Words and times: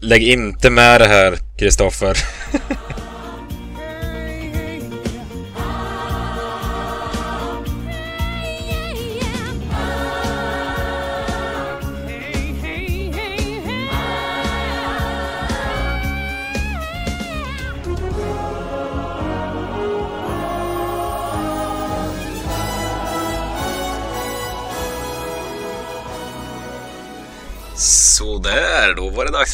Lägg 0.00 0.22
inte 0.22 0.70
med 0.70 1.00
det 1.00 1.06
här, 1.06 1.36
Kristoffer. 1.58 2.16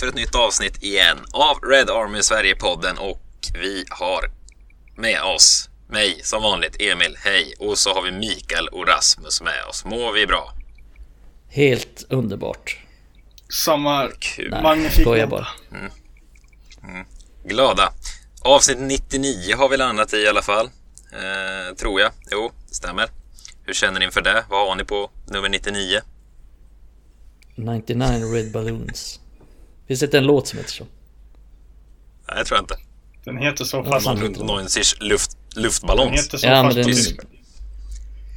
för 0.02 0.09
ett 0.09 0.15
nytt 0.15 0.34
avsnitt 0.34 0.83
igen 0.83 1.19
av 1.33 1.59
Red 1.59 1.91
Army 1.91 2.23
Sverige-podden 2.23 2.98
och 2.98 3.20
vi 3.55 3.84
har 3.91 4.30
med 4.97 5.23
oss 5.23 5.70
mig 5.88 6.20
som 6.23 6.42
vanligt, 6.42 6.77
Emil, 6.80 7.16
hej, 7.25 7.55
och 7.59 7.78
så 7.78 7.95
har 7.95 8.02
vi 8.02 8.12
Mikael 8.12 8.69
och 8.69 8.88
Rasmus 8.88 9.42
med 9.42 9.65
oss. 9.69 9.84
Mår 9.84 10.12
vi 10.12 10.27
bra? 10.27 10.52
Helt 11.48 12.06
underbart. 12.09 12.78
Samma 13.65 14.02
Nej, 14.02 14.62
magnifik 14.62 15.06
måndag. 15.06 15.27
bara. 15.27 15.48
Glada. 17.45 17.92
Avsnitt 18.45 18.78
99 18.80 19.56
har 19.56 19.69
vi 19.69 19.77
landat 19.77 20.14
i 20.14 20.16
i 20.16 20.28
alla 20.28 20.42
fall. 20.42 20.66
Eh, 21.12 21.77
tror 21.77 22.00
jag. 22.00 22.11
Jo, 22.30 22.53
stämmer. 22.70 23.09
Hur 23.64 23.75
känner 23.75 23.98
ni 23.98 24.05
inför 24.05 24.23
det? 24.23 24.45
Vad 24.50 24.69
har 24.69 24.77
ni 24.77 24.84
på 24.84 25.11
nummer 25.27 25.48
99? 25.48 26.00
99 27.56 28.34
Red 28.34 28.53
Balloons. 28.53 29.22
Finns 29.93 30.01
det 30.01 30.07
inte 30.07 30.19
en 30.19 30.25
låt 30.25 30.48
som 30.48 30.59
heter 30.59 30.71
så? 30.73 30.85
Nej, 32.29 32.37
det 32.39 32.45
tror 32.45 32.57
jag 32.57 32.62
inte. 32.62 32.77
Den 33.25 33.39
heter 33.39 33.65
så 33.65 33.85
fast... 33.85 34.07
man- 34.07 34.17
Runt 34.23 34.39
90 34.65 34.83
luft, 35.01 35.37
Den 35.55 35.62
luftballons. 35.62 36.21
heter 36.27 36.39
så 36.39 36.47
Ja, 36.47 36.62
men 36.62 36.65
fast 36.65 36.75
den- 36.77 36.84
på 36.84 36.91
tyska. 36.91 37.23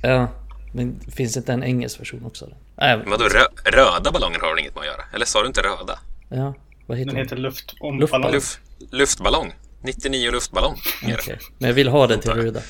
Ja, 0.03 0.31
men 0.73 0.99
finns 1.11 1.33
det 1.33 1.37
inte 1.37 1.53
en 1.53 1.63
engelsk 1.63 1.99
version 1.99 2.25
också? 2.25 2.45
Då? 2.45 2.57
Nej, 2.77 3.01
Vadå, 3.05 3.25
rö 3.25 3.43
röda 3.65 4.11
ballonger 4.11 4.39
har 4.39 4.49
väl 4.49 4.59
inget 4.59 4.75
med 4.75 4.81
att 4.81 4.87
göra? 4.87 5.01
Eller 5.13 5.25
sa 5.25 5.41
du 5.41 5.47
inte 5.47 5.61
röda? 5.61 5.99
ja, 6.29 6.55
vad 6.87 6.97
heter 6.97 7.05
Den 7.11 7.15
den? 7.15 7.25
heter 7.25 7.35
luftomballong. 7.37 7.99
Luftballong. 7.99 8.31
Luft, 8.31 8.59
luftballong. 8.91 9.53
99 9.83 10.31
luftballong. 10.31 10.75
Okej, 11.03 11.39
men 11.57 11.67
jag 11.67 11.75
vill 11.75 11.87
ha 11.87 12.07
den 12.07 12.19
till 12.19 12.31
röda. 12.31 12.61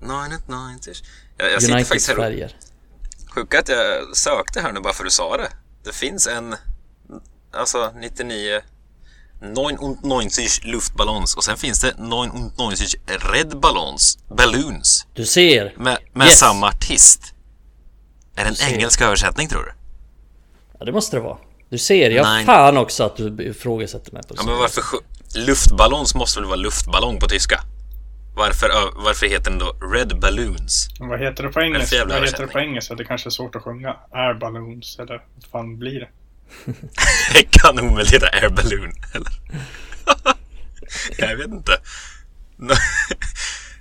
990. 0.00 0.92
Jag, 1.38 1.52
jag 1.52 1.62
sitter 1.62 1.78
faktiskt 1.78 2.08
här 2.08 2.44
och. 2.44 2.50
Sjuka 3.34 3.58
att 3.58 3.68
jag 3.68 4.16
sökte 4.16 4.60
här 4.60 4.72
nu 4.72 4.80
bara 4.80 4.92
för 4.92 5.02
att 5.04 5.06
du 5.06 5.10
sa 5.10 5.36
det. 5.36 5.48
Det 5.84 5.94
finns 5.94 6.26
en, 6.26 6.54
alltså 7.52 7.92
99, 8.00 8.60
99 10.02 10.48
luftballons 10.64 11.36
och 11.36 11.44
sen 11.44 11.56
finns 11.56 11.80
det 11.80 11.94
99 11.98 12.76
red 13.32 13.60
ballons, 13.60 14.18
balloons, 14.36 15.06
Du 15.14 15.26
ser! 15.26 15.74
med, 15.76 15.98
med 16.12 16.26
Yes. 16.26 16.38
samma 16.38 16.66
artist. 16.68 17.34
Är 18.36 18.44
det 18.44 18.50
en 18.62 18.74
engelsk 18.74 19.00
översättning 19.00 19.48
tror 19.48 19.62
du? 19.62 19.72
Ja, 20.78 20.84
det 20.84 20.92
måste 20.92 21.16
det 21.16 21.20
vara. 21.20 21.38
Du 21.70 21.78
ser, 21.78 22.10
jag 22.10 22.22
Nej. 22.24 22.44
fan 22.44 22.76
också 22.76 23.04
att 23.04 23.16
du 23.16 23.42
ifrågasätter 23.44 24.12
mig 24.12 24.22
på 24.28 24.34
Ja 24.36 24.42
men 24.46 24.58
varför, 24.58 24.82
luftballons 25.46 26.14
måste 26.14 26.40
väl 26.40 26.46
vara 26.48 26.56
luftballong 26.56 27.18
på 27.20 27.26
tyska? 27.28 27.60
Varför, 28.36 28.70
varför 29.04 29.26
heter 29.26 29.50
den 29.50 29.58
då 29.58 29.72
red 29.94 30.20
balloons? 30.20 30.88
Men 31.00 31.08
Vad 31.08 31.20
heter 31.20 31.42
det 31.42 31.48
på 31.48 31.60
engelska? 31.60 32.04
Vad 32.04 32.24
heter 32.24 32.46
det 32.46 32.52
på 32.52 32.58
engelska? 32.58 32.94
Det 32.94 33.04
kanske 33.04 33.28
är 33.28 33.30
svårt 33.30 33.56
att 33.56 33.62
sjunga. 33.62 33.96
Air 34.12 34.34
balloons 34.34 34.98
eller 34.98 35.22
vad 35.34 35.44
fan 35.50 35.78
blir 35.78 36.00
det? 36.00 36.08
Det 37.32 37.42
kan 37.50 37.80
omöjligt 37.80 38.14
heta 38.14 38.26
air 38.26 38.48
balloon, 38.48 38.92
eller? 39.12 39.32
jag 41.28 41.36
vet 41.36 41.50
inte. 41.50 41.80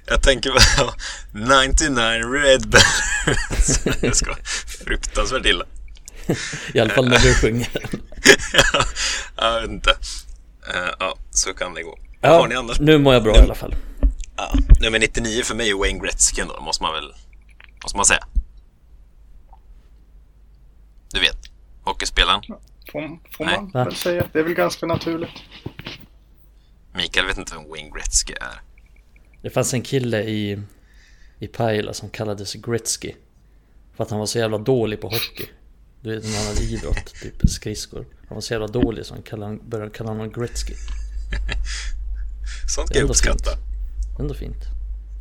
Jag 0.09 0.21
tänker 0.23 0.49
bara 0.51 0.93
99 1.31 1.99
red 2.33 2.67
balloons. 2.69 3.79
Det 4.01 4.15
ska 4.15 4.25
vara 4.29 4.39
fruktansvärt 4.85 5.45
illa. 5.45 5.65
I 6.73 6.79
alla 6.79 6.89
fall 6.93 7.09
när 7.09 7.19
du 7.19 7.33
sjunger. 7.33 7.69
jag 9.37 9.61
vet 9.61 9.69
inte. 9.69 9.89
Eh, 10.73 10.89
ja, 10.99 11.17
så 11.31 11.53
kan 11.53 11.73
det 11.73 11.83
gå. 11.83 11.99
Ja, 12.21 12.29
Har 12.29 12.47
ni 12.47 12.55
annars? 12.55 12.79
nu 12.79 12.97
mår 12.97 13.13
jag 13.13 13.23
bra 13.23 13.35
i 13.35 13.39
alla 13.39 13.55
fall. 13.55 13.75
Ja, 14.37 14.53
nummer 14.79 14.99
99 14.99 15.43
för 15.43 15.55
mig 15.55 15.69
är 15.69 15.75
Wayne 15.75 15.99
Gretzky 15.99 16.41
då, 16.41 16.61
måste 16.61 16.83
man 16.83 16.93
väl 16.93 17.13
måste 17.83 17.97
man 17.97 18.05
säga. 18.05 18.27
Du 21.13 21.19
vet, 21.19 21.37
hockeyspelaren. 21.87 22.41
Får, 22.91 23.19
får 23.37 23.45
Nej. 23.45 23.55
man 23.55 23.71
Va? 23.71 23.83
väl 23.83 23.95
säga. 23.95 24.27
Det 24.33 24.39
är 24.39 24.43
väl 24.43 24.53
ganska 24.53 24.85
naturligt. 24.85 25.29
Mikael 26.95 27.25
vet 27.25 27.37
inte 27.37 27.55
vem 27.55 27.69
Wayne 27.69 27.89
Gretzky 27.89 28.33
är. 28.33 28.61
Det 29.41 29.49
fanns 29.49 29.73
en 29.73 29.81
kille 29.81 30.23
i, 30.23 30.61
i 31.39 31.47
Pajala 31.47 31.93
som 31.93 32.09
kallades 32.09 32.53
Gretzky. 32.53 33.13
För 33.95 34.03
att 34.03 34.09
han 34.09 34.19
var 34.19 34.25
så 34.25 34.39
jävla 34.39 34.57
dålig 34.57 35.01
på 35.01 35.07
hockey. 35.07 35.45
Du 36.01 36.15
vet 36.15 36.23
när 36.23 36.37
han 36.37 36.47
hade 36.47 36.61
idrott, 36.61 37.13
typ 37.21 37.49
skridskor. 37.49 38.05
Han 38.27 38.35
var 38.35 38.41
så 38.41 38.53
jävla 38.53 38.67
dålig 38.67 39.05
så 39.05 39.13
han 39.13 39.23
kallade, 39.23 39.57
började 39.67 39.91
kalla 39.91 40.09
honom 40.09 40.31
Gretzky. 40.31 40.73
Sånt 42.75 42.87
kan 42.89 42.95
jag 42.95 43.01
ändå 43.01 43.11
uppskatta. 43.11 43.51
fint. 43.51 44.19
Ändå 44.19 44.33
fint. 44.33 44.63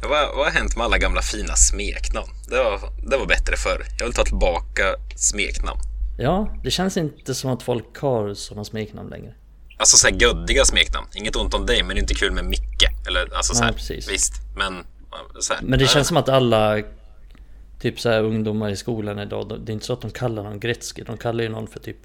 Ja, 0.03 0.09
Vad, 0.09 0.37
vad 0.37 0.47
har 0.47 0.53
hänt 0.53 0.77
med 0.77 0.85
alla 0.85 0.99
gamla 0.99 1.23
fina 1.23 1.57
smeknamn? 1.57 2.29
Det 2.49 2.57
var, 2.57 2.81
det 3.11 3.17
var 3.17 3.27
bättre 3.27 3.57
förr. 3.57 3.85
Jag 3.99 4.07
vill 4.07 4.15
ta 4.15 4.25
tillbaka 4.25 4.95
smeknamn. 5.17 5.81
Ja, 6.19 6.55
det 6.65 6.71
känns 6.71 6.97
inte 6.97 7.35
som 7.35 7.51
att 7.51 7.63
folk 7.63 7.99
har 7.99 8.35
sådana 8.35 8.65
smeknamn 8.65 9.11
längre. 9.11 9.35
Alltså 9.79 9.97
såhär 9.97 10.15
göddiga 10.15 10.65
smeknamn. 10.65 11.07
Inget 11.15 11.37
ont 11.37 11.55
om 11.55 11.67
dig, 11.67 11.83
men 11.83 11.89
det 11.89 11.99
är 11.99 12.03
inte 12.03 12.15
kul 12.15 12.33
med 12.33 12.45
Micke. 12.45 12.85
Eller 13.09 13.37
alltså 13.37 13.55
såhär, 13.55 13.75
visst. 13.89 14.33
Men 14.57 14.85
så 15.41 15.55
här, 15.55 15.63
Men 15.63 15.79
det 15.79 15.85
äh, 15.85 15.91
känns 15.91 16.09
som 16.09 16.17
att 16.17 16.29
alla 16.29 16.83
Typ 17.81 18.01
så 18.01 18.11
här 18.11 18.23
ungdomar 18.23 18.71
i 18.71 18.77
skolan 18.77 19.19
idag 19.19 19.49
de- 19.49 19.65
Det 19.65 19.73
är 19.73 19.75
inte 19.75 19.87
så 19.87 19.93
att 19.93 20.01
de 20.01 20.11
kallar 20.11 20.43
någon 20.43 20.61
Gretzky 20.61 21.03
De 21.03 21.17
kallar 21.17 21.45
ju 21.45 21.49
någon 21.51 21.67
för 21.67 21.81
typ 21.81 21.97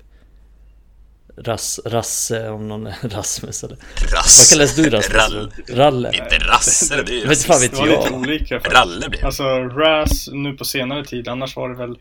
Ras, 1.38 1.80
Rasse 1.86 2.50
om 2.50 2.68
någon 2.68 2.88
är 2.88 2.96
Rasmus 3.10 3.64
eller 3.64 3.78
Rass. 4.16 4.40
Vad 4.40 4.50
kallas 4.50 4.76
du 4.76 4.90
Rasmus? 4.90 5.16
Rall. 5.16 5.52
Ralle? 5.68 6.12
Inte 6.14 6.38
Rasse, 6.38 7.04
det 7.04 7.12
är 7.12 7.16
ju 7.16 7.28
Vet 7.28 7.44
fan 7.44 7.62
vet 7.62 7.72
Det 7.72 7.78
var 7.78 7.88
lite 7.88 8.00
jag 8.04 8.14
olika 8.14 8.56
faktiskt. 8.60 8.76
Ralle 8.76 9.10
blir. 9.10 9.26
Alltså 9.26 9.44
Ras 9.64 10.30
nu 10.32 10.54
på 10.54 10.66
senare 10.66 11.06
tid. 11.06 11.28
Annars 11.28 11.56
var 11.56 11.70
det 11.70 11.76
väl 11.76 11.98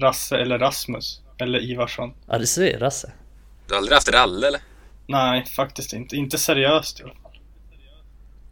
Rasse 0.00 0.36
eller 0.38 0.58
Rasmus. 0.58 1.20
Eller 1.38 1.58
Ivarsson. 1.70 2.14
Ja 2.26 2.38
det 2.38 2.46
ser 2.46 2.78
Rasse 2.78 3.12
Du 3.66 3.74
har 3.74 3.78
aldrig 3.78 3.94
haft 3.94 4.08
Ralle 4.12 4.46
eller? 4.48 4.60
Nej, 5.06 5.46
faktiskt 5.46 5.92
inte. 5.92 6.16
Inte 6.16 6.38
seriöst 6.38 7.00
i 7.00 7.02
alla 7.02 7.14
fall. 7.14 7.38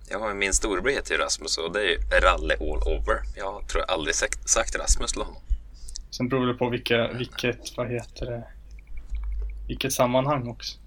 Jag 0.09 0.19
har 0.19 0.35
min 0.35 0.53
storebror 0.55 0.91
heter 0.93 1.15
ju 1.15 1.21
Rasmus 1.21 1.59
och 1.59 1.73
det 1.73 1.81
är 1.81 1.85
ju 1.89 1.99
Ralle 2.21 2.55
all 2.55 2.83
over. 2.99 3.23
Jag 3.37 3.69
tror 3.69 3.85
jag 3.87 3.91
aldrig 3.91 4.15
sagt, 4.15 4.49
sagt 4.49 4.77
Rasmus 4.77 5.13
till 5.13 5.23
honom. 5.23 5.43
Sen 6.11 6.29
beror 6.29 6.47
det 6.47 6.55
på 6.55 6.69
vilka, 6.69 7.09
vilket, 7.13 7.77
vad 7.77 7.91
heter 7.91 8.27
det, 8.27 8.45
vilket 9.69 9.93
sammanhang 9.93 10.49
också. 10.49 10.79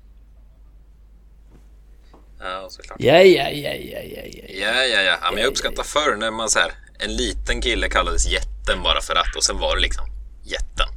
Ja, 2.39 2.65
såklart. 2.69 2.97
Ja 2.99 3.21
ja 3.21 3.49
ja 3.49 3.73
ja 3.73 3.99
ja 4.01 4.21
ja 4.25 4.43
Ja, 4.49 4.83
ja, 4.85 5.01
ja. 5.01 5.17
ja 5.21 5.31
men 5.31 5.41
jag 5.41 5.47
uppskattar 5.47 5.83
förr 5.83 6.15
när 6.15 6.31
man 6.31 6.49
så 6.49 6.59
här, 6.59 6.71
en 6.99 7.15
liten 7.15 7.61
kille 7.61 7.89
kallades 7.89 8.27
jätten 8.31 8.83
bara 8.83 9.01
för 9.01 9.15
att 9.15 9.35
och 9.35 9.43
sen 9.43 9.57
var 9.57 9.75
det 9.75 9.81
liksom 9.81 10.05
jätten. 10.43 10.87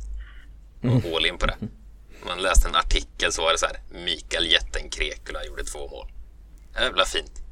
Och 0.83 1.17
all 1.17 1.27
in 1.27 1.39
på 1.39 1.47
det. 1.47 1.57
Man 2.27 2.43
läste 2.43 2.69
en 2.69 2.75
artikel 2.77 3.33
så 3.33 3.43
var 3.43 3.53
det 3.53 3.59
så 3.59 3.67
här, 3.67 3.77
Mikael 4.05 4.47
Jätten 4.53 4.91
Krekula 4.91 5.45
gjorde 5.45 5.65
två 5.65 5.89
mål. 5.89 6.09
Jävla 6.75 7.05
fint. 7.05 7.43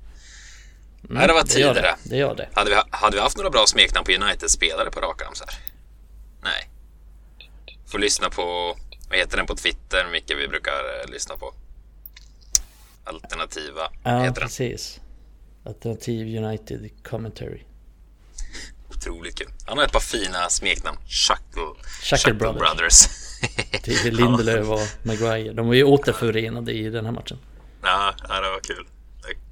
Nej, 1.00 1.26
det 1.26 1.32
var 1.32 1.40
Mm, 1.40 1.46
Det 1.48 1.54
tider 1.54 1.74
det, 1.74 1.80
det. 1.80 1.96
det 2.10 2.16
gör 2.16 2.34
det 2.34 2.48
Hade 2.52 2.70
vi, 2.70 2.76
hade 2.90 3.16
vi 3.16 3.22
haft 3.22 3.36
några 3.36 3.50
bra 3.50 3.66
smeknamn 3.66 4.04
på 4.04 4.12
United-spelare 4.12 4.90
på 4.90 5.00
rak 5.00 5.22
arm 5.22 5.34
så 5.34 5.44
här? 5.48 5.54
Nej. 6.42 6.70
Får 7.86 7.98
lyssna 7.98 8.30
på, 8.30 8.76
vad 9.08 9.18
heter 9.18 9.36
den 9.36 9.46
på 9.46 9.56
Twitter, 9.56 10.06
Micke, 10.12 10.30
vi 10.30 10.48
brukar 10.48 10.72
eh, 11.04 11.10
lyssna 11.12 11.36
på. 11.36 11.54
Alternativa, 13.04 13.90
Ja 14.02 14.10
heter 14.18 14.24
den. 14.40 14.48
precis 14.48 15.00
Alternativ 15.66 16.44
United 16.44 16.90
Commentary 17.04 17.62
Otroligt 19.06 19.38
kul. 19.38 19.48
Han 19.66 19.78
har 19.78 19.84
ett 19.84 19.92
par 19.92 20.00
fina 20.00 20.48
smeknamn. 20.48 20.98
Chuckle, 21.06 21.86
Chuckle 22.02 22.34
Brothers. 22.34 22.58
Brothers. 22.58 23.08
Till 23.82 24.16
Lindelöf 24.16 24.68
och 24.68 24.80
Maguire 25.02 25.52
De 25.52 25.66
var 25.66 25.74
ju 25.74 25.84
återförenade 25.84 26.72
i 26.72 26.90
den 26.90 27.04
här 27.04 27.12
matchen 27.12 27.38
ja, 27.82 28.14
ja, 28.28 28.40
det 28.40 28.50
var 28.50 28.60
kul. 28.60 28.86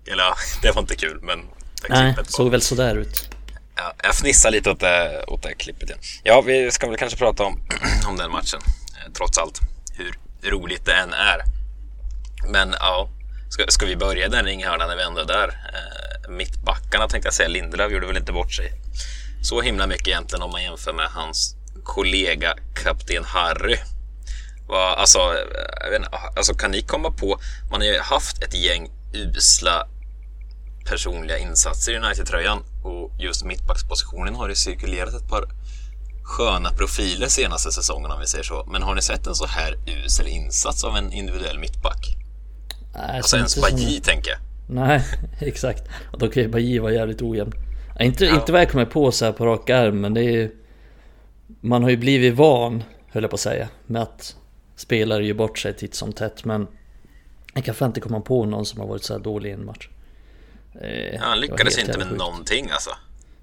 Eller 0.07 0.23
ja, 0.23 0.35
det 0.63 0.71
var 0.71 0.83
inte 0.83 0.97
kul, 0.97 1.21
men 1.23 1.39
det 1.83 1.89
Nej, 1.89 2.15
såg 2.25 2.51
väl 2.51 2.63
sådär 2.63 2.97
ut 2.97 3.29
Ja, 3.77 3.95
jag 4.03 4.15
fnissar 4.15 4.51
lite 4.51 4.71
åt 4.71 4.81
det, 4.81 5.25
åt 5.27 5.43
det 5.43 5.55
klippet 5.55 5.89
igen. 5.89 5.99
Ja, 6.23 6.41
vi 6.41 6.71
ska 6.71 6.89
väl 6.89 6.97
kanske 6.97 7.19
prata 7.19 7.45
om, 7.45 7.61
om 8.09 8.17
den 8.17 8.31
matchen, 8.31 8.61
eh, 8.65 9.13
trots 9.13 9.39
allt. 9.39 9.61
Hur 9.97 10.51
roligt 10.51 10.85
det 10.85 10.95
än 10.95 11.13
är. 11.13 11.39
Men 12.53 12.75
ja, 12.81 13.09
ska, 13.49 13.65
ska 13.69 13.87
vi 13.87 13.97
börja 13.97 14.29
den 14.29 14.45
ringhörnan 14.45 14.89
när 14.89 14.97
vi 14.97 15.03
ändå 15.03 15.21
är 15.21 15.25
där? 15.25 15.49
Eh, 15.49 16.31
mittbackarna 16.31 17.09
tänkte 17.09 17.27
jag 17.27 17.35
säga, 17.35 17.49
Lindelöf 17.49 17.93
gjorde 17.93 18.07
väl 18.07 18.17
inte 18.17 18.33
bort 18.33 18.53
sig 18.53 18.73
så 19.43 19.61
himla 19.61 19.87
mycket 19.87 20.09
egentligen 20.09 20.43
om 20.43 20.51
man 20.51 20.63
jämför 20.63 20.93
med 20.93 21.07
hans 21.07 21.57
kollega 21.85 22.55
kapten 22.75 23.25
Harry. 23.25 23.77
Vad, 24.69 24.99
alltså, 24.99 25.19
inte, 25.97 26.09
alltså, 26.37 26.55
kan 26.55 26.71
ni 26.71 26.83
komma 26.83 27.11
på, 27.11 27.41
man 27.71 27.81
har 27.81 27.89
ju 27.89 27.99
haft 27.99 28.43
ett 28.43 28.55
gäng 28.55 28.91
usla 29.13 29.87
personliga 30.85 31.39
insatser 31.39 31.93
i 31.93 31.97
United-tröjan 31.97 32.59
och 32.85 33.11
just 33.19 33.45
mittbackspositionen 33.45 34.35
har 34.35 34.49
det 34.49 34.57
cirkulerat 34.57 35.15
ett 35.15 35.29
par 35.29 35.45
sköna 36.23 36.71
profiler 36.71 37.29
senaste 37.29 37.73
säsongen 37.73 38.11
om 38.11 38.21
vi 38.21 38.27
säger 38.27 38.45
så. 38.45 38.69
Men 38.73 38.83
har 38.83 38.95
ni 38.95 39.03
sett 39.03 39.27
en 39.27 39.35
så 39.35 39.47
här 39.47 39.77
usel 39.87 40.27
insats 40.27 40.85
av 40.85 40.97
en 40.97 41.13
individuell 41.13 41.59
mittback? 41.59 42.17
Nej, 42.95 43.17
Alltså 43.17 43.37
ens 43.37 43.61
Bajy 43.61 44.01
tänker 44.01 44.31
jag. 44.31 44.41
Nej, 44.67 45.05
exakt. 45.39 45.83
Och 46.13 46.19
då 46.19 46.29
kan 46.29 46.43
ju 46.43 46.49
Bajy 46.49 46.79
vara 46.79 46.93
jävligt 46.93 47.23
ojämn. 47.23 47.53
Inte, 48.01 48.25
Ja. 48.25 48.35
inte 48.35 48.53
vad 48.53 48.61
jag 48.61 48.71
kommer 48.71 48.85
på 48.85 49.13
så 49.13 49.25
här 49.25 49.33
på 49.33 49.47
rak 49.47 49.71
arm, 49.71 50.01
men 50.01 50.15
det 50.15 50.21
är 50.21 50.31
ju... 50.33 50.57
Man 51.61 51.83
har 51.83 51.91
ju 51.91 51.97
blivit 51.97 52.35
van, 52.35 52.85
höll 53.09 53.23
jag 53.23 53.31
på 53.31 53.35
att 53.35 53.41
säga, 53.41 53.69
med 53.87 54.03
att 54.03 54.37
spelare 54.77 55.27
gör 55.27 55.35
bort 55.35 55.59
sig 55.59 55.75
titt 55.75 55.95
som 55.95 56.13
tätt, 56.13 56.45
men... 56.45 56.67
Jag 57.55 57.65
kan 57.65 57.75
fan 57.75 57.89
inte 57.89 58.01
komma 58.01 58.21
på 58.21 58.45
någon 58.45 58.67
som 58.67 58.81
har 58.81 58.87
varit 58.87 59.03
så 59.05 59.13
här 59.13 59.21
dålig 59.21 59.51
i 59.51 59.53
en 59.53 59.65
match. 59.65 59.89
Eh, 60.81 61.15
Ja, 61.15 61.21
han 61.21 61.41
lyckades 61.41 61.79
inte 61.79 61.99
med 61.99 62.07
sjukt. 62.07 62.19
någonting 62.19 62.69
alltså. 62.71 62.91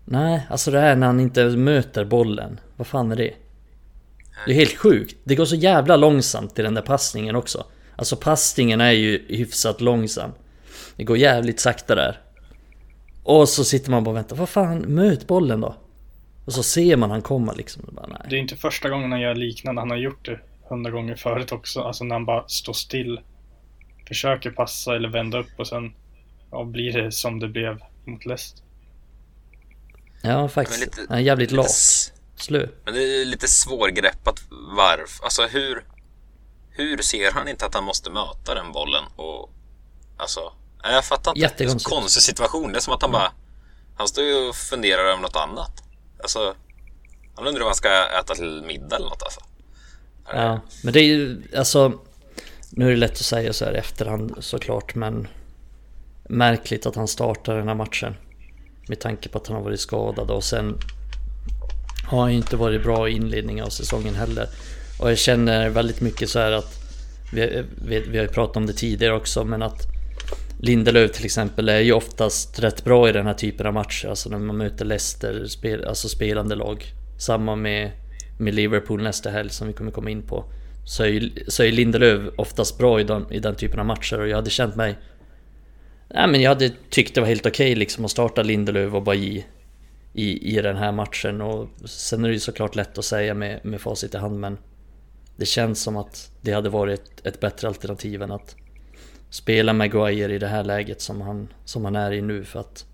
Nej, 0.06 0.42
alltså 0.50 0.72
det 0.72 0.80
här 0.80 0.96
när 0.96 1.08
han 1.08 1.20
inte 1.20 1.44
möter 1.46 2.06
bollen. 2.06 2.60
Vad 2.76 2.88
fan 2.88 3.12
är 3.12 3.16
det? 3.16 3.34
Det 4.46 4.52
är 4.52 4.56
helt 4.56 4.78
sjukt. 4.78 5.16
Det 5.24 5.36
går 5.36 5.46
så 5.46 5.56
jävla 5.56 5.96
långsamt 5.96 6.60
i 6.60 6.62
den 6.62 6.74
där 6.74 6.82
passningen 6.82 7.36
också. 7.36 7.66
Alltså 7.96 8.16
passningen 8.16 8.82
är 8.82 8.92
ju 8.92 9.26
hyfsat 9.30 9.82
långsam. 9.82 10.32
Det 10.96 11.04
går 11.04 11.18
jävligt 11.18 11.60
sakta 11.60 11.96
där. 11.96 12.22
Och 13.30 13.50
så 13.50 13.64
sitter 13.64 13.92
man 13.92 14.04
bara 14.04 14.10
och 14.12 14.16
väntar. 14.18 14.36
Vad 14.36 14.50
fan, 14.50 14.80
möt 14.80 15.28
bollen 15.28 15.62
då. 15.62 15.76
Och 16.46 16.54
så 16.54 16.64
ser 16.64 16.96
man 16.98 17.12
han 17.12 17.22
komma 17.22 17.54
liksom. 17.54 17.84
Bara, 17.92 18.08
nej. 18.08 18.22
Det 18.30 18.36
är 18.36 18.40
inte 18.40 18.56
första 18.56 18.90
gången 18.90 19.12
han 19.12 19.22
gör 19.22 19.36
liknande. 19.36 19.82
Han 19.82 19.90
har 19.90 19.98
gjort 19.98 20.26
det 20.26 20.40
hundra 20.70 20.92
gånger 20.92 21.16
förut 21.16 21.52
också. 21.52 21.82
Alltså 21.82 22.04
när 22.04 22.16
han 22.16 22.26
bara 22.26 22.48
står 22.48 22.74
still. 22.74 23.20
Försöker 24.08 24.52
passa 24.52 24.96
eller 24.96 25.10
vända 25.10 25.40
upp 25.40 25.50
och 25.58 25.68
sen 25.68 25.94
ja, 26.52 26.64
blir 26.64 26.94
det 27.04 27.12
som 27.12 27.40
det 27.40 27.48
blev 27.48 27.80
mot 28.06 28.26
Leicester. 28.26 28.64
Ja 30.22 30.48
faktiskt. 30.48 30.80
Lite- 30.80 31.06
Han 31.10 31.18
är 31.18 31.22
jävligt 31.22 31.52
lite 31.52 31.56
lat. 31.62 32.14
Slö. 32.36 32.68
Men 32.86 32.94
det 32.94 33.22
är 33.22 33.26
lite 33.26 33.48
svårgreppat 33.48 34.42
varför. 34.78 35.24
Alltså 35.24 35.42
hur, 35.48 35.84
hur 36.70 36.98
ser 36.98 37.32
han 37.32 37.48
inte 37.48 37.66
att 37.66 37.74
han 37.76 37.84
måste 37.84 38.10
möta 38.10 38.56
den 38.56 38.72
bollen? 38.72 39.04
Och, 39.16 39.50
alltså, 40.18 40.40
nej, 40.84 40.94
jag 40.94 41.06
fattar 41.06 41.32
inte. 41.32 41.40
Det 41.40 41.46
är 41.46 41.50
Jättekonstigt. 41.50 41.90
konstig 41.90 42.24
situation. 42.24 42.72
Det 42.72 42.78
är 42.78 42.82
som 42.82 42.94
att 42.94 43.02
han 43.02 43.12
bara... 43.12 43.32
Han 43.98 44.08
står 44.08 44.24
ju 44.24 44.50
och 44.50 44.56
funderar 44.56 45.06
över 45.06 45.22
något 45.22 45.36
annat. 45.36 45.84
Alltså, 46.22 46.56
han 47.36 47.48
undrar 47.48 47.60
vad 47.60 47.70
han 47.70 47.76
ska 47.76 47.90
äta 48.20 48.36
till 48.36 48.64
middag 48.68 48.96
eller 48.96 49.10
något 49.10 49.24
alltså. 49.24 49.40
Ja, 50.34 50.60
men 50.84 50.94
det 50.94 51.00
är 51.00 51.04
ju 51.04 51.42
alltså 51.58 51.94
Nu 52.70 52.86
är 52.86 52.90
det 52.90 52.96
lätt 52.96 53.12
att 53.12 53.18
säga 53.18 53.54
så 53.54 53.66
här 53.66 53.76
i 53.76 53.78
efterhand 53.78 54.36
såklart 54.40 54.96
men 54.96 55.28
Märkligt 56.30 56.86
att 56.86 56.96
han 56.96 57.08
startar 57.08 57.58
den 57.58 57.68
här 57.68 57.76
matchen 57.76 58.16
Med 58.88 59.00
tanke 59.00 59.30
på 59.30 59.38
att 59.38 59.48
han 59.48 59.56
har 59.56 59.64
varit 59.64 59.80
skadad 59.80 60.32
och 60.32 60.44
sen 60.44 60.78
Har 62.08 62.22
han 62.22 62.32
ju 62.32 62.38
inte 62.38 62.56
varit 62.56 62.84
bra 62.84 63.10
i 63.10 63.12
inledningen 63.12 63.66
av 63.66 63.70
säsongen 63.70 64.16
heller 64.16 64.48
Och 65.00 65.12
jag 65.12 65.18
känner 65.18 65.70
väldigt 65.70 66.02
mycket 66.02 66.30
så 66.30 66.40
här 66.40 66.52
att 66.52 66.74
Vi, 67.34 67.66
vi, 67.82 68.00
vi 68.00 68.18
har 68.18 68.26
ju 68.26 68.32
pratat 68.32 68.58
om 68.58 68.66
det 68.66 68.74
tidigare 68.74 69.16
också 69.16 69.44
men 69.44 69.62
att 69.62 69.82
Lindelöf 70.62 71.12
till 71.12 71.26
exempel 71.26 71.70
är 71.70 71.80
ju 71.80 71.94
oftast 71.94 72.60
rätt 72.60 72.84
bra 72.84 73.10
i 73.10 73.12
den 73.12 73.26
här 73.26 73.34
typen 73.34 73.68
av 73.68 73.74
matcher. 73.74 74.08
Alltså 74.08 74.30
när 74.30 74.40
man 74.40 74.58
möter 74.58 74.86
Leicester, 74.86 75.46
spel, 75.46 75.86
alltså 75.86 76.10
spelande 76.10 76.56
lag. 76.56 76.86
Samma 77.20 77.56
med, 77.56 77.92
med 78.40 78.56
Liverpool 78.56 79.04
nästa 79.04 79.30
helg 79.30 79.50
som 79.50 79.68
vi 79.68 79.74
kommer 79.74 79.92
komma 79.92 80.10
in 80.10 80.22
på. 80.22 80.46
Så 80.86 81.04
är 81.04 81.08
ju, 81.08 81.32
så 81.48 81.64
är 81.64 81.72
Lindelöf 81.72 82.34
oftast 82.38 82.78
bra 82.78 83.00
i 83.00 83.04
den, 83.04 83.34
i 83.34 83.40
den 83.40 83.56
typen 83.56 83.80
av 83.80 83.86
matcher. 83.86 84.20
Och 84.20 84.28
jag 84.28 84.36
hade 84.36 84.50
känt 84.50 84.76
mig 84.76 84.98
Nej 86.14 86.28
men 86.28 86.42
jag 86.42 86.50
hade 86.50 86.72
tyckt 86.90 87.16
det 87.16 87.22
var 87.22 87.28
helt 87.28 87.46
okej 87.46 87.76
liksom 87.76 88.06
att 88.06 88.12
starta 88.12 88.44
Lindelöf 88.44 88.94
och 88.94 89.04
Bailly 89.04 89.44
i, 90.14 90.58
i 90.58 90.62
den 90.62 90.78
här 90.78 90.92
matchen. 90.92 91.42
Och 91.42 91.70
sen 91.86 92.24
är 92.24 92.28
det 92.28 92.34
ju 92.34 92.40
såklart 92.40 92.76
lätt 92.76 92.98
att 92.98 93.06
säga 93.06 93.34
med, 93.34 93.66
med 93.66 93.82
facit 93.82 94.14
i 94.14 94.18
hand 94.18 94.40
men 94.40 94.58
Det 95.38 95.46
känns 95.46 95.82
som 95.82 95.98
att 95.98 96.32
det 96.42 96.52
hade 96.52 96.70
varit 96.70 97.22
ett 97.24 97.40
bättre 97.40 97.68
alternativ 97.68 98.22
än 98.22 98.32
att 98.32 98.56
spela 99.30 99.74
Maguire 99.74 100.36
i 100.36 100.38
det 100.38 100.48
här 100.48 100.64
läget 100.64 101.02
som 101.02 101.22
han, 101.22 101.54
som 101.66 101.86
han 101.86 101.96
är 101.96 102.12
i 102.12 102.22
nu 102.22 102.46
för 102.46 102.60
att 102.60 102.86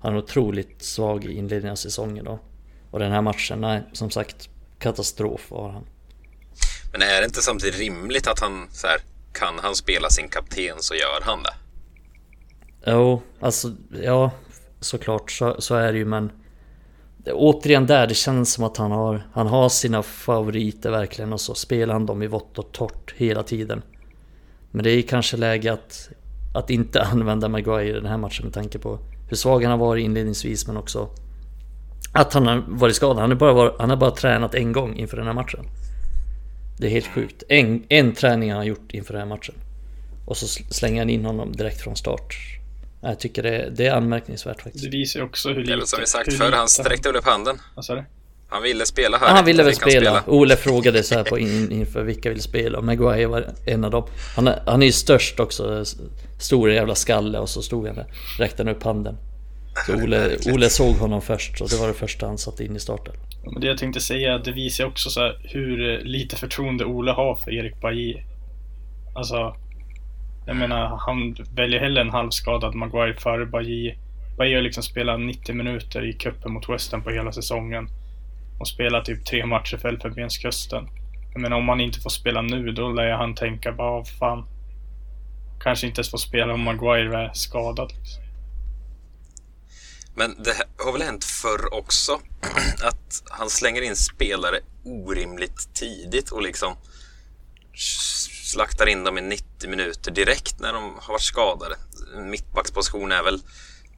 han 0.00 0.14
är 0.14 0.18
otroligt 0.18 0.82
svag 0.82 1.24
i 1.24 1.32
inledningen 1.32 1.72
av 1.72 1.76
säsongen 1.76 2.24
då. 2.24 2.38
Och 2.90 2.98
den 2.98 3.12
här 3.12 3.22
matchen, 3.22 3.60
nej 3.60 3.82
som 3.92 4.10
sagt 4.10 4.48
katastrof 4.78 5.50
var 5.50 5.70
han. 5.70 5.86
Men 6.92 7.02
är 7.02 7.20
det 7.20 7.24
inte 7.24 7.42
samtidigt 7.42 7.78
rimligt 7.78 8.26
att 8.26 8.40
han 8.40 8.68
så 8.72 8.86
här, 8.86 8.98
kan 9.32 9.58
han 9.62 9.74
spela 9.74 10.10
sin 10.10 10.28
kapten 10.28 10.76
så 10.78 10.94
gör 10.94 11.20
han 11.22 11.42
det? 11.42 11.54
Jo, 12.86 13.22
alltså 13.40 13.74
ja 14.02 14.30
såklart 14.80 15.30
så, 15.30 15.60
så 15.60 15.74
är 15.74 15.92
det 15.92 15.98
ju 15.98 16.04
men 16.04 16.32
det, 17.16 17.32
Återigen 17.32 17.86
där, 17.86 18.06
det 18.06 18.14
känns 18.14 18.52
som 18.52 18.64
att 18.64 18.76
han 18.76 18.90
har 18.90 19.28
Han 19.32 19.46
har 19.46 19.68
sina 19.68 20.02
favoriter 20.02 20.90
verkligen 20.90 21.32
och 21.32 21.40
så 21.40 21.54
spelar 21.54 21.92
han 21.92 22.06
dem 22.06 22.22
i 22.22 22.26
vått 22.26 22.58
och 22.58 22.72
torrt 22.72 23.14
hela 23.16 23.42
tiden 23.42 23.82
Men 24.70 24.84
det 24.84 24.90
är 24.90 25.02
kanske 25.02 25.36
läge 25.36 25.72
att 25.72 26.10
Att 26.54 26.70
inte 26.70 27.02
använda 27.12 27.48
Maguire 27.48 27.88
i 27.88 27.92
den 27.92 28.06
här 28.06 28.16
matchen 28.16 28.44
med 28.44 28.54
tanke 28.54 28.78
på 28.78 28.98
Hur 29.28 29.36
svag 29.36 29.62
han 29.62 29.70
har 29.70 29.78
varit 29.78 30.04
inledningsvis 30.04 30.66
men 30.66 30.76
också 30.76 31.10
Att 32.12 32.32
han 32.32 32.46
har 32.46 32.64
varit 32.68 32.96
skadad, 32.96 33.18
han 33.18 33.30
har 33.30 33.38
bara, 33.38 33.52
varit, 33.52 33.74
han 33.78 33.90
har 33.90 33.96
bara 33.96 34.10
tränat 34.10 34.54
en 34.54 34.72
gång 34.72 34.96
inför 34.96 35.16
den 35.16 35.26
här 35.26 35.34
matchen 35.34 35.64
Det 36.78 36.86
är 36.86 36.90
helt 36.90 37.06
sjukt, 37.06 37.42
en, 37.48 37.84
en 37.88 38.12
träning 38.12 38.50
han 38.50 38.58
har 38.58 38.64
gjort 38.64 38.92
inför 38.92 39.12
den 39.12 39.22
här 39.22 39.28
matchen 39.28 39.54
Och 40.26 40.36
så 40.36 40.46
slänger 40.46 41.00
han 41.00 41.10
in 41.10 41.24
honom 41.24 41.52
direkt 41.52 41.80
från 41.80 41.96
start 41.96 42.36
jag 43.02 43.20
tycker 43.20 43.42
det, 43.42 43.70
det 43.76 43.86
är 43.86 43.92
anmärkningsvärt 43.92 44.62
faktiskt. 44.62 44.84
Det 44.84 44.90
visar 44.90 45.20
ju 45.20 45.26
också 45.26 45.48
hur 45.48 45.56
är 45.56 45.60
lite... 45.60 45.76
väl 45.76 45.86
som 45.86 46.00
vi 46.00 46.06
sagt 46.06 46.32
förr, 46.32 46.52
han 46.52 46.68
sträckte 46.68 47.08
väl 47.08 47.16
upp 47.16 47.24
handen. 47.24 47.58
Vad 47.74 47.84
sa 47.84 47.94
du? 47.94 48.04
Han 48.50 48.62
ville 48.62 48.86
spela 48.86 49.18
här. 49.18 49.26
Ja, 49.26 49.32
han 49.32 49.44
ville 49.44 49.62
väl 49.62 49.74
han 49.80 49.90
spela. 49.90 50.22
Ole 50.26 50.56
frågade 50.56 51.02
så 51.02 51.14
här 51.14 51.24
på 51.24 51.38
in, 51.38 51.72
inför 51.72 52.02
vilka 52.02 52.28
vill 52.30 52.42
spela 52.42 52.78
och 52.78 52.84
Maguire 52.84 53.26
var 53.26 53.46
en 53.66 53.84
av 53.84 53.90
dem. 53.90 54.04
Han 54.36 54.48
är, 54.48 54.62
han 54.66 54.82
är 54.82 54.86
ju 54.86 54.92
störst 54.92 55.40
också. 55.40 55.84
Stor 56.38 56.70
jävla 56.70 56.94
skalle 56.94 57.38
och 57.38 57.48
så 57.48 57.62
stod 57.62 57.86
han 57.86 57.96
där. 57.96 58.06
Räckte 58.38 58.70
upp 58.70 58.82
handen. 58.82 59.16
Så 59.86 59.94
Ole, 59.94 60.36
Ole 60.52 60.70
såg 60.70 60.94
honom 60.94 61.22
först 61.22 61.60
och 61.60 61.68
det 61.68 61.76
var 61.76 61.88
det 61.88 61.94
första 61.94 62.26
han 62.26 62.38
satte 62.38 62.64
in 62.64 62.76
i 62.76 62.80
starten. 62.80 63.14
Ja, 63.44 63.50
Men 63.50 63.60
det 63.60 63.66
jag 63.66 63.78
tänkte 63.78 64.00
säga, 64.00 64.38
det 64.38 64.52
visar 64.52 64.84
också 64.84 65.10
så 65.10 65.20
här 65.20 65.40
hur 65.44 65.90
eh, 65.90 65.98
lite 66.04 66.36
förtroende 66.36 66.84
Ole 66.84 67.12
har 67.12 67.36
för 67.36 67.50
Erik 67.50 67.80
Bajy. 67.80 68.16
Alltså, 69.14 69.56
jag 70.46 70.56
menar, 70.56 70.96
han 71.06 71.36
väljer 71.54 71.80
hellre 71.80 72.00
en 72.00 72.10
halvskadad 72.10 72.74
Maguire 72.74 73.14
före 73.14 73.46
Bajy. 73.46 73.94
Bajy 74.38 74.54
har 74.54 74.62
liksom 74.62 74.82
spelat 74.82 75.20
90 75.20 75.54
minuter 75.54 76.08
i 76.08 76.12
cupen 76.12 76.52
mot 76.52 76.68
West 76.68 76.92
Ham 76.92 77.02
på 77.02 77.10
hela 77.10 77.32
säsongen. 77.32 77.88
Och 78.60 78.68
spela 78.68 79.00
typ 79.00 79.26
tre 79.26 79.46
matcher 79.46 79.76
för 79.76 79.88
Elfenbenskusten. 79.88 80.88
Jag 81.32 81.42
menar, 81.42 81.56
om 81.56 81.68
han 81.68 81.80
inte 81.80 82.00
får 82.00 82.10
spela 82.10 82.42
nu, 82.42 82.72
då 82.72 82.92
lär 82.92 83.10
han 83.10 83.34
tänka 83.34 83.72
bara, 83.72 83.90
"Vad 83.90 84.08
fan. 84.08 84.46
Kanske 85.60 85.86
inte 85.86 85.98
ens 85.98 86.10
får 86.10 86.18
spela 86.18 86.54
om 86.54 86.60
Maguire 86.60 87.18
är 87.18 87.30
skadad. 87.32 87.92
Liksom. 87.98 88.22
Men 90.14 90.42
det 90.42 90.84
har 90.84 90.92
väl 90.92 91.02
hänt 91.02 91.24
förr 91.24 91.74
också 91.74 92.12
att 92.82 93.22
han 93.30 93.50
slänger 93.50 93.82
in 93.82 93.96
spelare 93.96 94.60
orimligt 94.84 95.74
tidigt 95.74 96.30
och 96.30 96.42
liksom 96.42 96.76
slaktar 98.44 98.86
in 98.86 99.04
dem 99.04 99.18
i 99.18 99.20
90 99.20 99.70
minuter 99.70 100.10
direkt 100.10 100.60
när 100.60 100.72
de 100.72 100.82
har 101.00 101.12
varit 101.14 101.22
skadade. 101.22 101.76
Mittbacksposition 102.16 103.12
är 103.12 103.22
väl, 103.22 103.40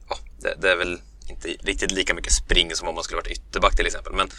ja, 0.09 0.17
det, 0.41 0.55
det 0.61 0.71
är 0.71 0.75
väl 0.75 0.99
inte 1.29 1.47
riktigt 1.47 1.91
lika 1.91 2.13
mycket 2.13 2.33
spring 2.33 2.75
som 2.75 2.87
om 2.87 2.95
man 2.95 3.03
skulle 3.03 3.21
varit 3.21 3.31
ytterback 3.31 3.75
till 3.75 3.85
exempel. 3.85 4.13
Men, 4.13 4.29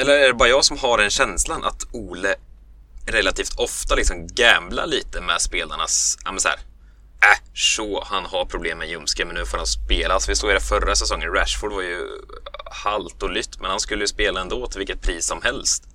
eller 0.00 0.18
är 0.18 0.26
det 0.26 0.34
bara 0.34 0.48
jag 0.48 0.64
som 0.64 0.78
har 0.78 0.98
den 0.98 1.10
känslan 1.10 1.64
att 1.64 1.86
Ole 1.92 2.34
relativt 3.06 3.58
ofta 3.58 3.94
liksom 3.94 4.26
gamblar 4.26 4.86
lite 4.86 5.20
med 5.20 5.40
spelarnas, 5.40 6.18
ja 6.24 6.32
men 6.32 6.40
så 6.40 6.48
här, 6.48 6.58
Äh, 7.22 7.38
så 7.54 8.04
han 8.06 8.24
har 8.24 8.44
problem 8.44 8.78
med 8.78 8.88
ljumsken 8.88 9.28
men 9.28 9.36
nu 9.36 9.46
får 9.46 9.58
han 9.58 9.66
spela. 9.66 10.14
Alltså 10.14 10.30
vi 10.30 10.36
såg 10.36 10.50
det 10.50 10.60
förra 10.60 10.94
säsongen, 10.94 11.32
Rashford 11.32 11.72
var 11.72 11.82
ju 11.82 12.08
halt 12.64 13.22
och 13.22 13.30
lytt 13.30 13.60
men 13.60 13.70
han 13.70 13.80
skulle 13.80 14.02
ju 14.02 14.08
spela 14.08 14.40
ändå 14.40 14.66
till 14.66 14.78
vilket 14.78 15.02
pris 15.02 15.26
som 15.26 15.42
helst. 15.42 15.88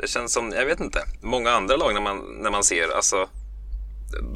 Det 0.00 0.08
känns 0.08 0.32
som, 0.32 0.52
jag 0.52 0.66
vet 0.66 0.80
inte, 0.80 1.04
många 1.20 1.50
andra 1.50 1.76
lag 1.76 1.94
när 1.94 2.00
man, 2.00 2.18
när 2.42 2.50
man 2.50 2.64
ser, 2.64 2.96
alltså 2.96 3.28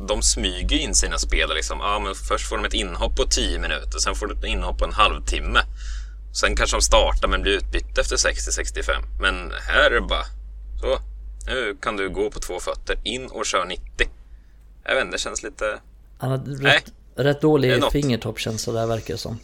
de 0.08 0.22
smyger 0.22 0.76
in 0.76 0.94
sina 0.94 1.18
spelare 1.18 1.54
liksom. 1.54 1.78
Ja, 1.80 1.98
men 1.98 2.14
först 2.14 2.48
får 2.48 2.56
de 2.56 2.64
ett 2.64 2.74
inhopp 2.74 3.16
på 3.16 3.24
10 3.26 3.58
minuter, 3.58 3.98
sen 3.98 4.14
får 4.14 4.26
de 4.26 4.38
ett 4.38 4.44
inhopp 4.44 4.78
på 4.78 4.84
en 4.84 4.92
halvtimme. 4.92 5.60
Sen 6.40 6.56
kanske 6.56 6.76
de 6.76 6.82
startar 6.82 7.28
men 7.28 7.42
blir 7.42 7.52
utbytta 7.52 8.00
efter 8.00 8.16
60-65. 8.16 8.92
Men 9.20 9.52
här 9.68 9.90
är 9.90 9.94
det 9.94 10.00
bara, 10.00 10.24
så, 10.80 10.98
nu 11.46 11.76
kan 11.80 11.96
du 11.96 12.10
gå 12.10 12.30
på 12.30 12.40
två 12.40 12.60
fötter, 12.60 12.98
in 13.04 13.26
och 13.26 13.46
kör 13.46 13.64
90. 13.64 13.84
Jag 14.84 14.94
vet 14.94 15.04
inte, 15.04 15.14
det 15.16 15.20
känns 15.20 15.42
lite... 15.42 15.80
Han 16.18 16.30
hade 16.30 16.50
rätt, 16.50 16.92
rätt 17.16 17.40
dålig 17.40 17.84
fingertoppkänsla 17.92 18.72
där 18.72 18.86
verkar 18.86 19.14
det 19.14 19.18
som. 19.18 19.38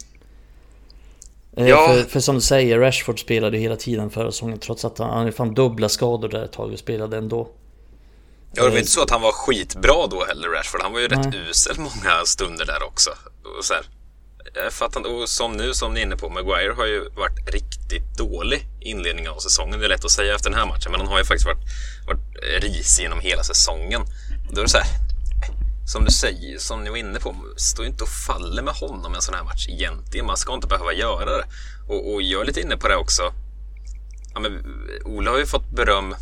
Eh, 1.57 1.67
Ja. 1.67 1.87
För, 1.87 2.03
för 2.03 2.19
som 2.19 2.35
du 2.35 2.41
säger, 2.41 2.79
Rashford 2.79 3.19
spelade 3.19 3.57
hela 3.57 3.75
tiden 3.75 4.09
förra 4.09 4.31
säsongen 4.31 4.59
trots 4.59 4.85
att 4.85 4.97
han, 4.97 5.09
han 5.09 5.31
fan 5.31 5.53
dubbla 5.53 5.89
skador 5.89 6.29
där 6.29 6.43
ett 6.43 6.51
tag 6.51 6.73
och 6.73 6.79
spelade 6.79 7.17
ändå. 7.17 7.49
Ja, 8.53 8.63
det 8.63 8.69
var 8.69 8.77
inte 8.77 8.91
så 8.91 9.03
att 9.03 9.09
han 9.09 9.21
var 9.21 9.31
skitbra 9.31 10.07
då 10.07 10.25
heller, 10.25 10.49
Rashford. 10.49 10.81
Han 10.81 10.93
var 10.93 10.99
ju 10.99 11.07
rätt 11.07 11.25
Nej. 11.31 11.49
usel 11.49 11.79
många 11.79 12.25
stunder 12.25 12.65
där 12.65 12.83
också. 12.83 13.09
Och 13.57 13.65
så 13.65 13.73
här, 13.73 13.83
jag 14.53 14.73
fattar 14.73 14.99
inte, 14.99 15.09
och 15.09 15.29
som 15.29 15.53
nu 15.53 15.73
som 15.73 15.93
ni 15.93 15.99
är 15.99 16.05
inne 16.05 16.15
på, 16.15 16.29
Maguire 16.29 16.73
har 16.73 16.85
ju 16.85 17.09
varit 17.09 17.53
riktigt 17.53 18.17
dålig 18.17 18.65
inledningen 18.81 19.31
av 19.31 19.37
säsongen. 19.37 19.79
Det 19.79 19.85
är 19.85 19.89
lätt 19.89 20.05
att 20.05 20.11
säga 20.11 20.35
efter 20.35 20.49
den 20.49 20.59
här 20.59 20.67
matchen, 20.67 20.91
men 20.91 20.99
han 21.01 21.09
har 21.09 21.17
ju 21.17 21.25
faktiskt 21.25 21.45
varit, 21.45 21.63
varit 22.07 22.63
risig 22.63 23.03
genom 23.03 23.19
hela 23.19 23.43
säsongen. 23.43 24.01
Då 24.51 24.59
är 24.59 24.63
det 24.63 24.69
så 24.69 24.77
här, 24.77 24.87
som 25.85 26.05
du 26.05 26.11
säger, 26.11 26.57
som 26.57 26.83
ni 26.83 26.89
var 26.89 26.97
inne 26.97 27.19
på, 27.19 27.35
stå 27.57 27.83
inte 27.83 28.03
och 28.03 28.09
faller 28.09 28.63
med 28.63 28.73
honom 28.73 29.15
en 29.15 29.21
sån 29.21 29.35
här 29.35 29.43
match 29.43 29.67
egentligen. 29.69 30.25
Man 30.25 30.37
ska 30.37 30.53
inte 30.53 30.67
behöva 30.67 30.93
göra 30.93 31.37
det. 31.37 31.45
Och, 31.87 32.13
och 32.13 32.21
jag 32.21 32.41
är 32.41 32.45
lite 32.45 32.61
inne 32.61 32.77
på 32.77 32.87
det 32.87 32.95
också. 32.95 33.33
Ja, 34.33 34.39
men 34.39 34.63
Ola 35.05 35.31
har 35.31 35.37
ju 35.37 35.45
fått 35.45 35.69
beröm 35.69 36.15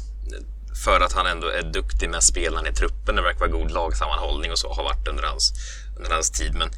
för 0.84 1.00
att 1.00 1.14
han 1.14 1.28
ändå 1.28 1.48
är 1.48 1.64
duktig 1.64 2.10
med 2.10 2.24
spelarna 2.24 2.70
i 2.70 2.74
truppen. 2.74 3.16
Det 3.16 3.22
verkar 3.22 3.40
vara 3.40 3.50
god 3.50 3.72
lagsammanhållning 3.72 4.52
och 4.52 4.60
så 4.60 4.74
har 4.74 4.84
varit 4.84 5.08
under 5.08 5.24
hans, 5.24 5.54
under 5.98 6.12
hans 6.12 6.32
tid. 6.32 6.54
Men 6.56 6.70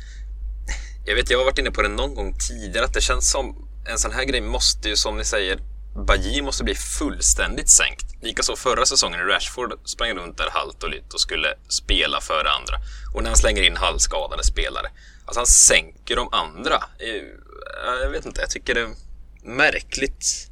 jag 1.05 1.15
vet, 1.15 1.29
jag 1.29 1.37
har 1.37 1.45
varit 1.45 1.57
inne 1.57 1.71
på 1.71 1.81
det 1.81 1.89
någon 1.89 2.15
gång 2.15 2.37
tidigare 2.37 2.85
att 2.85 2.93
det 2.93 3.01
känns 3.01 3.31
som 3.31 3.67
en 3.85 3.99
sån 3.99 4.11
här 4.11 4.23
grej 4.23 4.41
måste 4.41 4.89
ju, 4.89 4.95
som 4.95 5.17
ni 5.17 5.25
säger, 5.25 5.59
Bajir 6.07 6.41
måste 6.41 6.63
bli 6.63 6.75
fullständigt 6.75 7.69
sänkt. 7.69 8.05
Likaså 8.21 8.55
förra 8.55 8.85
säsongen 8.85 9.19
när 9.19 9.25
Rashford 9.25 9.79
sprang 9.85 10.13
runt 10.13 10.37
där 10.37 10.49
halt 10.51 10.83
och 10.83 10.89
lytt 10.89 11.13
och 11.13 11.21
skulle 11.21 11.53
spela 11.69 12.21
före 12.21 12.51
andra. 12.51 12.75
Och 13.13 13.23
när 13.23 13.29
han 13.29 13.37
slänger 13.37 13.63
in 13.63 13.77
halvskadade 13.77 14.43
spelare. 14.43 14.91
Alltså 15.25 15.39
han 15.39 15.47
sänker 15.47 16.15
de 16.15 16.33
andra. 16.33 16.75
Eh, 16.99 17.23
jag 18.03 18.09
vet 18.09 18.25
inte, 18.25 18.41
jag 18.41 18.49
tycker 18.49 18.75
det 18.75 18.81
är 18.81 18.89
märkligt 19.43 20.49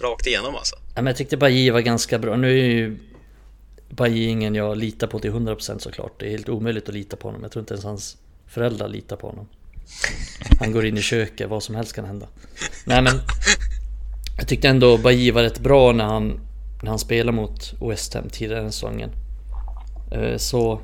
rakt 0.00 0.26
igenom 0.26 0.56
alltså. 0.56 0.76
Ja, 0.94 1.02
men 1.02 1.06
jag 1.06 1.16
tyckte 1.16 1.36
Bajy 1.36 1.70
var 1.70 1.80
ganska 1.80 2.18
bra. 2.18 2.36
Nu 2.36 2.60
är 2.60 2.64
ju 2.64 2.98
Bajy 3.88 4.24
ingen 4.24 4.54
jag 4.54 4.76
litar 4.76 5.06
på 5.06 5.18
till 5.18 5.30
100% 5.32 5.78
såklart. 5.78 6.20
Det 6.20 6.26
är 6.26 6.30
helt 6.30 6.48
omöjligt 6.48 6.88
att 6.88 6.94
lita 6.94 7.16
på 7.16 7.28
honom. 7.28 7.42
Jag 7.42 7.52
tror 7.52 7.60
inte 7.60 7.74
ens 7.74 7.84
hans 7.84 8.16
föräldrar 8.46 8.88
litar 8.88 9.16
på 9.16 9.26
honom. 9.26 9.48
Han 10.60 10.72
går 10.72 10.86
in 10.86 10.98
i 10.98 11.02
köket, 11.02 11.50
vad 11.50 11.62
som 11.62 11.74
helst 11.74 11.92
kan 11.92 12.04
hända. 12.04 12.26
Nej 12.86 13.02
men 13.02 13.14
Jag 14.38 14.48
tyckte 14.48 14.68
ändå 14.68 14.98
Bajy 14.98 15.30
var 15.30 15.42
rätt 15.42 15.60
bra 15.60 15.92
när 15.92 16.04
han 16.04 16.40
När 16.82 16.90
han 16.90 16.98
spelade 16.98 17.36
mot 17.36 17.74
West 17.88 18.14
Ham 18.14 18.28
tidigare 18.28 18.62
den 18.62 18.72
säsongen. 18.72 19.10
Eh, 20.12 20.36
så 20.36 20.80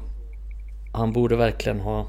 Han 0.92 1.12
borde 1.12 1.36
verkligen 1.36 1.80
ha 1.80 2.06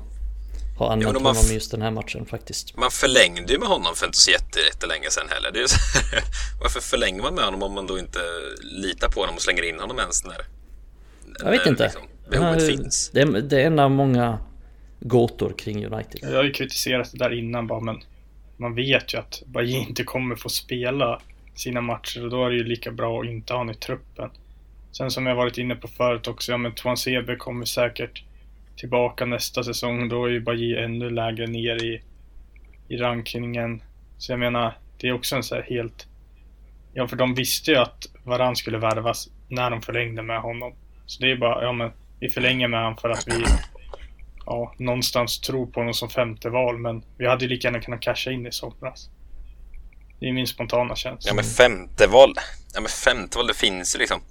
ha 0.79 0.91
använt 0.93 1.13
man 1.21 1.35
honom 1.35 1.51
just 1.53 1.71
den 1.71 1.81
här 1.81 1.91
matchen 1.91 2.25
faktiskt. 2.25 2.77
Man 2.77 2.91
förlängde 2.91 3.53
ju 3.53 3.59
med 3.59 3.67
honom 3.67 3.95
för 3.95 4.05
inte 4.05 4.17
så 4.17 4.31
jätte- 4.31 4.59
jättelänge 4.59 5.09
sedan 5.09 5.27
heller. 5.29 5.51
Det 5.51 5.59
är 5.59 5.61
ju 5.61 5.67
så 5.67 5.79
här, 5.99 6.23
varför 6.61 6.79
förlänger 6.79 7.21
man 7.21 7.35
med 7.35 7.43
honom 7.45 7.63
om 7.63 7.73
man 7.73 7.87
då 7.87 7.99
inte 7.99 8.19
litar 8.61 9.09
på 9.09 9.19
honom 9.19 9.35
och 9.35 9.41
slänger 9.41 9.63
in 9.69 9.79
honom 9.79 9.99
ens 9.99 10.25
när, 10.25 10.37
Jag 11.43 11.51
vet 11.51 11.65
när 11.65 11.71
inte. 11.71 11.83
liksom 11.83 12.01
behovet 12.29 12.61
Ja, 12.61 12.67
finns? 12.67 13.09
Det 13.13 13.21
är, 13.21 13.25
det 13.25 13.61
är 13.61 13.65
en 13.67 13.79
av 13.79 13.91
många 13.91 14.39
gåtor 14.99 15.53
kring 15.57 15.85
United. 15.85 16.19
Jag 16.21 16.35
har 16.35 16.43
ju 16.43 16.51
kritiserat 16.53 17.11
det 17.11 17.17
där 17.17 17.33
innan 17.39 17.67
bara, 17.67 17.79
men 17.79 18.01
man 18.57 18.75
vet 18.75 19.13
ju 19.13 19.17
att 19.17 19.43
Bajy 19.45 19.77
inte 19.77 20.03
kommer 20.03 20.35
få 20.35 20.49
spela 20.49 21.21
sina 21.55 21.81
matcher 21.81 22.23
och 22.23 22.29
då 22.29 22.45
är 22.45 22.49
det 22.49 22.55
ju 22.55 22.63
lika 22.63 22.91
bra 22.91 23.21
att 23.21 23.27
inte 23.27 23.53
ha 23.53 23.57
honom 23.57 23.75
i 23.75 23.77
truppen. 23.77 24.29
Sen 24.91 25.11
som 25.11 25.25
jag 25.25 25.35
varit 25.35 25.57
inne 25.57 25.75
på 25.75 25.87
förut 25.87 26.27
också, 26.27 26.51
ja 26.51 26.57
men 26.57 26.75
Tuan 26.75 26.97
Sebe 26.97 27.35
kommer 27.35 27.65
säkert 27.65 28.23
tillbaka 28.79 29.25
nästa 29.25 29.63
säsong. 29.63 30.09
Då 30.09 30.25
är 30.25 30.29
ju 30.29 30.41
Bajy 30.41 30.75
ännu 30.77 31.09
lägre 31.09 31.47
ner 31.47 31.83
i, 31.83 32.01
i 32.87 32.97
rankingen. 32.97 33.83
Så 34.17 34.31
jag 34.31 34.39
menar, 34.39 34.77
det 34.97 35.07
är 35.07 35.13
också 35.13 35.35
en 35.35 35.43
så 35.43 35.55
här 35.55 35.61
helt... 35.61 36.07
Ja, 36.93 37.07
för 37.07 37.15
de 37.15 37.35
visste 37.35 37.71
ju 37.71 37.77
att 37.77 38.05
Varann 38.23 38.55
skulle 38.55 38.77
värvas 38.77 39.29
när 39.47 39.69
de 39.69 39.81
förlängde 39.81 40.21
med 40.23 40.41
honom. 40.41 40.73
Så 41.05 41.21
det 41.21 41.31
är 41.31 41.37
bara, 41.37 41.63
ja 41.63 41.71
men 41.71 41.91
vi 42.19 42.29
förlänger 42.29 42.67
med 42.67 42.79
honom 42.79 42.97
för 42.97 43.09
att 43.09 43.27
vi 43.27 43.45
ja, 44.45 44.73
någonstans 44.77 45.39
tror 45.41 45.65
på 45.65 45.79
honom 45.79 45.93
som 45.93 46.09
femte 46.09 46.49
val, 46.49 46.77
men 46.77 47.03
vi 47.17 47.27
hade 47.27 47.45
ju 47.45 47.49
lika 47.49 47.67
gärna 47.67 47.79
kunnat 47.81 48.01
casha 48.01 48.31
in 48.31 48.47
i 48.47 48.51
somras. 48.51 49.09
Det 50.19 50.25
är 50.29 50.33
min 50.33 50.47
spontana 50.47 50.95
känsla. 50.95 51.29
Ja 51.29 51.35
men 51.35 51.43
femte 51.43 52.07
val. 52.07 52.33
Ja 52.73 52.81
men 52.81 52.89
femte 52.89 53.37
val, 53.37 53.47
det 53.47 53.53
finns 53.53 53.95
ju 53.95 53.99
liksom. 53.99 54.21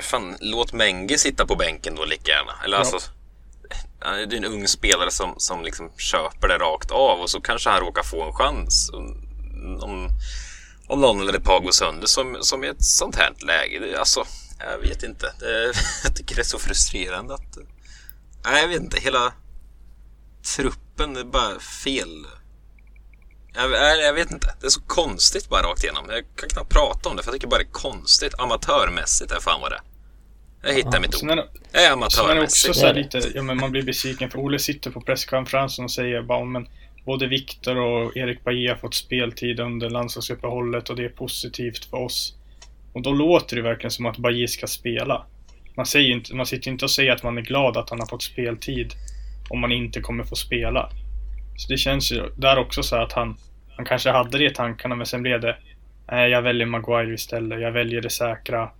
Fan, 0.00 0.36
låt 0.40 0.72
Menge 0.72 1.18
sitta 1.18 1.46
på 1.46 1.56
bänken 1.56 1.94
då 1.94 2.04
lika 2.04 2.30
gärna. 2.32 2.52
Eller 2.64 2.76
Ja. 2.76 2.80
alltså. 2.80 3.10
Det 4.00 4.06
är 4.06 4.34
en 4.34 4.44
ung 4.44 4.68
spelare 4.68 5.10
som, 5.10 5.34
som 5.36 5.64
liksom 5.64 5.90
köper 5.98 6.48
det 6.48 6.58
rakt 6.58 6.90
av 6.90 7.20
och 7.20 7.30
så 7.30 7.40
kanske 7.40 7.70
han 7.70 7.80
råkar 7.80 8.02
få 8.02 8.22
en 8.22 8.32
chans. 8.32 8.90
Om, 9.82 10.10
om 10.88 11.00
någon 11.00 11.20
eller 11.20 11.34
ett 11.34 11.44
par 11.44 11.60
går 11.60 11.70
sönder 11.70 12.06
som, 12.06 12.36
som 12.40 12.64
i 12.64 12.68
ett 12.68 12.84
sånt 12.84 13.16
här 13.16 13.34
läge. 13.38 13.78
Det, 13.78 13.98
alltså, 13.98 14.24
jag 14.58 14.78
vet 14.78 15.02
inte. 15.02 15.32
Det, 15.40 15.72
jag 16.04 16.16
tycker 16.16 16.34
det 16.34 16.42
är 16.42 16.44
så 16.44 16.58
frustrerande 16.58 17.34
att... 17.34 17.58
Nej, 18.44 18.62
jag 18.62 18.68
vet 18.68 18.82
inte. 18.82 19.00
Hela 19.00 19.32
truppen 20.56 21.16
är 21.16 21.24
bara 21.24 21.60
fel. 21.60 22.26
Jag, 23.54 23.72
jag, 23.72 24.02
jag 24.02 24.12
vet 24.12 24.30
inte. 24.30 24.54
Det 24.60 24.66
är 24.66 24.70
så 24.70 24.80
konstigt 24.80 25.48
bara 25.48 25.62
rakt 25.62 25.84
igenom. 25.84 26.04
Jag 26.08 26.24
kan 26.36 26.48
knappt 26.48 26.72
prata 26.72 27.08
om 27.08 27.16
det 27.16 27.22
för 27.22 27.30
jag 27.30 27.34
tycker 27.34 27.48
bara 27.48 27.58
det 27.58 27.68
är 27.68 27.72
konstigt. 27.72 28.34
Amatörmässigt 28.38 29.32
är 29.32 29.40
fan 29.40 29.60
vad 29.60 29.72
det 29.72 29.76
är. 29.76 29.95
Jag 30.66 30.74
hittar 30.74 31.00
mitt 31.00 31.14
Sen 31.14 31.30
ord. 31.30 31.38
är 31.38 31.42
det, 31.42 31.48
Jag 31.72 31.82
är 31.84 31.88
sen 31.88 32.30
är 32.30 32.34
det 32.34 32.42
också 32.42 32.68
amatörmässig. 32.68 32.74
så 32.74 32.92
lite, 32.92 33.20
ja 33.34 33.42
men 33.42 33.56
man 33.56 33.70
blir 33.70 33.82
besviken 33.82 34.30
för 34.30 34.38
Ole 34.38 34.58
sitter 34.58 34.90
på 34.90 35.00
presskonferensen 35.00 35.84
och 35.84 35.90
säger 35.90 36.22
bara 36.22 36.44
men 36.44 36.68
både 37.04 37.26
Viktor 37.26 37.76
och 37.76 38.16
Erik 38.16 38.44
Bajé 38.44 38.68
har 38.68 38.76
fått 38.76 38.94
speltid 38.94 39.60
under 39.60 39.90
landslagsuppehållet 39.90 40.90
och 40.90 40.96
det 40.96 41.04
är 41.04 41.08
positivt 41.08 41.84
för 41.84 41.96
oss. 41.96 42.34
Och 42.92 43.02
då 43.02 43.12
låter 43.12 43.56
det 43.56 43.62
verkligen 43.62 43.90
som 43.90 44.06
att 44.06 44.16
Bajé 44.16 44.48
ska 44.48 44.66
spela. 44.66 45.26
Man, 45.76 45.86
säger 45.86 46.10
inte, 46.10 46.34
man 46.34 46.46
sitter 46.46 46.70
inte 46.70 46.84
och 46.84 46.90
säger 46.90 47.12
att 47.12 47.22
man 47.22 47.38
är 47.38 47.42
glad 47.42 47.76
att 47.76 47.90
han 47.90 48.00
har 48.00 48.06
fått 48.06 48.22
speltid 48.22 48.92
om 49.50 49.60
man 49.60 49.72
inte 49.72 50.00
kommer 50.00 50.24
få 50.24 50.36
spela. 50.36 50.90
Så 51.56 51.68
det 51.68 51.78
känns 51.78 52.12
ju 52.12 52.22
där 52.36 52.58
också 52.58 52.82
så 52.82 52.96
att 52.96 53.12
han, 53.12 53.36
han 53.76 53.84
kanske 53.84 54.10
hade 54.10 54.38
det 54.38 54.44
i 54.44 54.54
tankarna 54.54 54.94
men 54.94 55.06
sen 55.06 55.22
blev 55.22 55.40
det 55.40 55.56
Nej, 56.10 56.30
jag 56.30 56.42
väljer 56.42 56.66
Maguire 56.66 57.14
istället. 57.14 57.60
Jag 57.60 57.72
väljer 57.72 58.00
det 58.02 58.10
säkra. 58.10 58.70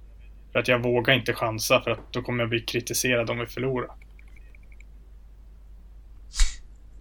För 0.57 0.61
att 0.61 0.69
jag 0.69 0.83
vågar 0.83 1.15
inte 1.15 1.33
chansa 1.33 1.83
för 1.83 1.91
att 1.91 2.13
då 2.13 2.23
kommer 2.23 2.43
jag 2.43 2.51
bli 2.51 2.61
kritiserad 2.61 3.31
om 3.31 3.39
vi 3.39 3.47
förlorar. 3.47 3.91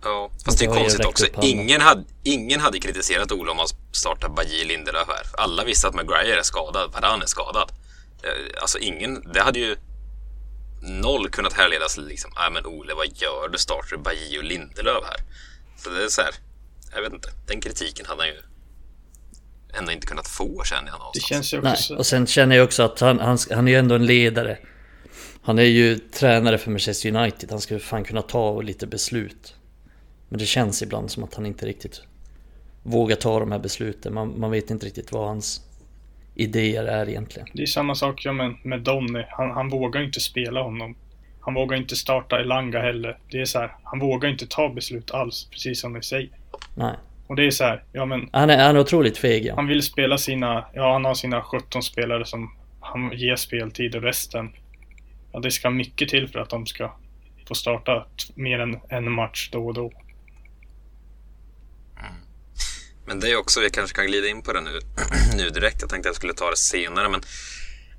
Ja, 0.03 0.31
fast 0.45 0.59
det 0.59 0.65
är 0.65 0.73
konstigt 0.73 1.05
också. 1.05 1.25
Ingen 1.41 1.81
hade, 1.81 2.03
ingen 2.23 2.59
hade 2.59 2.79
kritiserat 2.79 3.31
Ola 3.31 3.51
om 3.51 3.57
han 3.57 3.67
startar 3.91 4.29
Bajy 4.29 4.63
Lindelöf 4.65 5.07
här. 5.07 5.43
Alla 5.43 5.63
visste 5.63 5.87
att 5.87 5.95
Maguire 5.95 6.39
är 6.39 6.43
skadad, 6.43 6.91
Varann 6.93 7.21
är 7.21 7.25
skadad. 7.25 7.71
Eh, 8.23 8.61
Alltså 8.61 8.79
ingen, 8.79 9.31
det 9.33 9.41
hade 9.41 9.59
ju 9.59 9.75
noll 10.81 11.29
kunnat 11.29 11.53
härledas 11.53 11.97
liksom, 11.97 12.31
nej 12.35 12.51
men 12.51 12.65
Ole 12.65 12.93
vad 12.93 13.07
gör 13.07 13.49
du? 13.49 13.57
Startar 13.57 13.97
du 13.97 14.03
Bajy 14.03 14.37
och 14.37 14.43
Lindelöf 14.43 15.03
här? 15.03 15.19
Så 15.77 15.89
det 15.89 16.03
är 16.03 16.07
så 16.07 16.21
här, 16.21 16.31
jag 16.95 17.01
vet 17.01 17.13
inte, 17.13 17.29
den 17.47 17.61
kritiken 17.61 18.05
hade 18.05 18.21
han 18.21 18.29
ju 18.29 18.41
ändå 19.79 19.91
inte 19.91 20.07
kunnat 20.07 20.27
få 20.27 20.63
känner 20.63 20.81
jag 20.81 20.93
Det 20.93 20.97
någonstans. 20.99 21.25
känns 21.25 21.53
ju 21.53 21.57
också 21.57 21.93
Nej, 21.93 21.97
och 21.99 22.05
sen 22.05 22.27
känner 22.27 22.55
jag 22.55 22.63
också 22.63 22.83
att 22.83 22.99
han, 22.99 23.19
han, 23.19 23.37
han 23.51 23.67
är 23.67 23.71
ju 23.71 23.77
ändå 23.77 23.95
en 23.95 24.05
ledare. 24.05 24.57
Han 25.41 25.59
är 25.59 25.63
ju 25.63 25.97
tränare 25.97 26.57
för 26.57 26.71
Manchester 26.71 27.15
United, 27.15 27.51
han 27.51 27.59
skulle 27.59 27.79
fan 27.79 28.03
kunna 28.03 28.21
ta 28.21 28.61
lite 28.61 28.87
beslut. 28.87 29.55
Men 30.29 30.39
det 30.39 30.45
känns 30.45 30.81
ibland 30.81 31.11
som 31.11 31.23
att 31.23 31.33
han 31.35 31.45
inte 31.45 31.65
riktigt 31.65 32.01
vågar 32.83 33.15
ta 33.15 33.39
de 33.39 33.51
här 33.51 33.59
besluten. 33.59 34.13
Man, 34.13 34.39
man 34.39 34.51
vet 34.51 34.69
inte 34.69 34.85
riktigt 34.85 35.11
vad 35.11 35.27
hans 35.27 35.61
idéer 36.35 36.83
är 36.83 37.09
egentligen. 37.09 37.47
Det 37.53 37.61
är 37.61 37.65
samma 37.65 37.95
sak 37.95 38.25
ja, 38.25 38.33
med, 38.33 38.55
med 38.63 38.81
Donny. 38.81 39.23
Han, 39.29 39.51
han 39.51 39.69
vågar 39.69 40.01
inte 40.01 40.19
spela 40.19 40.61
honom. 40.61 40.95
Han 41.39 41.53
vågar 41.53 41.77
inte 41.77 41.95
starta 41.95 42.39
Elanga 42.39 42.79
heller. 42.81 43.19
Det 43.31 43.41
är 43.41 43.45
så 43.45 43.59
här, 43.59 43.75
han 43.83 43.99
vågar 43.99 44.29
inte 44.29 44.47
ta 44.47 44.69
beslut 44.69 45.11
alls, 45.11 45.47
precis 45.51 45.81
som 45.81 45.93
ni 45.93 46.03
säger. 46.03 46.29
Nej. 46.75 46.95
Och 47.27 47.35
det 47.35 47.45
är 47.45 47.51
så 47.51 47.63
här, 47.63 47.83
ja 47.91 48.05
men 48.05 48.29
Han 48.33 48.49
är, 48.49 48.65
han 48.65 48.75
är 48.75 48.79
otroligt 48.79 49.17
feg 49.17 49.45
ja. 49.45 49.55
han 49.55 49.67
vill 49.67 49.83
spela 49.83 50.17
sina, 50.17 50.65
ja 50.73 50.93
han 50.93 51.05
har 51.05 51.13
sina 51.13 51.41
17 51.41 51.83
spelare 51.83 52.25
som 52.25 52.55
han 52.81 53.11
ger 53.13 53.35
speltid 53.35 53.95
och 53.95 54.01
resten. 54.01 54.49
Ja 55.31 55.39
det 55.39 55.51
ska 55.51 55.69
mycket 55.69 56.09
till 56.09 56.27
för 56.27 56.39
att 56.39 56.49
de 56.49 56.65
ska 56.65 56.95
få 57.47 57.55
starta 57.55 58.05
mer 58.35 58.59
än 58.59 58.79
en 58.89 59.11
match 59.11 59.49
då 59.51 59.67
och 59.67 59.73
då. 59.73 59.91
Men 63.07 63.19
det 63.19 63.31
är 63.31 63.37
också, 63.37 63.61
vi 63.61 63.69
kanske 63.69 63.95
kan 63.95 64.05
glida 64.05 64.27
in 64.27 64.41
på 64.41 64.53
det 64.53 64.61
nu, 64.61 64.79
nu 65.37 65.49
direkt. 65.49 65.81
Jag 65.81 65.89
tänkte 65.89 66.09
jag 66.09 66.15
skulle 66.15 66.33
ta 66.33 66.49
det 66.49 66.57
senare, 66.57 67.09
men 67.09 67.21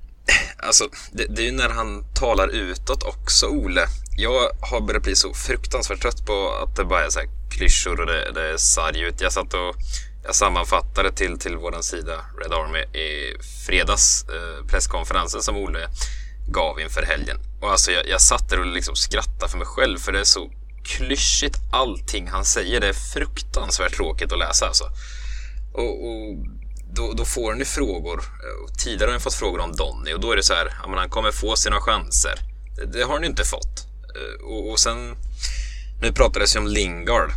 alltså, 0.57 0.89
det, 1.11 1.25
det 1.35 1.41
är 1.41 1.45
ju 1.45 1.51
när 1.51 1.69
han 1.69 2.03
talar 2.13 2.47
utåt 2.47 3.03
också, 3.03 3.47
Ole. 3.47 3.81
Jag 4.19 4.49
har 4.61 4.81
börjat 4.81 5.03
bli 5.03 5.15
så 5.15 5.33
fruktansvärt 5.33 6.01
trött 6.01 6.25
på 6.25 6.51
att 6.63 6.75
det 6.75 6.85
bara 6.85 7.05
är 7.05 7.09
så 7.09 7.19
här 7.19 7.29
klyschor 7.49 7.99
och 7.99 8.05
det, 8.05 8.31
det 8.31 8.53
är 8.53 8.57
sarg 8.57 9.01
ut. 9.01 9.21
Jag 9.21 9.33
satt 9.33 9.53
och 9.53 9.75
jag 10.23 10.35
sammanfattade 10.35 11.11
till, 11.11 11.39
till 11.39 11.57
våran 11.57 11.83
sida 11.83 12.25
Red 12.41 12.53
Army 12.53 12.79
i 12.79 13.37
fredags 13.67 14.25
eh, 14.29 14.65
presskonferensen 14.67 15.41
som 15.41 15.57
Olle 15.57 15.89
gav 16.47 16.79
inför 16.79 17.01
helgen. 17.01 17.37
Och 17.61 17.71
alltså 17.71 17.91
jag, 17.91 18.07
jag 18.07 18.21
satt 18.21 18.49
där 18.49 18.59
och 18.59 18.65
liksom 18.65 18.95
skrattade 18.95 19.51
för 19.51 19.57
mig 19.57 19.67
själv 19.67 19.97
för 19.97 20.11
det 20.11 20.19
är 20.19 20.23
så 20.23 20.51
klyschigt 20.85 21.57
allting 21.71 22.27
han 22.27 22.45
säger. 22.45 22.79
Det 22.79 22.87
är 22.87 23.13
fruktansvärt 23.13 23.95
tråkigt 23.95 24.31
att 24.31 24.39
läsa 24.39 24.67
alltså. 24.67 24.83
Och, 25.73 26.07
och 26.07 26.45
då, 26.95 27.13
då, 27.13 27.25
får 27.25 27.49
han 27.49 27.59
ju 27.59 27.65
frågor. 27.65 28.19
Eh, 28.19 28.73
tidigare 28.83 29.07
har 29.07 29.11
han 29.11 29.21
fått 29.21 29.33
frågor 29.33 29.59
om 29.59 29.75
Donny 29.75 30.13
och 30.13 30.19
då 30.19 30.31
är 30.31 30.35
det 30.35 30.43
så 30.43 30.53
här, 30.53 30.73
ja, 30.81 30.87
men 30.87 30.97
han 30.97 31.09
kommer 31.09 31.31
få 31.31 31.55
sina 31.55 31.81
chanser. 31.81 32.39
Det, 32.75 32.85
det 32.85 33.03
har 33.03 33.13
han 33.13 33.21
ju 33.21 33.29
inte 33.29 33.43
fått. 33.43 33.86
Eh, 34.17 34.45
och, 34.45 34.71
och 34.71 34.79
sen, 34.79 35.15
nu 36.01 36.11
pratades 36.11 36.55
ju 36.55 36.59
om 36.59 36.67
Lingard. 36.67 37.31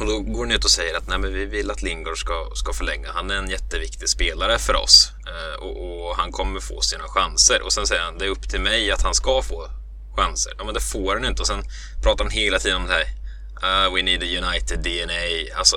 Och 0.00 0.06
då 0.06 0.20
går 0.20 0.44
han 0.44 0.50
ut 0.50 0.64
och 0.64 0.70
säger 0.70 0.96
att 0.96 1.08
nej, 1.08 1.18
men 1.18 1.32
vi 1.32 1.44
vill 1.44 1.70
att 1.70 1.82
Lingard 1.82 2.18
ska, 2.18 2.50
ska 2.54 2.72
förlänga. 2.72 3.12
Han 3.12 3.30
är 3.30 3.34
en 3.34 3.50
jätteviktig 3.50 4.08
spelare 4.08 4.58
för 4.58 4.74
oss 4.74 5.12
eh, 5.26 5.62
och, 5.62 6.08
och, 6.08 6.16
han 6.16 6.32
kommer 6.32 6.60
få 6.60 6.80
sina 6.80 7.04
chanser. 7.08 7.62
Och 7.62 7.72
sen 7.72 7.86
säger 7.86 8.02
han 8.02 8.18
det 8.18 8.24
är 8.24 8.28
upp 8.28 8.48
till 8.48 8.60
mig 8.60 8.90
att 8.90 9.02
han 9.02 9.14
ska 9.14 9.42
få 9.42 9.68
chanser. 10.16 10.52
Ja, 10.58 10.64
men 10.64 10.74
det 10.74 10.80
får 10.80 11.14
han 11.14 11.24
inte. 11.24 11.42
Och 11.42 11.48
sen 11.48 11.62
pratar 12.02 12.24
han 12.24 12.30
hela 12.30 12.58
tiden 12.58 12.76
om 12.76 12.86
det 12.86 12.94
här. 12.94 13.06
Uh, 13.62 13.94
we 13.94 14.02
need 14.02 14.22
a 14.22 14.26
United 14.26 14.78
DNA. 14.78 15.56
Alltså, 15.58 15.76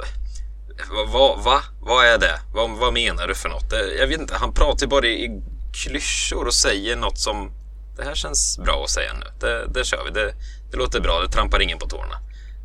vad 0.90 1.10
va, 1.10 1.36
va? 1.36 1.64
vad 1.80 2.06
är 2.06 2.18
det? 2.18 2.40
Vad, 2.54 2.70
vad 2.70 2.94
menar 2.94 3.28
du 3.28 3.36
för 3.36 3.50
något? 3.50 3.74
Eh, 3.74 3.80
jag 3.80 4.08
vet 4.08 4.20
inte. 4.20 4.36
Han 4.36 4.54
pratar 4.54 4.86
ju 4.86 4.88
bara 4.88 5.08
i, 5.08 5.26
i 5.26 5.42
klyschor 5.74 6.48
och 6.48 6.54
säger 6.54 6.96
något 6.96 7.20
som 7.20 7.52
det 7.98 8.04
här 8.04 8.16
känns 8.16 8.58
bra 8.58 8.84
att 8.84 8.90
säga 8.90 9.14
nu. 9.14 9.26
Det, 9.40 9.68
det 9.74 9.86
kör 9.86 10.04
vi. 10.06 10.12
Det, 10.12 10.34
det 10.72 10.78
låter 10.78 11.02
bra. 11.02 11.20
Det 11.22 11.28
trampar 11.28 11.62
ingen 11.62 11.78
på 11.78 11.88
tårna. 11.88 12.16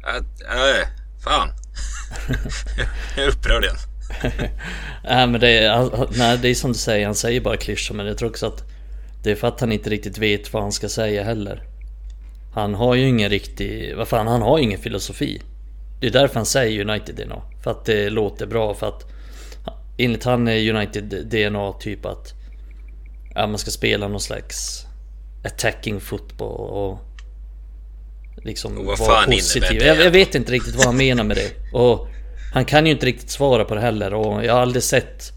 Äh, 0.07 0.17
äh, 0.17 0.87
fan. 1.25 1.49
jag 3.17 3.25
är 3.25 3.29
upprörd 3.29 3.65
igen. 3.65 3.77
nej, 4.23 4.51
äh, 5.23 5.27
men 5.27 5.41
det 5.41 5.59
är, 5.59 6.09
nej, 6.19 6.39
det 6.39 6.49
är 6.49 6.55
som 6.55 6.73
du 6.73 6.79
säger. 6.79 7.07
Han 7.07 7.15
säger 7.15 7.41
bara 7.41 7.57
klyschor. 7.57 7.95
Men 7.95 8.07
jag 8.07 8.19
tror 8.19 8.31
också 8.31 8.47
att 8.47 8.65
det 9.23 9.31
är 9.31 9.37
för 9.37 9.49
att 9.49 9.61
han 9.61 9.73
inte 9.73 9.91
riktigt 9.91 10.19
vet 10.19 10.53
vad 10.53 10.63
han 10.63 10.73
ska 10.73 10.89
säga 10.89 11.25
heller. 11.25 11.63
Han 12.55 12.75
har 12.75 12.95
ju 12.95 13.09
ingen 13.09 13.31
riktig... 13.31 13.97
Vad 13.97 14.09
fan, 14.09 14.27
han 14.27 14.43
har 14.43 14.59
ju 14.59 14.65
ingen 14.65 14.81
filosofi. 14.81 15.43
Det 16.01 16.07
är 16.07 16.11
därför 16.11 16.35
han 16.35 16.47
säger 16.47 16.91
United 16.91 17.15
DNA. 17.15 17.43
För 17.63 17.71
att 17.71 17.85
det 17.85 18.11
låter 18.11 18.47
bra. 18.47 18.75
För 18.75 18.89
att 18.89 19.05
enligt 19.99 20.25
han 20.25 20.49
är 20.49 20.75
United 20.75 21.05
DNA 21.05 21.73
typ 21.73 22.07
att 22.07 22.35
ja, 23.35 23.47
man 23.47 23.59
ska 23.59 23.71
spela 23.71 24.09
någon 24.09 24.21
slags 24.21 24.86
attacking 25.47 26.01
fotboll 26.01 26.71
och 26.71 26.99
liksom 28.45 28.79
och 28.79 28.99
vara 28.99 29.27
positiv. 29.27 29.83
Jag, 29.83 29.97
jag, 29.97 30.11
vet 30.11 30.35
inte 30.35 30.53
riktigt 30.53 30.75
vad 30.75 30.87
han 30.87 30.97
menar 30.97 31.25
med 31.25 31.37
det. 31.37 31.53
Och 31.73 32.09
han 32.55 32.65
kan 32.65 32.87
ju 32.87 32.93
inte 32.93 33.07
riktigt 33.07 33.31
svara 33.31 33.65
på 33.65 33.75
det 33.75 33.81
heller 33.81 34.15
och 34.15 34.45
jag 34.45 34.53
har 34.53 34.61
aldrig 34.61 34.83
sett 34.83 35.33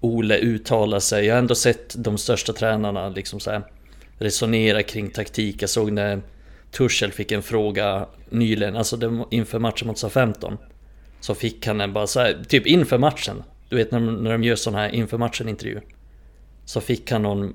Ole 0.00 0.38
uttala 0.38 1.00
sig. 1.00 1.26
Jag 1.26 1.34
har 1.34 1.38
ändå 1.38 1.54
sett 1.54 1.94
de 1.98 2.18
största 2.18 2.52
tränarna 2.52 3.08
liksom 3.08 3.40
så 3.40 3.50
här 3.50 3.62
resonera 4.18 4.82
kring 4.82 5.10
taktik. 5.10 5.62
Jag 5.62 5.70
såg 5.70 5.92
när 5.92 6.22
Tuchel 6.70 7.12
fick 7.12 7.32
en 7.32 7.42
fråga 7.42 8.06
nyligen, 8.30 8.76
alltså 8.76 9.26
inför 9.30 9.58
matchen 9.58 9.88
mot 9.88 9.98
SA-15. 9.98 10.56
Så 11.20 11.34
fick 11.34 11.66
han 11.66 11.80
en 11.80 11.92
bara 11.92 12.06
så 12.06 12.20
här, 12.20 12.44
typ 12.48 12.66
inför 12.66 12.98
matchen. 12.98 13.42
Du 13.68 13.76
vet 13.76 13.90
när, 13.90 14.00
när 14.00 14.32
de 14.32 14.44
gör 14.44 14.56
sån 14.56 14.74
här 14.74 14.94
inför 14.94 15.18
matchen 15.18 15.48
intervju. 15.48 15.80
Så 16.64 16.80
fick 16.80 17.10
han 17.10 17.22
någon, 17.22 17.54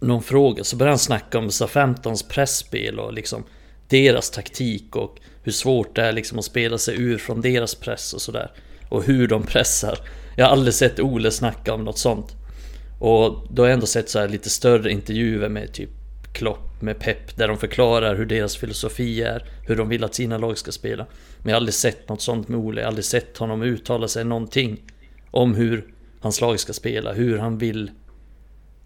någon 0.00 0.22
fråga, 0.22 0.64
så 0.64 0.76
började 0.76 0.92
han 0.92 0.98
snacka 0.98 1.38
om 1.38 1.50
SA-15s 1.50 2.28
pressspel 2.28 2.98
och 2.98 3.12
liksom 3.12 3.44
deras 3.88 4.30
taktik 4.30 4.96
och 4.96 5.18
hur 5.42 5.52
svårt 5.52 5.96
det 5.96 6.02
är 6.02 6.12
liksom 6.12 6.38
att 6.38 6.44
spela 6.44 6.78
sig 6.78 7.02
ur 7.02 7.18
från 7.18 7.40
deras 7.40 7.74
press 7.74 8.12
och 8.12 8.22
sådär. 8.22 8.52
Och 8.88 9.04
hur 9.04 9.28
de 9.28 9.42
pressar. 9.42 9.98
Jag 10.36 10.44
har 10.44 10.52
aldrig 10.52 10.74
sett 10.74 11.00
Ole 11.00 11.30
snacka 11.30 11.74
om 11.74 11.84
något 11.84 11.98
sånt. 11.98 12.36
Och 13.00 13.46
då 13.50 13.62
har 13.62 13.68
jag 13.68 13.74
ändå 13.74 13.86
sett 13.86 14.10
så 14.10 14.26
lite 14.26 14.50
större 14.50 14.92
intervjuer 14.92 15.48
med 15.48 15.72
typ 15.72 15.90
Klopp, 16.32 16.82
med 16.82 16.98
Pep, 17.00 17.36
där 17.36 17.48
de 17.48 17.58
förklarar 17.58 18.14
hur 18.14 18.26
deras 18.26 18.56
filosofi 18.56 19.22
är, 19.22 19.44
hur 19.66 19.76
de 19.76 19.88
vill 19.88 20.04
att 20.04 20.14
sina 20.14 20.38
lag 20.38 20.58
ska 20.58 20.72
spela. 20.72 21.06
Men 21.38 21.48
jag 21.48 21.54
har 21.54 21.56
aldrig 21.60 21.74
sett 21.74 22.08
något 22.08 22.22
sånt 22.22 22.48
med 22.48 22.58
Ole, 22.58 22.80
jag 22.80 22.86
har 22.86 22.88
aldrig 22.88 23.04
sett 23.04 23.38
honom 23.38 23.62
uttala 23.62 24.08
sig 24.08 24.24
någonting 24.24 24.82
om 25.30 25.54
hur 25.54 25.84
hans 26.20 26.40
lag 26.40 26.60
ska 26.60 26.72
spela, 26.72 27.12
hur 27.12 27.38
han 27.38 27.58
vill 27.58 27.90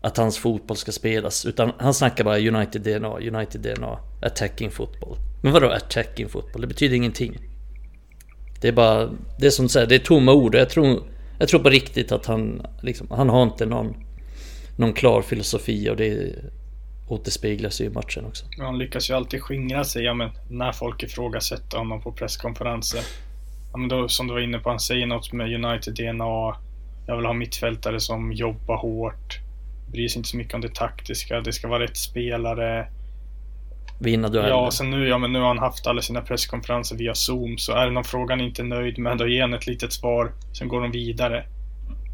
att 0.01 0.17
hans 0.17 0.39
fotboll 0.39 0.77
ska 0.77 0.93
spelas. 0.93 1.47
Utan 1.47 1.73
han 1.79 1.95
snackar 1.95 2.25
bara 2.25 2.39
United 2.39 2.83
DNA, 2.83 3.19
United 3.19 3.61
DNA, 3.61 3.99
attacking 4.23 4.71
football 4.71 5.17
Men 5.43 5.53
vadå 5.53 5.71
attacking 5.71 6.29
fotboll? 6.29 6.61
Det 6.61 6.67
betyder 6.67 6.97
ingenting. 6.97 7.39
Det 8.61 8.69
är 8.69 8.73
bara, 8.73 9.11
det 9.39 9.47
är 9.47 9.51
som 9.51 9.65
du 9.65 9.69
säger, 9.69 9.87
det 9.87 9.95
är 9.95 9.99
tomma 9.99 10.33
ord 10.33 10.55
och 10.55 10.61
jag 10.61 10.71
tror, 10.71 11.03
jag 11.39 11.49
tror 11.49 11.61
på 11.61 11.71
riktigt 11.71 12.13
att 12.13 12.27
han, 12.27 12.67
liksom, 12.83 13.07
han 13.11 13.29
har 13.29 13.43
inte 13.43 13.67
någon, 13.67 13.97
någon 14.77 14.93
klar 14.93 15.23
filosofi 15.23 15.91
och 15.91 15.97
det 15.97 16.35
återspeglas 17.09 17.81
ju 17.81 17.85
i 17.85 17.91
matchen 17.91 18.25
också. 18.25 18.47
Han 18.59 18.79
lyckas 18.79 19.11
ju 19.11 19.15
alltid 19.15 19.43
skingra 19.43 19.85
sig, 19.85 20.05
ja, 20.05 20.15
men 20.15 20.31
när 20.51 20.73
folk 20.73 21.03
ifrågasätter 21.03 21.79
honom 21.79 22.03
på 22.03 22.13
presskonferenser. 22.13 23.01
Ja, 23.73 23.79
men 23.79 23.89
då, 23.89 24.09
som 24.09 24.27
du 24.27 24.33
var 24.33 24.41
inne 24.41 24.59
på, 24.59 24.71
han 24.71 24.81
säger 24.81 25.07
något 25.07 25.33
med 25.33 25.65
United 25.65 25.95
DNA. 25.95 26.57
Jag 27.07 27.17
vill 27.17 27.27
ha 27.27 27.33
mittfältare 27.33 28.01
som 28.01 28.33
jobbar 28.33 28.77
hårt. 28.77 29.48
Bryr 29.93 30.09
sig 30.09 30.19
inte 30.19 30.29
så 30.29 30.37
mycket 30.37 30.55
om 30.55 30.61
det 30.61 30.75
taktiska. 30.75 31.41
Det 31.41 31.53
ska 31.53 31.69
vara 31.69 31.83
rätt 31.83 31.97
spelare. 31.97 32.89
Vinna 34.01 34.29
dueller. 34.29 34.49
Ja, 34.49 34.71
sen 34.71 34.91
nu, 34.91 35.09
ja, 35.09 35.19
men 35.19 35.33
nu 35.33 35.39
har 35.39 35.49
han 35.49 35.59
haft 35.59 35.87
alla 35.87 36.03
sina 36.03 36.21
presskonferenser 36.21 36.97
via 36.97 37.15
Zoom. 37.15 37.59
Så 37.59 37.73
är 37.73 37.87
det 37.87 37.93
någon 37.93 38.05
fråga 38.05 38.33
han 38.33 38.41
inte 38.41 38.63
är 38.63 38.67
nöjd 38.67 38.99
med, 38.99 39.19
då 39.19 39.29
ger 39.29 39.41
han 39.41 39.55
ett 39.55 39.67
litet 39.67 39.93
svar. 39.93 40.33
Sen 40.59 40.69
går 40.69 40.81
de 40.81 40.91
vidare. 40.91 41.45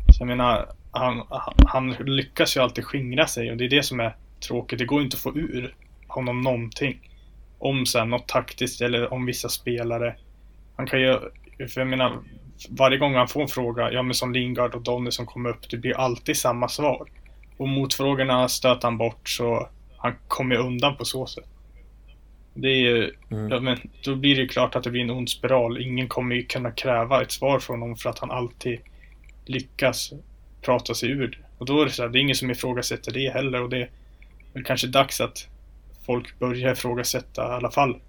Så 0.08 0.20
jag 0.20 0.26
menar, 0.26 0.68
han, 0.90 1.22
han 1.66 1.90
lyckas 1.90 2.56
ju 2.56 2.60
alltid 2.60 2.84
skingra 2.84 3.26
sig 3.26 3.50
och 3.50 3.56
det 3.56 3.64
är 3.64 3.68
det 3.68 3.82
som 3.82 4.00
är 4.00 4.16
tråkigt. 4.48 4.78
Det 4.78 4.84
går 4.84 5.02
inte 5.02 5.14
att 5.14 5.20
få 5.20 5.36
ur 5.36 5.74
honom 6.08 6.40
någonting. 6.40 7.10
Om 7.58 7.86
sen 7.86 8.10
något 8.10 8.28
taktiskt 8.28 8.80
eller 8.80 9.12
om 9.12 9.26
vissa 9.26 9.48
spelare. 9.48 10.16
Han 10.76 10.86
kan 10.86 11.00
ju, 11.00 11.18
för 11.68 11.80
jag 11.80 11.88
menar, 11.88 12.18
varje 12.68 12.98
gång 12.98 13.14
han 13.14 13.28
får 13.28 13.42
en 13.42 13.48
fråga, 13.48 13.92
ja 13.92 14.02
men 14.02 14.14
som 14.14 14.32
Lingard 14.32 14.74
och 14.74 14.82
Donny 14.82 15.10
som 15.10 15.26
kommer 15.26 15.50
upp, 15.50 15.70
det 15.70 15.76
blir 15.76 15.96
alltid 15.96 16.36
samma 16.36 16.68
svar. 16.68 17.06
Och 17.56 17.68
motfrågorna 17.68 18.48
stöter 18.48 18.88
han 18.88 18.98
bort 18.98 19.28
så 19.28 19.68
han 19.96 20.14
kommer 20.28 20.56
undan 20.56 20.96
på 20.96 21.04
så 21.04 21.26
sätt. 21.26 21.48
Det 22.54 22.68
är 22.68 22.80
ju, 22.80 23.14
mm. 23.30 23.50
ja, 23.50 23.60
men 23.60 23.78
då 24.04 24.14
blir 24.14 24.34
det 24.34 24.40
ju 24.40 24.48
klart 24.48 24.76
att 24.76 24.84
det 24.84 24.90
blir 24.90 25.02
en 25.02 25.10
ond 25.10 25.30
spiral. 25.30 25.82
Ingen 25.82 26.08
kommer 26.08 26.34
ju 26.34 26.44
kunna 26.44 26.70
kräva 26.70 27.22
ett 27.22 27.32
svar 27.32 27.58
från 27.58 27.80
honom 27.80 27.96
för 27.96 28.10
att 28.10 28.18
han 28.18 28.30
alltid 28.30 28.78
lyckas 29.44 30.12
prata 30.62 30.94
sig 30.94 31.10
ur 31.10 31.28
det. 31.28 31.36
Och 31.58 31.66
då 31.66 31.80
är 31.80 31.84
det 31.84 31.90
så 31.90 32.02
här, 32.02 32.08
det 32.08 32.18
är 32.18 32.20
ingen 32.20 32.36
som 32.36 32.50
ifrågasätter 32.50 33.12
det 33.12 33.32
heller 33.32 33.62
och 33.62 33.68
det 33.68 33.78
är 33.78 33.90
väl 34.52 34.64
kanske 34.64 34.86
dags 34.86 35.20
att 35.20 35.48
folk 36.06 36.38
börjar 36.38 36.72
ifrågasätta 36.72 37.42
i 37.42 37.54
alla 37.54 37.70
fall 37.70 38.00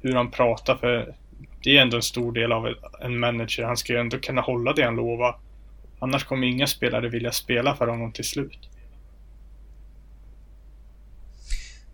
hur 0.00 0.14
han 0.14 0.30
pratar 0.30 0.76
för 0.76 1.14
det 1.62 1.76
är 1.76 1.82
ändå 1.82 1.96
en 1.96 2.02
stor 2.02 2.32
del 2.32 2.52
av 2.52 2.74
en 3.00 3.18
manager. 3.18 3.64
Han 3.64 3.76
ska 3.76 3.92
ju 3.92 3.98
ändå 3.98 4.18
kunna 4.18 4.40
hålla 4.40 4.72
det 4.72 4.82
han 4.82 4.96
lovar. 4.96 5.36
Annars 5.98 6.24
kommer 6.24 6.46
inga 6.46 6.66
spelare 6.66 7.08
vilja 7.08 7.32
spela 7.32 7.76
för 7.76 7.86
honom 7.86 8.12
till 8.12 8.24
slut. 8.24 8.68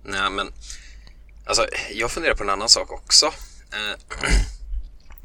Nej, 0.04 0.30
men 0.30 0.52
alltså, 1.44 1.66
jag 1.92 2.10
funderar 2.10 2.34
på 2.34 2.42
en 2.42 2.50
annan 2.50 2.68
sak 2.68 2.92
också. 2.92 3.26
Eh, 3.72 4.20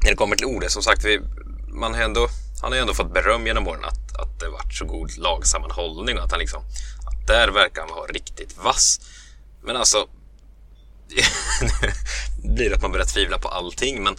när 0.02 0.10
det 0.10 0.16
kommer 0.16 0.36
till 0.36 0.46
ordet, 0.46 0.72
som 0.72 0.82
sagt, 0.82 1.04
vi, 1.04 1.20
man 1.68 1.94
har 1.94 2.02
ändå, 2.02 2.28
han 2.62 2.72
har 2.72 2.76
ju 2.76 2.80
ändå 2.80 2.94
fått 2.94 3.14
beröm 3.14 3.46
genom 3.46 3.68
åren 3.68 3.84
att, 3.84 4.16
att 4.20 4.40
det 4.40 4.48
varit 4.48 4.74
så 4.74 4.84
god 4.84 5.18
lagsammanhållning 5.18 6.18
och 6.18 6.24
att 6.24 6.30
han 6.30 6.40
liksom, 6.40 6.62
att 7.06 7.26
där 7.26 7.48
verkar 7.48 7.82
han 7.82 7.90
vara 7.90 8.06
riktigt 8.06 8.56
vass. 8.56 9.00
Men 9.62 9.76
alltså, 9.76 10.08
nu 12.42 12.54
blir 12.54 12.70
det 12.70 12.76
att 12.76 12.82
man 12.82 12.92
börjar 12.92 13.06
tvivla 13.06 13.38
på 13.38 13.48
allting, 13.48 14.02
men 14.02 14.16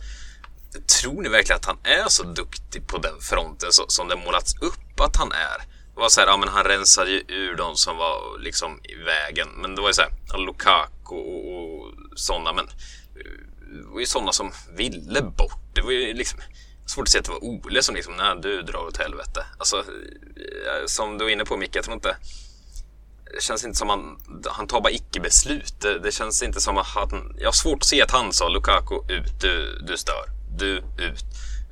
tror 1.01 1.21
ni 1.21 1.29
verkligen 1.29 1.57
att 1.57 1.65
han 1.65 1.77
är 1.83 2.09
så 2.09 2.23
duktig 2.23 2.87
på 2.87 2.97
den 2.97 3.21
fronten 3.21 3.71
så, 3.71 3.85
som 3.87 4.07
det 4.07 4.15
målats 4.15 4.55
upp 4.61 4.99
att 4.99 5.15
han 5.15 5.31
är? 5.31 5.76
Det 5.97 6.01
var 6.01 6.09
så 6.09 6.19
här, 6.19 6.27
ja 6.27 6.37
men 6.37 6.49
han 6.49 6.63
rensade 6.63 7.11
ju 7.11 7.23
ur 7.27 7.55
de 7.55 7.75
som 7.75 7.97
var 7.97 8.39
liksom 8.39 8.79
i 8.83 8.95
vägen. 8.95 9.47
Men 9.57 9.75
det 9.75 9.81
var 9.81 9.89
ju 9.89 9.93
så 9.93 10.01
här, 10.01 10.37
Lukaku 10.37 11.15
och, 11.15 11.53
och 11.53 11.93
sådana, 12.15 12.53
men 12.53 12.65
eh, 12.65 13.31
det 13.83 13.87
var 13.93 13.99
ju 13.99 14.05
sådana 14.05 14.31
som 14.31 14.51
ville 14.77 15.21
bort. 15.21 15.75
Det 15.75 15.81
var 15.81 15.91
ju 15.91 16.13
liksom 16.13 16.39
svårt 16.85 17.03
att 17.03 17.09
säga 17.09 17.19
att 17.19 17.25
det 17.25 17.31
var 17.31 17.43
Ole 17.43 17.83
som 17.83 17.95
liksom, 17.95 18.13
nej 18.17 18.35
du 18.41 18.61
drar 18.61 18.87
åt 18.87 18.97
helvete. 18.97 19.45
Alltså, 19.57 19.77
eh, 19.77 20.85
som 20.85 21.17
du 21.17 21.23
var 21.23 21.31
inne 21.31 21.45
på 21.45 21.57
Micke, 21.57 21.75
jag 21.75 21.83
tror 21.83 21.95
inte 21.95 22.17
det 23.35 23.43
känns 23.43 23.65
inte 23.65 23.77
som 23.77 23.89
han, 23.89 24.19
han 24.45 24.67
tar 24.67 24.81
bara 24.81 24.91
icke-beslut. 24.91 25.81
Det, 25.81 25.99
det, 25.99 26.11
känns 26.11 26.43
inte 26.43 26.61
som 26.61 26.77
att 26.77 26.87
han, 26.87 27.35
jag 27.39 27.47
har 27.47 27.51
svårt 27.51 27.79
att 27.79 27.85
se 27.87 28.01
att 28.01 28.11
han 28.11 28.33
sa 28.33 28.49
Lukaku 28.49 28.95
ut, 28.95 29.41
du, 29.41 29.79
du 29.87 29.97
stör, 29.97 30.25
du 30.57 30.77
ut. 30.77 31.25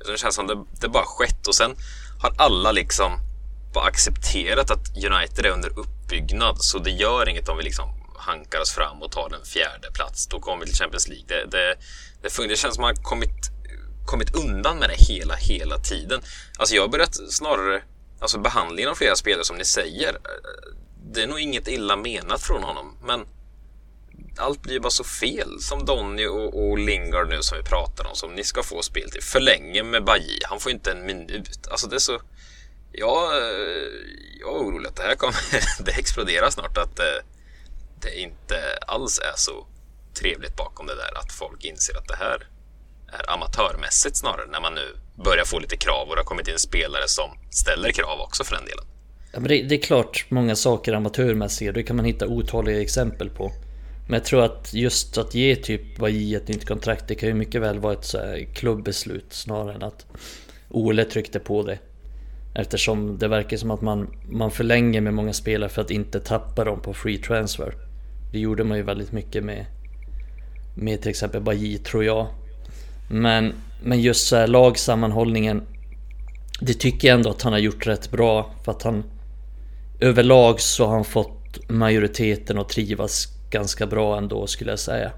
Det 0.06 0.18
känns 0.18 0.34
som 0.34 0.46
det, 0.46 0.64
det 0.80 0.88
bara 0.88 1.04
skett 1.04 1.46
och 1.46 1.54
sen 1.54 1.76
har 2.20 2.34
alla 2.38 2.72
liksom 2.72 3.25
bara 3.76 3.86
accepterat 3.86 4.70
att 4.70 4.88
United 4.96 5.46
är 5.46 5.50
under 5.50 5.78
uppbyggnad 5.78 6.56
så 6.58 6.78
det 6.78 6.90
gör 6.90 7.28
inget 7.28 7.48
om 7.48 7.56
vi 7.56 7.62
liksom 7.62 7.88
hankar 8.18 8.60
oss 8.60 8.70
fram 8.70 9.02
och 9.02 9.12
tar 9.12 9.28
den 9.28 9.44
fjärde 9.44 9.90
plats. 9.94 10.26
Då 10.26 10.40
kommer 10.40 10.60
vi 10.60 10.66
till 10.66 10.78
Champions 10.78 11.08
League. 11.08 11.24
Det, 11.28 11.50
det, 11.50 11.76
det, 12.22 12.48
det 12.48 12.56
känns 12.56 12.74
som 12.74 12.84
att 12.84 12.96
man 12.96 12.96
har 12.96 13.02
kommit, 13.02 13.50
kommit 14.06 14.34
undan 14.34 14.78
med 14.78 14.88
det 14.88 14.96
hela, 14.96 15.34
hela 15.34 15.78
tiden. 15.78 16.20
Alltså 16.58 16.74
jag 16.74 16.82
har 16.82 16.88
börjat 16.88 17.14
snarare, 17.30 17.82
alltså 18.20 18.38
behandlingen 18.38 18.90
av 18.90 18.94
flera 18.94 19.16
spelare 19.16 19.44
som 19.44 19.56
ni 19.56 19.64
säger, 19.64 20.08
eh, 20.08 20.74
det 21.12 21.22
är 21.22 21.26
nog 21.26 21.40
inget 21.40 21.68
illa 21.68 21.96
menat 21.96 22.42
från 22.42 22.62
honom, 22.62 22.96
men 23.02 23.26
allt 24.36 24.62
blir 24.62 24.80
bara 24.80 24.90
så 24.90 25.04
fel. 25.04 25.60
Som 25.60 25.84
Donny 25.84 26.26
och, 26.26 26.68
och 26.68 26.78
Lingard 26.78 27.28
nu 27.28 27.42
som 27.42 27.58
vi 27.58 27.64
pratar 27.64 28.06
om, 28.06 28.16
som 28.16 28.34
ni 28.34 28.44
ska 28.44 28.62
få 28.62 28.82
spel 28.82 29.10
till. 29.10 29.22
För 29.22 29.40
länge 29.40 29.82
med 29.82 30.04
Baji, 30.04 30.40
han 30.44 30.60
får 30.60 30.72
inte 30.72 30.90
en 30.90 31.06
minut. 31.06 31.68
Alltså 31.70 31.86
det 31.86 31.96
är 31.96 32.00
så 32.00 32.20
jag, 32.96 33.36
eh, 33.36 33.88
jag 34.40 34.48
är 34.48 34.60
orolig 34.60 34.88
att 34.88 34.96
det 34.96 35.02
här 35.02 35.14
kommer... 35.14 35.36
det 35.84 35.92
exploderar 35.92 36.50
snart. 36.50 36.78
Att 36.78 36.96
det, 36.96 37.22
det 38.00 38.20
inte 38.20 38.56
alls 38.86 39.18
är 39.18 39.36
så 39.36 39.66
trevligt 40.20 40.56
bakom 40.56 40.86
det 40.86 40.94
där. 40.94 41.18
Att 41.18 41.32
folk 41.32 41.64
inser 41.64 41.96
att 41.98 42.08
det 42.08 42.16
här 42.16 42.48
är 43.12 43.30
amatörmässigt 43.34 44.16
snarare. 44.16 44.46
När 44.46 44.60
man 44.60 44.74
nu 44.74 44.96
börjar 45.24 45.44
få 45.44 45.58
lite 45.58 45.76
krav 45.76 46.08
och 46.08 46.16
det 46.16 46.20
har 46.20 46.26
kommit 46.26 46.48
in 46.48 46.58
spelare 46.58 47.08
som 47.08 47.30
ställer 47.50 47.92
krav 47.92 48.20
också 48.20 48.44
för 48.44 48.56
den 48.56 48.64
delen. 48.64 48.84
Ja, 49.32 49.40
men 49.40 49.48
det, 49.48 49.62
det, 49.62 49.74
är 49.74 49.82
klart 49.82 50.26
många 50.28 50.56
saker 50.56 50.92
är 50.92 50.96
amatörmässiga, 50.96 51.72
det 51.72 51.82
kan 51.82 51.96
man 51.96 52.04
hitta 52.04 52.26
otaliga 52.26 52.80
exempel 52.80 53.30
på. 53.30 53.52
Men 54.08 54.14
jag 54.14 54.24
tror 54.24 54.44
att 54.44 54.74
just 54.74 55.18
att 55.18 55.34
ge 55.34 55.56
typ 55.56 55.96
Baji 55.96 56.34
ett 56.34 56.48
nytt 56.48 56.68
kontrakt, 56.68 57.08
det 57.08 57.14
kan 57.14 57.28
ju 57.28 57.34
mycket 57.34 57.62
väl 57.62 57.78
vara 57.78 57.92
ett 57.92 58.04
så 58.04 58.44
klubbeslut 58.54 59.32
snarare 59.32 59.74
än 59.74 59.82
att 59.82 60.06
Ole 60.68 61.04
tryckte 61.04 61.40
på 61.40 61.62
det. 61.62 61.78
Eftersom 62.58 63.18
det 63.18 63.28
verkar 63.28 63.56
som 63.56 63.70
att 63.70 63.80
man, 63.80 64.10
man 64.28 64.50
förlänger 64.50 65.00
med 65.00 65.14
många 65.14 65.32
spelare 65.32 65.70
för 65.70 65.82
att 65.82 65.90
inte 65.90 66.20
tappa 66.20 66.64
dem 66.64 66.80
på 66.80 66.94
free 66.94 67.18
transfer. 67.18 67.74
Det 68.32 68.38
gjorde 68.38 68.64
man 68.64 68.76
ju 68.76 68.82
väldigt 68.82 69.12
mycket 69.12 69.44
med, 69.44 69.66
med 70.74 71.00
till 71.00 71.10
exempel 71.10 71.40
Baji 71.40 71.78
tror 71.78 72.04
jag. 72.04 72.26
Men, 73.10 73.52
men 73.82 74.00
just 74.00 74.26
så 74.26 74.36
här 74.36 74.46
lagsammanhållningen 74.46 75.62
Det 76.60 76.74
tycker 76.74 77.08
jag 77.08 77.14
ändå 77.14 77.30
att 77.30 77.42
han 77.42 77.52
har 77.52 77.60
gjort 77.60 77.86
rätt 77.86 78.10
bra 78.10 78.50
för 78.64 78.72
att 78.72 78.82
han 78.82 79.04
Överlag 80.00 80.60
så 80.60 80.86
har 80.86 80.94
han 80.94 81.04
fått 81.04 81.68
majoriteten 81.68 82.58
att 82.58 82.68
trivas 82.68 83.28
ganska 83.50 83.86
bra 83.86 84.18
ändå 84.18 84.46
skulle 84.46 84.70
jag 84.72 84.78
säga. 84.78 85.12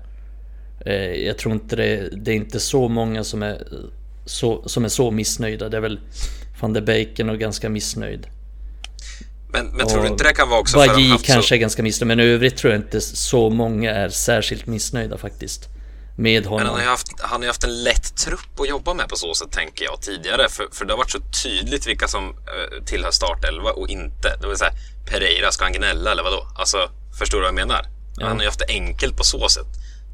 Eh, 0.87 1.27
jag 1.27 1.38
tror 1.38 1.55
inte 1.55 1.77
det, 1.77 2.09
det 2.24 2.31
är 2.31 2.37
inte 2.37 2.61
så 2.61 2.88
många 2.88 3.24
som 3.24 3.42
är 3.42 3.66
så, 4.24 4.68
som 4.68 4.85
är 4.85 4.88
så 4.88 5.11
missnöjda. 5.11 5.68
Det 5.68 5.77
är 5.77 5.81
väl 5.81 6.01
van 6.61 6.73
der 6.73 6.81
Beiken 6.81 7.31
och 7.31 7.38
ganska 7.38 7.68
missnöjd. 7.68 8.27
Men, 9.53 9.66
men 9.66 9.88
tror 9.88 10.03
du 10.03 10.09
inte 10.09 10.25
det 10.25 10.35
kan 10.35 10.49
vara 10.49 10.61
också 10.61 10.77
Bagi 10.77 11.09
för 11.09 11.14
att 11.14 11.25
kanske 11.25 11.49
så... 11.49 11.55
är 11.55 11.59
ganska 11.59 11.83
missnöjd, 11.83 12.07
men 12.07 12.21
i 12.21 12.23
övrigt 12.23 12.57
tror 12.57 12.73
jag 12.73 12.83
inte 12.83 13.01
så 13.01 13.51
många 13.51 13.90
är 13.90 14.09
särskilt 14.09 14.66
missnöjda 14.66 15.18
faktiskt. 15.18 15.68
Med 16.16 16.47
honom. 16.47 16.59
Men 16.59 16.66
han 16.66 16.75
har 16.75 16.83
ju 16.83 16.88
haft, 16.88 17.21
han 17.21 17.40
har 17.40 17.47
haft 17.47 17.64
en 17.64 17.83
lätt 17.83 18.16
trupp 18.16 18.61
att 18.61 18.68
jobba 18.68 18.94
med 18.94 19.09
på 19.09 19.16
så 19.16 19.35
sätt, 19.35 19.53
tänker 19.53 19.85
jag, 19.85 20.03
tidigare. 20.03 20.49
För, 20.49 20.68
för 20.73 20.85
det 20.85 20.92
har 20.92 20.99
varit 20.99 21.11
så 21.11 21.21
tydligt 21.42 21.87
vilka 21.87 22.09
som 22.09 22.29
uh, 22.29 22.85
tillhör 22.85 23.11
startelva 23.11 23.71
och 23.71 23.88
inte. 23.88 24.37
Det 24.40 24.49
vill 24.49 24.57
säga, 24.57 24.73
Pereira, 25.11 25.53
ska 25.53 25.64
han 25.64 25.73
gnälla 25.73 26.12
eller 26.12 26.23
vadå? 26.23 26.47
Alltså, 26.57 26.90
förstår 27.18 27.38
du 27.38 27.42
vad 27.42 27.49
jag 27.49 27.55
menar? 27.55 27.87
Ja. 28.16 28.27
Han 28.27 28.37
har 28.37 28.42
ju 28.42 28.49
haft 28.49 28.59
det 28.59 28.68
enkelt 28.68 29.16
på 29.16 29.25
så 29.25 29.49
sätt. 29.49 29.66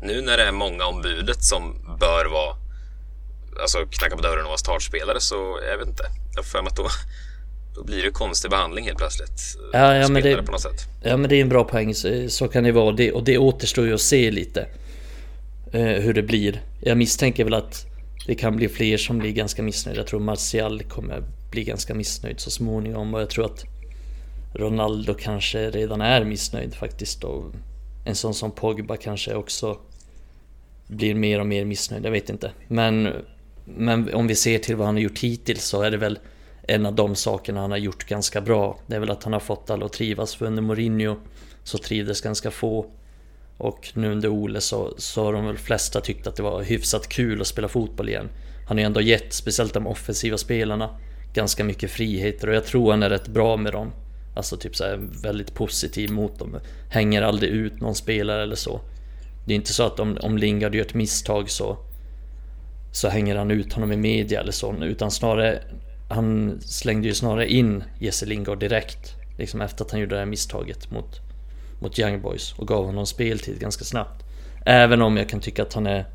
Nu 0.03 0.21
när 0.21 0.37
det 0.37 0.43
är 0.43 0.53
många 0.53 0.85
ombudet 0.85 1.45
som 1.45 1.97
bör 2.01 2.25
vara 2.25 2.57
alltså 3.63 3.79
knacka 3.91 4.17
på 4.17 4.23
dörren 4.23 4.45
och 4.45 4.49
vara 4.49 4.59
startspelare 4.59 5.21
så 5.21 5.61
jag 5.71 5.79
vet 5.79 5.89
inte. 5.89 6.05
Jag 6.37 6.45
får 6.45 6.59
att 6.59 6.77
då, 6.77 6.87
då 7.75 7.85
blir 7.85 8.03
det 8.03 8.11
konstig 8.11 8.51
behandling 8.51 8.85
helt 8.85 8.99
plötsligt. 8.99 9.41
Ja, 9.73 9.95
ja, 9.95 10.09
men 10.09 10.23
det, 10.23 10.43
på 10.43 10.53
något 10.53 10.61
sätt. 10.61 10.81
ja 11.03 11.17
men 11.17 11.31
det 11.31 11.37
är 11.37 11.41
en 11.41 11.49
bra 11.49 11.65
poäng. 11.65 11.95
Så, 11.95 12.29
så 12.29 12.49
kan 12.49 12.65
det 12.65 12.73
vara. 12.73 12.93
Det, 12.93 13.13
och 13.13 13.25
det 13.25 13.39
återstår 13.39 13.87
ju 13.87 13.95
att 13.95 14.01
se 14.01 14.31
lite. 14.31 14.67
Eh, 15.73 15.81
hur 15.81 16.15
det 16.15 16.23
blir. 16.23 16.63
Jag 16.81 16.99
misstänker 16.99 17.45
väl 17.45 17.55
att 17.55 17.87
det 18.27 18.35
kan 18.35 18.57
bli 18.57 18.69
fler 18.69 18.97
som 18.97 19.19
blir 19.19 19.33
ganska 19.33 19.63
missnöjda. 19.63 20.01
Jag 20.01 20.07
tror 20.07 20.21
Martial 20.21 20.83
kommer 20.83 21.23
bli 21.51 21.65
ganska 21.65 21.95
missnöjd 21.95 22.41
så 22.41 22.51
småningom. 22.51 23.15
Och 23.15 23.21
jag 23.21 23.31
tror 23.31 23.45
att 23.45 23.65
Ronaldo 24.55 25.15
kanske 25.15 25.71
redan 25.71 26.01
är 26.01 26.25
missnöjd 26.25 26.75
faktiskt. 26.75 27.25
Och 27.25 27.45
en 28.05 28.15
sån 28.15 28.35
som 28.35 28.51
Pogba 28.51 28.97
kanske 28.97 29.35
också 29.35 29.79
blir 30.87 31.15
mer 31.15 31.41
och 31.41 31.47
mer 31.47 31.65
missnöjd. 31.65 32.05
Jag 32.05 32.11
vet 32.11 32.31
inte. 32.31 32.53
Men, 32.69 33.13
men 33.65 34.15
om 34.15 34.27
vi 34.27 34.35
ser 34.35 34.59
till 34.59 34.77
vad 34.77 34.87
han 34.87 34.95
har 34.95 35.03
gjort 35.03 35.19
hittills 35.19 35.65
så 35.65 35.83
är 35.83 35.91
det 35.91 35.97
väl 35.97 36.19
en 36.63 36.87
av 36.87 36.95
de 36.95 37.15
sakerna 37.15 37.61
han 37.61 37.71
har 37.71 37.79
gjort 37.79 38.05
ganska 38.05 38.41
bra. 38.41 38.79
Det 38.87 38.97
är 38.97 39.01
väl 39.01 39.11
att 39.11 39.25
han 39.25 39.33
har 39.33 39.41
fått 39.41 39.71
alla 39.71 39.87
att 39.87 39.93
trivas. 39.93 40.35
För 40.35 40.47
under 40.47 40.63
Mourinho 40.63 41.17
så 41.65 41.79
trivdes 41.79 42.21
ganska 42.21 42.51
få. 42.51 42.87
Och 43.57 43.91
nu 43.95 44.13
under 44.13 44.29
Ole 44.29 44.61
så, 44.61 44.95
så 44.99 45.25
har 45.25 45.33
de 45.33 45.47
väl 45.47 45.59
flesta 45.59 46.01
tyckt 46.01 46.27
att 46.27 46.37
det 46.37 46.43
var 46.43 46.63
hyfsat 46.63 47.09
kul 47.09 47.41
att 47.41 47.47
spela 47.47 47.69
fotboll 47.69 48.09
igen. 48.09 48.29
Han 48.67 48.77
har 48.77 48.81
ju 48.81 48.87
ändå 48.87 49.01
gett, 49.01 49.33
speciellt 49.33 49.75
de 49.75 49.87
offensiva 49.87 50.39
spelarna, 50.39 50.97
ganska 51.35 51.65
mycket 51.65 51.91
friheter 51.91 52.49
och 52.49 52.55
jag 52.55 52.65
tror 52.65 52.91
han 52.91 53.03
är 53.03 53.11
rätt 53.11 53.29
bra 53.29 53.57
med 53.57 53.73
dem. 53.73 53.93
Alltså 54.37 54.57
typ 54.57 54.77
såhär 54.77 55.01
väldigt 55.23 55.55
positiv 55.55 56.11
mot 56.11 56.39
dem. 56.39 56.61
Hänger 56.91 57.23
aldrig 57.23 57.51
ut 57.51 57.81
någon 57.81 57.95
spelare 57.95 58.43
eller 58.43 58.57
så. 58.57 58.81
Det 59.47 59.53
är 59.53 59.57
inte 59.57 59.73
så 59.73 59.83
att 59.83 60.01
om, 60.01 60.19
om 60.21 60.39
Lingard 60.39 60.75
gör 60.75 60.85
ett 60.85 60.95
misstag 60.95 61.51
så 61.51 61.79
så 62.95 63.09
hänger 63.09 63.37
han 63.37 63.51
ut 63.51 63.73
honom 63.73 63.93
i 63.93 63.97
media 63.97 64.41
eller 64.41 64.53
så, 64.53 64.75
utan 64.75 65.11
snarare 65.11 65.63
han 66.09 66.61
slängde 66.61 67.09
ju 67.09 67.15
snarare 67.15 67.53
in 67.53 67.85
Jesse 67.99 68.27
Lingard 68.27 68.59
direkt. 68.59 69.15
Liksom 69.39 69.61
efter 69.61 69.85
att 69.85 69.91
han 69.91 70.01
gjorde 70.01 70.15
det 70.15 70.19
här 70.19 70.27
misstaget 70.27 70.91
mot, 70.91 71.21
mot 71.81 71.99
Young 71.99 72.21
Boys 72.21 72.55
och 72.59 72.69
gav 72.69 72.85
honom 72.85 73.07
speltid 73.07 73.59
ganska 73.59 73.85
snabbt. 73.85 74.25
Även 74.67 75.03
om 75.03 75.17
jag 75.17 75.29
kan 75.29 75.41
tycka 75.41 75.63
att 75.63 75.75
han 75.75 75.87
är, 75.87 76.07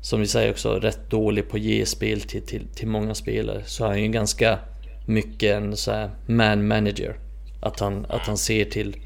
som 0.00 0.20
vi 0.20 0.26
säger 0.26 0.50
också, 0.50 0.74
rätt 0.74 1.10
dålig 1.10 1.48
på 1.48 1.56
att 1.56 1.62
ge 1.62 1.86
speltid 1.86 2.46
till, 2.46 2.66
till 2.74 2.88
många 2.88 3.14
spelare. 3.14 3.62
Så 3.66 3.84
är 3.84 3.88
han 3.88 4.02
ju 4.02 4.08
ganska 4.08 4.58
mycket 5.06 5.56
en 5.56 5.76
så 5.76 5.92
här 5.92 6.10
man 6.26 6.68
manager. 6.68 7.18
Att 7.60 7.80
han, 7.80 8.06
att 8.08 8.26
han 8.26 8.38
ser 8.38 8.64
till, 8.64 8.96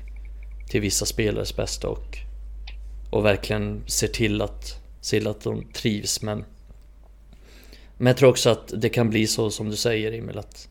till 0.68 0.80
vissa 0.80 1.06
spelares 1.06 1.56
bästa 1.56 1.88
och, 1.88 2.18
och 3.10 3.24
verkligen 3.24 3.82
ser 3.86 4.08
till 4.08 4.42
att, 4.42 4.80
ser 5.00 5.18
till 5.18 5.28
att 5.28 5.40
de 5.40 5.64
trivs. 5.72 6.22
Men, 6.22 6.44
men 7.98 8.06
jag 8.06 8.16
tror 8.16 8.30
också 8.30 8.50
att 8.50 8.72
det 8.76 8.88
kan 8.88 9.10
bli 9.10 9.26
så 9.26 9.50
som 9.50 9.70
du 9.70 9.76
säger 9.76 10.12
Emil 10.12 10.38
att 10.38 10.68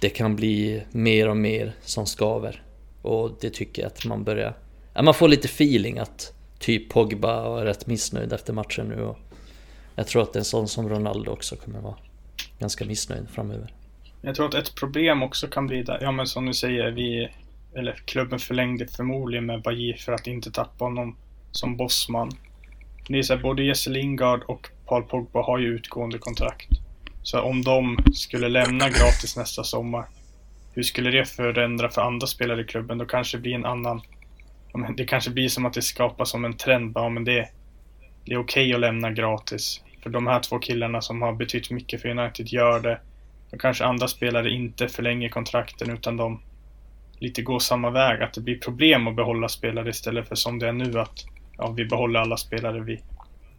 det 0.00 0.10
kan 0.10 0.36
bli 0.36 0.82
mer 0.90 1.28
och 1.28 1.36
mer 1.36 1.72
som 1.80 2.06
skaver. 2.06 2.62
Och 3.02 3.38
det 3.40 3.50
tycker 3.50 3.82
jag 3.82 3.86
att 3.86 4.04
man 4.04 4.24
börjar... 4.24 4.56
Ja, 4.94 5.02
man 5.02 5.14
får 5.14 5.28
lite 5.28 5.48
feeling 5.48 5.98
att 5.98 6.32
typ 6.58 6.88
Pogba 6.88 7.60
är 7.60 7.64
rätt 7.64 7.86
missnöjd 7.86 8.32
efter 8.32 8.52
matchen 8.52 8.88
nu 8.88 9.02
och 9.02 9.18
jag 9.94 10.06
tror 10.06 10.22
att 10.22 10.36
en 10.36 10.44
sån 10.44 10.68
som 10.68 10.88
Ronaldo 10.88 11.30
också 11.30 11.56
kommer 11.56 11.80
vara 11.80 11.96
ganska 12.58 12.84
missnöjd 12.84 13.28
framöver. 13.30 13.74
Jag 14.22 14.34
tror 14.34 14.46
att 14.46 14.54
ett 14.54 14.74
problem 14.74 15.22
också 15.22 15.46
kan 15.46 15.66
bli 15.66 15.82
där, 15.82 15.98
ja 16.02 16.12
men 16.12 16.26
som 16.26 16.46
du 16.46 16.54
säger, 16.54 16.90
vi, 16.90 17.28
eller 17.74 17.92
klubben 17.92 18.38
förlängde 18.38 18.86
förmodligen 18.86 19.46
med 19.46 19.62
Bajir 19.62 19.96
för 19.96 20.12
att 20.12 20.26
inte 20.26 20.50
tappa 20.50 20.84
honom 20.84 21.16
som 21.50 21.76
bossman. 21.76 22.30
Det 23.08 23.18
är 23.18 23.22
så 23.22 23.34
här, 23.34 23.42
både 23.42 23.62
Jesse 23.62 23.90
Lingard 23.90 24.42
och 24.42 24.68
Paul 24.90 25.02
Pogba 25.02 25.42
har 25.42 25.58
ju 25.58 25.66
utgående 25.66 26.18
kontrakt. 26.18 26.68
Så 27.22 27.40
om 27.40 27.62
de 27.62 27.98
skulle 28.14 28.48
lämna 28.48 28.88
gratis 28.88 29.36
nästa 29.36 29.64
sommar, 29.64 30.04
hur 30.72 30.82
skulle 30.82 31.10
det 31.10 31.24
förändra 31.24 31.90
för 31.90 32.02
andra 32.02 32.26
spelare 32.26 32.60
i 32.60 32.64
klubben? 32.64 32.98
Då 32.98 33.04
kanske 33.04 33.36
det 33.36 33.40
blir 33.40 33.54
en 33.54 33.64
annan... 33.64 34.00
Det 34.96 35.04
kanske 35.04 35.30
blir 35.30 35.48
som 35.48 35.66
att 35.66 35.72
det 35.72 35.82
skapas 35.82 36.30
som 36.30 36.44
en 36.44 36.56
trend. 36.56 36.92
Ja, 36.94 37.08
men 37.08 37.24
det, 37.24 37.48
det 38.24 38.32
är 38.32 38.38
okej 38.38 38.64
okay 38.66 38.72
att 38.74 38.80
lämna 38.80 39.10
gratis. 39.10 39.82
För 40.02 40.10
de 40.10 40.26
här 40.26 40.40
två 40.40 40.58
killarna 40.58 41.00
som 41.00 41.22
har 41.22 41.32
betytt 41.32 41.70
mycket 41.70 42.02
för 42.02 42.08
United 42.08 42.48
gör 42.48 42.80
det. 42.80 43.00
Då 43.50 43.58
kanske 43.58 43.84
andra 43.84 44.08
spelare 44.08 44.50
inte 44.50 44.88
förlänger 44.88 45.28
kontrakten 45.28 45.90
utan 45.90 46.16
de 46.16 46.40
lite 47.18 47.42
går 47.42 47.58
samma 47.58 47.90
väg. 47.90 48.22
Att 48.22 48.32
det 48.32 48.40
blir 48.40 48.58
problem 48.58 49.08
att 49.08 49.16
behålla 49.16 49.48
spelare 49.48 49.90
istället 49.90 50.28
för 50.28 50.34
som 50.34 50.58
det 50.58 50.68
är 50.68 50.72
nu 50.72 51.00
att 51.00 51.24
ja, 51.58 51.70
vi 51.70 51.84
behåller 51.84 52.20
alla 52.20 52.36
spelare 52.36 52.80
vi, 52.80 53.02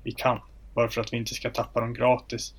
vi 0.03 0.11
kan. 0.11 0.39
Bara 0.73 0.89
för 0.89 1.01
att 1.01 1.13
vi 1.13 1.17
inte 1.17 1.33
ska 1.33 1.49
tappa 1.49 1.79
dem 1.79 1.93
gratis. 1.93 2.53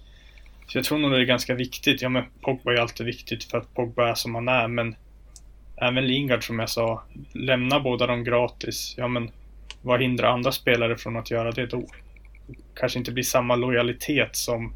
Så 0.66 0.78
jag 0.78 0.84
tror 0.84 0.98
nog 0.98 1.10
det 1.10 1.18
är 1.18 1.24
ganska 1.24 1.54
viktigt. 1.54 2.02
Ja 2.02 2.08
men 2.08 2.24
Pogba 2.40 2.72
är 2.72 2.76
alltid 2.76 3.06
viktigt 3.06 3.44
för 3.44 3.58
att 3.58 3.74
Pogba 3.74 4.08
är 4.08 4.14
som 4.14 4.34
han 4.34 4.48
är 4.48 4.68
men 4.68 4.96
även 5.76 6.06
Lingard 6.06 6.46
som 6.46 6.58
jag 6.58 6.68
sa, 6.68 7.02
lämna 7.32 7.80
båda 7.80 8.06
dem 8.06 8.24
gratis. 8.24 8.94
Ja 8.98 9.08
men 9.08 9.30
vad 9.82 10.02
hindrar 10.02 10.28
andra 10.28 10.52
spelare 10.52 10.96
från 10.96 11.16
att 11.16 11.30
göra 11.30 11.52
det 11.52 11.66
då? 11.66 11.86
Kanske 12.74 12.98
inte 12.98 13.12
blir 13.12 13.24
samma 13.24 13.56
lojalitet 13.56 14.36
som 14.36 14.74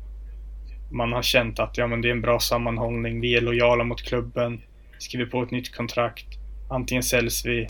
man 0.90 1.12
har 1.12 1.22
känt 1.22 1.59
att 1.59 1.79
ja 1.79 1.87
men 1.87 2.01
det 2.01 2.09
är 2.09 2.12
en 2.12 2.20
bra 2.20 2.40
sammanhållning, 2.40 3.20
vi 3.20 3.37
är 3.37 3.40
lojala 3.40 3.85
mot 3.85 4.03
klubben, 4.03 4.62
skriver 4.99 5.27
på 5.27 5.42
ett 5.42 5.51
nytt 5.51 5.75
kontrakt. 5.75 6.27
Antingen 6.70 7.03
säljs 7.03 7.46
vi 7.46 7.68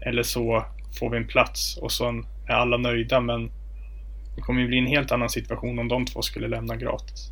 eller 0.00 0.22
så 0.22 0.64
får 0.98 1.10
vi 1.10 1.16
en 1.16 1.26
plats 1.26 1.76
och 1.76 1.92
så 1.92 2.24
är 2.48 2.54
alla 2.54 2.76
nöjda 2.76 3.20
men 3.20 3.50
det 4.36 4.40
kommer 4.40 4.60
ju 4.60 4.68
bli 4.68 4.78
en 4.78 4.86
helt 4.86 5.12
annan 5.12 5.28
situation 5.28 5.78
om 5.78 5.88
de 5.88 6.06
två 6.06 6.22
skulle 6.22 6.48
lämna 6.48 6.76
gratis. 6.76 7.30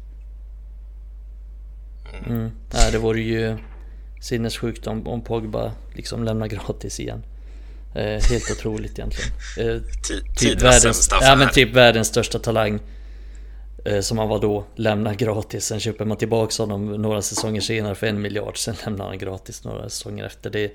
Mm. 2.27 2.51
Nej, 2.75 2.93
det 2.93 2.99
vore 2.99 3.21
ju 3.21 3.57
sinnessjukt 4.21 4.87
om, 4.87 5.07
om 5.07 5.21
Pogba 5.21 5.73
liksom 5.95 6.25
lämnar 6.25 6.47
gratis 6.47 7.01
igen. 7.01 7.23
Eh, 7.95 8.23
helt 8.31 8.51
otroligt 8.51 8.99
egentligen. 8.99 9.31
Eh, 9.59 9.83
typ, 10.39 10.63
världens, 10.63 11.09
ja, 11.21 11.37
men 11.37 11.49
typ 11.49 11.73
världens 11.73 12.09
största 12.09 12.39
talang. 12.39 12.81
Eh, 13.85 14.01
som 14.01 14.19
han 14.19 14.29
var 14.29 14.41
då, 14.41 14.65
lämnar 14.77 15.15
gratis. 15.15 15.65
Sen 15.65 15.81
köper 15.81 16.05
man 16.05 16.17
tillbaka 16.17 16.63
honom 16.63 16.87
några 16.87 17.23
säsonger 17.23 17.61
senare 17.61 17.95
för 17.95 18.07
en 18.07 18.21
miljard. 18.21 18.59
Sen 18.59 18.75
lämnar 18.85 19.05
han 19.05 19.19
gratis 19.19 19.65
några 19.65 19.89
säsonger 19.89 20.25
efter. 20.25 20.51
Det, 20.51 20.73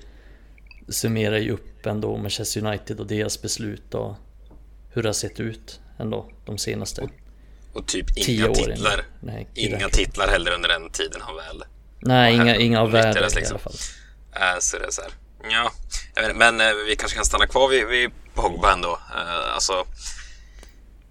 summerar 0.88 1.38
ju 1.38 1.50
upp 1.50 1.86
ändå 1.86 2.16
Manchester 2.16 2.66
United 2.66 3.00
och 3.00 3.06
deras 3.06 3.42
beslut 3.42 3.94
och 3.94 4.14
hur 4.90 5.02
det 5.02 5.08
har 5.08 5.14
sett 5.14 5.40
ut 5.40 5.80
ändå 5.98 6.30
de 6.46 6.58
senaste 6.58 7.00
Och, 7.00 7.10
och 7.72 7.86
typ 7.86 8.06
inga 8.16 8.48
titlar. 8.54 9.04
Nej, 9.20 9.48
Inga 9.54 9.88
titlar 9.88 10.28
heller 10.28 10.50
under 10.54 10.68
den 10.68 10.90
tiden 10.90 11.20
han 11.20 11.36
väl 11.36 11.64
Nej, 12.00 12.34
inga, 12.34 12.44
här- 12.44 12.54
inga 12.60 12.80
av 12.80 12.90
värde 12.90 13.08
lyckades 13.08 13.32
i 13.32 13.36
liksom. 13.36 13.54
alla 13.54 13.58
fall. 13.58 13.74
Äh, 14.54 14.58
så 14.60 14.78
det 14.78 14.84
är 14.86 14.90
så 14.90 15.02
här. 15.02 15.10
Ja, 15.50 15.72
vet, 16.14 16.36
men 16.36 16.60
eh, 16.60 16.66
vi 16.88 16.96
kanske 16.96 17.16
kan 17.16 17.24
stanna 17.24 17.46
kvar 17.46 17.68
vid, 17.68 17.86
vid 17.86 18.10
Pogba 18.34 18.72
ändå. 18.72 18.98
Eh, 19.16 19.54
alltså, 19.54 19.86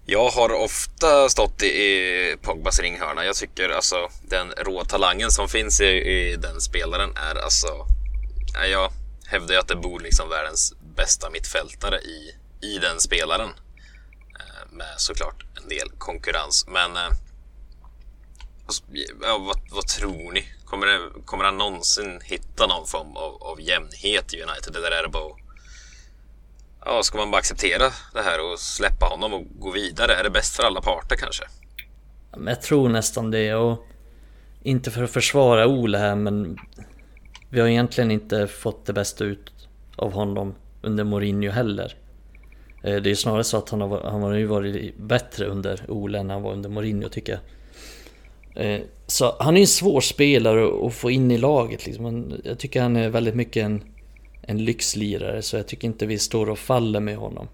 jag 0.06 0.28
har 0.28 0.52
ofta 0.52 1.28
stått 1.28 1.62
i, 1.62 1.66
i 1.66 2.36
Pogbas 2.42 2.80
ringhörna. 2.80 3.24
Jag 3.24 3.36
tycker 3.36 3.68
alltså 3.68 4.08
den 4.22 4.50
råa 4.50 4.84
talangen 4.84 5.30
som 5.30 5.48
finns 5.48 5.80
i, 5.80 5.84
i 5.86 6.36
den 6.36 6.60
spelaren 6.60 7.10
är 7.16 7.34
alltså... 7.44 7.66
ja, 8.54 8.66
Jag 8.66 8.92
hävdar 9.26 9.54
ju 9.54 9.60
att 9.60 9.68
det 9.68 9.76
bor 9.76 10.00
liksom 10.00 10.28
världens 10.28 10.74
bästa 10.96 11.30
mittfältare 11.30 11.98
i, 11.98 12.34
i 12.66 12.78
den 12.78 13.00
spelaren. 13.00 13.48
Med 14.78 14.94
såklart 14.96 15.44
en 15.62 15.68
del 15.68 15.88
konkurrens. 15.98 16.66
Men 16.68 16.96
eh, 16.96 17.12
alltså, 18.66 18.84
ja, 19.22 19.38
vad, 19.38 19.56
vad 19.70 19.86
tror 19.86 20.32
ni? 20.32 20.44
Kommer, 20.64 20.86
det, 20.86 20.98
kommer 21.24 21.44
han 21.44 21.58
någonsin 21.58 22.20
hitta 22.24 22.66
någon 22.66 22.86
form 22.86 23.16
av, 23.16 23.42
av 23.42 23.60
jämnhet 23.60 24.34
i 24.34 24.42
United? 24.42 24.76
Eller 24.76 24.90
är 24.90 25.02
det 25.02 25.08
bara 25.08 25.34
Ja, 26.84 27.02
ska 27.02 27.18
man 27.18 27.30
bara 27.30 27.38
acceptera 27.38 27.84
det 28.14 28.22
här 28.22 28.52
och 28.52 28.58
släppa 28.58 29.06
honom 29.06 29.34
och 29.34 29.44
gå 29.58 29.70
vidare? 29.70 30.14
Är 30.14 30.24
det 30.24 30.30
bäst 30.30 30.56
för 30.56 30.62
alla 30.62 30.80
parter 30.80 31.16
kanske? 31.16 31.44
Jag 32.46 32.62
tror 32.62 32.88
nästan 32.88 33.30
det 33.30 33.54
och 33.54 33.86
inte 34.62 34.90
för 34.90 35.02
att 35.04 35.10
försvara 35.10 35.66
Ole 35.66 35.98
här 35.98 36.14
men 36.14 36.58
vi 37.50 37.60
har 37.60 37.68
egentligen 37.68 38.10
inte 38.10 38.46
fått 38.46 38.86
det 38.86 38.92
bästa 38.92 39.24
ut 39.24 39.52
av 39.96 40.12
honom 40.12 40.54
under 40.82 41.04
Mourinho 41.04 41.50
heller. 41.50 41.96
Eh, 42.88 43.02
det 43.02 43.08
är 43.08 43.10
ju 43.10 43.16
snarare 43.16 43.44
så 43.44 43.56
att 43.56 43.70
han 43.70 43.80
har, 43.80 44.00
han 44.00 44.22
har 44.22 44.34
ju 44.34 44.46
varit 44.46 44.96
bättre 44.96 45.46
under 45.46 45.80
Ole 45.88 46.18
än 46.18 46.30
han 46.30 46.42
var 46.42 46.52
under 46.52 46.68
Mourinho 46.68 47.08
tycker 47.08 47.32
jag. 47.32 47.40
Eh, 48.66 48.80
så 49.06 49.36
han 49.38 49.54
är 49.54 49.58
ju 49.58 49.62
en 49.62 49.66
svår 49.66 50.00
spelare 50.00 50.86
att 50.86 50.94
få 50.94 51.10
in 51.10 51.30
i 51.30 51.38
laget 51.38 51.86
liksom. 51.86 52.32
Jag 52.44 52.58
tycker 52.58 52.82
han 52.82 52.96
är 52.96 53.08
väldigt 53.08 53.34
mycket 53.34 53.64
en, 53.64 53.82
en 54.42 54.64
lyxlirare 54.64 55.42
så 55.42 55.56
jag 55.56 55.66
tycker 55.66 55.88
inte 55.88 56.06
vi 56.06 56.18
står 56.18 56.50
och 56.50 56.58
faller 56.58 57.00
med 57.00 57.16
honom. 57.16 57.48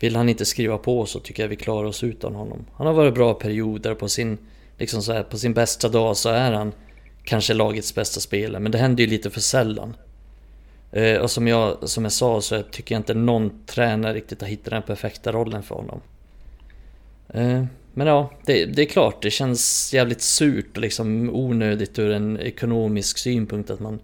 Vill 0.00 0.16
han 0.16 0.28
inte 0.28 0.44
skriva 0.44 0.78
på 0.78 1.06
så 1.06 1.20
tycker 1.20 1.42
jag 1.42 1.48
vi 1.48 1.56
klarar 1.56 1.88
oss 1.88 2.04
utan 2.04 2.34
honom. 2.34 2.66
Han 2.74 2.86
har 2.86 2.94
varit 2.94 3.14
bra 3.14 3.34
perioder 3.34 3.94
på 3.94 4.08
sin, 4.08 4.38
liksom 4.78 5.02
så 5.02 5.12
här, 5.12 5.22
på 5.22 5.38
sin 5.38 5.54
bästa 5.54 5.88
dag 5.88 6.16
så 6.16 6.28
är 6.28 6.52
han 6.52 6.72
kanske 7.24 7.54
lagets 7.54 7.94
bästa 7.94 8.20
spelare, 8.20 8.62
men 8.62 8.72
det 8.72 8.78
händer 8.78 9.04
ju 9.04 9.10
lite 9.10 9.30
för 9.30 9.40
sällan. 9.40 9.96
Eh, 10.96 11.20
och 11.20 11.30
som 11.30 11.48
jag, 11.48 11.88
som 11.88 12.04
jag 12.04 12.12
sa 12.12 12.40
så 12.40 12.62
tycker 12.62 12.94
jag 12.94 13.00
inte 13.00 13.14
någon 13.14 13.66
tränare 13.66 14.14
riktigt 14.14 14.40
har 14.40 14.48
hittat 14.48 14.70
den 14.70 14.82
perfekta 14.82 15.32
rollen 15.32 15.62
för 15.62 15.74
honom. 15.74 16.00
Eh, 17.28 17.64
men 17.94 18.06
ja, 18.06 18.30
det, 18.46 18.64
det 18.64 18.82
är 18.82 18.86
klart, 18.86 19.22
det 19.22 19.30
känns 19.30 19.94
jävligt 19.94 20.22
surt 20.22 20.76
och 20.76 20.82
liksom 20.82 21.30
onödigt 21.32 21.98
ur 21.98 22.10
en 22.10 22.40
ekonomisk 22.40 23.18
synpunkt 23.18 23.70
att 23.70 23.80
man 23.80 24.00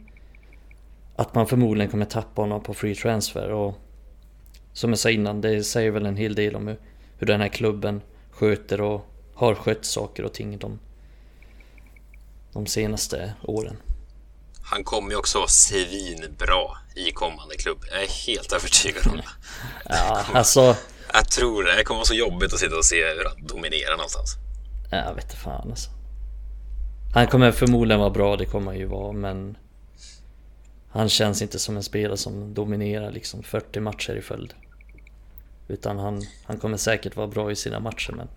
att 1.17 1.35
man 1.35 1.47
förmodligen 1.47 1.91
kommer 1.91 2.05
tappa 2.05 2.43
honom 2.43 2.63
på 2.63 2.75
free 2.75 2.95
transfer 2.95 3.51
och 3.51 3.75
som 4.73 4.91
jag 4.91 4.99
sa 4.99 5.11
innan, 5.11 5.41
det 5.41 5.65
säger 5.65 5.91
väl 5.91 6.07
en 6.07 6.17
hel 6.17 6.35
del 6.35 6.57
om 6.57 6.69
hur, 6.69 6.77
hur 7.19 7.27
den 7.27 7.41
här 7.41 7.49
klubben 7.49 8.01
sköter 8.31 8.81
och 8.81 9.07
har 9.35 9.55
skött 9.55 9.85
saker 9.85 10.25
och 10.25 10.33
ting 10.33 10.59
de, 10.59 10.79
de 12.53 12.67
senaste 12.67 13.35
åren. 13.43 13.77
Han 14.65 14.85
kommer 14.85 15.11
ju 15.11 15.17
också 15.17 15.39
vara 15.39 15.49
svinbra 15.49 16.79
i 16.97 17.13
kommande 17.13 17.57
klubb. 17.57 17.85
Jag 17.91 18.03
är 18.03 18.27
helt 18.27 18.53
övertygad 18.53 19.07
om 19.07 19.17
det. 19.17 19.25
Ja, 19.89 20.25
alltså, 20.35 20.77
Jag 21.13 21.29
tror 21.29 21.65
det. 21.65 21.77
Det 21.77 21.85
kommer 21.85 21.99
vara 21.99 22.07
så 22.07 22.15
jobbigt 22.15 22.53
att 22.53 22.59
sitta 22.59 22.77
och 22.77 22.85
se 22.85 22.97
hur 22.97 23.25
han 23.25 23.47
dominerar 23.47 23.97
någonstans. 23.97 24.37
jag 24.91 25.15
vet 25.15 25.25
inte 25.25 25.37
fan 25.37 25.71
alltså. 25.71 25.91
Han 27.15 27.27
kommer 27.27 27.53
förmodligen 27.53 28.01
vara 28.01 28.11
bra, 28.11 28.37
det 28.37 28.45
kommer 28.45 28.67
han 28.67 28.79
ju 28.79 28.87
vara, 28.87 29.13
men 29.13 29.57
han 30.91 31.09
känns 31.09 31.43
inte 31.43 31.59
som 31.59 31.77
en 31.77 31.83
spelare 31.83 32.17
som 32.17 32.55
dominerar 32.55 33.11
liksom 33.11 33.43
40 33.43 33.81
matcher 33.81 34.15
i 34.15 34.23
följd. 34.23 34.55
Utan 35.69 35.99
han, 35.99 36.23
han 36.45 36.59
kommer 36.59 36.77
säkert 36.77 37.17
vara 37.17 37.27
bra 37.27 37.51
i 37.51 37.57
sina 37.57 37.81
matcher, 37.81 38.13
men 38.13 38.29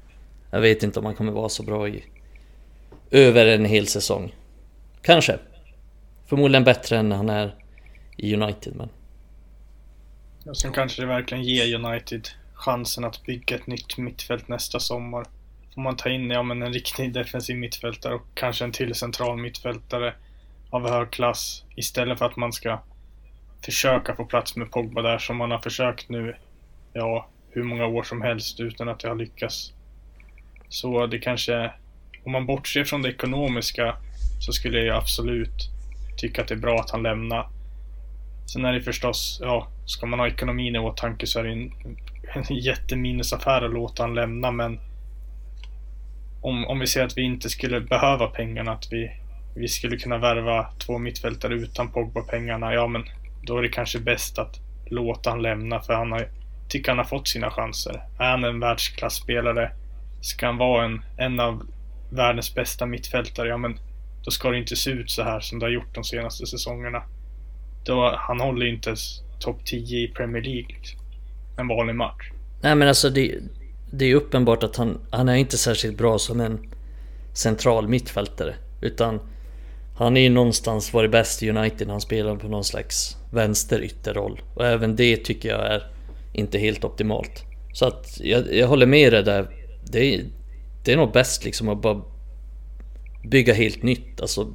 jag 0.52 0.62
vet 0.62 0.84
inte 0.84 1.00
om 1.00 1.06
han 1.06 1.16
kommer 1.16 1.32
vara 1.32 1.50
så 1.50 1.64
bra 1.64 1.88
i 1.88 2.04
över 3.12 3.46
en 3.46 3.66
hel 3.66 3.88
säsong. 3.88 4.36
Kanske. 5.02 5.40
Förmodligen 6.28 6.64
bättre 6.64 6.98
än 6.98 7.12
han 7.12 7.30
är 7.30 7.56
i 8.18 8.36
United, 8.36 8.76
men 8.76 8.90
Och 10.46 10.58
sen 10.58 10.74
kanske 10.74 11.02
det 11.02 11.08
verkligen 11.08 11.44
ger 11.44 11.76
United 11.76 12.28
chansen 12.54 13.04
att 13.06 13.24
bygga 13.24 13.56
ett 13.56 13.68
nytt 13.68 13.98
mittfält 13.98 14.48
nästa 14.48 14.80
sommar. 14.80 15.26
Får 15.74 15.82
man 15.82 15.96
ta 15.96 16.10
in 16.10 16.30
ja, 16.30 16.44
men 16.44 16.62
en 16.62 16.74
riktig 16.74 17.14
defensiv 17.14 17.56
mittfältare 17.56 18.14
och 18.14 18.26
kanske 18.34 18.66
en 18.66 18.72
till 18.72 18.96
central 18.96 19.38
mittfältare 19.38 20.14
av 20.70 20.90
hög 20.90 21.12
klass 21.12 21.64
istället 21.76 22.20
för 22.20 22.26
att 22.26 22.36
man 22.36 22.54
ska 22.54 22.80
försöka 23.66 24.16
få 24.16 24.26
plats 24.26 24.56
med 24.56 24.72
Pogba 24.72 25.02
där 25.02 25.18
som 25.18 25.38
man 25.38 25.52
har 25.52 25.60
försökt 25.60 26.10
nu, 26.10 26.36
ja, 26.94 27.28
hur 27.50 27.64
många 27.64 27.86
år 27.86 28.04
som 28.04 28.22
helst 28.22 28.60
utan 28.60 28.90
att 28.90 29.00
det 29.00 29.08
har 29.08 29.16
lyckats. 29.16 29.74
Så 30.70 31.08
det 31.08 31.20
kanske, 31.20 31.72
om 32.26 32.32
man 32.32 32.46
bortser 32.46 32.84
från 32.84 33.02
det 33.02 33.10
ekonomiska 33.10 33.96
så 34.40 34.52
skulle 34.52 34.80
jag 34.80 34.98
absolut 34.98 35.75
tycka 36.18 36.42
att 36.42 36.48
det 36.48 36.54
är 36.54 36.60
bra 36.60 36.80
att 36.80 36.92
han 36.92 37.04
lämnar. 37.04 37.50
Sen 38.54 38.66
är 38.66 38.74
det 38.74 38.82
förstås, 38.82 39.40
ja, 39.42 39.68
ska 39.86 40.06
man 40.06 40.20
ha 40.20 40.28
ekonomin 40.28 40.76
i 40.76 40.80
åtanke 40.80 41.28
så 41.28 41.40
är 41.40 41.44
det 41.44 41.52
en, 41.52 41.72
en 42.34 42.56
jätteminusaffär 42.56 43.62
att 43.62 43.74
låta 43.74 44.04
han 44.04 44.16
lämna 44.16 44.52
men 44.52 44.80
om, 46.46 46.66
om 46.66 46.80
vi 46.80 46.88
säger 46.88 47.06
att 47.06 47.18
vi 47.18 47.22
inte 47.22 47.50
skulle 47.50 47.82
behöva 47.82 48.28
pengarna, 48.28 48.72
att 48.72 48.88
vi, 48.92 49.12
vi 49.56 49.68
skulle 49.68 49.98
kunna 49.98 50.18
värva 50.18 50.68
två 50.86 50.98
mittfältare 50.98 51.54
utan 51.54 51.92
Pogba-pengarna, 51.92 52.74
ja 52.74 52.88
men 52.88 53.04
då 53.44 53.58
är 53.58 53.62
det 53.62 53.70
kanske 53.70 54.00
bäst 54.00 54.40
att 54.40 54.60
låta 54.86 55.30
han 55.30 55.42
lämna 55.42 55.82
för 55.82 55.94
han 55.94 56.12
har, 56.12 56.28
tycker 56.70 56.92
han 56.92 56.98
har 56.98 57.06
fått 57.06 57.28
sina 57.28 57.52
chanser. 57.52 58.04
Är 58.20 58.32
han 58.32 58.44
en 58.44 58.60
världsklasspelare, 58.60 59.72
ska 60.22 60.46
han 60.46 60.58
vara 60.58 60.86
en, 60.86 61.06
en 61.18 61.40
av 61.40 61.64
världens 62.10 62.56
bästa 62.56 62.86
mittfältare, 62.86 63.48
ja 63.48 63.58
men 63.58 63.80
då 64.26 64.32
ska 64.32 64.50
det 64.50 64.58
inte 64.58 64.76
se 64.76 64.92
ut 64.92 65.12
så 65.12 65.24
här 65.24 65.40
som 65.40 65.60
det 65.60 65.66
har 65.66 65.72
gjort 65.72 65.96
de 65.96 66.04
senaste 66.04 66.46
säsongerna. 66.46 67.04
Då, 67.86 68.16
han 68.18 68.40
håller 68.40 68.66
ju 68.66 68.74
inte 68.74 68.90
ens 68.90 69.22
topp 69.40 69.66
10 69.66 70.00
i 70.00 70.08
Premier 70.08 70.44
League. 70.44 70.68
Liksom. 70.68 71.00
En 71.58 71.68
vanlig 71.68 71.96
match. 71.96 72.32
Nej 72.62 72.76
men 72.76 72.88
alltså 72.88 73.10
det, 73.10 73.40
det 73.92 74.06
är 74.06 74.16
uppenbart 74.16 74.64
att 74.64 74.76
han, 74.76 75.00
han 75.12 75.30
är 75.30 75.36
inte 75.36 75.58
särskilt 75.58 75.98
bra 75.98 76.20
som 76.20 76.42
en 76.42 76.60
central 77.34 77.88
mittfältare. 77.88 78.56
Utan 78.82 79.20
han 79.98 80.18
är 80.18 80.22
ju 80.22 80.30
någonstans 80.30 80.94
varit 80.94 81.12
bäst 81.12 81.44
i 81.44 81.50
United 81.50 81.88
när 81.88 81.94
han 81.94 82.02
spelar 82.02 82.36
på 82.36 82.48
någon 82.48 82.64
slags 82.64 83.18
vänsterytterroll. 83.32 84.42
Och 84.56 84.66
även 84.66 84.96
det 84.96 85.18
tycker 85.18 85.50
jag 85.50 85.68
är 85.68 85.84
inte 86.34 86.58
helt 86.58 86.84
optimalt. 86.84 87.44
Så 87.74 87.86
att 87.86 88.20
jag, 88.20 88.54
jag 88.56 88.68
håller 88.68 88.86
med 88.86 89.14
dig 89.14 89.24
där. 89.24 89.48
Det 89.92 90.16
är, 90.16 90.26
det 90.86 90.94
är 90.94 90.98
nog 90.98 91.12
bäst 91.12 91.46
liksom 91.46 91.70
att 91.70 91.82
bara 91.82 92.02
bygga 93.30 93.54
helt 93.54 93.84
nytt. 93.84 94.22
Alltså 94.22 94.54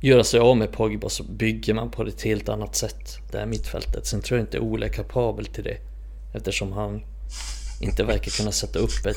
göra 0.00 0.24
sig 0.24 0.40
av 0.40 0.56
med 0.56 0.72
Pogba 0.72 1.08
så 1.08 1.22
bygger 1.22 1.74
man 1.74 1.90
på 1.90 2.06
ett 2.06 2.22
helt 2.22 2.48
annat 2.48 2.76
sätt. 2.76 3.18
Det 3.32 3.38
här 3.38 3.46
mittfältet. 3.46 4.06
Sen 4.06 4.22
tror 4.22 4.38
jag 4.38 4.46
inte 4.46 4.58
Ole 4.58 4.86
är 4.86 4.90
kapabel 4.90 5.46
till 5.46 5.64
det. 5.64 5.76
Eftersom 6.34 6.72
han 6.72 7.02
inte 7.80 8.04
verkar 8.04 8.30
kunna 8.30 8.52
sätta 8.52 8.78
upp 8.78 9.06
ett 9.06 9.16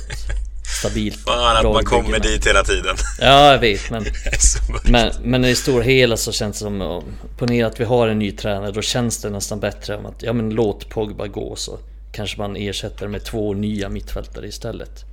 stabilt 0.82 1.20
Fan 1.20 1.58
att 1.58 1.74
man 1.74 1.86
kommer 1.86 2.20
dit 2.20 2.48
hela 2.48 2.64
tiden. 2.64 2.96
Ja, 3.20 3.52
jag 3.52 3.60
vet. 3.60 3.92
Men, 3.92 4.06
men, 4.90 5.14
men 5.24 5.46
i 5.46 5.50
det 5.50 5.56
stora 5.56 5.84
hela 5.84 6.18
så 6.18 6.32
känns 6.32 6.56
det 6.60 6.64
som... 6.66 6.82
om- 6.82 7.04
Ponera 7.38 7.68
att 7.68 7.80
vi 7.80 7.84
har 7.84 8.08
en 8.08 8.20
ny 8.20 8.32
tränare. 8.32 8.72
Då 8.72 8.82
känns 8.82 9.22
det 9.22 9.30
nästan 9.30 9.60
bättre 9.60 9.98
om 9.98 10.06
att 10.06 10.24
ja, 10.24 10.34
men 10.34 10.50
låt 10.50 10.90
Pogba 10.90 11.28
gå 11.28 11.56
så 11.56 11.80
kanske 12.12 12.38
man 12.38 12.56
ersätter 12.56 13.08
med 13.08 13.24
två 13.26 13.54
nya 13.54 13.90
mittfältare 13.90 14.48
istället. 14.48 15.04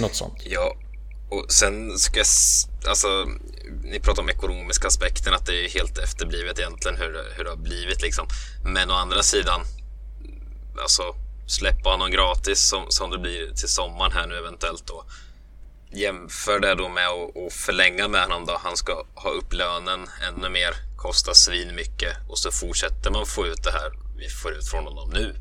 Något 0.00 0.14
sånt. 0.14 0.34
Ja, 0.44 0.76
och 1.30 1.52
sen 1.52 1.98
ska 1.98 2.18
jag... 2.18 2.26
Alltså, 2.88 3.26
ni 3.82 4.00
pratar 4.00 4.22
om 4.22 4.28
ekonomiska 4.28 4.86
aspekten, 4.88 5.34
att 5.34 5.46
det 5.46 5.64
är 5.64 5.68
helt 5.68 5.98
efterblivet 5.98 6.58
egentligen 6.58 6.96
hur, 6.96 7.12
det- 7.12 7.32
hur 7.36 7.44
det 7.44 7.50
har 7.50 7.56
blivit 7.56 8.02
liksom. 8.02 8.26
Men 8.64 8.90
å 8.90 8.94
andra 8.94 9.22
sidan, 9.22 9.60
alltså 10.82 11.02
släppa 11.46 11.90
honom 11.90 12.10
gratis 12.10 12.68
som, 12.68 12.90
som 12.90 13.10
det 13.10 13.18
blir 13.18 13.50
till 13.54 13.68
sommaren 13.68 14.12
här 14.12 14.26
nu 14.26 14.34
eventuellt 14.38 14.86
då. 14.86 15.04
Jämför 15.92 16.60
det 16.60 16.74
då 16.74 16.88
med 16.88 17.08
att, 17.08 17.36
att 17.46 17.52
förlänga 17.52 18.08
med 18.08 18.22
honom 18.22 18.46
då. 18.46 18.60
Han 18.64 18.76
ska 18.76 19.04
ha 19.14 19.30
upp 19.30 19.52
lönen 19.52 20.06
ännu 20.28 20.48
mer, 20.48 20.74
kosta 20.96 21.34
svin 21.34 21.74
mycket 21.74 22.16
och 22.28 22.38
så 22.38 22.50
fortsätter 22.50 23.10
man 23.10 23.26
få 23.26 23.46
ut 23.46 23.62
det 23.62 23.72
här 23.72 23.92
vi 24.16 24.28
får 24.28 24.52
ut 24.52 24.68
från 24.68 24.84
honom 24.84 25.10
nu. 25.10 25.36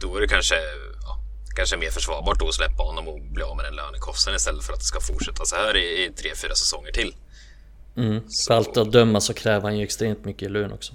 Då 0.00 0.16
är 0.16 0.20
det 0.20 0.28
kanske, 0.28 0.54
ja, 1.02 1.18
kanske 1.56 1.76
mer 1.76 1.90
försvarbart 1.90 2.38
då 2.38 2.48
att 2.48 2.54
släppa 2.54 2.82
honom 2.82 3.08
och 3.08 3.20
bli 3.20 3.42
av 3.42 3.56
med 3.56 3.64
den 3.64 3.76
lönekostnaden 3.76 4.36
istället 4.36 4.64
för 4.64 4.72
att 4.72 4.78
det 4.78 4.84
ska 4.84 5.00
fortsätta 5.00 5.44
så 5.44 5.56
här 5.56 5.76
i, 5.76 6.04
i 6.04 6.12
tre, 6.12 6.30
fyra 6.36 6.54
säsonger 6.54 6.92
till. 6.92 7.14
Mm. 7.96 8.20
För 8.46 8.54
allt 8.54 8.76
att 8.76 8.92
döma 8.92 9.20
så 9.20 9.34
kräver 9.34 9.62
han 9.62 9.78
ju 9.78 9.84
extremt 9.84 10.24
mycket 10.24 10.42
i 10.42 10.48
lön 10.48 10.72
också. 10.72 10.92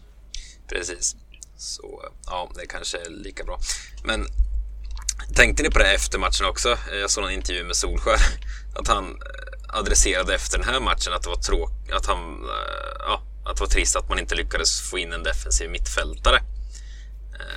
Precis. 0.68 1.16
Så 1.58 2.12
ja, 2.26 2.52
det 2.56 2.66
kanske 2.66 2.98
är 2.98 3.10
lika 3.10 3.44
bra. 3.44 3.60
Men 4.04 4.26
tänkte 5.36 5.64
ni 5.64 5.70
på 5.70 5.80
det 5.80 5.94
efter 5.94 6.20
matchen 6.20 6.46
också? 6.46 6.78
Jag 7.02 7.10
såg 7.10 7.26
en 7.26 7.32
intervju 7.32 7.64
med 7.64 7.76
Solskär. 7.76 8.18
Att 8.76 8.88
han 8.88 9.06
eh, 9.06 9.78
adresserade 9.80 10.36
efter 10.36 10.58
den 10.58 10.68
här 10.68 10.80
matchen 10.80 11.14
att 11.14 11.24
det 11.24 11.30
var 11.30 11.36
tråkigt, 11.36 11.94
att 11.94 12.06
han, 12.06 12.20
eh, 12.44 12.96
ja, 13.00 13.22
att 13.46 13.56
det 13.56 13.62
var 13.62 13.68
trist 13.68 13.96
att 13.96 14.10
man 14.10 14.20
inte 14.20 14.36
lyckades 14.36 14.82
få 14.82 14.98
in 14.98 15.14
en 15.14 15.24
defensiv 15.24 15.70
mittfältare. 15.70 16.42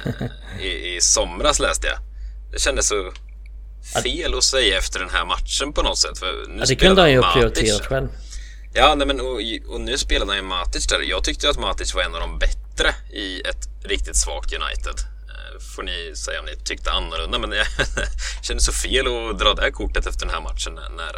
Eh, 0.05 0.27
I, 0.61 0.97
I 0.97 1.01
somras 1.01 1.61
läste 1.61 1.87
jag. 1.87 1.99
Det 2.55 2.61
kändes 2.61 2.89
så 2.89 3.13
fel 4.03 4.35
att 4.35 4.45
säga 4.45 4.79
efter 4.79 5.01
den 5.01 5.11
här 5.11 5.25
matchen 5.25 5.73
på 5.73 5.83
något 5.83 5.99
sätt. 5.99 6.19
För 6.19 6.49
nu 6.49 6.59
ja, 6.59 6.65
det 6.69 6.77
kunde 6.77 7.01
han 7.01 7.11
ju 7.11 7.21
ha 7.21 7.33
prioriterat 7.33 7.87
själv. 7.87 8.09
Ja, 8.75 8.95
nej, 8.95 9.07
men 9.07 9.21
och, 9.21 9.41
och, 9.69 9.81
nu 9.81 9.99
spelade 9.99 10.31
han 10.31 10.37
ju 10.37 10.43
Matic 10.43 10.87
där. 10.87 11.01
Jag 11.01 11.25
tyckte 11.25 11.51
att 11.51 11.59
Matic 11.59 11.95
var 11.95 12.03
en 12.03 12.15
av 12.15 12.21
de 12.21 12.39
bättre 12.39 12.95
i 13.13 13.41
ett 13.41 13.69
riktigt 13.85 14.17
svagt 14.17 14.53
United. 14.53 14.95
Eh, 15.29 15.61
får 15.77 15.83
ni 15.83 16.13
säga 16.17 16.41
om 16.41 16.47
ni 16.47 16.57
tyckte 16.57 16.91
annorlunda, 16.91 17.39
men 17.39 17.53
jag 17.59 17.67
kände 18.43 18.63
så 18.63 18.73
fel 18.73 19.07
att 19.07 19.39
dra 19.39 19.55
det 19.55 19.63
här 19.63 19.71
kortet 19.71 20.07
efter 20.07 20.27
den 20.27 20.35
här 20.35 20.43
matchen 20.43 20.75
när, 20.75 21.15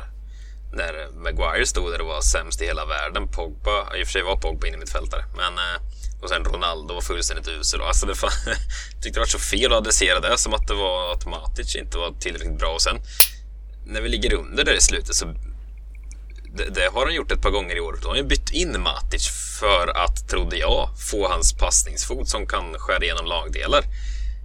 när 0.72 1.22
Maguire 1.22 1.66
stod 1.66 1.92
där 1.92 2.00
och 2.00 2.06
var 2.06 2.20
sämst 2.20 2.62
i 2.62 2.66
hela 2.66 2.86
världen. 2.86 3.28
Pogba, 3.28 3.96
i 3.96 4.02
och 4.02 4.06
för 4.06 4.12
sig 4.12 4.22
var 4.22 4.36
Pogba 4.36 4.66
inne 4.66 4.76
i 4.76 4.80
mitt 4.80 4.92
fältare, 4.92 5.24
men 5.36 5.58
eh, 5.58 5.80
och 6.22 6.28
sen 6.28 6.44
Ronaldo 6.44 6.94
var 6.94 7.00
fullständigt 7.00 7.48
usel. 7.48 7.80
Alltså 7.80 8.06
det 8.06 8.14
fan, 8.14 8.30
jag 8.46 8.56
tyckte 9.02 9.16
det 9.16 9.20
var 9.20 9.26
så 9.26 9.38
fel 9.38 9.72
att 9.72 9.78
adressera 9.78 10.20
det 10.20 10.38
som 10.38 10.54
att 10.54 10.68
det 10.68 10.74
var 10.74 11.12
att 11.12 11.26
Matic 11.26 11.76
inte 11.76 11.98
var 11.98 12.12
tillräckligt 12.20 12.58
bra. 12.58 12.74
Och 12.74 12.82
sen 12.82 12.96
när 13.86 14.00
vi 14.00 14.08
ligger 14.08 14.34
under 14.34 14.64
där 14.64 14.74
i 14.74 14.80
slutet 14.80 15.14
så 15.14 15.26
det, 16.56 16.70
det, 16.74 16.90
har 16.92 17.04
han 17.06 17.14
gjort 17.14 17.32
ett 17.32 17.42
par 17.42 17.50
gånger 17.50 17.76
i 17.76 17.80
år. 17.80 17.98
Då 18.02 18.08
har 18.08 18.16
han 18.16 18.28
bytt 18.28 18.50
in 18.52 18.82
Matic 18.82 19.28
för 19.60 19.88
att, 19.88 20.28
trodde 20.28 20.56
jag, 20.56 20.88
få 21.10 21.28
hans 21.28 21.52
passningsfot 21.52 22.28
som 22.28 22.46
kan 22.46 22.78
skära 22.78 23.04
igenom 23.04 23.26
lagdelar. 23.26 23.84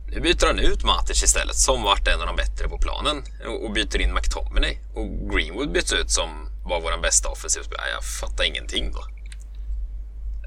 Nu 0.07 0.19
byter 0.19 0.45
han 0.45 0.60
ut 0.60 0.84
Matic 0.84 1.23
istället, 1.23 1.55
som 1.55 1.84
vart 1.84 2.07
en 2.07 2.21
av 2.21 2.27
de 2.27 2.36
bättre 2.36 2.69
på 2.69 2.77
planen, 2.77 3.23
och 3.62 3.71
byter 3.71 4.01
in 4.01 4.13
McTominay. 4.13 4.77
Och 4.93 5.31
Greenwood 5.31 5.71
byts 5.71 5.93
ut 5.93 6.12
som 6.12 6.49
var 6.65 6.81
vår 6.81 7.01
bästa 7.01 7.29
offensivspelare. 7.29 7.89
Jag 7.89 8.03
fattar 8.03 8.43
ingenting 8.43 8.91
då. 8.91 8.99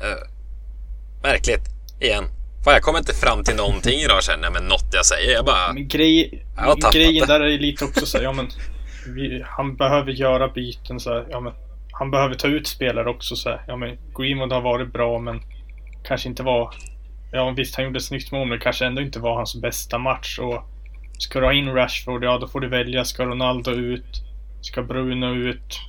Eh, 0.06 0.33
Märkligt, 1.24 1.64
igen. 2.00 2.24
Fan, 2.64 2.74
jag 2.74 2.82
kommer 2.82 2.98
inte 2.98 3.14
fram 3.14 3.44
till 3.44 3.56
någonting 3.56 4.00
idag 4.00 4.22
känner 4.22 4.44
jag 4.44 4.52
med 4.52 4.62
något 4.62 4.88
jag 4.92 5.06
säger. 5.06 5.32
Jag 5.32 5.44
bara... 5.44 5.72
Men 5.72 5.88
grej, 5.88 6.46
grejen 6.92 7.26
där 7.26 7.40
är 7.40 7.58
lite 7.58 7.84
också 7.84 8.06
så 8.06 8.18
ja 8.22 8.32
men 8.32 8.48
vi, 9.14 9.42
han 9.46 9.76
behöver 9.76 10.12
göra 10.12 10.48
byten 10.48 11.00
så 11.00 11.10
här, 11.10 11.26
ja 11.30 11.40
men 11.40 11.52
han 11.92 12.10
behöver 12.10 12.34
ta 12.34 12.48
ut 12.48 12.66
spelare 12.66 13.08
också 13.10 13.36
så 13.36 13.50
här, 13.50 13.64
ja 13.66 13.76
men 13.76 13.98
Greenwood 14.18 14.52
har 14.52 14.60
varit 14.60 14.92
bra 14.92 15.18
men 15.18 15.40
kanske 16.04 16.28
inte 16.28 16.42
var, 16.42 16.74
ja 17.32 17.50
visst 17.50 17.76
han 17.76 17.84
gjorde 17.84 17.96
ett 17.96 18.04
snyggt 18.04 18.32
mål 18.32 18.48
men 18.48 18.60
kanske 18.60 18.86
ändå 18.86 19.02
inte 19.02 19.18
var 19.18 19.36
hans 19.36 19.60
bästa 19.60 19.98
match. 19.98 20.38
Och 20.38 20.62
ska 21.18 21.40
du 21.40 21.46
ha 21.46 21.52
in 21.52 21.74
Rashford, 21.74 22.24
ja 22.24 22.38
då 22.38 22.48
får 22.48 22.60
du 22.60 22.68
välja, 22.68 23.04
ska 23.04 23.24
Ronaldo 23.24 23.70
ut, 23.70 24.22
ska 24.60 24.82
Bruno 24.82 25.34
ut, 25.34 25.80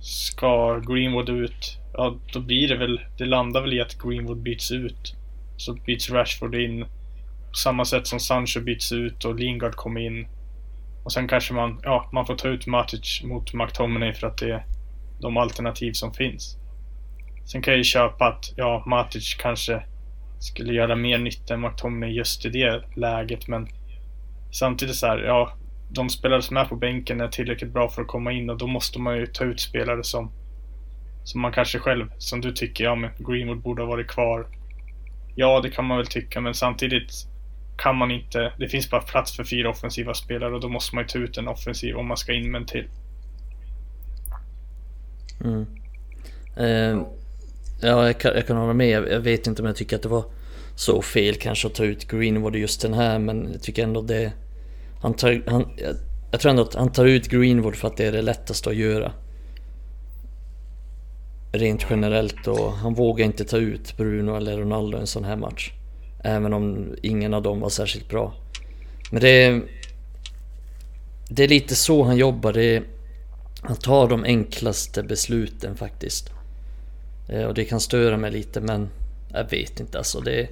ska 0.00 0.78
Greenwood 0.78 1.28
ut, 1.28 1.78
ja 1.92 2.16
då 2.32 2.40
blir 2.40 2.68
det 2.68 2.76
väl, 2.76 3.00
det 3.18 3.24
landar 3.24 3.60
väl 3.60 3.72
i 3.72 3.80
att 3.80 3.98
Greenwood 3.98 4.42
byts 4.42 4.70
ut. 4.70 5.16
Så 5.56 5.74
byts 5.74 6.10
Rashford 6.10 6.54
in 6.54 6.84
på 7.48 7.56
samma 7.56 7.84
sätt 7.84 8.06
som 8.06 8.20
Sancho 8.20 8.60
byts 8.60 8.92
ut 8.92 9.24
och 9.24 9.34
Lingard 9.34 9.74
kommer 9.74 10.00
in. 10.00 10.26
Och 11.04 11.12
sen 11.12 11.28
kanske 11.28 11.54
man, 11.54 11.80
ja, 11.82 12.10
man 12.12 12.26
får 12.26 12.34
ta 12.34 12.48
ut 12.48 12.66
Matic 12.66 13.22
mot 13.24 13.54
McTominay 13.54 14.14
för 14.14 14.26
att 14.26 14.38
det 14.38 14.50
är 14.50 14.66
de 15.20 15.36
alternativ 15.36 15.92
som 15.92 16.14
finns. 16.14 16.56
Sen 17.44 17.62
kan 17.62 17.72
jag 17.72 17.78
ju 17.78 17.84
köpa 17.84 18.24
att, 18.24 18.52
ja, 18.56 18.84
Matic 18.86 19.34
kanske 19.34 19.82
skulle 20.40 20.72
göra 20.72 20.96
mer 20.96 21.18
nytta 21.18 21.54
än 21.54 21.60
McTominay 21.60 22.10
just 22.10 22.44
i 22.44 22.48
det 22.48 22.82
läget, 22.96 23.48
men 23.48 23.68
samtidigt 24.52 24.96
så 24.96 25.06
här, 25.06 25.18
ja, 25.18 25.52
de 25.90 26.08
spelare 26.08 26.42
som 26.42 26.56
är 26.56 26.64
på 26.64 26.76
bänken 26.76 27.20
är 27.20 27.28
tillräckligt 27.28 27.72
bra 27.72 27.88
för 27.88 28.02
att 28.02 28.08
komma 28.08 28.32
in 28.32 28.50
och 28.50 28.58
då 28.58 28.66
måste 28.66 29.00
man 29.00 29.16
ju 29.16 29.26
ta 29.26 29.44
ut 29.44 29.60
spelare 29.60 30.04
som 30.04 30.32
som 31.24 31.40
man 31.40 31.52
kanske 31.52 31.78
själv, 31.78 32.06
som 32.18 32.40
du 32.40 32.52
tycker, 32.52 32.84
ja 32.84 32.94
men 32.94 33.10
Greenwood 33.18 33.62
borde 33.62 33.82
ha 33.82 33.86
varit 33.88 34.08
kvar. 34.08 34.46
Ja, 35.34 35.60
det 35.60 35.70
kan 35.70 35.84
man 35.84 35.96
väl 35.96 36.06
tycka, 36.06 36.40
men 36.40 36.54
samtidigt 36.54 37.12
kan 37.76 37.96
man 37.96 38.10
inte, 38.10 38.52
det 38.58 38.68
finns 38.68 38.90
bara 38.90 39.00
plats 39.00 39.36
för 39.36 39.44
fyra 39.44 39.70
offensiva 39.70 40.14
spelare 40.14 40.54
och 40.54 40.60
då 40.60 40.68
måste 40.68 40.94
man 40.94 41.04
ju 41.04 41.08
ta 41.08 41.18
ut 41.18 41.36
en 41.38 41.48
offensiv 41.48 41.96
om 41.96 42.06
man 42.06 42.16
ska 42.16 42.32
in 42.32 42.50
med 42.50 42.60
en 42.60 42.66
till. 42.66 42.88
Mm. 45.44 45.66
Eh, 46.56 47.06
ja, 47.82 48.06
jag 48.06 48.20
kan, 48.20 48.34
jag 48.34 48.46
kan 48.46 48.56
hålla 48.56 48.72
med. 48.72 48.88
Jag 48.88 49.20
vet 49.20 49.46
inte 49.46 49.62
om 49.62 49.66
jag 49.66 49.76
tycker 49.76 49.96
att 49.96 50.02
det 50.02 50.08
var 50.08 50.24
så 50.74 51.02
fel 51.02 51.34
kanske 51.34 51.66
att 51.66 51.74
ta 51.74 51.84
ut 51.84 52.08
Greenwood 52.08 52.56
just 52.56 52.82
den 52.82 52.94
här, 52.94 53.18
men 53.18 53.52
jag 53.52 53.62
tycker 53.62 53.82
ändå 53.82 54.02
det... 54.02 54.32
Han 55.02 55.14
tar, 55.14 55.42
han, 55.46 55.68
jag, 55.76 55.94
jag 56.30 56.40
tror 56.40 56.50
ändå 56.50 56.62
att 56.62 56.74
han 56.74 56.92
tar 56.92 57.06
ut 57.06 57.28
Greenwood 57.28 57.76
för 57.76 57.88
att 57.88 57.96
det 57.96 58.04
är 58.04 58.12
det 58.12 58.22
lättaste 58.22 58.70
att 58.70 58.76
göra. 58.76 59.12
Rent 61.52 61.86
generellt 61.90 62.46
och 62.46 62.72
han 62.72 62.94
vågar 62.94 63.24
inte 63.24 63.44
ta 63.44 63.56
ut 63.56 63.96
Bruno 63.96 64.36
eller 64.36 64.58
Ronaldo 64.58 64.98
i 64.98 65.00
en 65.00 65.06
sån 65.06 65.24
här 65.24 65.36
match. 65.36 65.72
Även 66.24 66.52
om 66.52 66.94
ingen 67.02 67.34
av 67.34 67.42
dem 67.42 67.60
var 67.60 67.68
särskilt 67.68 68.08
bra. 68.08 68.34
Men 69.10 69.20
det 69.20 69.44
är... 69.44 69.62
Det 71.28 71.44
är 71.44 71.48
lite 71.48 71.74
så 71.74 72.02
han 72.02 72.16
jobbar. 72.16 72.52
Det 72.52 72.76
är, 72.76 72.82
han 73.62 73.76
tar 73.76 74.08
de 74.08 74.24
enklaste 74.24 75.02
besluten 75.02 75.76
faktiskt. 75.76 76.30
Eh, 77.28 77.44
och 77.44 77.54
det 77.54 77.64
kan 77.64 77.80
störa 77.80 78.16
mig 78.16 78.30
lite 78.30 78.60
men 78.60 78.88
jag 79.32 79.50
vet 79.50 79.80
inte 79.80 79.98
alltså. 79.98 80.20
Det, 80.20 80.48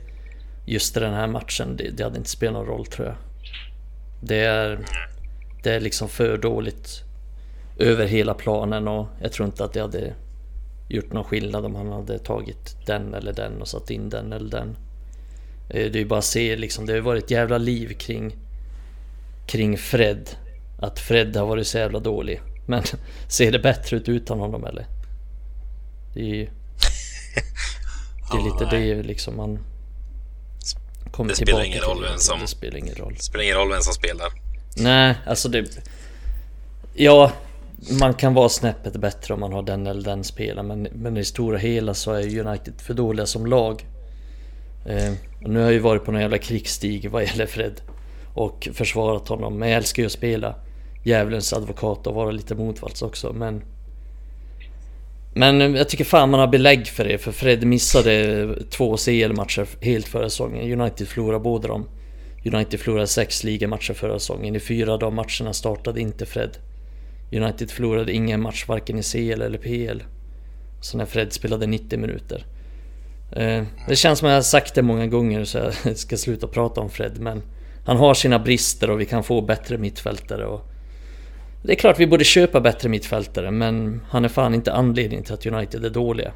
just 0.66 0.94
den 0.94 1.14
här 1.14 1.26
matchen, 1.26 1.76
det, 1.76 1.90
det 1.90 2.04
hade 2.04 2.18
inte 2.18 2.30
spelat 2.30 2.52
någon 2.52 2.66
roll 2.66 2.86
tror 2.86 3.06
jag. 3.06 3.16
Det 4.22 4.40
är, 4.40 4.78
det 5.62 5.70
är 5.70 5.80
liksom 5.80 6.08
för 6.08 6.38
dåligt 6.38 7.02
över 7.78 8.06
hela 8.06 8.34
planen 8.34 8.88
och 8.88 9.06
jag 9.22 9.32
tror 9.32 9.46
inte 9.46 9.64
att 9.64 9.72
det 9.72 9.80
hade 9.80 10.14
gjort 10.90 11.12
någon 11.12 11.24
skillnad 11.24 11.64
om 11.64 11.74
han 11.74 11.92
hade 11.92 12.18
tagit 12.18 12.76
den 12.86 13.14
eller 13.14 13.32
den 13.32 13.60
och 13.60 13.68
satt 13.68 13.90
in 13.90 14.08
den 14.08 14.32
eller 14.32 14.50
den. 14.50 14.76
Eh, 15.68 15.90
det 15.90 15.98
är 15.98 16.00
ju 16.00 16.04
bara 16.04 16.18
att 16.18 16.24
se 16.24 16.56
liksom, 16.56 16.86
det 16.86 16.92
har 16.92 17.00
varit 17.00 17.24
ett 17.24 17.30
jävla 17.30 17.58
liv 17.58 17.92
kring 17.98 18.36
kring 19.46 19.78
Fred. 19.78 20.30
Att 20.78 20.98
Fred 20.98 21.36
har 21.36 21.46
varit 21.46 21.66
så 21.66 21.78
jävla 21.78 21.98
dålig. 21.98 22.40
Men 22.66 22.82
ser 23.28 23.52
det 23.52 23.58
bättre 23.58 23.96
ut 23.96 24.08
utan 24.08 24.38
honom 24.38 24.64
eller? 24.64 24.86
Det 26.14 26.20
är 26.20 26.34
ju... 26.34 26.46
Det 28.32 28.36
är 28.36 28.44
lite 28.44 28.76
det 28.76 29.02
liksom 29.02 29.36
man... 29.36 29.58
Kommer 31.10 31.30
det 31.30 31.36
spelar 31.36 31.64
ingen 31.64 31.80
roll 31.80 32.02
vem 32.02 32.18
som... 32.18 32.40
Det 32.40 32.46
spelar 32.46 32.78
ingen 32.78 32.94
roll. 32.94 33.14
Det 33.14 33.22
spelar 33.22 33.44
ingen 33.44 33.56
roll 33.56 33.70
vem 33.70 33.80
som 33.80 33.92
spelar. 33.92 34.32
Nej, 34.76 35.14
alltså 35.26 35.48
det... 35.48 35.88
Ja, 36.94 37.32
man 37.88 38.14
kan 38.14 38.34
vara 38.34 38.48
snäppet 38.48 38.96
bättre 38.96 39.34
om 39.34 39.40
man 39.40 39.52
har 39.52 39.62
den 39.62 39.86
eller 39.86 40.02
den 40.02 40.24
spelaren 40.24 40.66
men, 40.66 40.82
men 40.82 41.16
i 41.16 41.24
stora 41.24 41.58
hela 41.58 41.94
så 41.94 42.12
är 42.12 42.46
United 42.46 42.74
för 42.76 42.94
dåliga 42.94 43.26
som 43.26 43.46
lag. 43.46 43.84
Eh, 44.86 45.12
nu 45.40 45.58
har 45.58 45.64
jag 45.64 45.72
ju 45.72 45.78
varit 45.78 46.04
på 46.04 46.12
någon 46.12 46.20
jävla 46.20 46.38
krigsstig 46.38 47.10
vad 47.10 47.24
gäller 47.24 47.46
Fred 47.46 47.80
och 48.34 48.68
försvarat 48.72 49.28
honom. 49.28 49.58
Men 49.58 49.68
jag 49.68 49.76
älskar 49.76 50.02
ju 50.02 50.06
att 50.06 50.12
spela 50.12 50.54
djävulens 51.04 51.52
advokat 51.52 52.06
och 52.06 52.14
vara 52.14 52.30
lite 52.30 52.54
motvalls 52.54 53.02
också. 53.02 53.32
Men 53.32 53.62
men 55.34 55.74
jag 55.74 55.88
tycker 55.88 56.04
fan 56.04 56.30
man 56.30 56.40
har 56.40 56.46
belägg 56.46 56.86
för 56.86 57.04
det, 57.04 57.18
för 57.18 57.32
Fred 57.32 57.64
missade 57.64 58.46
två 58.70 58.96
CL-matcher 58.96 59.66
helt 59.80 60.08
förra 60.08 60.30
säsongen. 60.30 60.80
United 60.80 61.08
förlorade 61.08 61.40
båda 61.40 61.68
dem. 61.68 61.88
United 62.44 62.80
förlorade 62.80 63.06
sex 63.06 63.44
ligamatcher 63.44 63.94
förra 63.94 64.18
säsongen. 64.18 64.56
I 64.56 64.60
fyra 64.60 64.92
av 64.92 64.98
de 64.98 65.14
matcherna 65.14 65.52
startade 65.52 66.00
inte 66.00 66.26
Fred. 66.26 66.58
United 67.32 67.70
förlorade 67.70 68.12
ingen 68.12 68.42
match 68.42 68.64
varken 68.68 68.98
i 68.98 69.02
CL 69.02 69.42
eller 69.42 69.58
PL. 69.58 70.02
Så 70.80 70.96
när 70.98 71.06
Fred 71.06 71.32
spelade 71.32 71.66
90 71.66 71.98
minuter. 71.98 72.46
Eh, 73.32 73.64
det 73.88 73.96
känns 73.96 74.18
som 74.18 74.28
jag 74.28 74.34
har 74.34 74.42
sagt 74.42 74.74
det 74.74 74.82
många 74.82 75.06
gånger 75.06 75.44
så 75.44 75.58
jag 75.84 75.96
ska 75.96 76.16
sluta 76.16 76.46
prata 76.46 76.80
om 76.80 76.90
Fred 76.90 77.20
men 77.20 77.42
Han 77.86 77.96
har 77.96 78.14
sina 78.14 78.38
brister 78.38 78.90
och 78.90 79.00
vi 79.00 79.06
kan 79.06 79.24
få 79.24 79.40
bättre 79.40 79.78
mittfältare 79.78 80.46
och 80.46 80.66
Det 81.62 81.72
är 81.72 81.76
klart 81.76 81.98
vi 81.98 82.06
borde 82.06 82.24
köpa 82.24 82.60
bättre 82.60 82.88
mittfältare 82.88 83.50
men 83.50 84.00
han 84.10 84.24
är 84.24 84.28
fan 84.28 84.54
inte 84.54 84.72
anledningen 84.72 85.24
till 85.24 85.34
att 85.34 85.46
United 85.46 85.84
är 85.84 85.90
dåliga. 85.90 86.32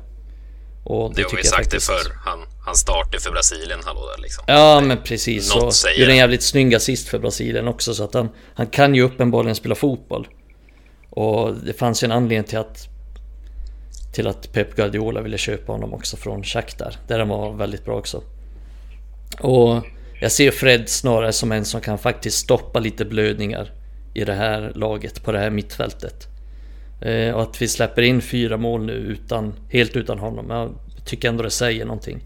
Och 0.84 1.14
det, 1.14 1.22
det 1.22 1.28
har 1.30 1.36
vi 1.36 1.42
sagt 1.42 1.56
faktiskt... 1.56 1.88
det 1.88 1.94
förr. 1.94 2.12
Han, 2.24 2.38
han 2.64 2.74
startar 2.74 3.18
för 3.18 3.30
Brasilien, 3.30 3.80
hallå 3.84 4.00
där 4.16 4.22
liksom. 4.22 4.44
Ja 4.46 4.80
men 4.80 4.98
precis. 5.04 5.54
Något 5.54 5.62
och 5.62 6.00
gjorde 6.00 6.12
en 6.12 6.16
jävligt 6.16 6.42
snygg 6.42 6.74
assist 6.74 7.08
för 7.08 7.18
Brasilien 7.18 7.68
också 7.68 7.94
så 7.94 8.04
att 8.04 8.14
han, 8.14 8.28
han 8.54 8.66
kan 8.66 8.94
ju 8.94 9.02
uppenbarligen 9.02 9.54
spela 9.54 9.74
fotboll. 9.74 10.28
Och 11.14 11.54
det 11.54 11.72
fanns 11.72 12.02
ju 12.02 12.04
en 12.04 12.12
anledning 12.12 12.44
till 12.44 12.58
att 12.58 12.88
till 14.12 14.26
att 14.26 14.52
Pep 14.52 14.76
Guardiola 14.76 15.20
ville 15.20 15.38
köpa 15.38 15.72
honom 15.72 15.94
också 15.94 16.16
från 16.16 16.42
Shakhtar, 16.42 16.96
där 17.06 17.18
han 17.18 17.28
var 17.28 17.52
väldigt 17.52 17.84
bra 17.84 17.98
också. 17.98 18.22
Och 19.40 19.84
jag 20.20 20.32
ser 20.32 20.50
Fred 20.50 20.88
snarare 20.88 21.32
som 21.32 21.52
en 21.52 21.64
som 21.64 21.80
kan 21.80 21.98
faktiskt 21.98 22.38
stoppa 22.38 22.80
lite 22.80 23.04
blödningar 23.04 23.72
i 24.14 24.24
det 24.24 24.34
här 24.34 24.72
laget, 24.74 25.24
på 25.24 25.32
det 25.32 25.38
här 25.38 25.50
mittfältet. 25.50 26.28
Eh, 27.00 27.34
och 27.34 27.42
att 27.42 27.62
vi 27.62 27.68
släpper 27.68 28.02
in 28.02 28.20
fyra 28.20 28.56
mål 28.56 28.86
nu 28.86 28.92
utan, 28.92 29.54
helt 29.70 29.96
utan 29.96 30.18
honom, 30.18 30.50
jag 30.50 30.74
tycker 31.04 31.28
ändå 31.28 31.42
det 31.42 31.50
säger 31.50 31.84
någonting. 31.84 32.20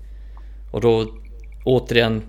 Och 0.70 0.80
då 0.80 1.14
återigen, 1.64 2.22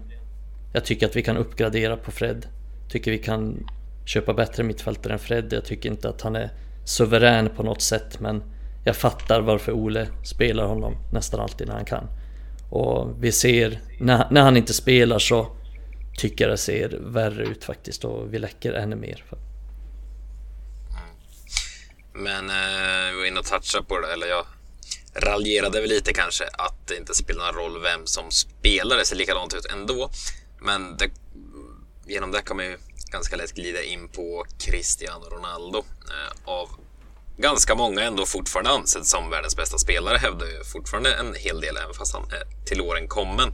jag 0.74 0.86
tycker 0.86 1.06
att 1.06 1.16
vi 1.16 1.22
kan 1.22 1.38
uppgradera 1.38 1.98
på 1.98 2.12
Fred. 2.12 2.46
Tycker 2.90 3.12
vi 3.12 3.18
kan 3.18 3.68
köpa 4.10 4.34
bättre 4.34 4.64
mittfältare 4.64 5.14
än 5.14 5.20
Fred. 5.20 5.54
Jag 5.54 5.66
tycker 5.66 5.90
inte 5.90 6.10
att 6.10 6.22
han 6.22 6.36
är 6.36 6.50
suverän 6.86 7.50
på 7.50 7.64
något 7.64 7.82
sätt 7.82 8.20
men 8.20 8.44
jag 8.84 8.96
fattar 8.96 9.42
varför 9.42 9.72
Ole 9.72 10.08
spelar 10.26 10.64
honom 10.64 10.98
nästan 11.14 11.40
alltid 11.40 11.68
när 11.68 11.76
han 11.76 11.86
kan. 11.86 12.08
Och 12.70 13.24
vi 13.24 13.32
ser, 13.32 13.82
när, 14.00 14.28
när 14.32 14.42
han 14.42 14.58
inte 14.58 14.74
spelar 14.74 15.20
så 15.20 15.56
tycker 16.18 16.44
jag 16.46 16.54
det 16.54 16.58
ser 16.58 16.98
värre 17.00 17.44
ut 17.44 17.64
faktiskt 17.64 18.06
och 18.06 18.34
vi 18.34 18.40
läcker 18.40 18.74
ännu 18.74 18.96
mer. 18.96 19.24
Men 22.14 22.50
eh, 22.50 23.12
vi 23.12 23.20
var 23.20 23.26
inne 23.26 23.40
och 23.40 23.46
touchade 23.46 23.84
på 23.84 24.00
det, 24.00 24.14
eller 24.14 24.28
jag 24.28 24.46
raljerade 25.16 25.82
väl 25.82 25.90
lite 25.90 26.14
kanske 26.14 26.44
att 26.44 26.88
det 26.88 26.98
inte 26.98 27.16
spelar 27.16 27.46
någon 27.46 27.56
roll 27.56 27.82
vem 27.82 28.06
som 28.06 28.32
spelar, 28.32 28.98
det 28.98 29.06
ser 29.06 29.16
likadant 29.16 29.54
ut 29.54 29.66
ändå. 29.66 30.10
Men 30.62 30.98
det, 30.98 31.10
genom 32.08 32.32
det 32.32 32.42
kan 32.42 32.58
man 32.58 32.66
ju 32.66 32.78
ganska 33.12 33.36
lätt 33.36 33.54
glida 33.54 33.84
in 33.84 34.08
på 34.08 34.46
Cristiano 34.60 35.26
Ronaldo. 35.30 35.78
Eh, 35.78 36.52
av 36.52 36.70
ganska 37.38 37.76
många 37.76 38.02
ändå 38.02 38.26
fortfarande 38.26 38.72
ansedd 38.72 39.06
som 39.06 39.30
världens 39.30 39.56
bästa 39.56 39.78
spelare 39.78 40.18
hävdar 40.18 40.48
ju 40.48 40.64
fortfarande 40.64 41.14
en 41.14 41.36
hel 41.36 41.62
del 41.62 41.78
även 41.78 41.94
fast 41.94 42.14
han 42.14 42.24
är 42.24 42.66
till 42.66 42.82
åren 42.82 43.08
kommen. 43.08 43.52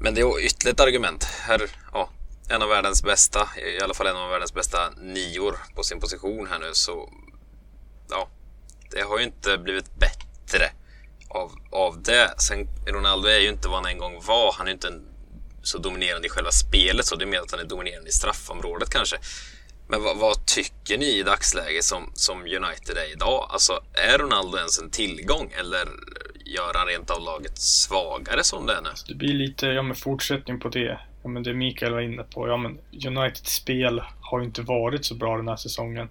Men 0.00 0.14
det 0.14 0.20
är 0.20 0.40
ytterligare 0.40 0.74
ett 0.74 0.80
argument. 0.80 1.24
Här, 1.24 1.70
ja, 1.92 2.10
en 2.48 2.62
av 2.62 2.68
världens 2.68 3.02
bästa, 3.02 3.48
i 3.78 3.80
alla 3.80 3.94
fall 3.94 4.06
en 4.06 4.16
av 4.16 4.30
världens 4.30 4.54
bästa 4.54 4.90
nior 4.90 5.56
på 5.74 5.82
sin 5.82 6.00
position 6.00 6.46
här 6.50 6.58
nu 6.58 6.70
så 6.72 7.12
ja, 8.10 8.28
det 8.90 9.00
har 9.00 9.18
ju 9.18 9.24
inte 9.24 9.58
blivit 9.58 9.94
bättre 9.94 10.70
av, 11.28 11.52
av 11.70 12.02
det. 12.02 12.34
Sen 12.38 12.68
Ronaldo 12.86 13.28
är 13.28 13.38
ju 13.38 13.48
inte 13.48 13.68
vad 13.68 13.76
han 13.76 13.92
en 13.92 13.98
gång 13.98 14.22
var. 14.26 14.54
Han 14.58 14.68
är 14.68 14.72
inte 14.72 14.88
en, 14.88 15.07
så 15.68 15.78
dominerande 15.78 16.26
i 16.26 16.30
själva 16.30 16.50
spelet 16.50 17.06
så 17.06 17.16
det 17.16 17.24
är 17.24 17.26
mer 17.26 17.40
att 17.40 17.50
han 17.50 17.60
är 17.60 17.64
dominerande 17.64 18.08
i 18.08 18.12
straffområdet 18.12 18.90
kanske. 18.90 19.16
Men 19.88 20.02
vad, 20.02 20.16
vad, 20.18 20.46
tycker 20.46 20.98
ni 20.98 21.18
i 21.18 21.22
dagsläget 21.22 21.84
som, 21.84 22.10
som 22.14 22.38
United 22.40 22.96
är 22.96 23.12
idag? 23.12 23.48
Alltså, 23.50 23.72
är 24.12 24.18
Ronaldo 24.18 24.58
ens 24.58 24.78
en 24.82 24.90
tillgång 24.90 25.52
eller 25.60 25.88
gör 26.44 26.72
han 26.74 26.86
rent 26.86 27.10
av 27.10 27.20
laget 27.20 27.58
svagare 27.58 28.44
som 28.44 28.66
det 28.66 28.72
är 28.72 28.82
nu? 28.82 28.90
Det 29.08 29.14
blir 29.14 29.34
lite, 29.34 29.66
ja 29.66 29.82
men 29.82 29.96
fortsättning 29.96 30.60
på 30.60 30.68
det. 30.68 31.00
Ja 31.22 31.28
men 31.28 31.42
det 31.42 31.54
Mikael 31.54 31.92
var 31.92 32.00
inne 32.00 32.22
på. 32.22 32.48
Ja 32.48 32.56
men 32.56 32.78
Uniteds 33.06 33.54
spel 33.54 34.02
har 34.20 34.42
inte 34.42 34.62
varit 34.62 35.04
så 35.04 35.14
bra 35.14 35.36
den 35.36 35.48
här 35.48 35.56
säsongen. 35.56 36.08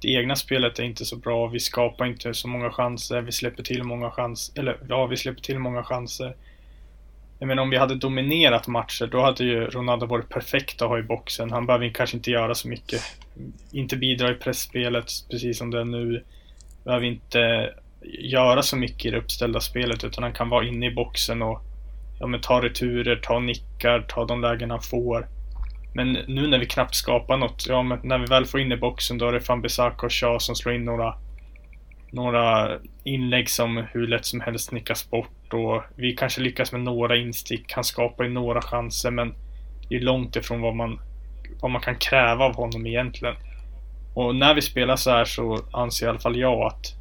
Det 0.00 0.08
egna 0.08 0.36
spelet 0.36 0.78
är 0.78 0.82
inte 0.82 1.04
så 1.04 1.16
bra. 1.16 1.46
Vi 1.46 1.60
skapar 1.60 2.06
inte 2.06 2.34
så 2.34 2.48
många 2.48 2.70
chanser. 2.70 3.20
Vi 3.20 3.32
släpper 3.32 3.62
till 3.62 3.82
många 3.82 4.10
chanser. 4.10 4.60
Eller 4.60 4.78
ja, 4.88 5.06
vi 5.06 5.16
släpper 5.16 5.40
till 5.40 5.58
många 5.58 5.84
chanser. 5.84 6.36
Jag 7.38 7.46
menar 7.46 7.62
om 7.62 7.70
vi 7.70 7.76
hade 7.76 7.94
dominerat 7.94 8.66
matcher 8.66 9.06
då 9.06 9.22
hade 9.22 9.44
ju 9.44 9.64
Ronaldo 9.64 10.06
varit 10.06 10.28
perfekt 10.28 10.82
att 10.82 10.88
ha 10.88 10.98
i 10.98 11.02
boxen. 11.02 11.50
Han 11.50 11.66
behöver 11.66 11.88
kanske 11.88 12.16
inte 12.16 12.30
göra 12.30 12.54
så 12.54 12.68
mycket. 12.68 13.00
Inte 13.72 13.96
bidra 13.96 14.30
i 14.30 14.34
pressspelet 14.34 15.10
precis 15.30 15.58
som 15.58 15.70
det 15.70 15.80
är 15.80 15.84
nu. 15.84 16.24
Behöver 16.84 17.06
inte 17.06 17.70
göra 18.20 18.62
så 18.62 18.76
mycket 18.76 19.06
i 19.06 19.10
det 19.10 19.18
uppställda 19.18 19.60
spelet 19.60 20.04
utan 20.04 20.22
han 20.22 20.32
kan 20.32 20.48
vara 20.48 20.66
inne 20.66 20.86
i 20.86 20.94
boxen 20.94 21.42
och 21.42 21.60
ja, 22.20 22.26
men 22.26 22.40
ta 22.40 22.62
returer, 22.62 23.16
ta 23.16 23.38
nickar, 23.38 24.00
ta 24.00 24.24
de 24.24 24.40
lägen 24.40 24.70
han 24.70 24.82
får. 24.82 25.28
Men 25.94 26.12
nu 26.12 26.46
när 26.46 26.58
vi 26.58 26.66
knappt 26.66 26.94
skapar 26.94 27.36
något, 27.36 27.66
ja 27.68 27.82
men 27.82 27.98
när 28.02 28.18
vi 28.18 28.26
väl 28.26 28.44
får 28.44 28.60
in 28.60 28.72
i 28.72 28.76
boxen 28.76 29.18
då 29.18 29.28
är 29.28 29.32
det 29.32 29.40
fan 29.40 29.62
Besaka 29.62 30.06
och 30.06 30.12
Shaw 30.12 30.38
som 30.38 30.54
slår 30.54 30.74
in 30.74 30.84
några 30.84 31.14
några 32.10 32.78
inlägg 33.04 33.50
som 33.50 33.76
hur 33.92 34.06
lätt 34.06 34.24
som 34.24 34.40
helst 34.40 34.72
nickas 34.72 35.10
bort 35.10 35.52
och 35.52 35.82
vi 35.96 36.12
kanske 36.12 36.40
lyckas 36.40 36.72
med 36.72 36.80
några 36.80 37.16
instick. 37.16 37.72
Han 37.72 37.84
skapar 37.84 38.24
ju 38.24 38.30
några 38.30 38.62
chanser 38.62 39.10
men 39.10 39.34
det 39.88 39.96
är 39.96 40.00
långt 40.00 40.36
ifrån 40.36 40.60
vad 40.60 40.74
man, 40.74 41.00
vad 41.60 41.70
man 41.70 41.80
kan 41.80 41.96
kräva 41.96 42.44
av 42.44 42.54
honom 42.54 42.86
egentligen. 42.86 43.34
Och 44.14 44.36
när 44.36 44.54
vi 44.54 44.62
spelar 44.62 44.96
så 44.96 45.10
här 45.10 45.24
så 45.24 45.60
anser 45.72 46.06
i 46.06 46.08
alla 46.08 46.18
fall 46.18 46.36
jag 46.36 46.62
att 46.62 46.94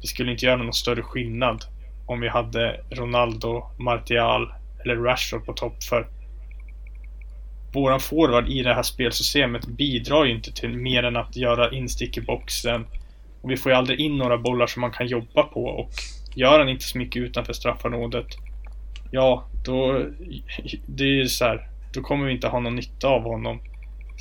det 0.00 0.06
skulle 0.06 0.32
inte 0.32 0.46
göra 0.46 0.56
någon 0.56 0.72
större 0.72 1.02
skillnad 1.02 1.64
om 2.06 2.20
vi 2.20 2.28
hade 2.28 2.80
Ronaldo, 2.90 3.62
Martial 3.78 4.52
eller 4.84 4.96
Rashford 4.96 5.44
på 5.44 5.52
topp 5.52 5.82
för 5.82 6.06
våran 7.72 8.00
forward 8.00 8.48
i 8.48 8.62
det 8.62 8.74
här 8.74 8.82
spelsystemet 8.82 9.66
bidrar 9.66 10.24
ju 10.24 10.32
inte 10.32 10.52
till 10.52 10.76
mer 10.76 11.02
än 11.02 11.16
att 11.16 11.36
göra 11.36 11.70
instick 11.70 12.16
i 12.16 12.20
boxen. 12.20 12.86
Och 13.46 13.52
vi 13.52 13.56
får 13.56 13.72
ju 13.72 13.78
aldrig 13.78 14.00
in 14.00 14.16
några 14.16 14.38
bollar 14.38 14.66
som 14.66 14.80
man 14.80 14.90
kan 14.90 15.06
jobba 15.06 15.42
på 15.42 15.64
och 15.64 15.90
gör 16.34 16.58
han 16.58 16.68
inte 16.68 16.84
så 16.84 16.98
mycket 16.98 17.22
utanför 17.22 17.52
straffområdet 17.52 18.26
Ja, 19.10 19.48
då... 19.64 20.02
Det 20.86 21.04
är 21.04 21.08
ju 21.08 21.26
så 21.26 21.44
här, 21.44 21.68
Då 21.94 22.02
kommer 22.02 22.26
vi 22.26 22.32
inte 22.32 22.48
ha 22.48 22.60
någon 22.60 22.76
nytta 22.76 23.08
av 23.08 23.22
honom. 23.22 23.60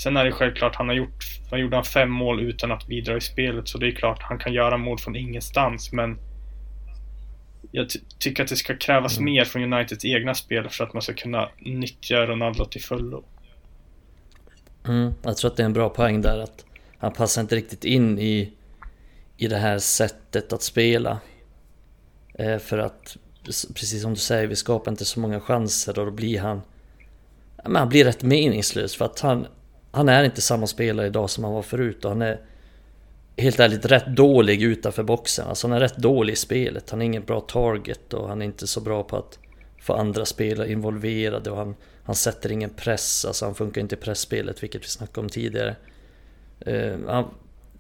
Sen 0.04 0.18
är 0.18 0.26
det 0.26 0.32
självklart, 0.32 0.76
han 0.76 0.88
har 0.88 0.96
gjort... 0.96 1.24
Han 1.52 1.60
gjorde 1.60 1.76
han 1.76 1.86
fem 1.86 2.10
mål 2.10 2.42
utan 2.42 2.72
att 2.72 2.88
bidra 2.88 3.18
i 3.18 3.22
spelet 3.22 3.68
så 3.68 3.78
det 3.78 3.88
är 3.88 3.92
klart 3.92 4.22
han 4.22 4.38
kan 4.38 4.54
göra 4.54 4.78
mål 4.78 4.98
från 5.00 5.16
ingenstans 5.16 5.92
men 5.92 6.18
jag 7.72 7.90
ty 7.90 8.00
tycker 8.20 8.44
att 8.44 8.50
det 8.50 8.56
ska 8.56 8.78
krävas 8.78 9.18
mm. 9.18 9.26
mer 9.26 9.46
från 9.46 9.74
Uniteds 9.74 10.06
egna 10.06 10.34
spel 10.34 10.70
för 10.70 10.84
att 10.84 10.94
man 10.94 11.02
ska 11.02 11.14
kunna 11.14 11.50
nyttja 11.60 12.26
Ronaldo 12.26 12.66
till 12.66 12.82
fullo. 12.82 13.24
Mm, 14.88 15.14
jag 15.24 15.38
tror 15.38 15.52
att 15.52 15.58
det 15.58 15.64
är 15.64 15.66
en 15.66 15.74
bra 15.74 15.90
poäng 15.90 16.22
där 16.22 16.40
att 16.40 16.66
han 16.98 17.14
passar 17.14 17.42
inte 17.42 17.56
riktigt 17.56 17.86
in 17.86 18.20
i, 18.20 18.52
i 19.38 19.48
det 19.48 19.58
här 19.58 19.80
sättet 19.80 20.54
att 20.54 20.62
spela. 20.62 21.20
Eh, 22.34 22.58
för 22.58 22.78
att, 22.78 23.18
precis 23.46 24.02
som 24.02 24.14
du 24.14 24.20
säger, 24.20 24.48
vi 24.48 24.56
skapar 24.56 24.92
inte 24.92 25.06
så 25.06 25.20
många 25.20 25.40
chanser 25.40 26.00
och 26.00 26.06
då 26.06 26.12
blir 26.12 26.40
han... 26.40 26.62
Men 27.64 27.76
han 27.76 27.90
blir 27.90 28.06
rätt 28.06 28.24
meningslös 28.24 28.96
för 28.96 29.06
att 29.06 29.20
han, 29.20 29.48
han 29.92 30.10
är 30.10 30.24
inte 30.24 30.42
samma 30.42 30.68
spelare 30.68 31.08
idag 31.08 31.30
som 31.30 31.44
han 31.44 31.54
var 31.54 31.62
förut 31.62 32.06
och 32.06 32.12
han 32.12 32.22
är 32.22 32.42
helt 33.38 33.60
ärligt 33.60 33.86
rätt 33.86 34.08
dålig 34.08 34.62
utanför 34.62 35.04
boxen. 35.04 35.48
Alltså 35.48 35.68
han 35.68 35.78
är 35.78 35.80
rätt 35.80 35.98
dålig 35.98 36.34
i 36.34 36.36
spelet. 36.36 36.90
Han 36.90 37.02
är 37.02 37.06
ingen 37.06 37.26
bra 37.26 37.42
target 37.42 38.14
och 38.14 38.30
han 38.30 38.42
är 38.42 38.46
inte 38.46 38.68
så 38.68 38.82
bra 38.82 39.04
på 39.04 39.18
att 39.18 39.40
få 39.82 39.94
andra 39.94 40.26
spelare 40.26 40.72
involverade 40.72 41.52
och 41.52 41.58
han, 41.58 41.76
han 42.04 42.16
sätter 42.16 42.52
ingen 42.52 42.70
press. 42.70 43.26
Alltså 43.26 43.46
han 43.46 43.56
funkar 43.56 43.82
inte 43.82 43.96
i 43.96 43.98
pressspelet 43.98 44.64
vilket 44.64 44.84
vi 44.84 44.88
snackade 44.88 45.26
om 45.26 45.30
tidigare. 45.30 45.76
Uh, 46.68 46.98
han, 47.08 47.26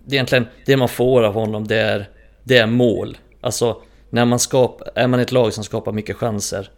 det 0.06 0.16
egentligen 0.16 0.47
det 0.66 0.78
man 0.78 0.89
får 0.89 1.24
av 1.24 1.34
honom 1.34 1.68
det 1.68 1.78
är, 1.78 2.10
det 2.43 2.58
är 2.58 2.68
mål. 2.68 3.18
Alltså 3.41 3.82
när 4.10 4.26
man 4.26 4.39
skapar, 4.39 4.91
är 4.95 5.08
man 5.08 5.20
ett 5.20 5.32
lag 5.32 5.53
som 5.53 5.64
skapar 5.64 5.91
mycket 5.91 6.16
chanser 6.16 6.70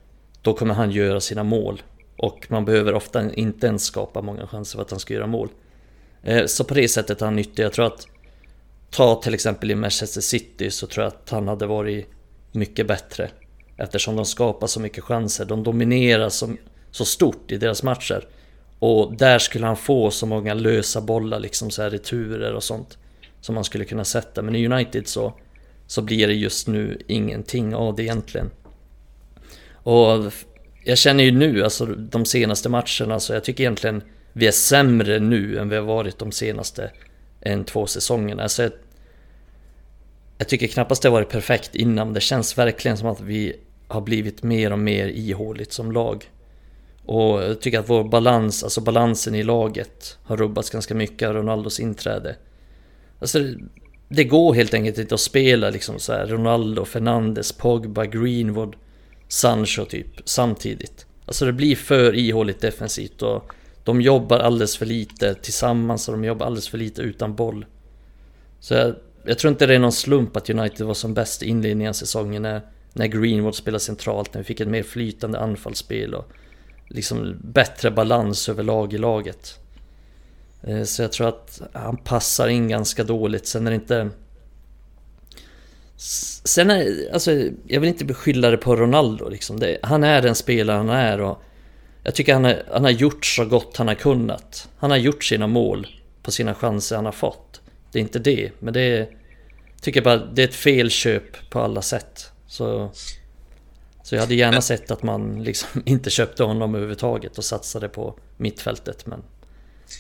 då 0.42 0.54
kommer 0.54 0.74
han 0.74 0.92
göra 0.92 1.20
sina 1.20 1.44
mål. 1.44 1.82
Och 2.18 2.46
man 2.50 2.66
behöver 2.66 2.94
ofta 2.94 3.34
inte 3.34 3.68
ens 3.68 3.84
skapa 3.84 4.22
många 4.22 4.48
chanser 4.48 4.78
för 4.78 4.82
att 4.82 4.92
han 4.92 5.00
ska 5.00 5.14
göra 5.14 5.28
mål. 5.28 5.50
Eh, 6.24 6.46
så 6.46 6.64
på 6.64 6.74
det 6.74 6.88
sättet 6.88 7.22
är 7.22 7.26
han 7.26 7.36
nyttig. 7.36 7.64
Jag 7.64 7.74
tror 7.74 7.86
att 7.86 8.08
ta 8.90 9.22
till 9.22 9.34
exempel 9.34 9.72
i 9.72 9.76
Manchester 9.76 10.22
City 10.22 10.72
så 10.72 10.88
tror 10.88 11.04
jag 11.04 11.14
att 11.14 11.30
han 11.30 11.48
hade 11.48 11.66
varit 11.66 12.08
mycket 12.52 12.88
bättre. 12.88 13.30
Eftersom 13.78 14.16
de 14.16 14.26
skapar 14.26 14.68
så 14.68 14.80
mycket 14.80 15.04
chanser. 15.04 15.46
De 15.46 15.64
dominerar 15.64 16.30
så, 16.30 16.54
så 16.92 17.06
stort 17.06 17.52
i 17.52 17.58
deras 17.58 17.84
matcher. 17.84 18.28
Och 18.80 19.14
där 19.14 19.40
skulle 19.40 19.66
han 19.66 19.78
få 19.78 20.12
så 20.12 20.26
många 20.26 20.54
lösa 20.54 21.02
bollar, 21.02 21.40
liksom 21.40 21.72
så 21.72 21.82
här 21.82 21.90
returer 21.90 22.54
och 22.54 22.64
sånt. 22.64 22.98
Som 23.48 23.56
man 23.56 23.64
skulle 23.64 23.86
kunna 23.86 24.06
sätta. 24.06 24.42
Men 24.42 24.56
i 24.56 24.66
United 24.66 25.08
så, 25.08 25.34
så 25.86 26.02
blir 26.02 26.28
det 26.28 26.34
just 26.34 26.68
nu 26.68 27.02
ingenting 27.08 27.76
av 27.76 27.96
det 27.96 28.04
egentligen. 28.04 28.52
Och 29.74 30.34
jag 30.84 30.98
känner 30.98 31.24
ju 31.24 31.32
nu, 31.32 31.64
alltså 31.64 31.86
de 31.86 32.26
senaste 32.26 32.70
matcherna, 32.70 33.20
så 33.20 33.34
jag 33.34 33.44
tycker 33.44 33.64
egentligen 33.64 34.04
vi 34.34 34.48
är 34.48 34.52
sämre 34.52 35.20
nu 35.20 35.58
än 35.58 35.70
vi 35.70 35.76
har 35.76 35.84
varit 35.84 36.20
de 36.20 36.32
senaste 36.32 36.92
en, 37.40 37.64
två 37.64 37.88
säsongerna. 37.88 38.44
Alltså 38.44 38.64
jag, 38.64 38.72
jag 40.38 40.48
tycker 40.50 40.68
knappast 40.68 41.02
det 41.02 41.08
har 41.08 41.14
varit 41.14 41.30
perfekt 41.30 41.76
innan. 41.76 42.14
Det 42.14 42.22
känns 42.22 42.58
verkligen 42.58 42.98
som 42.98 43.08
att 43.08 43.22
vi 43.22 43.54
har 43.88 44.02
blivit 44.02 44.44
mer 44.44 44.72
och 44.72 44.80
mer 44.80 45.08
ihåligt 45.08 45.74
som 45.74 45.92
lag. 45.92 46.32
Och 47.06 47.44
jag 47.44 47.62
tycker 47.62 47.80
att 47.80 47.90
vår 47.90 48.04
balans, 48.04 48.64
alltså 48.64 48.82
balansen 48.82 49.36
i 49.36 49.44
laget 49.44 50.18
har 50.24 50.38
rubbats 50.38 50.70
ganska 50.70 50.96
mycket 50.96 51.28
av 51.28 51.36
Ronaldos 51.36 51.80
inträde. 51.80 52.36
Alltså 53.20 53.40
det 54.10 54.24
går 54.24 54.54
helt 54.54 54.74
enkelt 54.74 54.98
inte 54.98 55.16
att 55.16 55.22
spela 55.22 55.70
liksom 55.70 56.00
så 56.00 56.14
här 56.14 56.28
Ronaldo, 56.28 56.86
Fernandes, 56.86 57.52
Pogba, 57.52 58.06
Greenwood, 58.06 58.76
Sancho 59.28 59.86
typ 59.86 60.22
samtidigt. 60.26 61.06
Alltså 61.26 61.46
det 61.46 61.54
blir 61.54 61.76
för 61.76 62.16
ihåligt 62.16 62.62
defensivt 62.62 63.22
och 63.22 63.54
de 63.84 64.02
jobbar 64.02 64.40
alldeles 64.40 64.78
för 64.78 64.86
lite 64.86 65.34
tillsammans 65.36 66.08
och 66.08 66.14
de 66.14 66.24
jobbar 66.24 66.46
alldeles 66.46 66.68
för 66.68 66.78
lite 66.78 67.02
utan 67.02 67.36
boll. 67.36 67.66
Så 68.60 68.74
jag, 68.74 68.96
jag 69.24 69.38
tror 69.40 69.52
inte 69.52 69.66
det 69.66 69.76
är 69.76 69.80
någon 69.80 69.92
slump 69.92 70.38
att 70.38 70.50
United 70.50 70.88
var 70.88 70.94
som 70.94 71.14
bäst 71.14 71.44
i 71.44 71.50
inledningen 71.50 71.90
av 71.90 71.94
säsongen 71.94 72.42
när, 72.42 72.62
när 72.94 73.08
Greenwood 73.08 73.56
spelade 73.56 73.80
centralt, 73.80 74.34
när 74.34 74.42
vi 74.42 74.46
fick 74.46 74.60
ett 74.60 74.68
mer 74.68 74.84
flytande 74.84 75.40
anfallsspel 75.40 76.14
och 76.14 76.32
liksom 76.88 77.36
bättre 77.42 77.92
balans 77.92 78.50
överlag 78.50 78.94
i 78.94 78.98
laget. 78.98 79.60
Eh, 80.64 80.84
så 80.84 81.02
jag 81.02 81.12
tror 81.12 81.28
att 81.28 81.62
han 81.74 81.98
passar 81.98 82.48
in 82.48 82.68
ganska 82.68 83.04
dåligt. 83.04 83.48
Sen 83.48 83.68
är 83.68 83.72
det 83.72 83.76
inte... 83.76 84.10
Sen 86.44 86.70
är, 86.70 87.14
alltså, 87.14 87.32
jag 87.68 87.80
vill 87.80 87.90
inte 87.90 88.06
beskylla 88.06 88.50
det 88.50 88.58
på 88.58 88.76
Ronaldo 88.76 89.30
liksom. 89.30 89.60
Det, 89.60 89.78
han 89.84 90.04
är 90.04 90.22
den 90.22 90.36
spelare 90.36 90.78
han 90.78 90.90
är 90.90 91.22
och 91.22 91.42
jag 92.04 92.16
tycker 92.16 92.34
han, 92.34 92.46
är, 92.46 92.64
han 92.72 92.84
har 92.84 92.92
gjort 92.92 93.26
så 93.26 93.46
gott 93.46 93.78
han 93.78 93.88
har 93.88 93.96
kunnat. 93.96 94.70
Han 94.78 94.92
har 94.92 94.98
gjort 94.98 95.24
sina 95.24 95.48
mål 95.48 95.88
på 96.22 96.32
sina 96.32 96.56
chanser 96.56 96.96
han 96.96 97.06
har 97.06 97.12
fått. 97.12 97.62
Det 97.92 98.00
är 98.00 98.02
inte 98.02 98.20
det, 98.20 98.52
men 98.60 98.74
det 98.74 98.82
är... 98.82 99.08
Tycker 99.82 100.02
bara 100.02 100.18
det 100.18 100.44
är 100.44 100.48
ett 100.48 100.56
felköp 100.56 101.50
på 101.50 101.60
alla 101.60 101.82
sätt. 101.82 102.32
Så... 102.48 102.92
Så 104.04 104.16
jag 104.16 104.22
hade 104.22 104.36
gärna 104.36 104.62
sett 104.62 104.92
att 104.92 105.04
man 105.04 105.44
liksom 105.44 105.70
inte 105.86 106.10
köpte 106.10 106.44
honom 106.44 106.76
överhuvudtaget 106.76 107.38
och 107.38 107.46
satsade 107.46 107.90
på 107.90 108.20
mittfältet, 108.38 109.06
men... 109.06 109.24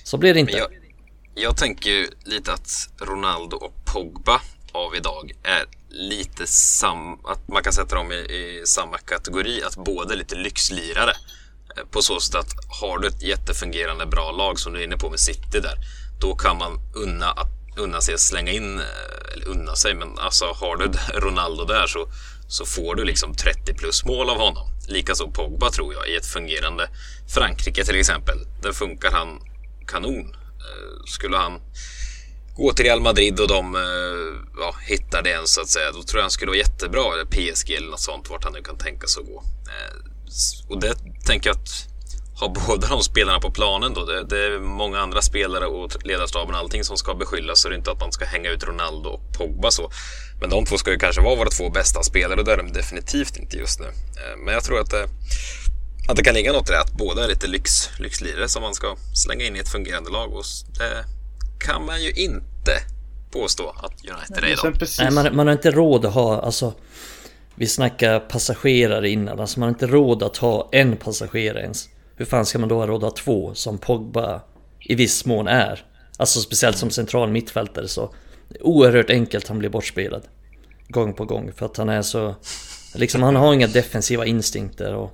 Så 0.04 0.18
blev 0.18 0.34
det 0.34 0.40
inte. 0.40 0.58
Jag, 0.58 0.70
jag 1.36 1.58
tänker 1.58 1.90
ju 1.90 2.10
lite 2.24 2.54
att 2.54 2.90
Ronaldo 3.02 3.58
och 3.58 3.86
Pogba 3.86 4.42
av 4.72 4.96
idag 4.96 5.32
är 5.44 5.66
lite 5.90 6.48
sam... 6.48 7.26
Att 7.26 7.48
man 7.48 7.64
kan 7.64 7.74
sätta 7.74 7.96
dem 7.96 8.12
i, 8.12 8.16
i 8.16 8.62
samma 8.66 8.98
kategori, 8.98 9.64
att 9.64 9.76
båda 9.76 10.14
är 10.14 10.18
lite 10.18 10.36
lyxlirare. 10.36 11.12
Eh, 11.78 11.84
på 11.92 12.02
så 12.02 12.20
sätt 12.20 12.36
att 12.36 12.52
har 12.82 13.00
du 13.00 13.08
ett 13.08 13.22
jättefungerande 13.22 14.06
bra 14.06 14.32
lag 14.32 14.60
som 14.60 14.74
du 14.74 14.80
är 14.80 14.84
inne 14.84 14.98
på 14.98 15.10
med 15.10 15.20
City 15.20 15.60
där, 15.60 15.76
då 16.20 16.36
kan 16.36 16.58
man 16.58 16.80
unna, 16.96 17.32
att, 17.32 17.48
unna 17.78 18.02
sig 18.02 18.14
att 18.14 18.20
slänga 18.20 18.52
in, 18.52 18.80
eh, 18.80 19.34
eller 19.34 19.48
unna 19.48 19.76
sig, 19.76 19.96
men 19.96 20.20
alltså 20.20 20.46
har 20.46 20.78
du 20.78 20.92
Ronaldo 21.20 21.66
där 21.66 21.88
så, 21.88 22.08
så 22.48 22.66
får 22.66 22.96
du 22.96 23.04
liksom 23.04 23.36
30 23.36 23.74
plus 23.74 24.06
mål 24.06 24.30
av 24.30 24.38
honom. 24.38 24.68
Likaså 24.88 25.32
Pogba 25.32 25.72
tror 25.72 25.94
jag, 25.94 26.10
i 26.10 26.16
ett 26.16 26.26
fungerande 26.26 26.90
Frankrike 27.28 27.86
till 27.86 28.00
exempel. 28.00 28.38
Där 28.62 28.72
funkar 28.72 29.12
han 29.12 29.40
kanon. 29.88 30.36
Eh, 30.68 31.04
skulle 31.06 31.38
han 31.38 31.62
gå 32.58 32.74
till 32.74 32.86
Real 32.86 33.02
Madrid 33.02 33.40
och 33.40 33.48
de 33.48 33.76
eh, 33.76 34.52
ja, 34.60 34.76
hittar 34.88 35.22
det 35.22 35.30
ens 35.30 35.54
så 35.54 35.62
att 35.62 35.70
säga, 35.70 35.92
då 35.92 36.04
tror 36.04 36.20
jag 36.20 36.24
han 36.24 36.32
skulle 36.32 36.50
vara 36.50 36.58
jättebra. 36.58 37.14
Eller 37.14 37.26
PSG 37.26 37.72
eller 37.72 37.90
något 37.90 38.00
sånt, 38.00 38.30
vart 38.30 38.44
han 38.44 38.54
nu 38.54 38.62
kan 38.62 38.78
tänka 38.78 39.08
sig 39.08 39.22
att 39.22 39.28
gå. 39.28 39.44
Eh, 39.68 40.70
och 40.70 40.82
det 40.82 40.96
tänker 41.26 41.50
jag 41.50 41.58
att 41.58 41.70
ha 42.40 42.48
båda 42.68 42.88
de 42.88 43.04
spelarna 43.04 43.40
på 43.40 43.52
planen 43.52 43.94
då. 43.94 44.06
Det, 44.06 44.24
det, 44.24 44.46
är 44.46 44.60
många 44.60 45.00
andra 45.00 45.22
spelare 45.22 45.66
och 45.66 46.06
ledarstaben 46.06 46.56
och 46.56 46.60
allting 46.60 46.84
som 46.84 46.98
ska 46.98 47.14
beskyllas. 47.14 47.60
Så 47.60 47.70
det 47.70 47.76
är 47.76 47.78
inte 47.78 47.92
att 47.92 48.00
man 48.00 48.12
ska 48.12 48.26
hänga 48.26 48.50
ut 48.50 48.64
Ronaldo 48.64 49.10
och 49.10 49.22
Pogba 49.38 49.72
så. 49.72 49.92
Men 50.42 50.50
de 50.50 50.66
två 50.66 50.78
ska 50.78 50.92
ju 50.92 50.98
kanske 50.98 51.22
vara 51.22 51.36
våra 51.36 51.50
två 51.50 51.70
bästa 51.70 52.04
spelare 52.04 52.40
och 52.40 52.46
det 52.46 52.54
är 52.54 52.58
de 52.58 52.72
definitivt 52.72 53.38
inte 53.38 53.58
just 53.58 53.80
nu. 53.80 53.88
Men 54.46 54.54
jag 54.54 54.64
tror 54.64 54.80
att 54.80 54.90
det, 54.90 55.08
att 56.08 56.16
det 56.16 56.24
kan 56.24 56.34
ligga 56.34 56.54
något 56.54 56.70
i 56.70 56.72
det 56.72 56.82
att 56.82 56.94
båda 56.94 57.24
är 57.24 57.28
lite 57.28 57.48
lyx, 57.48 57.90
lyxlirare 58.00 58.50
som 58.50 58.62
man 58.62 58.74
ska 58.74 58.96
slänga 59.14 59.46
in 59.46 59.56
i 59.56 59.60
ett 59.60 59.70
fungerande 59.70 60.10
lag. 60.10 60.34
Och 60.34 60.44
det 60.78 61.06
kan 61.66 61.86
man 61.86 62.04
ju 62.04 62.12
inte 62.12 62.72
påstå 63.32 63.70
att 63.70 63.92
United 63.92 64.44
är 64.44 64.52
idag. 64.52 64.88
Nej, 65.00 65.12
man, 65.12 65.36
man 65.36 65.48
har 65.48 65.54
inte 65.54 65.72
råd 65.72 66.06
att 66.06 66.14
ha, 66.14 66.42
alltså 66.42 66.74
vi 67.56 67.68
snackar 67.68 68.20
passagerare 68.20 69.10
innan, 69.10 69.40
alltså 69.40 69.60
man 69.60 69.68
har 69.68 69.74
inte 69.74 69.88
råd 69.88 70.24
att 70.24 70.38
ha 70.38 70.70
en 70.72 70.98
passagerare 70.98 71.62
ens. 71.62 71.90
Hur 72.16 72.26
fan 72.26 72.46
ska 72.46 72.60
man 72.60 72.70
då 72.70 72.80
ha 72.80 72.88
råd 72.88 73.04
att 73.04 73.12
ha 73.12 73.24
två 73.24 73.54
som 73.54 73.78
Pogba 73.78 74.42
i 74.80 74.96
viss 74.96 75.26
mån 75.26 75.48
är? 75.48 75.86
Alltså 76.18 76.40
speciellt 76.40 76.78
som 76.78 76.90
central 76.90 77.30
mittfältare 77.30 77.88
så 77.88 78.14
oerhört 78.62 79.10
enkelt 79.10 79.48
han 79.48 79.60
blir 79.60 79.70
bortspelad. 79.70 80.24
Gång 80.88 81.14
på 81.14 81.26
gång 81.26 81.52
för 81.56 81.66
att 81.66 81.78
han 81.78 81.90
är 81.90 82.02
så... 82.02 82.36
Liksom 82.96 83.24
han 83.24 83.36
har 83.36 83.54
inga 83.54 83.68
defensiva 83.68 84.26
instinkter 84.26 84.96
och 84.96 85.12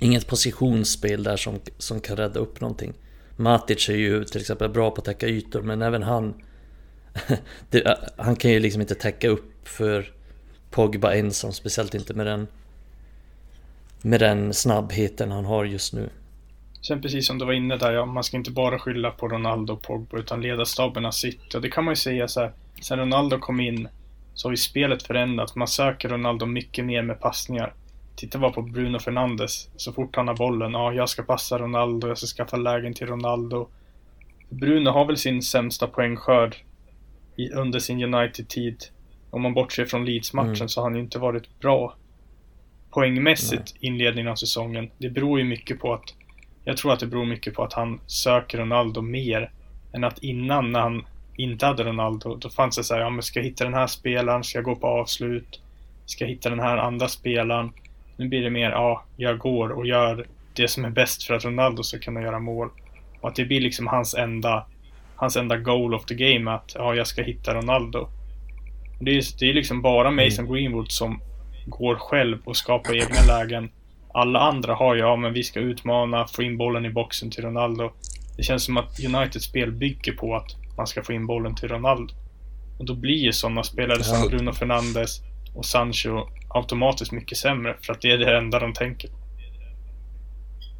inget 0.00 0.26
positionsspel 0.26 1.22
där 1.22 1.36
som, 1.36 1.60
som 1.78 2.00
kan 2.00 2.16
rädda 2.16 2.40
upp 2.40 2.60
någonting. 2.60 2.92
Matic 3.36 3.88
är 3.88 3.96
ju 3.96 4.24
till 4.24 4.40
exempel 4.40 4.68
bra 4.68 4.90
på 4.90 4.98
att 4.98 5.04
täcka 5.04 5.26
ytor 5.28 5.62
men 5.62 5.82
även 5.82 6.02
han... 6.02 6.34
det, 7.70 7.98
han 8.16 8.36
kan 8.36 8.50
ju 8.50 8.60
liksom 8.60 8.80
inte 8.80 8.94
täcka 8.94 9.28
upp 9.28 9.68
för 9.68 10.12
Pogba 10.70 11.14
ensam, 11.14 11.52
speciellt 11.52 11.94
inte 11.94 12.14
med 12.14 12.26
den 12.26 12.46
med 14.02 14.20
den 14.20 14.54
snabbheten 14.54 15.32
han 15.32 15.44
har 15.44 15.64
just 15.64 15.92
nu. 15.92 16.10
Sen 16.82 17.02
precis 17.02 17.26
som 17.26 17.38
du 17.38 17.44
var 17.44 17.52
inne 17.52 17.76
där, 17.76 17.92
ja, 17.92 18.06
man 18.06 18.24
ska 18.24 18.36
inte 18.36 18.50
bara 18.50 18.78
skylla 18.78 19.10
på 19.10 19.28
Ronaldo 19.28 19.72
och 19.72 19.82
Pogba 19.82 20.18
utan 20.18 20.40
ledarstaben 20.40 21.04
har 21.04 21.10
sitt. 21.10 21.54
Och 21.54 21.62
det 21.62 21.68
kan 21.68 21.84
man 21.84 21.92
ju 21.92 21.96
säga 21.96 22.28
så 22.28 22.40
här, 22.40 22.52
sen 22.82 22.98
Ronaldo 22.98 23.38
kom 23.38 23.60
in 23.60 23.88
så 24.34 24.48
har 24.48 24.52
ju 24.52 24.56
spelet 24.56 25.02
förändrats. 25.02 25.54
Man 25.54 25.68
söker 25.68 26.08
Ronaldo 26.08 26.46
mycket 26.46 26.84
mer 26.84 27.02
med 27.02 27.20
passningar. 27.20 27.74
Titta 28.16 28.38
bara 28.38 28.52
på 28.52 28.62
Bruno 28.62 28.98
Fernandes. 28.98 29.68
Så 29.76 29.92
fort 29.92 30.16
han 30.16 30.28
har 30.28 30.36
bollen, 30.36 30.72
ja, 30.72 30.92
jag 30.92 31.08
ska 31.08 31.22
passa 31.22 31.58
Ronaldo, 31.58 32.08
jag 32.08 32.18
ska 32.18 32.26
skaffa 32.26 32.56
lägen 32.56 32.94
till 32.94 33.06
Ronaldo. 33.06 33.68
Bruno 34.48 34.90
har 34.90 35.04
väl 35.04 35.16
sin 35.16 35.42
sämsta 35.42 35.86
poängskörd 35.86 36.56
under 37.54 37.78
sin 37.78 38.14
United-tid 38.14 38.84
om 39.30 39.42
man 39.42 39.54
bortser 39.54 39.84
från 39.84 40.04
Leeds-matchen 40.04 40.54
mm. 40.54 40.68
så 40.68 40.80
har 40.80 40.88
han 40.88 40.94
ju 40.96 41.02
inte 41.02 41.18
varit 41.18 41.60
bra 41.60 41.94
poängmässigt 42.90 43.72
Nej. 43.74 43.90
inledningen 43.90 44.32
av 44.32 44.36
säsongen. 44.36 44.90
Det 44.98 45.10
beror 45.10 45.38
ju 45.38 45.44
mycket 45.44 45.80
på 45.80 45.94
att 45.94 46.14
jag 46.64 46.76
tror 46.76 46.92
att 46.92 47.00
det 47.00 47.06
beror 47.06 47.24
mycket 47.24 47.54
på 47.54 47.64
att 47.64 47.72
han 47.72 48.00
söker 48.06 48.58
Ronaldo 48.58 49.00
mer 49.00 49.50
än 49.92 50.04
att 50.04 50.18
innan 50.18 50.72
när 50.72 50.80
han 50.80 51.06
inte 51.36 51.66
hade 51.66 51.84
Ronaldo, 51.84 52.36
då 52.36 52.50
fanns 52.50 52.76
det 52.76 52.84
så 52.84 52.94
här, 52.94 53.00
ja 53.00 53.10
men 53.10 53.22
ska 53.22 53.38
jag 53.38 53.44
hitta 53.44 53.64
den 53.64 53.74
här 53.74 53.86
spelaren, 53.86 54.44
ska 54.44 54.58
jag 54.58 54.64
gå 54.64 54.76
på 54.76 54.86
avslut, 54.86 55.60
ska 56.06 56.24
jag 56.24 56.30
hitta 56.30 56.50
den 56.50 56.60
här 56.60 56.76
andra 56.76 57.08
spelaren. 57.08 57.72
Nu 58.16 58.28
blir 58.28 58.42
det 58.42 58.50
mer, 58.50 58.70
ja, 58.70 59.04
jag 59.16 59.38
går 59.38 59.68
och 59.68 59.86
gör 59.86 60.26
det 60.52 60.68
som 60.68 60.84
är 60.84 60.90
bäst 60.90 61.24
för 61.24 61.34
att 61.34 61.44
Ronaldo 61.44 61.82
ska 61.82 61.98
kunna 61.98 62.22
göra 62.22 62.38
mål. 62.38 62.70
Och 63.20 63.28
att 63.28 63.34
det 63.34 63.44
blir 63.44 63.60
liksom 63.60 63.86
hans 63.86 64.14
enda, 64.14 64.66
hans 65.16 65.36
enda 65.36 65.56
goal 65.56 65.94
of 65.94 66.04
the 66.04 66.14
game, 66.14 66.50
att 66.50 66.72
ja, 66.74 66.94
jag 66.94 67.06
ska 67.06 67.22
hitta 67.22 67.54
Ronaldo. 67.54 68.08
Det 69.00 69.10
är, 69.10 69.38
det 69.38 69.50
är 69.50 69.54
liksom 69.54 69.82
bara 69.82 70.10
Mason 70.10 70.44
mm. 70.44 70.52
Greenwood 70.52 70.92
som 70.92 71.20
går 71.66 71.94
själv 71.94 72.38
och 72.44 72.56
skapar 72.56 72.94
egna 72.94 73.20
lägen. 73.28 73.70
Alla 74.14 74.40
andra 74.40 74.74
har 74.74 74.94
ju, 74.94 75.00
ja 75.00 75.16
men 75.16 75.32
vi 75.32 75.42
ska 75.42 75.60
utmana, 75.60 76.26
få 76.26 76.42
in 76.42 76.56
bollen 76.56 76.84
i 76.84 76.90
boxen 76.90 77.30
till 77.30 77.44
Ronaldo. 77.44 77.92
Det 78.36 78.42
känns 78.42 78.64
som 78.64 78.76
att 78.76 79.00
Uniteds 79.04 79.44
spel 79.44 79.72
bygger 79.72 80.12
på 80.12 80.36
att 80.36 80.56
man 80.76 80.86
ska 80.86 81.02
få 81.02 81.12
in 81.12 81.26
bollen 81.26 81.54
till 81.54 81.68
Ronaldo. 81.68 82.14
Och 82.78 82.84
då 82.84 82.94
blir 82.94 83.16
ju 83.16 83.32
sådana 83.32 83.62
spelare 83.62 84.04
som 84.04 84.28
Bruno 84.28 84.52
Fernandes 84.52 85.20
och 85.54 85.64
Sancho 85.64 86.26
automatiskt 86.56 87.12
mycket 87.12 87.38
sämre 87.38 87.76
för 87.82 87.92
att 87.92 88.00
det 88.00 88.10
är 88.10 88.18
det 88.18 88.36
enda 88.36 88.58
de 88.58 88.72
tänker. 88.72 89.10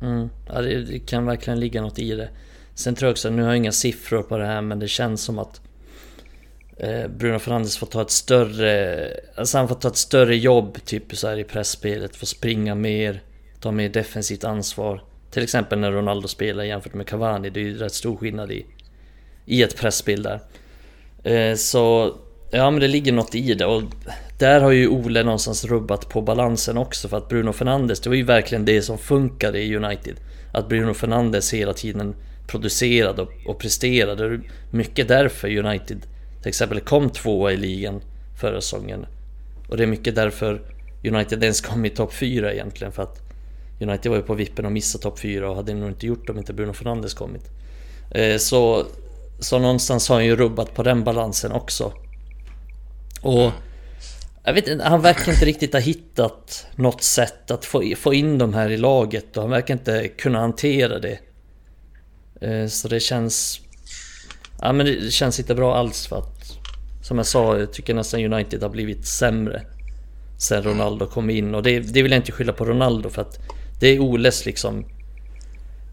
Mm, 0.02 0.28
ja, 0.46 0.60
det, 0.60 0.84
det, 0.84 0.98
kan 0.98 1.26
verkligen 1.26 1.60
ligga 1.60 1.82
något 1.82 1.98
i 1.98 2.14
det. 2.14 2.28
Sen 2.74 2.94
tror 2.94 3.06
jag 3.06 3.12
också, 3.12 3.30
nu 3.30 3.42
har 3.42 3.48
jag 3.48 3.56
inga 3.56 3.72
siffror 3.72 4.22
på 4.22 4.38
det 4.38 4.46
här 4.46 4.60
men 4.62 4.78
det 4.78 4.88
känns 4.88 5.22
som 5.22 5.38
att 5.38 5.60
Eh, 6.76 7.08
Bruno 7.08 7.38
Fernandes 7.38 7.78
får 7.78 7.86
ta 7.86 8.02
ett 8.02 8.10
större... 8.10 9.10
Alltså 9.36 9.58
han 9.58 9.68
får 9.68 9.74
ta 9.74 9.88
ett 9.88 9.96
större 9.96 10.36
jobb 10.36 10.84
typ 10.84 11.16
så 11.16 11.28
här 11.28 11.38
i 11.38 11.44
pressspelet, 11.44 12.16
får 12.16 12.26
springa 12.26 12.74
mer, 12.74 13.22
ta 13.60 13.70
mer 13.72 13.88
defensivt 13.88 14.44
ansvar. 14.44 15.02
Till 15.30 15.42
exempel 15.42 15.78
när 15.78 15.92
Ronaldo 15.92 16.28
spelar 16.28 16.64
jämfört 16.64 16.94
med 16.94 17.06
Cavani, 17.06 17.50
det 17.50 17.60
är 17.60 17.64
ju 17.64 17.78
rätt 17.78 17.92
stor 17.92 18.16
skillnad 18.16 18.52
i, 18.52 18.66
i 19.46 19.62
ett 19.62 19.76
pressspel 19.76 20.22
där. 20.22 20.40
Eh, 21.24 21.56
så 21.56 22.16
ja 22.50 22.70
men 22.70 22.80
det 22.80 22.88
ligger 22.88 23.12
något 23.12 23.34
i 23.34 23.54
det 23.54 23.66
och 23.66 23.82
där 24.38 24.60
har 24.60 24.70
ju 24.70 24.88
Ole 24.88 25.22
någonstans 25.22 25.64
rubbat 25.64 26.08
på 26.08 26.20
balansen 26.20 26.76
också 26.78 27.08
för 27.08 27.16
att 27.16 27.28
Bruno 27.28 27.52
Fernandes, 27.52 28.00
det 28.00 28.08
var 28.08 28.16
ju 28.16 28.22
verkligen 28.22 28.64
det 28.64 28.82
som 28.82 28.98
funkade 28.98 29.62
i 29.62 29.76
United. 29.76 30.16
Att 30.52 30.68
Bruno 30.68 30.94
Fernandes 30.94 31.54
hela 31.54 31.72
tiden 31.72 32.14
producerade 32.46 33.22
och, 33.22 33.32
och 33.46 33.58
presterade. 33.58 34.40
Mycket 34.70 35.08
därför 35.08 35.58
United 35.58 36.06
till 36.40 36.48
exempel 36.48 36.80
kom 36.80 37.10
tvåa 37.10 37.52
i 37.52 37.56
ligan 37.56 38.00
förra 38.40 38.60
säsongen. 38.60 39.06
Och 39.68 39.76
det 39.76 39.82
är 39.82 39.86
mycket 39.86 40.14
därför 40.14 40.62
United 41.04 41.42
ens 41.42 41.60
kom 41.60 41.84
i 41.84 41.90
topp 41.90 42.12
4 42.12 42.52
egentligen 42.52 42.92
för 42.92 43.02
att 43.02 43.20
United 43.80 44.10
var 44.10 44.16
ju 44.16 44.22
på 44.22 44.34
vippen 44.34 44.66
att 44.66 44.72
missa 44.72 44.98
topp 44.98 45.18
4 45.18 45.50
och 45.50 45.56
hade 45.56 45.74
nog 45.74 45.88
inte 45.88 46.06
gjort 46.06 46.26
det 46.26 46.32
om 46.32 46.38
inte 46.38 46.52
Bruno 46.52 46.72
Fernandes 46.72 47.14
kommit. 47.14 47.50
Eh, 48.10 48.36
så, 48.36 48.86
så 49.38 49.58
någonstans 49.58 50.08
har 50.08 50.16
han 50.16 50.24
ju 50.24 50.36
rubbat 50.36 50.74
på 50.74 50.82
den 50.82 51.04
balansen 51.04 51.52
också. 51.52 51.92
Och 53.20 53.52
jag 54.46 54.52
vet 54.52 54.68
inte, 54.68 54.84
han 54.84 55.02
verkar 55.02 55.32
inte 55.32 55.44
riktigt 55.44 55.72
ha 55.72 55.80
hittat 55.80 56.66
något 56.76 57.02
sätt 57.02 57.50
att 57.50 57.64
få, 57.64 57.82
få 57.96 58.14
in 58.14 58.38
de 58.38 58.54
här 58.54 58.70
i 58.70 58.76
laget 58.76 59.36
och 59.36 59.42
han 59.42 59.50
verkar 59.50 59.74
inte 59.74 60.08
kunna 60.08 60.40
hantera 60.40 60.98
det. 60.98 61.18
Eh, 62.40 62.66
så 62.66 62.88
det 62.88 63.00
känns 63.00 63.60
Ja 64.60 64.72
men 64.72 64.86
det 64.86 65.12
känns 65.12 65.40
inte 65.40 65.54
bra 65.54 65.76
alls 65.76 66.06
för 66.06 66.18
att 66.18 66.58
Som 67.02 67.16
jag 67.16 67.26
sa, 67.26 67.58
jag 67.58 67.72
tycker 67.72 67.94
nästan 67.94 68.32
United 68.32 68.62
har 68.62 68.70
blivit 68.70 69.06
sämre 69.06 69.62
Sen 70.38 70.62
Ronaldo 70.62 71.06
kom 71.06 71.30
in 71.30 71.54
och 71.54 71.62
det, 71.62 71.80
det 71.80 72.02
vill 72.02 72.12
jag 72.12 72.18
inte 72.18 72.32
skylla 72.32 72.52
på 72.52 72.64
Ronaldo 72.64 73.08
för 73.10 73.22
att 73.22 73.38
Det 73.80 73.88
är 73.88 74.00
Oles 74.00 74.46
liksom 74.46 74.84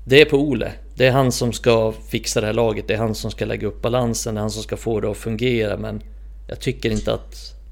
Det 0.06 0.22
är 0.22 0.26
på 0.26 0.38
Ole 0.38 0.72
Det 0.96 1.08
är 1.08 1.12
han 1.12 1.32
som 1.32 1.54
ska 1.54 1.94
fixa 2.10 2.42
det 2.42 2.48
här 2.48 2.54
laget, 2.54 2.88
det 2.88 2.94
är 2.94 2.98
han 2.98 3.16
som 3.16 3.32
ska 3.32 3.46
lägga 3.46 3.68
upp 3.68 3.82
balansen, 3.82 4.36
det 4.36 4.40
är 4.40 4.42
han 4.42 4.52
som 4.52 4.64
ska 4.64 4.78
få 4.78 5.00
det 5.00 5.12
att 5.12 5.18
fungera 5.18 5.78
men 5.78 6.04
Jag 6.48 6.60
tycker 6.60 6.90
inte 6.90 7.14
att 7.14 7.63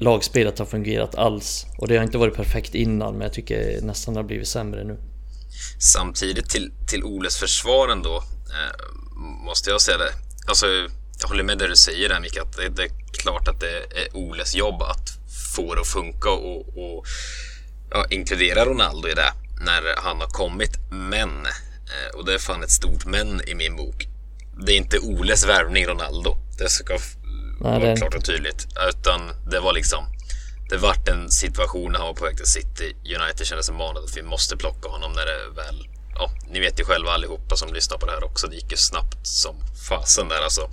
Lagspelet 0.00 0.58
har 0.58 0.66
fungerat 0.66 1.14
alls 1.14 1.66
och 1.78 1.88
det 1.88 1.96
har 1.96 2.04
inte 2.04 2.18
varit 2.18 2.34
perfekt 2.34 2.74
innan 2.74 3.12
men 3.12 3.22
jag 3.22 3.32
tycker 3.32 3.80
nästan 3.82 4.14
det 4.14 4.20
har 4.20 4.26
blivit 4.26 4.48
sämre 4.48 4.84
nu 4.84 4.98
Samtidigt 5.78 6.50
till, 6.50 6.72
till 6.86 7.04
Oles 7.04 7.36
försvar 7.36 7.88
ändå 7.88 8.16
eh, 8.16 8.94
måste 9.44 9.70
jag 9.70 9.80
säga 9.80 9.98
det. 9.98 10.12
Alltså, 10.46 10.66
jag 11.20 11.28
håller 11.28 11.44
med 11.44 11.58
det 11.58 11.68
du 11.68 11.76
säger 11.76 12.08
där 12.08 12.20
Micke, 12.20 12.36
att 12.36 12.56
det, 12.56 12.68
det, 12.68 12.82
är 12.82 12.90
klart 13.12 13.48
att 13.48 13.60
det 13.60 13.76
är 13.76 14.16
Oles 14.16 14.54
jobb 14.54 14.82
att 14.82 15.08
få 15.54 15.74
det 15.74 15.80
att 15.80 15.86
funka 15.86 16.30
och, 16.30 16.58
och 16.58 17.06
ja, 17.90 18.06
inkludera 18.10 18.64
Ronaldo 18.64 19.08
i 19.08 19.14
det 19.14 19.32
när 19.64 20.02
han 20.02 20.20
har 20.20 20.28
kommit. 20.28 20.78
Men, 20.90 21.46
eh, 21.46 22.16
och 22.16 22.24
det 22.24 22.34
är 22.34 22.38
fan 22.38 22.62
ett 22.62 22.70
stort 22.70 23.06
men 23.06 23.48
i 23.48 23.54
min 23.54 23.76
bok, 23.76 24.08
det 24.66 24.72
är 24.72 24.76
inte 24.76 24.98
Oles 24.98 25.46
värvning 25.46 25.86
Ronaldo. 25.86 26.36
Det 26.58 26.68
ska 26.68 26.98
Nej, 27.60 27.80
vara 27.80 27.96
klart 27.96 28.14
och 28.14 28.24
tydligt. 28.24 28.66
Utan 28.88 29.20
det 29.50 29.60
var 29.60 29.72
liksom 29.72 30.04
det 30.70 30.76
vart 30.76 31.08
en 31.08 31.30
situation 31.30 31.92
när 31.92 31.98
han 31.98 32.08
var 32.08 32.14
på 32.14 32.24
väg 32.24 32.36
till 32.36 32.46
City. 32.46 32.96
United 33.04 33.46
kände 33.46 33.62
sig 33.64 33.74
manade 33.74 34.04
att 34.04 34.16
vi 34.16 34.22
måste 34.22 34.56
plocka 34.56 34.88
honom 34.88 35.12
när 35.12 35.26
det 35.26 35.62
väl... 35.62 35.88
Ja, 36.14 36.30
ni 36.50 36.60
vet 36.60 36.80
ju 36.80 36.84
själva 36.84 37.10
allihopa 37.10 37.56
som 37.56 37.74
lyssnar 37.74 37.98
på 37.98 38.06
det 38.06 38.12
här 38.12 38.24
också. 38.24 38.46
Det 38.46 38.54
gick 38.54 38.70
ju 38.70 38.76
snabbt 38.76 39.26
som 39.26 39.56
fasen 39.88 40.28
där 40.28 40.42
alltså. 40.42 40.68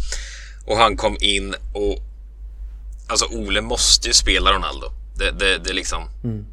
Och 0.66 0.78
han 0.78 0.98
kom 0.98 1.18
in 1.20 1.56
och... 1.74 1.98
Alltså 3.08 3.26
Ole 3.26 3.62
måste 3.62 4.08
ju 4.08 4.14
spela 4.14 4.54
Ronaldo. 4.54 4.92
Det, 5.16 5.32
det, 5.32 5.58
det 5.58 5.74
liksom... 5.74 6.10
Mm. 6.24 6.46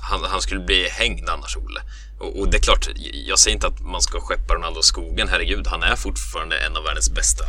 Han, 0.00 0.24
han, 0.24 0.40
skulle 0.40 0.60
bli 0.60 0.88
hängd 0.88 1.28
annars, 1.28 1.56
Ole. 1.56 1.80
Och, 2.20 2.40
och, 2.40 2.50
det 2.50 2.56
är 2.56 2.60
klart, 2.60 2.88
jag 3.26 3.38
säger 3.38 3.54
inte 3.54 3.66
att 3.66 3.80
man 3.80 4.02
ska 4.02 4.20
skeppa 4.20 4.54
Ronaldo 4.54 4.82
skogen. 4.82 5.28
Herregud, 5.28 5.66
han 5.66 5.82
är 5.82 5.96
fortfarande 5.96 6.58
en 6.58 6.76
av 6.76 6.84
världens 6.84 7.10
bästa 7.10 7.44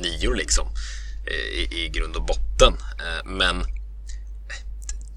nior 0.00 0.34
liksom. 0.34 0.68
I, 1.30 1.84
i 1.84 1.88
grund 1.88 2.16
och 2.16 2.24
botten. 2.24 2.72
Eh, 2.98 3.30
men 3.30 3.64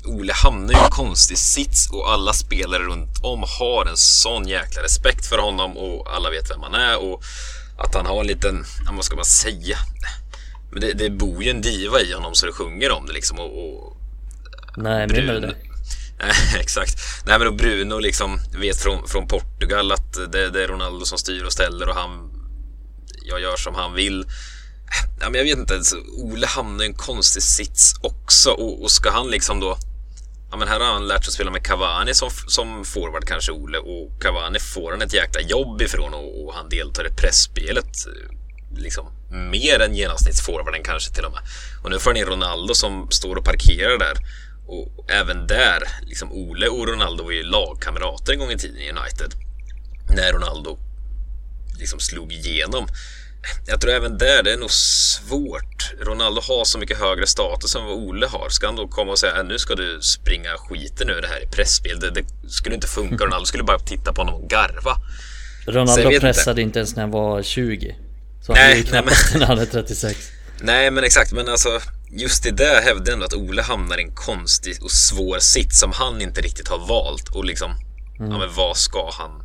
Ole 0.05 0.33
hamnar 0.33 0.73
i 0.73 0.83
en 0.83 0.89
konstig 0.89 1.37
sits 1.37 1.89
och 1.91 2.11
alla 2.11 2.33
spelare 2.33 2.83
runt 2.83 3.19
om 3.21 3.43
har 3.59 3.85
en 3.85 3.97
sån 3.97 4.47
jäkla 4.47 4.83
respekt 4.83 5.25
för 5.25 5.37
honom 5.37 5.77
och 5.77 6.15
alla 6.15 6.29
vet 6.29 6.51
vem 6.51 6.63
han 6.63 6.73
är 6.73 6.97
och 6.97 7.23
att 7.77 7.95
han 7.95 8.05
har 8.05 8.19
en 8.21 8.27
liten, 8.27 8.65
vad 8.91 9.05
ska 9.05 9.15
man 9.15 9.25
säga? 9.25 9.77
Men 10.71 10.81
det, 10.81 10.93
det 10.93 11.09
bor 11.09 11.43
ju 11.43 11.49
en 11.49 11.61
diva 11.61 12.01
i 12.01 12.13
honom 12.13 12.35
så 12.35 12.45
det 12.45 12.51
sjunger 12.51 12.91
om 12.91 13.05
det 13.05 13.13
liksom 13.13 13.39
och... 13.39 13.85
och 13.85 13.97
Nej, 14.77 15.07
menar 15.07 15.33
du 15.33 15.39
det? 15.39 15.55
exakt. 16.59 16.97
Nej 17.25 17.39
men 17.39 17.47
och 17.47 17.55
Bruno 17.55 17.99
liksom 17.99 18.39
vet 18.59 18.77
från, 18.77 19.07
från 19.07 19.27
Portugal 19.27 19.91
att 19.91 20.13
det, 20.31 20.49
det, 20.49 20.63
är 20.63 20.67
Ronaldo 20.67 21.05
som 21.05 21.17
styr 21.17 21.43
och 21.43 21.53
ställer 21.53 21.89
och 21.89 21.95
han... 21.95 22.29
Jag 23.23 23.41
gör 23.41 23.55
som 23.55 23.75
han 23.75 23.93
vill. 23.93 24.25
Ja, 25.19 25.29
men 25.29 25.33
jag 25.33 25.43
vet 25.43 25.57
inte, 25.57 25.81
Ole 26.17 26.47
hamnar 26.47 26.83
i 26.83 26.87
en 26.87 26.93
konstig 26.93 27.43
sits 27.43 27.93
också 28.01 28.51
och, 28.51 28.83
och 28.83 28.91
ska 28.91 29.11
han 29.11 29.27
liksom 29.27 29.59
då 29.59 29.77
Ja, 30.51 30.57
men 30.57 30.67
här 30.67 30.79
har 30.79 30.93
han 30.93 31.07
lärt 31.07 31.25
sig 31.25 31.33
spela 31.33 31.51
med 31.51 31.63
Cavani 31.63 32.13
som, 32.13 32.29
som 32.47 32.85
forward 32.85 33.25
kanske, 33.25 33.51
Ole. 33.51 33.77
Och 33.77 34.21
Cavani 34.21 34.59
får 34.59 34.91
han 34.91 35.01
ett 35.01 35.13
jäkla 35.13 35.41
jobb 35.41 35.81
ifrån 35.81 36.13
och, 36.13 36.43
och 36.43 36.53
han 36.53 36.69
deltar 36.69 37.07
i 37.07 37.09
pressspelet 37.09 38.07
eh, 38.07 38.37
liksom 38.77 39.05
mer 39.51 39.79
än 39.79 39.95
genomsnittsforwarden 39.95 40.83
kanske 40.83 41.13
till 41.13 41.25
och 41.25 41.31
med. 41.31 41.41
Och 41.83 41.89
nu 41.89 41.99
får 41.99 42.09
han 42.09 42.17
in 42.17 42.25
Ronaldo 42.25 42.73
som 42.73 43.11
står 43.11 43.35
och 43.35 43.45
parkerar 43.45 43.97
där. 43.99 44.17
Och 44.67 45.11
även 45.11 45.47
där, 45.47 45.83
liksom 46.01 46.31
Ole 46.31 46.67
och 46.67 46.87
Ronaldo 46.87 47.23
var 47.23 47.31
ju 47.31 47.43
lagkamrater 47.43 48.33
en 48.33 48.39
gång 48.39 48.51
i 48.51 48.57
tiden 48.57 48.77
i 48.77 48.89
United. 48.89 49.33
När 50.15 50.33
Ronaldo 50.33 50.79
liksom 51.79 51.99
slog 51.99 52.33
igenom 52.33 52.87
jag 53.65 53.81
tror 53.81 53.91
även 53.91 54.17
där, 54.17 54.43
det 54.43 54.53
är 54.53 54.57
nog 54.57 54.71
svårt. 54.71 55.93
Ronaldo 56.01 56.41
har 56.41 56.65
så 56.65 56.77
mycket 56.77 56.97
högre 56.97 57.27
status 57.27 57.75
än 57.75 57.85
vad 57.85 57.93
Ole 57.93 58.27
har. 58.27 58.49
Ska 58.49 58.65
han 58.65 58.75
då 58.75 58.87
komma 58.87 59.11
och 59.11 59.19
säga 59.19 59.33
att 59.33 59.45
nu 59.45 59.59
ska 59.59 59.75
du 59.75 60.01
springa 60.01 60.49
skiten 60.57 61.09
ur 61.09 61.21
det 61.21 61.27
här 61.27 61.43
i 61.43 61.47
pressspel? 61.47 61.99
Det, 61.99 62.09
det 62.11 62.25
skulle 62.49 62.75
inte 62.75 62.87
funka. 62.87 63.25
Ronaldo 63.25 63.45
skulle 63.45 63.63
bara 63.63 63.79
titta 63.79 64.13
på 64.13 64.21
honom 64.21 64.41
och 64.41 64.49
garva. 64.49 64.97
Ronaldo 65.67 66.19
pressade 66.19 66.61
inte. 66.61 66.61
inte 66.61 66.79
ens 66.79 66.95
när 66.95 67.03
han 67.03 67.11
var 67.11 67.43
20. 67.43 67.95
Så 68.41 68.53
han 68.53 68.61
nej, 68.61 68.73
är 68.73 68.77
ju 68.77 68.83
knappast 68.83 69.35
när 69.35 69.45
han 69.45 69.59
är 69.59 69.65
36. 69.65 70.31
Nej, 70.61 70.91
men 70.91 71.03
exakt. 71.03 71.31
Men 71.31 71.47
alltså, 71.47 71.79
just 72.11 72.43
det 72.43 72.51
där 72.51 72.81
hävdar 72.81 73.13
ändå 73.13 73.25
att 73.25 73.33
Ole 73.33 73.61
hamnar 73.61 73.97
i 73.97 74.03
en 74.03 74.15
konstig 74.15 74.83
och 74.83 74.91
svår 74.91 75.39
sitt 75.39 75.75
som 75.75 75.91
han 75.91 76.21
inte 76.21 76.41
riktigt 76.41 76.67
har 76.67 76.87
valt. 76.87 77.29
Och 77.29 77.45
liksom, 77.45 77.71
mm. 78.19 78.31
ja 78.31 78.37
men 78.37 78.53
vad 78.55 78.77
ska 78.77 79.11
han 79.11 79.43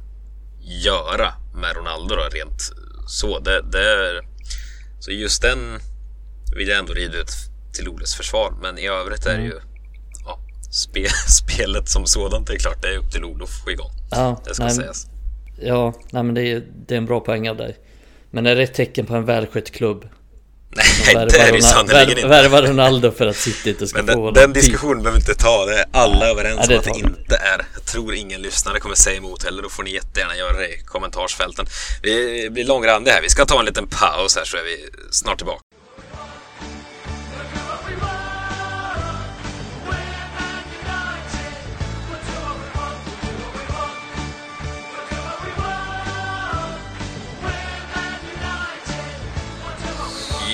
göra 0.60 1.32
med 1.54 1.76
Ronaldo 1.76 2.14
då 2.14 2.22
rent 2.22 2.72
så. 3.06 3.38
Det, 3.38 3.62
det 3.62 3.82
är, 3.82 4.20
så 5.00 5.10
just 5.10 5.42
den 5.42 5.58
vill 6.56 6.68
jag 6.68 6.78
ändå 6.78 6.92
rida 6.92 7.18
ut 7.18 7.30
till 7.72 7.88
Oles 7.88 8.14
försvar. 8.14 8.54
Men 8.62 8.78
i 8.78 8.88
övrigt 8.88 9.26
är 9.26 9.30
det 9.30 9.36
mm. 9.36 9.46
ju 9.46 9.60
ja, 10.24 10.38
spe, 10.70 11.08
spelet 11.28 11.88
som 11.88 12.06
sådant. 12.06 12.46
Det 12.46 12.54
är 12.54 12.58
klart, 12.58 12.82
det 12.82 12.88
är 12.88 12.98
upp 12.98 13.10
till 13.10 13.24
Olof 13.24 13.50
att 13.50 13.64
få 13.64 13.70
igång. 13.70 13.90
Ja, 14.10 14.42
det 14.44 14.54
ska 14.54 14.64
nej, 14.64 14.74
sägas. 14.74 15.06
Ja, 15.60 15.94
nej, 16.10 16.22
men 16.22 16.34
det 16.34 16.42
är, 16.42 16.62
det 16.86 16.94
är 16.94 16.98
en 16.98 17.06
bra 17.06 17.20
poäng 17.20 17.48
av 17.48 17.56
dig. 17.56 17.76
Men 18.30 18.46
är 18.46 18.56
det 18.56 18.62
ett 18.62 18.74
tecken 18.74 19.06
på 19.06 19.14
en 19.14 19.24
välskött 19.24 19.70
klubb 19.70 20.08
Nej, 20.70 21.26
det 21.30 21.38
är 21.38 21.52
det 21.52 21.62
sannerligen 21.62 22.18
inte. 22.18 22.28
Värva 22.28 22.62
Ronaldo 22.62 23.12
för 23.12 23.26
att 23.26 23.36
City 23.36 23.70
inte 23.70 23.86
ska 23.86 24.02
Men 24.02 24.14
få 24.14 24.30
den, 24.30 24.42
den 24.42 24.52
diskussionen 24.52 25.02
behöver 25.02 25.20
vi 25.20 25.30
inte 25.30 25.42
ta. 25.42 25.66
Det 25.66 25.78
är 25.78 25.84
alla 25.92 26.24
ja, 26.24 26.30
överens 26.30 26.68
om 26.68 26.78
att 26.78 26.84
det 26.84 26.90
inte 26.90 27.36
är. 27.36 27.66
Jag 27.74 27.84
tror 27.84 28.14
ingen 28.14 28.42
lyssnare 28.42 28.80
kommer 28.80 28.94
säga 28.94 29.16
emot 29.16 29.44
heller. 29.44 29.62
Då 29.62 29.68
får 29.68 29.82
ni 29.82 29.90
jättegärna 29.94 30.36
göra 30.36 30.56
det 30.56 30.68
i 30.68 30.82
kommentarsfälten. 30.86 31.66
Vi 32.02 32.48
blir 32.50 32.64
långrandiga 32.64 33.14
här. 33.14 33.22
Vi 33.22 33.28
ska 33.28 33.44
ta 33.44 33.58
en 33.58 33.66
liten 33.66 33.88
paus 33.88 34.36
här 34.36 34.44
så 34.44 34.56
är 34.56 34.64
vi 34.64 34.88
snart 35.10 35.38
tillbaka. 35.38 35.65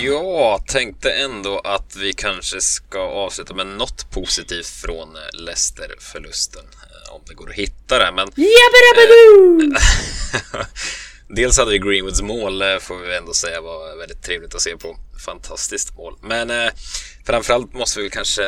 Jag 0.05 0.67
tänkte 0.67 1.13
ändå 1.13 1.59
att 1.59 1.97
vi 1.97 2.13
kanske 2.13 2.61
ska 2.61 2.99
avsluta 2.99 3.55
med 3.55 3.67
något 3.67 4.11
positivt 4.11 4.67
från 4.67 5.17
eh, 5.17 5.23
Leicester-förlusten. 5.33 6.65
Eh, 6.65 7.15
om 7.15 7.21
det 7.27 7.35
går 7.35 7.51
att 7.51 7.55
hitta 7.55 7.99
det, 7.99 8.13
men... 8.13 8.29
Eh, 10.55 10.67
dels 11.29 11.59
hade 11.59 11.71
vi 11.71 11.79
Greenwoods 11.79 12.23
mål, 12.23 12.63
får 12.81 12.97
vi 12.97 13.17
ändå 13.17 13.35
säga 13.35 13.61
var 13.61 13.97
väldigt 13.97 14.23
trevligt 14.23 14.55
att 14.55 14.61
se 14.61 14.77
på. 14.77 14.97
Fantastiskt 15.27 15.97
mål. 15.97 16.19
Men 16.23 16.51
eh, 16.51 16.71
framförallt 17.27 17.75
måste 17.75 18.01
vi 18.01 18.11
kanske 18.11 18.43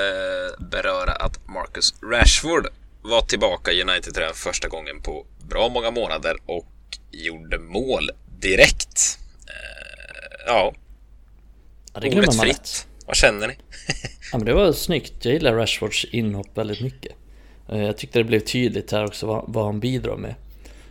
beröra 0.59 1.13
att 1.13 1.49
Marcus 1.49 1.95
Rashford 2.03 2.67
var 3.03 3.23
tillbaka 3.23 3.73
i 3.73 3.83
United 3.83 4.19
första 4.35 4.69
gången 4.69 5.03
på 5.03 5.27
bra 5.49 5.69
många 5.69 5.91
månader 5.91 6.37
och 6.47 6.73
gjorde 7.11 7.59
mål 7.59 8.11
direkt. 8.41 9.19
Eh, 9.47 10.45
ja, 10.47 10.75
Ja, 11.95 12.01
det 12.01 12.37
man 12.37 12.47
lätt. 12.47 12.87
Vad 13.07 13.17
känner 13.17 13.49
ni? 13.49 13.55
ja, 14.33 14.39
men 14.39 14.45
det 14.45 14.55
var 14.55 14.73
snyggt. 14.73 15.25
Jag 15.25 15.35
gillar 15.35 15.55
Rashfords 15.55 16.05
inhopp 16.05 16.59
väldigt 16.59 16.81
mycket. 16.81 17.13
Eh, 17.69 17.83
jag 17.83 17.97
tyckte 17.97 18.19
det 18.19 18.25
blev 18.25 18.41
tydligt 18.41 18.93
här 18.93 19.05
också 19.05 19.45
vad, 19.47 19.65
han 19.65 19.81
bidrar 19.81 20.17
med. 20.17 20.35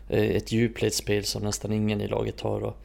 Eh, 0.10 0.24
ett 0.24 0.52
djupledsspel 0.52 1.24
som 1.24 1.44
nästan 1.44 1.74
ingen 1.74 2.02
i 2.02 2.08
laget 2.08 2.42
har. 2.42 2.62
Och 2.62 2.78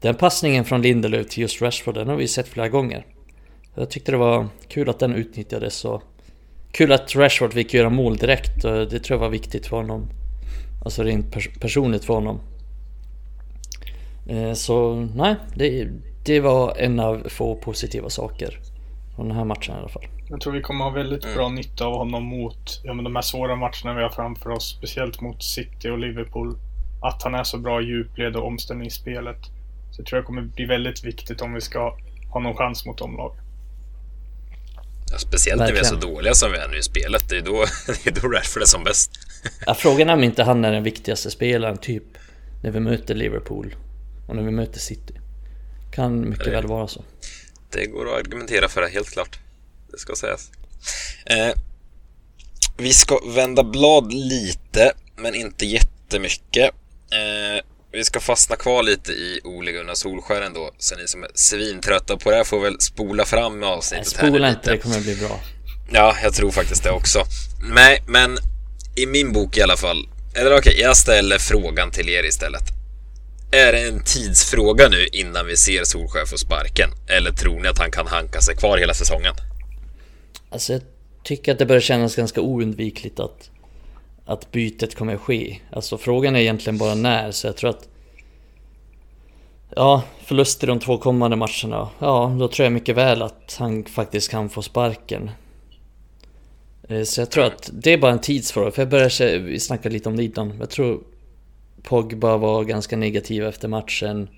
den 0.00 0.14
passningen 0.14 0.64
från 0.64 0.82
Lindelöf 0.82 1.28
till 1.28 1.42
just 1.42 1.62
Rashford, 1.62 1.94
den 1.94 2.08
har 2.08 2.16
vi 2.16 2.28
sett 2.28 2.48
flera 2.48 2.68
gånger. 2.68 3.06
Jag 3.74 3.90
tyckte 3.90 4.12
det 4.12 4.18
var 4.18 4.48
kul 4.68 4.88
att 4.88 4.98
den 4.98 5.14
utnyttjades 5.14 5.84
och 5.84 6.02
kul 6.72 6.92
att 6.92 7.16
Rashford 7.16 7.52
fick 7.52 7.74
göra 7.74 7.90
mål 7.90 8.16
direkt. 8.16 8.64
Och 8.64 8.88
det 8.88 9.00
tror 9.00 9.16
jag 9.16 9.18
var 9.18 9.28
viktigt 9.28 9.66
för 9.66 9.76
honom. 9.76 10.08
Alltså 10.84 11.02
rent 11.02 11.32
pers 11.32 11.48
personligt 11.60 12.04
för 12.04 12.14
honom. 12.14 12.40
Eh, 14.28 14.52
så 14.52 14.94
nej, 15.14 15.36
det, 15.54 15.88
det 16.24 16.40
var 16.40 16.76
en 16.76 17.00
av 17.00 17.28
få 17.28 17.54
positiva 17.54 18.10
saker 18.10 18.58
från 19.16 19.28
den 19.28 19.36
här 19.36 19.44
matchen 19.44 19.74
i 19.74 19.78
alla 19.78 19.88
fall. 19.88 20.06
Jag 20.28 20.40
tror 20.40 20.52
vi 20.52 20.62
kommer 20.62 20.84
ha 20.84 20.90
väldigt 20.90 21.24
mm. 21.24 21.36
bra 21.36 21.48
nytta 21.48 21.86
av 21.86 21.94
honom 21.94 22.24
mot 22.24 22.80
ja, 22.84 22.94
men 22.94 23.04
de 23.04 23.14
här 23.14 23.22
svåra 23.22 23.56
matcherna 23.56 23.94
vi 23.94 24.02
har 24.02 24.10
framför 24.10 24.50
oss, 24.50 24.76
speciellt 24.78 25.20
mot 25.20 25.42
City 25.42 25.88
och 25.88 25.98
Liverpool. 25.98 26.58
Att 27.02 27.22
han 27.22 27.34
är 27.34 27.44
så 27.44 27.58
bra 27.58 27.82
i 27.82 27.84
djupled 27.84 28.36
och 28.36 28.46
omställningsspelet. 28.46 29.38
Så 29.90 30.00
jag 30.00 30.06
tror 30.06 30.18
det 30.18 30.24
kommer 30.24 30.42
bli 30.42 30.64
väldigt 30.64 31.04
viktigt 31.04 31.40
om 31.40 31.54
vi 31.54 31.60
ska 31.60 31.96
ha 32.32 32.40
någon 32.40 32.56
chans 32.56 32.86
mot 32.86 32.98
de 32.98 33.16
lag. 33.16 33.32
Ja, 35.12 35.18
speciellt 35.18 35.60
Verkligen. 35.60 35.82
när 35.82 35.90
vi 35.90 35.96
är 35.96 36.00
så 36.00 36.14
dåliga 36.14 36.34
som 36.34 36.52
vi 36.52 36.58
är 36.58 36.68
nu 36.68 36.76
i 36.76 36.82
spelet. 36.82 37.28
Det 37.28 37.36
är 37.36 37.42
då, 37.42 37.52
det 38.04 38.10
är 38.10 38.22
då 38.22 38.28
Rashford 38.28 38.62
är 38.62 38.66
som 38.66 38.84
bäst. 38.84 39.10
ja, 39.66 39.74
frågan 39.74 40.08
är 40.08 40.14
om 40.14 40.24
inte 40.24 40.42
han 40.42 40.64
är 40.64 40.72
den 40.72 40.82
viktigaste 40.82 41.30
spelaren, 41.30 41.76
typ 41.76 42.04
när 42.62 42.70
vi 42.70 42.80
möter 42.80 43.14
Liverpool 43.14 43.74
och 44.28 44.36
när 44.36 44.42
vi 44.42 44.50
möter 44.50 44.78
City. 44.78 45.14
Kan 45.92 46.28
mycket 46.28 46.44
det, 46.44 46.50
väl 46.50 46.66
vara 46.66 46.88
så. 46.88 47.04
Det 47.70 47.86
går 47.86 48.08
att 48.08 48.18
argumentera 48.20 48.68
för 48.68 48.80
det, 48.80 48.88
helt 48.88 49.10
klart. 49.10 49.38
Det 49.90 49.98
ska 49.98 50.16
sägas. 50.16 50.50
Eh, 51.26 51.50
vi 52.76 52.92
ska 52.92 53.20
vända 53.34 53.64
blad 53.64 54.12
lite, 54.12 54.92
men 55.16 55.34
inte 55.34 55.66
jättemycket. 55.66 56.70
Eh, 57.12 57.64
vi 57.92 58.04
ska 58.04 58.20
fastna 58.20 58.56
kvar 58.56 58.82
lite 58.82 59.12
i 59.12 59.40
Ole 59.44 59.72
Gunnar 59.72 59.94
Solskär 59.94 60.42
ändå, 60.42 60.70
så 60.78 60.96
ni 60.96 61.08
som 61.08 61.22
är 61.22 61.30
svintrötta 61.34 62.16
på 62.16 62.30
det 62.30 62.36
här 62.36 62.44
får 62.44 62.60
väl 62.60 62.80
spola 62.80 63.24
fram 63.24 63.58
med 63.58 63.68
avsnittet 63.68 64.14
Nej, 64.20 64.30
spola 64.30 64.48
inte, 64.48 64.70
det 64.70 64.78
kommer 64.78 65.00
bli 65.00 65.16
bra. 65.16 65.40
Ja, 65.92 66.16
jag 66.22 66.34
tror 66.34 66.50
faktiskt 66.50 66.82
det 66.82 66.90
också. 66.90 67.24
Nej, 67.74 68.02
men 68.06 68.38
i 68.96 69.06
min 69.06 69.32
bok 69.32 69.56
i 69.56 69.62
alla 69.62 69.76
fall. 69.76 70.08
Eller 70.34 70.50
okej, 70.50 70.58
okay, 70.58 70.82
jag 70.82 70.96
ställer 70.96 71.38
frågan 71.38 71.90
till 71.90 72.08
er 72.08 72.24
istället 72.24 72.81
är 73.52 73.72
det 73.72 73.88
en 73.88 74.04
tidsfråga 74.04 74.88
nu 74.88 75.06
innan 75.12 75.46
vi 75.46 75.56
ser 75.56 75.84
Solsjö 75.84 76.26
få 76.26 76.38
sparken? 76.38 76.90
Eller 77.08 77.30
tror 77.30 77.60
ni 77.60 77.68
att 77.68 77.78
han 77.78 77.90
kan 77.90 78.06
hanka 78.06 78.40
sig 78.40 78.56
kvar 78.56 78.78
hela 78.78 78.94
säsongen? 78.94 79.34
Alltså 80.50 80.72
jag 80.72 80.82
tycker 81.24 81.52
att 81.52 81.58
det 81.58 81.66
börjar 81.66 81.80
kännas 81.80 82.16
ganska 82.16 82.40
oundvikligt 82.40 83.20
att, 83.20 83.50
att 84.26 84.52
bytet 84.52 84.94
kommer 84.94 85.14
att 85.14 85.20
ske. 85.20 85.60
Alltså 85.72 85.98
frågan 85.98 86.36
är 86.36 86.40
egentligen 86.40 86.78
bara 86.78 86.94
när, 86.94 87.30
så 87.30 87.46
jag 87.46 87.56
tror 87.56 87.70
att 87.70 87.88
Ja, 89.76 90.02
förlust 90.24 90.64
i 90.64 90.66
de 90.66 90.80
två 90.80 90.98
kommande 90.98 91.36
matcherna. 91.36 91.88
Ja, 91.98 92.36
då 92.38 92.48
tror 92.48 92.64
jag 92.64 92.72
mycket 92.72 92.96
väl 92.96 93.22
att 93.22 93.56
han 93.58 93.84
faktiskt 93.84 94.30
kan 94.30 94.48
få 94.48 94.62
sparken. 94.62 95.30
Eh, 96.88 97.02
så 97.02 97.20
jag 97.20 97.30
tror 97.30 97.44
att 97.44 97.70
det 97.72 97.90
är 97.92 97.98
bara 97.98 98.12
en 98.12 98.20
tidsfråga, 98.20 98.70
för 98.70 98.82
jag 98.82 98.88
börjar 98.88 99.58
snacka 99.58 99.88
lite 99.88 100.08
om 100.08 100.16
det 100.16 100.24
innan. 100.24 100.52
Jag 100.58 100.70
tror 100.70 101.00
Pogba 101.82 102.36
var 102.36 102.64
ganska 102.64 102.96
negativ 102.96 103.44
efter 103.44 103.68
matchen. 103.68 104.28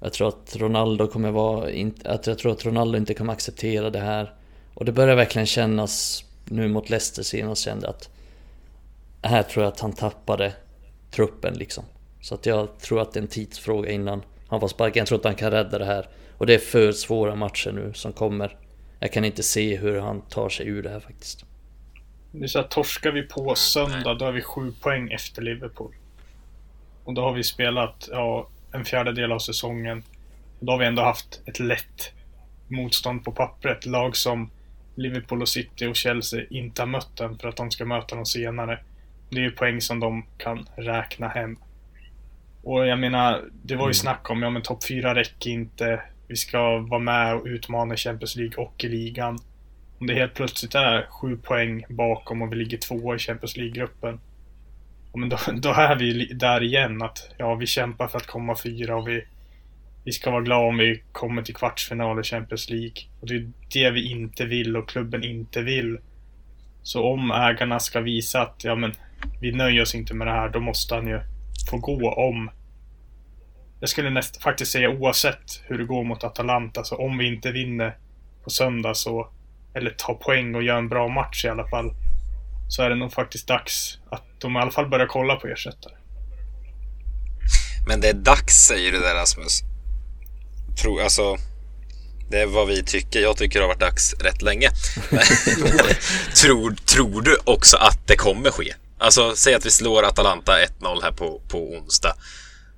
Jag 0.00 0.12
tror 0.12 0.28
att 0.28 0.56
Ronaldo 0.56 1.06
kommer 1.06 1.30
vara... 1.30 1.70
Att 2.04 2.26
jag 2.26 2.38
tror 2.38 2.52
att 2.52 2.66
Ronaldo 2.66 2.98
inte 2.98 3.14
kommer 3.14 3.32
acceptera 3.32 3.90
det 3.90 4.00
här. 4.00 4.34
Och 4.74 4.84
det 4.84 4.92
börjar 4.92 5.16
verkligen 5.16 5.46
kännas 5.46 6.24
nu 6.44 6.68
mot 6.68 6.90
Leicester 6.90 7.22
senast 7.22 7.64
kände 7.64 7.88
att... 7.88 8.08
Här 9.22 9.42
tror 9.42 9.64
jag 9.64 9.72
att 9.72 9.80
han 9.80 9.92
tappade 9.92 10.52
truppen 11.10 11.54
liksom. 11.54 11.84
Så 12.20 12.34
att 12.34 12.46
jag 12.46 12.78
tror 12.78 13.00
att 13.00 13.12
det 13.12 13.20
är 13.20 13.22
en 13.22 13.28
tidsfråga 13.28 13.90
innan 13.90 14.22
han 14.48 14.60
får 14.60 14.68
sparken. 14.68 15.00
Jag 15.00 15.06
tror 15.08 15.18
att 15.18 15.24
han 15.24 15.34
kan 15.34 15.50
rädda 15.50 15.78
det 15.78 15.84
här. 15.84 16.08
Och 16.38 16.46
det 16.46 16.54
är 16.54 16.58
för 16.58 16.92
svåra 16.92 17.34
matcher 17.34 17.72
nu 17.72 17.92
som 17.94 18.12
kommer. 18.12 18.56
Jag 19.00 19.12
kan 19.12 19.24
inte 19.24 19.42
se 19.42 19.76
hur 19.76 20.00
han 20.00 20.20
tar 20.20 20.48
sig 20.48 20.66
ur 20.66 20.82
det 20.82 20.90
här 20.90 21.00
faktiskt. 21.00 21.44
Det 22.32 22.44
är 22.44 22.48
så 22.48 22.58
att 22.58 22.70
torskar 22.70 23.12
vi 23.12 23.22
på 23.22 23.54
söndag, 23.54 24.14
då 24.14 24.24
har 24.24 24.32
vi 24.32 24.42
sju 24.42 24.72
poäng 24.82 25.10
efter 25.10 25.42
Liverpool. 25.42 25.94
Och 27.04 27.14
då 27.14 27.22
har 27.22 27.32
vi 27.32 27.44
spelat 27.44 28.08
ja, 28.12 28.48
en 28.72 28.84
fjärdedel 28.84 29.32
av 29.32 29.38
säsongen. 29.38 30.02
Och 30.58 30.66
då 30.66 30.72
har 30.72 30.78
vi 30.78 30.86
ändå 30.86 31.02
haft 31.02 31.40
ett 31.46 31.60
lätt 31.60 32.12
motstånd 32.68 33.24
på 33.24 33.32
pappret. 33.32 33.86
Lag 33.86 34.16
som 34.16 34.50
Liverpool 34.94 35.42
och 35.42 35.48
City 35.48 35.86
och 35.86 35.96
Chelsea 35.96 36.44
inte 36.50 36.82
har 36.82 36.86
mött 36.86 37.16
den 37.16 37.38
för 37.38 37.48
att 37.48 37.56
de 37.56 37.70
ska 37.70 37.84
möta 37.84 38.16
dem 38.16 38.26
senare. 38.26 38.78
Det 39.30 39.36
är 39.36 39.42
ju 39.42 39.50
poäng 39.50 39.80
som 39.80 40.00
de 40.00 40.26
kan 40.38 40.66
räkna 40.76 41.28
hem. 41.28 41.56
Och 42.62 42.86
jag 42.86 42.98
menar, 42.98 43.44
det 43.62 43.76
var 43.76 43.84
ju 43.84 43.86
mm. 43.86 43.94
snack 43.94 44.30
om, 44.30 44.42
ja 44.42 44.50
men 44.50 44.62
topp 44.62 44.84
4 44.84 45.14
räcker 45.14 45.50
inte. 45.50 46.02
Vi 46.28 46.36
ska 46.36 46.78
vara 46.78 47.00
med 47.00 47.34
och 47.34 47.44
utmana 47.44 47.96
Champions 47.96 48.36
League 48.36 48.64
och 48.64 48.84
i 48.84 48.88
ligan. 48.88 49.38
Om 49.98 50.06
det 50.06 50.14
helt 50.14 50.34
plötsligt 50.34 50.74
är 50.74 51.06
sju 51.10 51.36
poäng 51.36 51.84
bakom 51.88 52.42
och 52.42 52.52
vi 52.52 52.56
ligger 52.56 52.78
tvåa 52.78 53.16
i 53.16 53.18
Champions 53.18 53.56
League-gruppen. 53.56 54.20
Men 55.14 55.28
då, 55.28 55.38
då 55.52 55.72
är 55.72 55.96
vi 55.96 56.24
där 56.24 56.62
igen 56.62 57.02
att 57.02 57.34
ja, 57.36 57.54
vi 57.54 57.66
kämpar 57.66 58.08
för 58.08 58.18
att 58.18 58.26
komma 58.26 58.56
fyra 58.62 58.96
och 58.96 59.08
vi, 59.08 59.24
vi 60.04 60.12
ska 60.12 60.30
vara 60.30 60.42
glada 60.42 60.66
om 60.66 60.76
vi 60.76 61.02
kommer 61.12 61.42
till 61.42 61.54
kvartsfinal 61.54 62.20
i 62.20 62.22
Champions 62.22 62.70
League. 62.70 63.02
Och 63.20 63.26
det 63.26 63.34
är 63.34 63.50
det 63.72 63.90
vi 63.90 64.10
inte 64.10 64.44
vill 64.44 64.76
och 64.76 64.88
klubben 64.88 65.24
inte 65.24 65.62
vill. 65.62 65.98
Så 66.82 67.12
om 67.12 67.30
ägarna 67.30 67.78
ska 67.78 68.00
visa 68.00 68.42
att 68.42 68.64
ja, 68.64 68.74
men, 68.74 68.92
vi 69.40 69.52
nöjer 69.52 69.82
oss 69.82 69.94
inte 69.94 70.14
med 70.14 70.26
det 70.26 70.32
här, 70.32 70.48
då 70.48 70.60
måste 70.60 70.94
han 70.94 71.06
ju 71.06 71.20
få 71.70 71.78
gå 71.78 72.12
om... 72.12 72.50
Jag 73.80 73.88
skulle 73.88 74.10
näst, 74.10 74.42
faktiskt 74.42 74.72
säga 74.72 74.90
oavsett 74.90 75.62
hur 75.66 75.78
det 75.78 75.84
går 75.84 76.04
mot 76.04 76.24
Atalanta, 76.24 76.84
så 76.84 76.96
om 76.96 77.18
vi 77.18 77.26
inte 77.26 77.52
vinner 77.52 77.96
på 78.44 78.50
söndag 78.50 78.94
så... 78.94 79.28
Eller 79.74 79.90
tar 79.90 80.14
poäng 80.14 80.54
och 80.54 80.62
gör 80.62 80.78
en 80.78 80.88
bra 80.88 81.08
match 81.08 81.44
i 81.44 81.48
alla 81.48 81.68
fall. 81.68 81.90
Så 82.70 82.82
är 82.82 82.90
det 82.90 82.96
nog 82.96 83.12
faktiskt 83.12 83.46
dags 83.46 83.98
att 84.10 84.24
de 84.38 84.56
i 84.56 84.58
alla 84.58 84.70
fall 84.70 84.88
börjar 84.88 85.06
kolla 85.06 85.36
på 85.36 85.46
ersättare. 85.46 85.92
Men 87.86 88.00
det 88.00 88.08
är 88.08 88.14
dags 88.14 88.54
säger 88.54 88.92
du 88.92 89.00
där 89.00 89.14
Rasmus. 89.14 89.60
Tror, 90.82 91.02
alltså, 91.02 91.36
det 92.30 92.40
är 92.40 92.46
vad 92.46 92.68
vi 92.68 92.82
tycker. 92.82 93.20
Jag 93.20 93.36
tycker 93.36 93.58
det 93.58 93.64
har 93.64 93.68
varit 93.68 93.80
dags 93.80 94.14
rätt 94.14 94.42
länge. 94.42 94.70
tror, 96.42 96.74
tror 96.74 97.22
du 97.22 97.38
också 97.44 97.76
att 97.76 98.06
det 98.06 98.16
kommer 98.16 98.50
ske? 98.50 98.74
Alltså, 98.98 99.36
säg 99.36 99.54
att 99.54 99.66
vi 99.66 99.70
slår 99.70 100.02
Atalanta 100.02 100.52
1-0 100.52 101.02
här 101.02 101.12
på, 101.12 101.40
på 101.48 101.58
onsdag. 101.58 102.14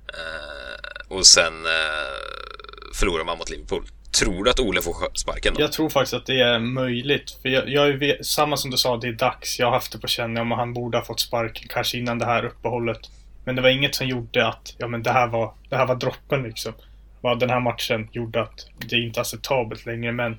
Eh, 0.07 1.15
och 1.15 1.25
sen 1.25 1.65
eh, 1.65 2.93
förlorar 2.93 3.25
man 3.25 3.37
mot 3.37 3.49
Liverpool. 3.49 3.83
Tror 4.19 4.43
du 4.43 4.49
att 4.49 4.59
Ole 4.59 4.81
får 4.81 4.95
sparken 5.13 5.53
då? 5.53 5.61
Jag 5.61 5.71
tror 5.71 5.89
faktiskt 5.89 6.13
att 6.13 6.25
det 6.25 6.41
är 6.41 6.59
möjligt. 6.59 7.37
För 7.41 7.49
jag, 7.49 7.69
jag 7.69 8.03
är, 8.03 8.23
samma 8.23 8.57
som 8.57 8.71
du 8.71 8.77
sa, 8.77 8.97
det 8.97 9.07
är 9.07 9.13
dags. 9.13 9.59
Jag 9.59 9.67
har 9.67 9.73
haft 9.73 9.91
det 9.91 9.99
på 9.99 10.07
känn 10.07 10.37
om 10.37 10.51
han 10.51 10.73
borde 10.73 10.97
ha 10.97 11.05
fått 11.05 11.19
sparken 11.19 11.67
kanske 11.69 11.97
innan 11.97 12.19
det 12.19 12.25
här 12.25 12.45
uppehållet. 12.45 12.99
Men 13.45 13.55
det 13.55 13.61
var 13.61 13.69
inget 13.69 13.95
som 13.95 14.07
gjorde 14.07 14.47
att, 14.47 14.75
ja 14.77 14.87
men 14.87 15.03
det 15.03 15.11
här 15.11 15.27
var, 15.27 15.53
det 15.69 15.75
här 15.75 15.85
var 15.85 15.95
droppen 15.95 16.43
liksom. 16.43 16.73
Vad 17.21 17.39
den 17.39 17.49
här 17.49 17.59
matchen 17.59 18.09
gjorde 18.11 18.41
att 18.41 18.67
det 18.89 18.95
är 18.95 19.05
inte 19.05 19.21
acceptabelt 19.21 19.85
längre 19.85 20.11
men 20.11 20.37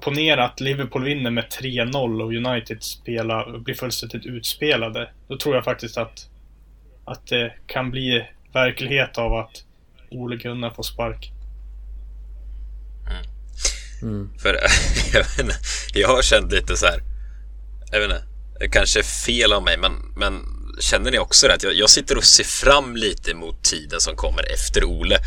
Ponera 0.00 0.44
att 0.44 0.60
Liverpool 0.60 1.04
vinner 1.04 1.30
med 1.30 1.44
3-0 1.44 2.22
och 2.22 2.32
United 2.32 2.82
spelar, 2.82 3.58
blir 3.58 3.74
fullständigt 3.74 4.26
utspelade. 4.26 5.10
Då 5.28 5.36
tror 5.36 5.54
jag 5.54 5.64
faktiskt 5.64 5.98
att, 5.98 6.28
att 7.04 7.26
det 7.26 7.52
kan 7.66 7.90
bli 7.90 8.26
verklighet 8.52 9.18
av 9.18 9.34
att 9.34 9.64
Ole 10.10 10.36
Gunnar 10.36 10.70
får 10.70 10.82
spark. 10.82 11.32
Mm. 14.02 14.30
För 14.38 14.54
jag, 15.12 15.20
vet 15.20 15.38
inte, 15.38 15.56
jag 15.92 16.08
har 16.08 16.22
känt 16.22 16.52
lite 16.52 16.76
så 16.76 16.86
här. 16.86 17.02
Jag 17.90 18.00
vet 18.00 18.10
inte, 18.10 18.22
det 18.60 18.68
kanske 18.68 18.98
är 18.98 19.04
fel 19.04 19.52
av 19.52 19.62
mig, 19.62 19.76
men, 19.76 19.92
men 20.16 20.42
känner 20.80 21.10
ni 21.10 21.18
också 21.18 21.48
det? 21.48 21.62
Jag, 21.62 21.74
jag 21.74 21.90
sitter 21.90 22.16
och 22.16 22.24
ser 22.24 22.44
fram 22.44 22.96
lite 22.96 23.34
mot 23.34 23.64
tiden 23.64 24.00
som 24.00 24.16
kommer 24.16 24.52
efter 24.52 24.84
Ole. 24.84 25.18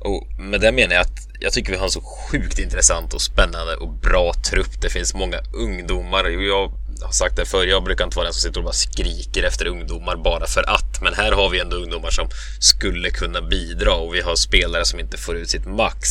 Och 0.00 0.26
med 0.40 0.60
det 0.60 0.72
menar 0.72 0.94
jag 0.94 1.02
att 1.02 1.28
jag 1.40 1.52
tycker 1.52 1.72
vi 1.72 1.78
har 1.78 1.84
en 1.84 1.90
så 1.90 2.00
sjukt 2.00 2.58
intressant 2.58 3.14
och 3.14 3.22
spännande 3.22 3.76
och 3.76 3.92
bra 3.92 4.32
trupp. 4.50 4.80
Det 4.80 4.88
finns 4.88 5.14
många 5.14 5.38
ungdomar. 5.54 6.24
Jag 6.24 6.72
har 7.02 7.12
sagt 7.12 7.36
det 7.36 7.46
förr, 7.46 7.66
jag 7.66 7.84
brukar 7.84 8.04
inte 8.04 8.16
vara 8.16 8.24
den 8.24 8.34
som 8.34 8.40
sitter 8.40 8.60
och 8.60 8.64
bara 8.64 8.72
skriker 8.72 9.42
efter 9.42 9.66
ungdomar 9.66 10.16
bara 10.16 10.46
för 10.46 10.70
att. 10.70 11.00
Men 11.02 11.14
här 11.14 11.32
har 11.32 11.50
vi 11.50 11.60
ändå 11.60 11.76
ungdomar 11.76 12.10
som 12.10 12.28
skulle 12.60 13.10
kunna 13.10 13.42
bidra 13.42 13.94
och 13.94 14.14
vi 14.14 14.20
har 14.20 14.36
spelare 14.36 14.84
som 14.84 15.00
inte 15.00 15.16
får 15.16 15.36
ut 15.36 15.50
sitt 15.50 15.66
max. 15.66 16.08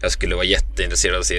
Jag 0.00 0.12
skulle 0.12 0.34
vara 0.34 0.44
jätteintresserad 0.44 1.14
av 1.14 1.20
att 1.20 1.26
se, 1.26 1.36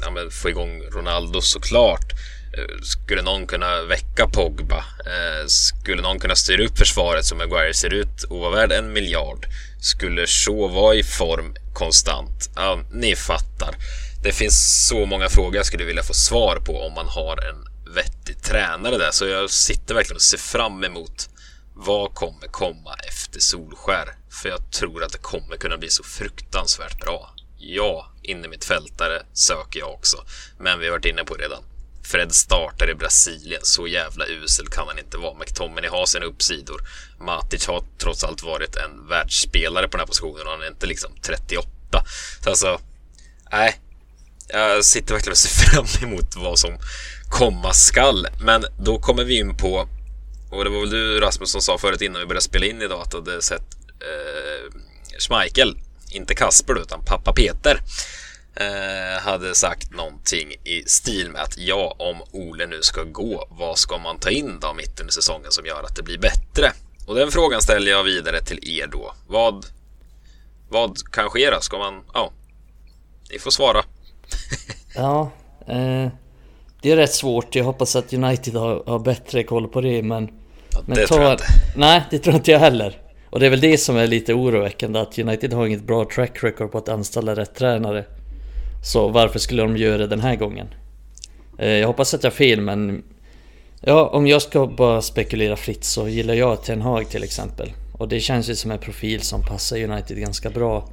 ja, 0.00 0.10
men, 0.10 0.30
få 0.30 0.48
igång 0.48 0.82
Ronaldo 0.82 1.40
såklart. 1.40 2.12
Eh, 2.52 2.82
skulle 2.82 3.22
någon 3.22 3.46
kunna 3.46 3.82
väcka 3.82 4.26
Pogba? 4.26 4.78
Eh, 5.06 5.46
skulle 5.46 6.02
någon 6.02 6.18
kunna 6.18 6.36
styra 6.36 6.64
upp 6.64 6.78
försvaret 6.78 7.24
som 7.24 7.38
Maguire 7.38 7.74
ser 7.74 7.94
ut 7.94 8.22
och 8.22 8.38
vara 8.38 8.50
värd 8.50 8.72
en 8.72 8.92
miljard? 8.92 9.46
Skulle 9.80 10.26
så 10.26 10.68
vara 10.68 10.94
i 10.94 11.02
form 11.02 11.54
konstant? 11.72 12.50
Ja, 12.56 12.80
ni 12.92 13.16
fattar. 13.16 13.74
Det 14.22 14.32
finns 14.32 14.86
så 14.88 15.06
många 15.06 15.28
frågor 15.28 15.56
jag 15.56 15.66
skulle 15.66 15.84
vilja 15.84 16.02
få 16.02 16.14
svar 16.14 16.56
på 16.56 16.80
om 16.80 16.94
man 16.94 17.08
har 17.08 17.48
en 17.48 17.69
vettig 17.94 18.42
tränare 18.42 18.98
där. 18.98 19.10
Så 19.10 19.26
jag 19.26 19.50
sitter 19.50 19.94
verkligen 19.94 20.16
och 20.16 20.22
ser 20.22 20.38
fram 20.38 20.84
emot 20.84 21.28
vad 21.74 22.14
kommer 22.14 22.46
komma 22.46 22.94
efter 23.08 23.40
Solskär? 23.40 24.14
För 24.42 24.48
jag 24.48 24.70
tror 24.70 25.04
att 25.04 25.12
det 25.12 25.18
kommer 25.18 25.56
kunna 25.56 25.78
bli 25.78 25.90
så 25.90 26.02
fruktansvärt 26.02 27.00
bra. 27.00 27.34
Ja, 27.58 28.12
in 28.22 28.44
i 28.44 28.48
mitt 28.48 28.64
fältare 28.64 29.22
söker 29.32 29.80
jag 29.80 29.90
också. 29.90 30.24
Men 30.58 30.78
vi 30.78 30.86
har 30.86 30.92
varit 30.92 31.04
inne 31.04 31.24
på 31.24 31.36
det 31.36 31.44
redan. 31.44 31.62
Fred 32.02 32.34
startar 32.34 32.90
i 32.90 32.94
Brasilien, 32.94 33.60
så 33.64 33.86
jävla 33.86 34.26
usel 34.26 34.68
kan 34.68 34.88
han 34.88 34.98
inte 34.98 35.18
vara. 35.18 35.34
McTominay 35.34 35.90
har 35.90 36.06
sina 36.06 36.26
uppsidor. 36.26 36.80
Matic 37.20 37.66
har 37.66 37.84
trots 37.98 38.24
allt 38.24 38.42
varit 38.42 38.76
en 38.76 39.08
världsspelare 39.08 39.88
på 39.88 39.90
den 39.90 40.00
här 40.00 40.06
positionen 40.06 40.46
och 40.46 40.52
han 40.52 40.62
är 40.62 40.66
inte 40.66 40.86
liksom 40.86 41.12
38. 41.22 41.68
Så 42.44 42.50
alltså, 42.50 42.80
nej. 43.52 43.80
Jag 44.48 44.84
sitter 44.84 45.14
verkligen 45.14 45.32
och 45.32 45.38
ser 45.38 45.64
fram 45.64 45.86
emot 46.08 46.36
vad 46.36 46.58
som 46.58 46.78
komma 47.30 47.72
skall. 47.72 48.26
Men 48.40 48.64
då 48.78 48.98
kommer 48.98 49.24
vi 49.24 49.38
in 49.38 49.56
på, 49.56 49.88
och 50.50 50.64
det 50.64 50.70
var 50.70 50.80
väl 50.80 50.90
du 50.90 51.20
Rasmus 51.20 51.50
som 51.50 51.60
sa 51.60 51.78
förut 51.78 52.02
innan 52.02 52.20
vi 52.20 52.26
började 52.26 52.44
spela 52.44 52.66
in 52.66 52.82
idag 52.82 53.02
att 53.02 53.10
du 53.10 53.16
hade 53.16 53.42
sett 53.42 53.74
eh, 54.00 54.74
Schmeichel, 55.18 55.78
inte 56.10 56.34
Kasper 56.34 56.74
då, 56.74 56.80
utan 56.80 57.04
pappa 57.04 57.32
Peter 57.32 57.80
eh, 58.54 59.22
hade 59.22 59.54
sagt 59.54 59.90
någonting 59.90 60.52
i 60.64 60.82
stil 60.86 61.30
med 61.30 61.42
att 61.42 61.58
ja, 61.58 61.96
om 61.98 62.22
Ole 62.32 62.66
nu 62.66 62.82
ska 62.82 63.02
gå, 63.02 63.48
vad 63.50 63.78
ska 63.78 63.98
man 63.98 64.18
ta 64.18 64.30
in 64.30 64.60
då 64.60 64.74
mitten 64.74 65.08
i 65.08 65.12
säsongen 65.12 65.50
som 65.50 65.66
gör 65.66 65.82
att 65.82 65.96
det 65.96 66.02
blir 66.02 66.18
bättre? 66.18 66.72
Och 67.06 67.14
den 67.14 67.30
frågan 67.30 67.62
ställer 67.62 67.90
jag 67.90 68.04
vidare 68.04 68.40
till 68.40 68.80
er 68.80 68.86
då. 68.86 69.14
Vad, 69.28 69.66
vad 70.68 70.98
kan 71.12 71.30
ske 71.30 71.50
då? 71.50 71.60
Ska 71.60 71.78
man, 71.78 72.02
ja, 72.14 72.32
ni 73.30 73.38
får 73.38 73.50
svara. 73.50 73.84
ja, 74.94 75.32
eh, 75.66 76.12
det 76.82 76.90
är 76.90 76.96
rätt 76.96 77.12
svårt. 77.14 77.54
Jag 77.54 77.64
hoppas 77.64 77.96
att 77.96 78.12
United 78.12 78.54
har, 78.54 78.82
har 78.86 78.98
bättre 78.98 79.42
koll 79.42 79.68
på 79.68 79.80
det 79.80 80.02
men... 80.02 80.28
Ja, 80.72 80.78
men 80.86 80.96
det 80.96 81.06
tar, 81.06 81.14
tror 81.14 81.24
jag 81.26 81.34
inte. 81.34 81.44
Nej, 81.76 82.02
det 82.10 82.18
tror 82.18 82.36
inte 82.36 82.50
jag 82.50 82.58
heller. 82.58 82.98
Och 83.30 83.40
det 83.40 83.46
är 83.46 83.50
väl 83.50 83.60
det 83.60 83.78
som 83.78 83.96
är 83.96 84.06
lite 84.06 84.34
oroväckande 84.34 85.00
att 85.00 85.18
United 85.18 85.52
har 85.52 85.66
inget 85.66 85.82
bra 85.84 86.08
track 86.14 86.44
record 86.44 86.72
på 86.72 86.78
att 86.78 86.88
anställa 86.88 87.36
rätt 87.36 87.54
tränare. 87.54 88.04
Så 88.84 89.08
varför 89.08 89.38
skulle 89.38 89.62
de 89.62 89.76
göra 89.76 89.98
det 89.98 90.06
den 90.06 90.20
här 90.20 90.36
gången? 90.36 90.66
Eh, 91.58 91.68
jag 91.70 91.86
hoppas 91.86 92.14
att 92.14 92.24
jag 92.24 92.30
har 92.30 92.36
fel 92.36 92.60
men... 92.60 93.02
Ja, 93.80 94.06
om 94.08 94.26
jag 94.26 94.42
ska 94.42 94.66
bara 94.66 95.02
spekulera 95.02 95.56
fritt 95.56 95.84
så 95.84 96.08
gillar 96.08 96.34
jag 96.34 96.64
Ten 96.64 96.80
Hag 96.80 97.08
till 97.08 97.22
exempel. 97.24 97.72
Och 97.98 98.08
det 98.08 98.20
känns 98.20 98.50
ju 98.50 98.54
som 98.54 98.70
en 98.70 98.78
profil 98.78 99.20
som 99.20 99.42
passar 99.42 99.76
United 99.84 100.18
ganska 100.20 100.50
bra. 100.50 100.88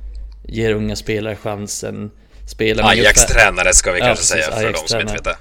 Ger 0.48 0.74
unga 0.74 0.96
spelare 0.96 1.36
chansen. 1.36 2.12
Spelar 2.48 2.84
med 2.84 2.92
Ajax 2.92 3.24
ungefär- 3.24 3.46
tränare 3.46 3.74
ska 3.74 3.92
vi 3.92 4.00
Ja, 4.00 4.06
kanske 4.06 4.22
precis, 4.36 4.46
säga 4.46 4.58
för 4.58 4.74
de 4.74 4.88
som 4.88 5.02
inte 5.02 5.14
vet 5.14 5.24
det. 5.24 5.36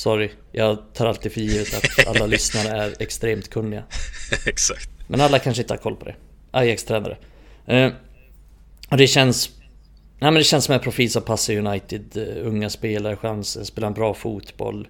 Sorry, 0.00 0.30
jag 0.52 0.78
tar 0.94 1.06
alltid 1.06 1.32
för 1.32 1.40
givet 1.40 1.74
att 1.74 2.06
alla 2.06 2.26
lyssnare 2.34 2.82
är 2.82 3.02
extremt 3.02 3.50
kunniga. 3.50 3.82
Exakt. 4.46 4.90
Men 5.08 5.20
alla 5.20 5.38
kanske 5.38 5.62
inte 5.62 5.74
har 5.74 5.78
koll 5.78 5.96
på 5.96 6.04
det. 6.04 6.14
Ajax-tränare. 6.50 7.16
Eh, 7.66 7.92
och 8.90 8.96
det 8.96 9.06
känns... 9.06 9.50
Nej 10.18 10.30
men 10.30 10.34
det 10.34 10.44
känns 10.44 10.64
som 10.64 10.74
en 10.74 10.80
profil 10.80 11.10
som 11.10 11.22
passar 11.22 11.54
United. 11.54 12.16
Eh, 12.16 12.46
unga 12.46 12.70
spelare, 12.70 13.16
chanser, 13.16 13.64
spelar 13.64 13.88
en 13.88 13.94
bra 13.94 14.14
fotboll. 14.14 14.88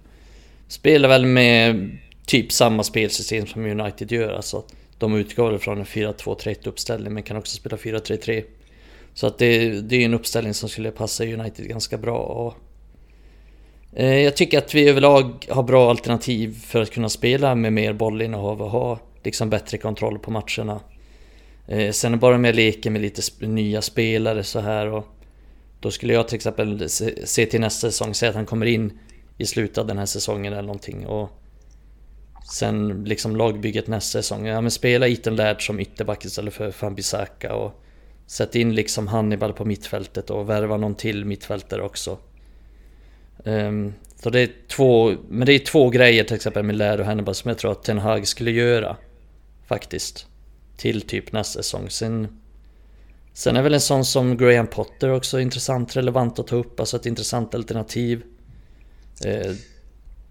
Spelar 0.67 1.09
väl 1.09 1.25
med 1.25 1.91
typ 2.25 2.51
samma 2.51 2.83
spelsystem 2.83 3.47
som 3.47 3.65
United 3.65 4.11
gör. 4.11 4.33
Alltså, 4.33 4.63
de 4.97 5.15
utgår 5.15 5.57
från 5.57 5.79
en 5.79 5.85
4-2-3-1 5.85 6.67
uppställning 6.67 7.13
men 7.13 7.23
kan 7.23 7.37
också 7.37 7.55
spela 7.55 7.77
4-3-3. 7.77 8.43
Så 9.13 9.27
att 9.27 9.37
det, 9.37 9.81
det 9.81 9.95
är 9.95 10.05
en 10.05 10.13
uppställning 10.13 10.53
som 10.53 10.69
skulle 10.69 10.91
passa 10.91 11.25
United 11.25 11.67
ganska 11.67 11.97
bra. 11.97 12.17
Och, 12.17 12.55
Eh, 13.93 14.19
jag 14.19 14.35
tycker 14.35 14.57
att 14.57 14.75
vi 14.75 14.89
överlag 14.89 15.45
har 15.49 15.63
bra 15.63 15.89
alternativ 15.89 16.59
för 16.65 16.81
att 16.81 16.91
kunna 16.91 17.09
spela 17.09 17.55
med 17.55 17.73
mer 17.73 17.93
bollinnehav 17.93 18.61
och 18.61 18.69
ha 18.69 18.99
liksom 19.23 19.49
bättre 19.49 19.77
kontroll 19.77 20.19
på 20.19 20.31
matcherna. 20.31 20.79
Eh, 21.67 21.91
sen 21.91 22.19
bara 22.19 22.37
med 22.37 22.55
leken 22.55 22.93
med 22.93 23.01
lite 23.01 23.21
nya 23.47 23.81
spelare 23.81 24.43
så 24.43 24.59
här 24.59 24.87
och 24.87 25.07
då 25.79 25.91
skulle 25.91 26.13
jag 26.13 26.27
till 26.27 26.35
exempel 26.35 26.89
se, 26.89 27.45
till 27.45 27.61
nästa 27.61 27.91
säsong, 27.91 28.13
säga 28.13 28.29
att 28.29 28.35
han 28.35 28.45
kommer 28.45 28.65
in 28.65 28.99
i 29.37 29.45
slutet 29.45 29.77
av 29.77 29.87
den 29.87 29.97
här 29.97 30.05
säsongen 30.05 30.53
eller 30.53 30.67
någonting 30.67 31.07
och 31.07 31.29
sen 32.53 33.03
liksom 33.03 33.35
lagbygget 33.35 33.87
nästa 33.87 34.21
säsong. 34.21 34.45
Ja 34.45 34.61
men 34.61 34.71
spela 34.71 35.07
Ethan 35.07 35.35
Laird 35.35 35.65
som 35.65 35.79
ytterback 35.79 36.25
istället 36.25 36.53
för 36.53 36.71
Fambisaka 36.71 37.55
och 37.55 37.83
sätt 38.27 38.55
in 38.55 38.75
liksom 38.75 39.07
Hannibal 39.07 39.53
på 39.53 39.65
mittfältet 39.65 40.29
och 40.29 40.49
värva 40.49 40.77
någon 40.77 40.95
till 40.95 41.25
mittfältare 41.25 41.81
också. 41.81 42.17
Ehm, 43.45 43.93
så 44.23 44.29
det 44.29 44.39
är 44.39 44.49
två, 44.67 45.15
men 45.29 45.45
det 45.45 45.53
är 45.53 45.59
två 45.59 45.89
grejer 45.89 46.23
till 46.23 46.35
exempel 46.35 46.63
med 46.63 46.75
Lär 46.75 46.99
och 46.99 47.05
Hannibal 47.05 47.35
som 47.35 47.49
jag 47.49 47.57
tror 47.57 47.71
att 47.71 47.83
Ten 47.83 47.97
Hag 47.97 48.27
skulle 48.27 48.51
göra. 48.51 48.97
Faktiskt. 49.67 50.25
Till 50.77 51.01
typ 51.01 51.31
nästa 51.31 51.63
säsong. 51.63 51.89
Sen, 51.89 52.41
sen 53.33 53.55
är 53.55 53.61
väl 53.61 53.73
en 53.73 53.81
sån 53.81 54.05
som 54.05 54.37
Graham 54.37 54.67
Potter 54.67 55.09
också 55.09 55.39
intressant, 55.39 55.95
relevant 55.95 56.39
att 56.39 56.47
ta 56.47 56.55
upp. 56.55 56.79
Alltså 56.79 56.97
ett 56.97 57.05
intressant 57.05 57.55
alternativ. 57.55 58.23
Ehm, 59.25 59.55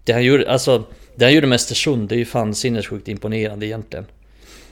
det 0.03 0.13
han 0.13 0.23
gjorde, 0.23 0.51
alltså, 0.51 0.83
det 1.15 1.25
han 1.25 1.33
gjorde 1.33 1.47
med 1.47 1.55
Östersund, 1.55 2.09
det 2.09 2.15
är 2.15 2.19
ju 2.19 2.25
fan 2.25 2.55
sinnessjukt 2.55 3.07
imponerande 3.07 3.65
egentligen. 3.65 4.05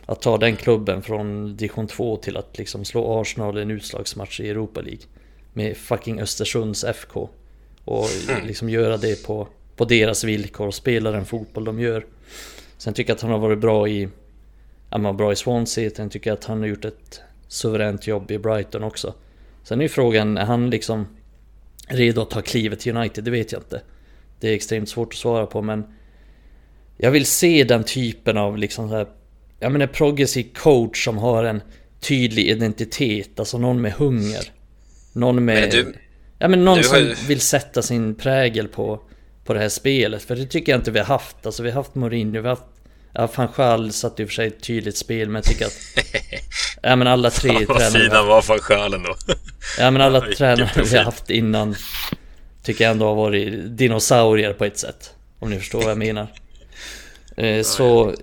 Att 0.05 0.21
ta 0.21 0.37
den 0.37 0.55
klubben 0.55 1.01
från 1.01 1.57
division 1.57 1.87
2 1.87 2.17
till 2.17 2.37
att 2.37 2.57
liksom 2.57 2.85
slå 2.85 3.21
Arsenal 3.21 3.57
i 3.57 3.61
en 3.61 3.71
utslagsmatch 3.71 4.39
i 4.39 4.49
Europa 4.49 4.81
League. 4.81 5.01
Med 5.53 5.77
fucking 5.77 6.19
Östersunds 6.19 6.83
FK. 6.83 7.29
Och 7.89 8.07
liksom 8.45 8.69
göra 8.69 8.97
det 8.97 9.25
på, 9.25 9.47
på 9.75 9.85
deras 9.85 10.23
villkor 10.23 10.67
och 10.67 10.73
spela 10.73 11.11
den 11.11 11.25
fotboll 11.25 11.65
de 11.65 11.79
gör. 11.79 12.05
Sen 12.77 12.93
tycker 12.93 13.09
jag 13.09 13.15
att 13.15 13.21
han 13.21 13.31
har 13.31 13.39
varit 13.39 13.59
bra 13.59 13.87
i... 13.87 14.09
Han 14.89 15.03
var 15.03 15.13
bra 15.13 15.31
i 15.31 15.35
Swansea, 15.35 15.89
sen 15.89 16.09
tycker 16.09 16.29
jag 16.29 16.37
att 16.37 16.45
han 16.45 16.59
har 16.59 16.67
gjort 16.67 16.85
ett 16.85 17.21
suveränt 17.47 18.07
jobb 18.07 18.31
i 18.31 18.37
Brighton 18.37 18.83
också. 18.83 19.13
Sen 19.63 19.79
är 19.79 19.83
ju 19.83 19.89
frågan, 19.89 20.37
är 20.37 20.45
han 20.45 20.69
liksom 20.69 21.07
redo 21.87 22.21
att 22.21 22.29
ta 22.29 22.41
klivet 22.41 22.79
till 22.79 22.97
United? 22.97 23.23
Det 23.23 23.31
vet 23.31 23.51
jag 23.51 23.61
inte. 23.61 23.81
Det 24.39 24.49
är 24.49 24.53
extremt 24.53 24.89
svårt 24.89 25.13
att 25.13 25.19
svara 25.19 25.45
på 25.45 25.61
men... 25.61 25.83
Jag 26.97 27.11
vill 27.11 27.25
se 27.25 27.63
den 27.63 27.83
typen 27.83 28.37
av 28.37 28.57
liksom 28.57 28.89
så 28.89 28.95
här... 28.95 29.07
Jag 29.59 29.71
menar 29.71 29.87
progressiv 29.87 30.53
coach 30.53 31.05
som 31.05 31.17
har 31.17 31.43
en 31.43 31.61
tydlig 31.99 32.47
identitet, 32.47 33.39
alltså 33.39 33.57
någon 33.57 33.81
med 33.81 33.91
hunger. 33.91 34.51
Någon 35.13 35.45
med... 35.45 35.61
Men 35.61 35.69
du- 35.69 35.93
ja 36.39 36.47
men 36.47 36.65
någon 36.65 36.83
som 36.83 36.97
ju- 36.97 37.15
vill 37.27 37.41
sätta 37.41 37.81
sin 37.81 38.15
prägel 38.15 38.67
på, 38.67 39.01
på 39.45 39.53
det 39.53 39.59
här 39.59 39.69
spelet. 39.69 40.23
För 40.23 40.35
det 40.35 40.45
tycker 40.45 40.71
jag 40.71 40.79
inte 40.79 40.91
vi 40.91 40.99
har 40.99 41.05
haft. 41.05 41.45
Alltså 41.45 41.63
vi 41.63 41.69
har 41.69 41.75
haft 41.75 41.95
Mourinho, 41.95 42.31
vi 42.31 42.47
har 42.47 42.55
haft... 42.55 42.63
Ja, 43.13 43.29
van 43.35 43.47
Schaal 43.47 43.91
satte 43.93 44.21
i 44.21 44.25
och 44.25 44.29
för 44.29 44.35
sig 44.35 44.47
ett 44.47 44.63
tydligt 44.63 44.97
spel 44.97 45.27
men 45.29 45.35
jag 45.35 45.43
tycker 45.43 45.65
att... 45.65 45.73
Ja 46.81 46.95
men 46.95 47.07
alla 47.07 47.29
tre 47.29 47.65
Vad 47.65 47.77
tränare... 47.77 48.01
fin 48.01 48.11
han 48.11 48.27
var 48.27 48.41
från 48.41 48.59
själen 48.59 49.03
då. 49.03 49.15
Ja 49.79 49.91
men 49.91 50.01
alla 50.01 50.21
tränare 50.37 50.83
vi 50.91 50.97
har 50.97 51.03
haft 51.03 51.29
innan 51.29 51.75
Tycker 52.63 52.83
jag 52.83 52.91
ändå 52.91 53.07
har 53.07 53.15
varit 53.15 53.77
dinosaurier 53.77 54.53
på 54.53 54.65
ett 54.65 54.77
sätt 54.79 55.13
Om 55.39 55.49
ni 55.49 55.57
förstår 55.59 55.81
vad 55.81 55.91
jag 55.91 55.97
menar 55.97 56.27
eh, 57.37 57.63
Så 57.63 58.13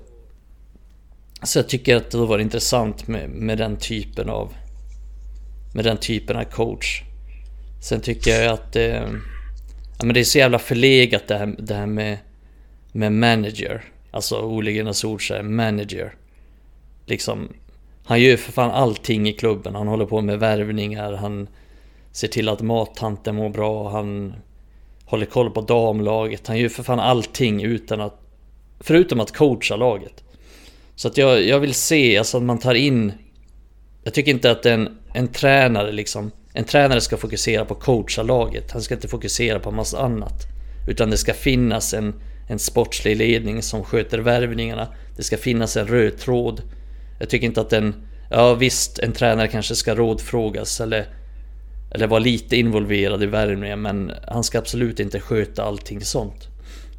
Så 1.43 1.59
jag 1.59 1.69
tycker 1.69 1.97
att 1.97 2.11
det 2.11 2.19
var 2.19 2.39
intressant 2.39 3.09
med, 3.09 3.29
med 3.31 3.59
den 3.59 3.77
typen 3.79 4.29
av 4.29 4.55
Med 5.75 5.85
den 5.85 5.97
typen 5.97 6.37
av 6.37 6.45
coach 6.45 7.03
Sen 7.81 8.01
tycker 8.01 8.31
jag 8.31 8.53
att 8.53 8.77
eh, 8.77 9.07
Ja 9.99 10.05
men 10.05 10.15
det 10.15 10.21
är 10.21 10.25
så 10.25 10.39
jävla 10.39 10.59
förlegat 10.59 11.29
det 11.29 11.37
här, 11.37 11.55
det 11.59 11.75
här 11.75 11.87
med 11.87 12.19
Med 12.93 13.13
manager. 13.13 13.85
Alltså 14.11 14.41
Ole 14.41 14.73
Gunnar 14.73 14.93
Solskjaer, 14.93 15.43
manager. 15.43 16.15
Liksom 17.07 17.49
Han 18.05 18.21
gör 18.21 18.37
för 18.37 18.53
fan 18.53 18.71
allting 18.71 19.29
i 19.29 19.33
klubben. 19.33 19.75
Han 19.75 19.89
håller 19.89 20.07
på 20.07 20.21
med 20.21 20.39
värvningar 20.39 21.13
Han 21.13 21.49
Ser 22.13 22.29
till 22.29 22.49
att 22.49 22.61
mattanten 22.61 23.35
mår 23.35 23.49
bra 23.49 23.91
Han 23.91 24.35
Håller 25.05 25.27
koll 25.27 25.51
på 25.51 25.61
damlaget. 25.61 26.47
Han 26.47 26.59
gör 26.59 26.69
för 26.69 26.83
fan 26.83 27.01
allting 27.01 27.63
utan 27.63 28.01
att 28.01 28.21
Förutom 28.81 29.21
att 29.21 29.37
coacha 29.37 29.77
laget. 29.77 30.25
Så 30.95 31.09
att 31.09 31.17
jag, 31.17 31.43
jag 31.45 31.61
vill 31.61 31.75
se 31.75 32.19
alltså 32.19 32.37
att 32.37 32.43
man 32.43 32.59
tar 32.59 32.75
in 32.75 33.13
Jag 34.05 34.15
tycker 34.15 34.31
inte 34.31 34.51
att 34.51 34.67
en, 34.67 34.99
en 35.15 35.29
tränare 35.29 35.93
liksom 35.93 36.31
en 36.57 36.65
tränare 36.65 37.01
ska 37.01 37.17
fokusera 37.17 37.65
på 37.65 37.75
coacha 37.75 38.23
laget 38.23 38.73
Han 38.73 38.83
ska 38.83 38.95
inte 38.95 39.09
fokusera 39.09 39.59
på 39.59 39.71
massa 39.71 39.99
annat 39.99 40.47
Utan 40.89 41.11
det 41.11 41.17
ska 41.17 41.35
finnas 41.35 41.95
en 41.95 42.15
En 42.49 42.59
sportslig 42.59 43.17
ledning 43.17 43.63
som 43.63 43.85
sköter 43.85 44.19
värvningarna 44.19 44.89
Det 45.17 45.23
ska 45.23 45.37
finnas 45.37 45.77
en 45.77 45.87
röd 45.87 46.19
tråd 46.19 46.63
Jag 47.19 47.29
tycker 47.29 47.47
inte 47.47 47.61
att 47.61 47.73
en 47.73 47.95
Ja 48.31 48.55
visst, 48.55 48.99
en 48.99 49.13
tränare 49.13 49.49
kanske 49.49 49.75
ska 49.75 49.95
rådfrågas 49.95 50.81
eller 50.81 51.07
eller 51.91 52.07
vara 52.07 52.21
lite 52.21 52.57
involverad 52.57 53.23
i 53.23 53.27
värvningen 53.27 53.83
men 53.83 54.13
han 54.29 54.45
ska 54.45 54.59
absolut 54.59 55.01
inte 55.01 55.21
sköta 55.21 55.65
allting 55.65 56.01
sånt. 56.01 56.49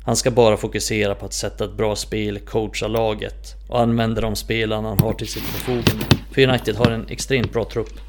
Han 0.06 0.16
ska 0.16 0.32
bara 0.32 0.58
fokusera 0.58 1.16
på 1.16 1.26
att 1.26 1.34
sätta 1.34 1.66
ett 1.66 1.78
bra 1.78 1.96
spel, 1.96 2.40
coacha 2.40 2.88
laget 2.88 3.56
och 3.68 3.82
använda 3.82 4.22
de 4.22 4.36
spelarna 4.36 4.90
han 4.90 5.00
har 5.00 5.14
till 5.14 5.28
sitt 5.28 5.44
förfogande. 5.44 6.06
För 6.32 6.48
United 6.48 6.76
har 6.76 6.92
en 6.92 7.08
extremt 7.10 7.54
bra 7.54 7.66
trupp. 7.66 8.07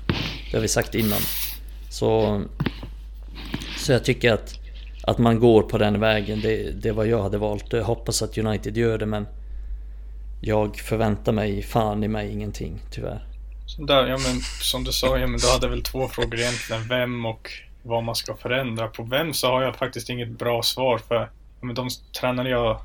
Det 0.50 0.56
har 0.56 0.62
vi 0.62 0.68
sagt 0.68 0.94
innan. 0.94 1.20
Så, 1.90 2.42
så 3.76 3.92
jag 3.92 4.04
tycker 4.04 4.32
att, 4.32 4.54
att 5.02 5.18
man 5.18 5.40
går 5.40 5.62
på 5.62 5.78
den 5.78 6.00
vägen, 6.00 6.40
det, 6.40 6.70
det 6.70 6.92
vad 6.92 7.06
jag 7.06 7.22
hade 7.22 7.38
valt. 7.38 7.72
Jag 7.72 7.84
hoppas 7.84 8.22
att 8.22 8.38
United 8.38 8.76
gör 8.76 8.98
det 8.98 9.06
men 9.06 9.26
jag 10.40 10.76
förväntar 10.76 11.32
mig 11.32 11.62
fan 11.62 12.04
i 12.04 12.08
mig 12.08 12.32
ingenting, 12.32 12.80
tyvärr. 12.90 13.26
Så 13.66 13.82
Där, 13.82 14.06
ja, 14.06 14.18
men, 14.18 14.40
som 14.62 14.84
du 14.84 14.92
sa, 14.92 15.18
ja, 15.18 15.26
men 15.26 15.40
du 15.40 15.48
hade 15.48 15.68
väl 15.68 15.82
två 15.82 16.08
frågor 16.08 16.38
egentligen. 16.40 16.88
Vem 16.88 17.26
och 17.26 17.50
vad 17.82 18.04
man 18.04 18.14
ska 18.14 18.36
förändra. 18.36 18.88
På 18.88 19.02
vem 19.02 19.34
så 19.34 19.46
har 19.46 19.62
jag 19.62 19.76
faktiskt 19.76 20.10
inget 20.10 20.30
bra 20.30 20.62
svar 20.62 20.98
för 20.98 21.14
ja, 21.14 21.28
men 21.60 21.74
de 21.74 21.88
tränare 22.20 22.48
jag, 22.48 22.80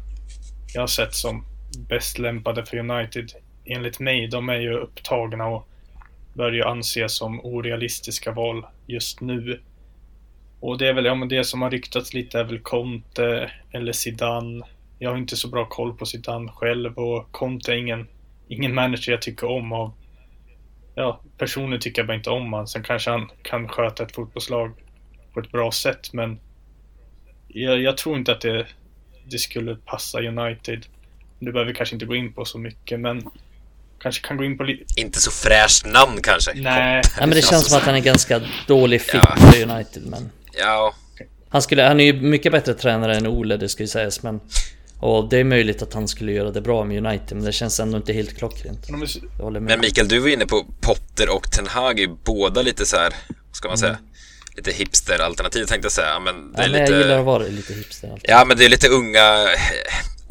jag 0.73 0.81
har 0.81 0.87
sett 0.87 1.13
som 1.13 1.45
bäst 1.89 2.19
lämpade 2.19 2.65
för 2.65 2.77
United, 2.77 3.31
enligt 3.65 3.99
mig, 3.99 4.27
de 4.27 4.49
är 4.49 4.59
ju 4.59 4.73
upptagna 4.73 5.47
och 5.47 5.67
bör 6.33 6.51
ju 6.51 6.63
anses 6.63 7.17
som 7.17 7.45
orealistiska 7.45 8.31
val 8.31 8.65
just 8.87 9.21
nu. 9.21 9.61
Och 10.59 10.77
det 10.77 10.87
är 10.87 10.93
väl, 10.93 11.05
ja 11.05 11.15
men 11.15 11.29
det 11.29 11.43
som 11.43 11.61
har 11.61 11.69
ryktats 11.69 12.13
lite 12.13 12.39
är 12.39 12.43
väl 12.43 12.59
Conte 12.59 13.51
eller 13.71 13.91
Zidane. 13.91 14.65
Jag 14.99 15.09
har 15.09 15.17
inte 15.17 15.35
så 15.35 15.47
bra 15.47 15.65
koll 15.65 15.97
på 15.97 16.05
Zidane 16.05 16.51
själv 16.51 16.97
och 16.97 17.31
Conte 17.31 17.73
är 17.73 17.75
ingen, 17.75 18.07
ingen 18.47 18.73
manager 18.73 19.11
jag 19.11 19.21
tycker 19.21 19.47
om 19.47 19.71
av 19.71 19.91
ja, 20.95 21.21
personligen 21.37 21.81
tycker 21.81 22.01
jag 22.01 22.07
bara 22.07 22.17
inte 22.17 22.29
om 22.29 22.53
han. 22.53 22.67
Sen 22.67 22.83
kanske 22.83 23.11
han 23.11 23.29
kan 23.41 23.67
sköta 23.67 24.03
ett 24.03 24.15
fotbollslag 24.15 24.71
på 25.33 25.39
ett 25.39 25.51
bra 25.51 25.71
sätt, 25.71 26.13
men 26.13 26.39
jag, 27.47 27.81
jag 27.81 27.97
tror 27.97 28.17
inte 28.17 28.31
att 28.31 28.41
det, 28.41 28.67
det 29.25 29.37
skulle 29.37 29.75
passa 29.75 30.19
United. 30.19 30.85
Det 31.39 31.51
behöver 31.51 31.71
vi 31.71 31.77
kanske 31.77 31.95
inte 31.95 32.05
gå 32.05 32.15
in 32.15 32.33
på 32.33 32.45
så 32.45 32.59
mycket, 32.59 32.99
men 32.99 33.29
kanske 34.03 34.27
kan 34.27 34.37
gå 34.37 34.43
in 34.43 34.57
på 34.57 34.63
lite... 34.63 34.83
Inte 34.95 35.19
så 35.19 35.31
fräscht 35.31 35.85
namn 35.85 36.21
kanske. 36.21 36.53
Nej, 36.55 37.01
Ja 37.19 37.25
men 37.25 37.29
det 37.29 37.41
känns 37.41 37.67
som 37.69 37.77
att 37.77 37.83
han 37.83 37.95
är 37.95 37.99
ganska 37.99 38.41
dålig 38.67 39.01
fit 39.01 39.13
Ja. 39.13 39.35
för 39.37 39.61
United 39.71 40.03
men 40.05 40.31
Ja, 40.59 40.95
Han 41.49 41.61
skulle, 41.61 41.83
han 41.83 41.99
är 41.99 42.05
ju 42.05 42.21
mycket 42.21 42.51
bättre 42.51 42.73
tränare 42.73 43.15
än 43.15 43.27
Ole, 43.27 43.57
det 43.57 43.69
ska 43.69 43.83
ju 43.83 43.87
sägas 43.87 44.23
men 44.23 44.39
Och 44.99 45.29
det 45.29 45.37
är 45.37 45.43
möjligt 45.43 45.81
att 45.81 45.93
han 45.93 46.07
skulle 46.07 46.31
göra 46.31 46.51
det 46.51 46.61
bra 46.61 46.83
med 46.83 47.05
United 47.05 47.37
men 47.37 47.45
det 47.45 47.51
känns 47.51 47.79
ändå 47.79 47.97
inte 47.97 48.13
helt 48.13 48.37
klockrent 48.37 48.89
men 49.61 49.79
Mikael, 49.81 50.07
du 50.07 50.19
var 50.19 50.29
inne 50.29 50.45
på 50.45 50.65
Potter 50.81 51.29
och 51.35 51.51
Ten 51.51 51.67
Hag 51.67 51.99
är 51.99 52.07
båda 52.07 52.61
lite 52.61 52.85
så 52.85 52.97
här, 52.97 53.13
vad 53.27 53.55
ska 53.55 53.67
man 53.67 53.77
säga, 53.77 53.97
lite 54.55 54.71
hipster-alternativ 54.71 55.65
tänkte 55.65 55.85
jag 55.85 55.91
säga. 55.91 56.19
Men 56.19 56.51
det 56.51 56.57
ja, 56.57 56.63
är 56.63 56.69
men 56.69 56.81
lite... 56.81 56.91
jag 56.93 57.01
gillar 57.01 57.19
att 57.19 57.25
vara 57.25 57.43
lite 57.43 57.73
hipster 57.73 58.11
alltid. 58.11 58.29
Ja, 58.29 58.45
men 58.45 58.57
det 58.57 58.65
är 58.65 58.69
lite 58.69 58.87
unga, 58.87 59.47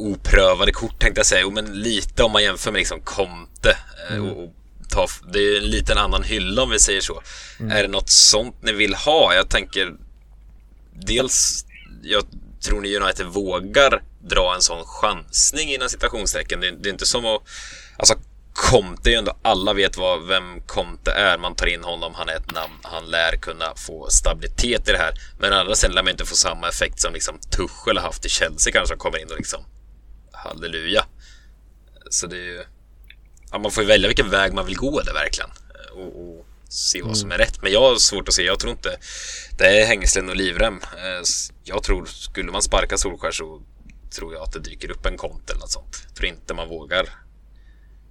oprövade 0.03 0.71
kort 0.71 0.99
tänkte 0.99 1.19
jag 1.19 1.25
säga. 1.25 1.49
Men 1.49 1.81
lite 1.81 2.23
om 2.23 2.31
man 2.31 2.43
jämför 2.43 2.71
med 2.71 2.79
liksom 2.79 3.01
Conte. 3.01 3.77
Eh, 4.09 4.15
mm. 4.15 4.29
Och, 4.29 4.53
ta, 4.89 5.07
det 5.33 5.39
är 5.39 5.57
en 5.57 5.69
liten 5.69 5.97
annan 5.97 6.23
hylla 6.23 6.63
om 6.63 6.69
vi 6.69 6.79
säger 6.79 7.01
så. 7.01 7.21
Mm. 7.59 7.71
Är 7.71 7.81
det 7.81 7.87
något 7.87 8.09
sånt 8.09 8.55
ni 8.61 8.71
vill 8.71 8.95
ha? 8.95 9.33
Jag 9.33 9.49
tänker 9.49 9.93
dels, 10.93 11.65
jag 12.03 12.23
tror 12.61 12.81
ni 12.81 12.97
United 12.97 13.25
vågar 13.25 14.03
dra 14.21 14.53
en 14.55 14.61
sån 14.61 14.85
chansning 14.85 15.73
inom 15.73 15.89
citationstecken? 15.89 16.59
Det, 16.59 16.71
det 16.71 16.89
är 16.89 16.93
inte 16.93 17.05
som 17.05 17.25
att, 17.25 17.41
alltså 17.97 18.15
Conte 18.53 19.09
är 19.09 19.11
ju 19.11 19.17
ändå, 19.17 19.37
alla 19.41 19.73
vet 19.73 19.97
vad, 19.97 20.27
vem 20.27 20.61
Conte 20.61 21.11
är. 21.11 21.37
Man 21.37 21.55
tar 21.55 21.65
in 21.65 21.83
honom, 21.83 22.13
han 22.15 22.29
är 22.29 22.35
ett 22.35 22.53
namn. 22.53 22.73
Han 22.81 23.05
lär 23.05 23.35
kunna 23.35 23.75
få 23.75 24.09
stabilitet 24.09 24.89
i 24.89 24.91
det 24.91 24.97
här. 24.97 25.13
Men 25.39 25.53
andra 25.53 25.75
sidan 25.75 25.95
lär 25.95 26.03
man 26.03 26.11
inte 26.11 26.25
få 26.25 26.35
samma 26.35 26.69
effekt 26.69 27.01
som 27.01 27.13
liksom 27.13 27.39
Tuchel 27.39 27.97
har 27.97 28.03
haft 28.03 28.25
i 28.25 28.29
Chelsea 28.29 28.73
kanske, 28.73 28.87
som 28.87 28.97
kommer 28.97 29.21
in 29.21 29.31
och 29.31 29.37
liksom 29.37 29.65
halleluja. 30.43 31.05
Så 32.09 32.27
det 32.27 32.35
är 32.37 32.45
ju... 32.45 32.63
Ja, 33.51 33.57
man 33.59 33.71
får 33.71 33.83
ju 33.83 33.87
välja 33.87 34.07
vilken 34.07 34.29
väg 34.29 34.53
man 34.53 34.65
vill 34.65 34.77
gå 34.77 35.01
där 35.01 35.13
verkligen. 35.13 35.49
Och, 35.95 36.21
och 36.21 36.45
se 36.69 37.01
vad 37.01 37.17
som 37.17 37.31
är 37.31 37.37
rätt. 37.37 37.61
Men 37.61 37.71
jag 37.71 37.81
har 37.81 37.95
svårt 37.95 38.27
att 38.27 38.33
se. 38.33 38.43
Jag 38.43 38.59
tror 38.59 38.71
inte 38.71 38.97
det 39.57 39.81
är 39.81 39.85
hängslen 39.85 40.29
och 40.29 40.35
livrem. 40.35 40.79
Eh, 40.97 41.23
jag 41.63 41.83
tror, 41.83 42.05
skulle 42.05 42.51
man 42.51 42.61
sparka 42.61 42.97
Solskär 42.97 43.31
så 43.31 43.61
tror 44.15 44.33
jag 44.33 44.43
att 44.43 44.53
det 44.53 44.59
dyker 44.59 44.91
upp 44.91 45.05
en 45.05 45.17
kont 45.17 45.49
eller 45.49 45.59
något 45.59 45.71
sånt. 45.71 46.07
För 46.15 46.25
inte 46.25 46.53
man 46.53 46.69
vågar 46.69 47.09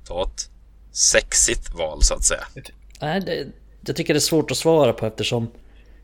ta 0.04 0.22
ett 0.22 0.50
sexigt 0.92 1.74
val 1.74 2.02
så 2.02 2.14
att 2.14 2.24
säga. 2.24 2.44
Nej, 3.00 3.20
det, 3.20 3.46
jag 3.86 3.96
tycker 3.96 4.14
det 4.14 4.18
är 4.18 4.20
svårt 4.20 4.50
att 4.50 4.56
svara 4.56 4.92
på 4.92 5.06
eftersom 5.06 5.50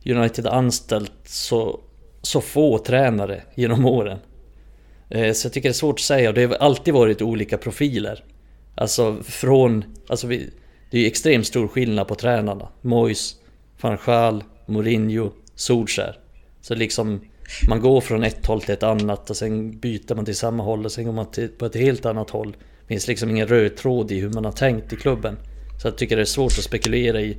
United 0.07 0.47
anställt 0.47 1.13
så, 1.25 1.81
så 2.23 2.41
få 2.41 2.79
tränare 2.79 3.43
genom 3.55 3.85
åren. 3.85 4.19
Eh, 5.11 5.33
så 5.33 5.47
jag 5.47 5.53
tycker 5.53 5.69
det 5.69 5.73
är 5.73 5.75
svårt 5.75 5.99
att 5.99 6.01
säga 6.01 6.29
och 6.29 6.35
det 6.35 6.45
har 6.45 6.55
alltid 6.55 6.95
varit 6.95 7.23
olika 7.23 7.59
profiler. 7.59 8.25
Alltså 8.75 9.17
från... 9.23 9.85
Alltså 10.09 10.27
vi, 10.27 10.51
det 10.91 10.97
är 10.97 11.01
ju 11.01 11.07
extremt 11.07 11.47
stor 11.47 11.69
skillnad 11.69 12.09
på 12.09 12.15
tränarna. 12.15 12.69
Mois, 12.81 13.37
van 13.81 14.43
Mourinho, 14.67 15.33
Solskär. 15.55 16.19
Så 16.61 16.75
liksom 16.75 17.21
man 17.69 17.81
går 17.81 18.01
från 18.01 18.25
ett 18.25 18.47
håll 18.47 18.61
till 18.61 18.75
ett 18.75 18.83
annat 18.83 19.31
och 19.31 19.37
sen 19.37 19.79
byter 19.79 20.15
man 20.15 20.25
till 20.25 20.37
samma 20.37 20.63
håll 20.63 20.85
och 20.85 20.93
sen 20.93 21.05
går 21.05 21.13
man 21.13 21.31
till, 21.31 21.49
på 21.49 21.67
ett 21.67 21.75
helt 21.75 22.07
annat 22.07 22.31
håll. 22.31 22.57
Det 22.81 22.87
finns 22.89 23.09
liksom 23.09 23.31
ingen 23.31 23.47
röd 23.47 23.77
tråd 23.77 24.13
i 24.13 24.21
hur 24.21 24.31
man 24.31 24.45
har 24.45 24.53
tänkt 24.53 24.93
i 24.93 24.97
klubben. 24.97 25.37
Så 25.83 25.89
jag 25.89 25.99
tycker 25.99 26.17
det 26.17 26.23
är 26.23 26.27
svårt 26.27 26.53
att 26.59 26.65
spekulera 26.65 27.21
i 27.21 27.37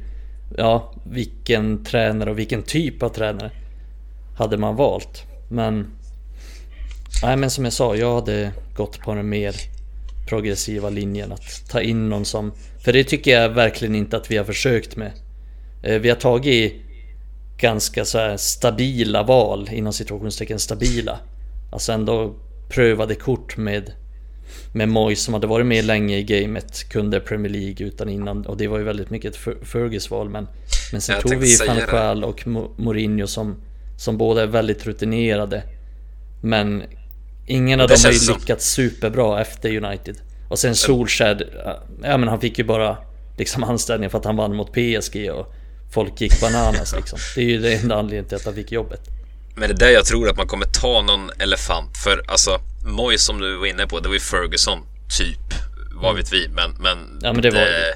ja, 0.57 0.93
vilken 1.11 1.83
tränare 1.83 2.31
och 2.31 2.39
vilken 2.39 2.63
typ 2.63 3.03
av 3.03 3.09
tränare 3.09 3.51
hade 4.37 4.57
man 4.57 4.75
valt. 4.75 5.23
Men 5.49 5.87
Nej 7.23 7.37
men 7.37 7.49
som 7.49 7.63
jag 7.63 7.73
sa, 7.73 7.95
jag 7.95 8.15
hade 8.15 8.51
gått 8.75 8.99
på 8.99 9.13
den 9.13 9.29
mer 9.29 9.55
progressiva 10.29 10.89
linjen 10.89 11.31
att 11.31 11.69
ta 11.69 11.81
in 11.81 12.09
någon 12.09 12.25
som... 12.25 12.51
För 12.83 12.93
det 12.93 13.03
tycker 13.03 13.31
jag 13.31 13.49
verkligen 13.49 13.95
inte 13.95 14.17
att 14.17 14.31
vi 14.31 14.37
har 14.37 14.45
försökt 14.45 14.95
med. 14.95 15.11
Eh, 15.83 15.99
vi 15.99 16.09
har 16.09 16.15
tagit 16.15 16.73
ganska 17.57 18.05
så 18.05 18.33
stabila 18.37 19.23
val, 19.23 19.69
inom 19.71 19.93
situationstecken 19.93 20.59
stabila. 20.59 21.19
Alltså 21.71 21.91
ändå 21.91 22.35
prövade 22.69 23.15
kort 23.15 23.57
med 23.57 23.91
med 24.73 24.89
Moyes 24.89 25.23
som 25.23 25.33
hade 25.33 25.47
varit 25.47 25.65
med 25.65 25.85
länge 25.85 26.17
i 26.17 26.23
gamet, 26.23 26.89
kunde 26.89 27.19
Premier 27.19 27.51
League 27.51 27.87
utan 27.87 28.09
innan 28.09 28.45
och 28.45 28.57
det 28.57 28.67
var 28.67 28.77
ju 28.77 28.83
väldigt 28.83 29.09
mycket 29.09 29.35
ett 29.35 29.57
Fergus 29.67 30.11
val 30.11 30.29
men 30.29 30.47
Men 30.91 31.01
sen 31.01 31.15
jag 31.15 31.21
tog 31.21 31.35
vi 31.35 31.57
van 31.67 31.77
Gaal 31.91 32.23
och 32.23 32.47
Mourinho 32.77 33.27
som 33.27 33.55
Som 33.97 34.17
båda 34.17 34.43
är 34.43 34.47
väldigt 34.47 34.85
rutinerade 34.85 35.63
Men 36.41 36.83
Ingen 37.49 37.81
av 37.81 37.87
dem 37.87 37.97
har 38.03 38.11
ju 38.11 38.33
lyckats 38.33 38.69
superbra 38.69 39.41
efter 39.41 39.83
United 39.83 40.21
Och 40.49 40.59
sen 40.59 40.75
Solskjaer 40.75 41.47
Ja 42.03 42.17
men 42.17 42.29
han 42.29 42.41
fick 42.41 42.57
ju 42.57 42.63
bara 42.63 42.97
Liksom 43.37 43.63
anställning 43.63 44.09
för 44.09 44.17
att 44.17 44.25
han 44.25 44.35
vann 44.35 44.55
mot 44.55 44.73
PSG 44.73 45.31
och 45.31 45.53
Folk 45.93 46.21
gick 46.21 46.41
bananas 46.41 46.95
liksom 46.95 47.19
Det 47.35 47.41
är 47.41 47.45
ju 47.45 47.59
det 47.59 47.73
enda 47.73 47.95
anledningen 47.95 48.25
till 48.25 48.35
att 48.35 48.45
han 48.45 48.53
fick 48.53 48.71
jobbet 48.71 49.01
Men 49.55 49.69
det 49.69 49.75
är 49.75 49.87
där 49.87 49.89
jag 49.89 50.05
tror 50.05 50.29
att 50.29 50.37
man 50.37 50.47
kommer 50.47 50.65
ta 50.65 51.01
någon 51.01 51.29
elefant 51.39 51.97
för 51.97 52.23
alltså 52.27 52.59
Moyes 52.85 53.25
som 53.25 53.41
du 53.41 53.57
var 53.57 53.65
inne 53.65 53.87
på, 53.87 53.99
det 53.99 54.07
var 54.07 54.15
ju 54.15 54.19
Ferguson 54.19 54.79
typ. 55.17 55.53
Vad 56.01 56.15
vet 56.15 56.33
vi, 56.33 56.47
men... 56.47 56.71
men 56.79 57.19
ja, 57.21 57.33
men 57.33 57.41
det 57.41 57.49
var 57.49 57.59
det. 57.59 57.95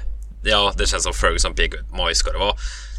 Ja, 0.50 0.72
det 0.78 0.86
känns 0.86 1.02
som 1.02 1.12
Ferguson 1.12 1.54
pekade 1.54 1.82
ut. 1.82 1.92
Moyes 1.92 2.18
ska 2.18 2.32
det 2.32 2.38
vara. 2.38 2.56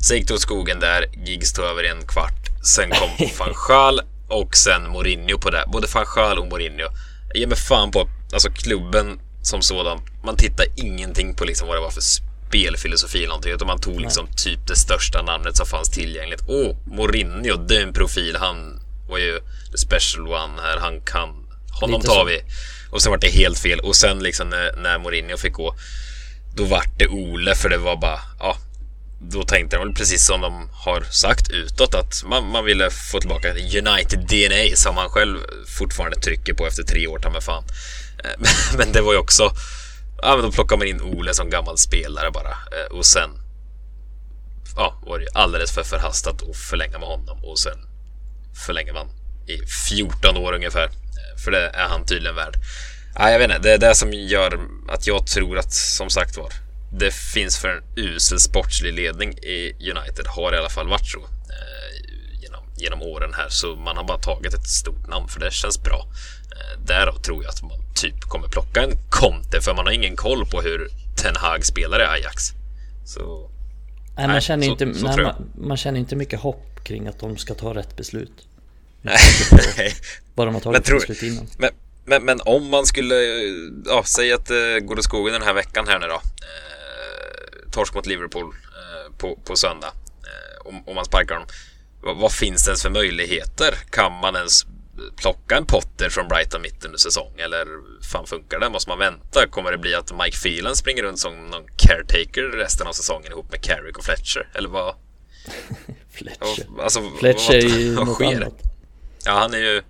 Sen 0.08 0.18
gick 0.18 0.28
det 0.28 0.34
åt 0.34 0.42
skogen 0.42 0.80
där. 0.80 1.06
Giggs 1.26 1.54
tog 1.54 1.66
över 1.66 1.84
en 1.84 2.08
kvart. 2.08 2.66
Sen 2.76 2.90
kom 2.90 3.10
van 3.40 3.54
Schaal 3.54 4.02
och 4.28 4.56
sen 4.56 4.90
Mourinho 4.90 5.40
på 5.40 5.50
det. 5.50 5.64
Både 5.68 5.88
van 5.94 6.06
Schaal 6.06 6.38
och 6.38 6.48
Mourinho. 6.48 6.88
Jag 7.28 7.38
ger 7.38 7.48
mig 7.48 7.58
fan 7.58 7.92
på 7.92 8.10
alltså 8.34 8.50
klubben 8.52 9.20
som 9.42 9.62
sådan. 9.62 10.00
Man 10.24 10.38
tittar 10.38 10.66
ingenting 10.76 11.34
på 11.36 11.46
liksom 11.46 11.68
vad 11.68 11.78
det 11.78 11.82
var 11.82 11.92
för 11.92 12.02
spelfilosofi 12.02 13.18
eller 13.18 13.28
någonting. 13.28 13.54
Utan 13.54 13.68
man 13.68 13.80
tog 13.80 14.02
liksom 14.02 14.28
typ 14.38 14.68
det 14.68 14.76
största 14.76 15.22
namnet 15.22 15.58
som 15.58 15.66
fanns 15.66 15.90
tillgängligt. 15.90 16.44
Åh, 16.48 16.56
oh, 16.56 16.76
Mourinho, 16.86 17.58
det 17.58 17.78
är 17.78 17.84
en 17.84 17.94
profil. 17.94 18.36
Han 18.36 18.80
var 19.10 19.18
ju 19.18 19.40
the 19.72 19.78
special 19.78 20.28
one 20.28 20.62
här. 20.62 20.78
Han 20.78 21.02
kan 21.02 21.30
honom 21.82 22.02
tar 22.02 22.26
vi. 22.26 22.42
Och 22.90 23.02
sen 23.02 23.10
var 23.10 23.18
det 23.18 23.28
helt 23.28 23.60
fel. 23.60 23.80
Och 23.80 23.96
sen 23.96 24.20
liksom 24.20 24.50
när, 24.50 24.76
när 24.78 25.00
Mourinho 25.00 25.38
fick 25.38 25.54
gå, 25.54 25.76
då 26.56 26.64
vart 26.64 27.00
det 27.00 27.08
Ole 27.08 27.56
för 27.56 27.70
det 27.70 27.78
var 27.78 27.96
bara, 27.96 28.20
ja, 28.40 28.58
då 29.20 29.44
tänkte 29.44 29.76
de 29.78 29.86
väl 29.86 29.96
precis 29.96 30.26
som 30.26 30.42
de 30.42 30.70
har 30.74 31.02
sagt 31.02 31.50
utåt 31.50 31.96
att 31.96 32.24
man, 32.26 32.52
man 32.52 32.66
ville 32.66 32.90
få 32.90 33.20
tillbaka 33.20 33.54
United 33.54 34.20
DNA 34.20 34.76
som 34.76 34.98
han 34.98 35.10
själv 35.10 35.40
fortfarande 35.68 36.20
trycker 36.20 36.54
på 36.54 36.68
efter 36.68 36.84
tre 36.84 37.08
år, 37.08 37.20
ta 37.20 37.30
med 37.30 37.44
fan. 37.44 37.64
Eh, 38.24 38.48
men 38.78 38.92
det 38.92 39.02
var 39.02 39.14
ju 39.14 39.20
också, 39.20 39.52
ja 40.22 40.36
men 40.36 40.46
då 40.46 40.52
plockar 40.52 40.78
man 40.78 40.88
in 40.88 41.02
Ole 41.02 41.34
som 41.34 41.50
gammal 41.50 41.78
spelare 41.78 42.32
bara 42.32 42.52
eh, 42.52 42.98
och 42.98 43.06
sen 43.06 43.30
ja, 44.76 45.02
var 45.06 45.20
det 45.20 45.28
alldeles 45.34 45.72
för 45.72 45.84
förhastat 45.84 46.50
att 46.50 46.58
förlänga 46.58 47.00
med 47.00 47.08
honom 47.08 47.44
och 47.44 47.60
sen 47.60 47.78
förlänger 48.66 48.94
man 48.94 49.08
i 49.48 49.66
14 49.90 50.38
år 50.38 50.54
ungefär. 50.54 50.86
Eh, 50.86 51.44
för 51.44 51.52
det 51.52 51.70
är 51.70 51.88
han 51.88 52.06
tydligen 52.06 52.36
värd. 52.36 52.56
Ja, 53.16 53.32
jag 53.32 53.40
vet 53.40 53.50
inte. 53.50 53.62
Det 53.62 53.74
är 53.74 53.78
det 53.78 53.96
som 53.96 54.14
gör 54.14 54.60
att 54.90 55.08
jag 55.08 55.28
tror 55.28 55.58
att, 55.58 55.74
som 55.74 56.10
sagt 56.10 56.38
var, 56.38 56.54
det 56.92 57.14
finns 57.14 57.58
för 57.58 57.70
en 57.70 57.84
usel 57.96 58.40
sportslig 58.40 58.94
ledning 58.94 59.30
i 59.30 59.74
United. 59.80 60.28
Har 60.28 60.54
i 60.54 60.58
alla 60.58 60.70
fall 60.70 60.88
varit 60.88 61.08
så 61.08 61.20
eh, 61.20 62.42
genom, 62.42 62.64
genom 62.78 63.02
åren 63.02 63.34
här. 63.34 63.50
Så 63.50 63.76
man 63.76 63.98
har 63.98 64.04
bara 64.04 64.18
tagit 64.18 64.54
ett 64.54 64.68
stort 64.68 65.08
namn 65.08 65.28
för 65.28 65.40
det 65.40 65.52
känns 65.52 65.84
bra. 65.84 66.08
Eh, 66.52 66.82
därav 66.86 67.20
tror 67.20 67.44
jag 67.44 67.50
att 67.50 67.62
man 67.62 67.86
typ 67.96 68.22
kommer 68.22 68.48
plocka 68.48 68.84
en 68.84 68.92
Conte 69.10 69.62
för 69.62 69.74
man 69.74 69.86
har 69.86 69.94
ingen 69.94 70.16
koll 70.16 70.46
på 70.46 70.62
hur 70.62 70.90
Ten 71.16 71.36
Hag 71.36 71.66
spelar 71.66 72.00
i 72.00 72.04
Ajax. 72.04 72.54
Så... 73.06 73.50
Nej, 74.18 74.28
man, 74.28 74.42
känner 74.42 74.66
så, 74.66 74.72
inte, 74.72 74.94
så 74.94 75.06
nej, 75.06 75.26
man, 75.26 75.50
man, 75.56 75.78
känner 75.78 76.00
inte 76.00 76.16
mycket 76.16 76.40
hopp 76.40 76.84
kring 76.84 77.08
att 77.08 77.20
de 77.20 77.38
ska 77.38 77.54
ta 77.54 77.74
rätt 77.74 77.96
beslut. 77.96 78.48
Vad 80.36 80.48
de 80.48 80.54
har 80.54 80.62
tagit 80.62 80.88
men, 80.88 80.98
beslut 80.98 81.24
innan. 81.24 81.48
Men, 81.58 81.70
men, 82.06 82.26
men, 82.26 82.42
om 82.46 82.70
man 82.70 82.86
skulle, 82.86 83.16
ja, 83.86 84.04
säg 84.06 84.34
att 84.34 84.46
det 84.46 84.80
går 84.80 84.98
åt 84.98 85.04
skogen 85.04 85.34
den 85.34 85.42
här 85.42 85.54
veckan 85.54 85.88
här 85.88 86.00
nu 86.00 86.08
då. 86.08 86.14
Eh, 86.16 86.75
torsk 87.76 87.94
mot 87.94 88.06
Liverpool 88.06 88.46
eh, 88.46 89.18
på, 89.18 89.40
på 89.46 89.56
söndag. 89.56 89.92
Eh, 90.24 90.68
om, 90.68 90.84
om 90.88 90.96
man 90.96 91.06
sparkar 91.06 91.36
dem. 91.36 91.46
Vad, 92.02 92.18
vad, 92.18 92.32
finns 92.32 92.66
det 92.66 92.70
ens 92.70 92.82
för 92.82 92.90
möjligheter? 92.90 93.76
Kan 93.90 94.12
man 94.22 94.36
ens 94.36 94.66
plocka 95.16 95.58
en 95.58 95.66
Potter 95.66 96.10
från 96.10 96.28
Brighton 96.28 96.62
mitt 96.62 96.86
under 96.86 96.98
säsong? 96.98 97.34
Eller 97.38 97.66
fan 98.12 98.26
funkar 98.28 98.60
det? 98.60 98.70
Måste 98.70 98.90
man 98.90 99.00
vänta? 99.00 99.48
Kommer 99.48 99.72
det 99.72 99.78
bli 99.78 99.96
att 99.96 100.18
Mike 100.18 100.38
Phelan 100.38 100.76
springer 100.76 101.04
runt 101.04 101.20
som 101.20 101.48
någon 101.48 101.64
caretaker 101.78 102.42
resten 102.42 102.88
av 102.88 102.94
säsongen 102.94 103.32
ihop 103.32 103.52
med 103.52 103.62
Carrick 103.62 103.98
och 103.98 104.06
Fletcher? 104.06 104.50
Eller 104.54 104.70
vad? 104.70 104.96
Fletcher. 106.12 106.66
Alltså, 106.80 107.02
Fletcher 107.20 107.54
vad, 107.54 107.64
är 107.64 107.80
ju 107.80 107.96
något 107.96 108.16
sker? 108.16 108.36
annat. 108.36 108.54
Ja, 109.26 109.32
han 109.32 109.54
är 109.54 109.58
ju 109.58 109.82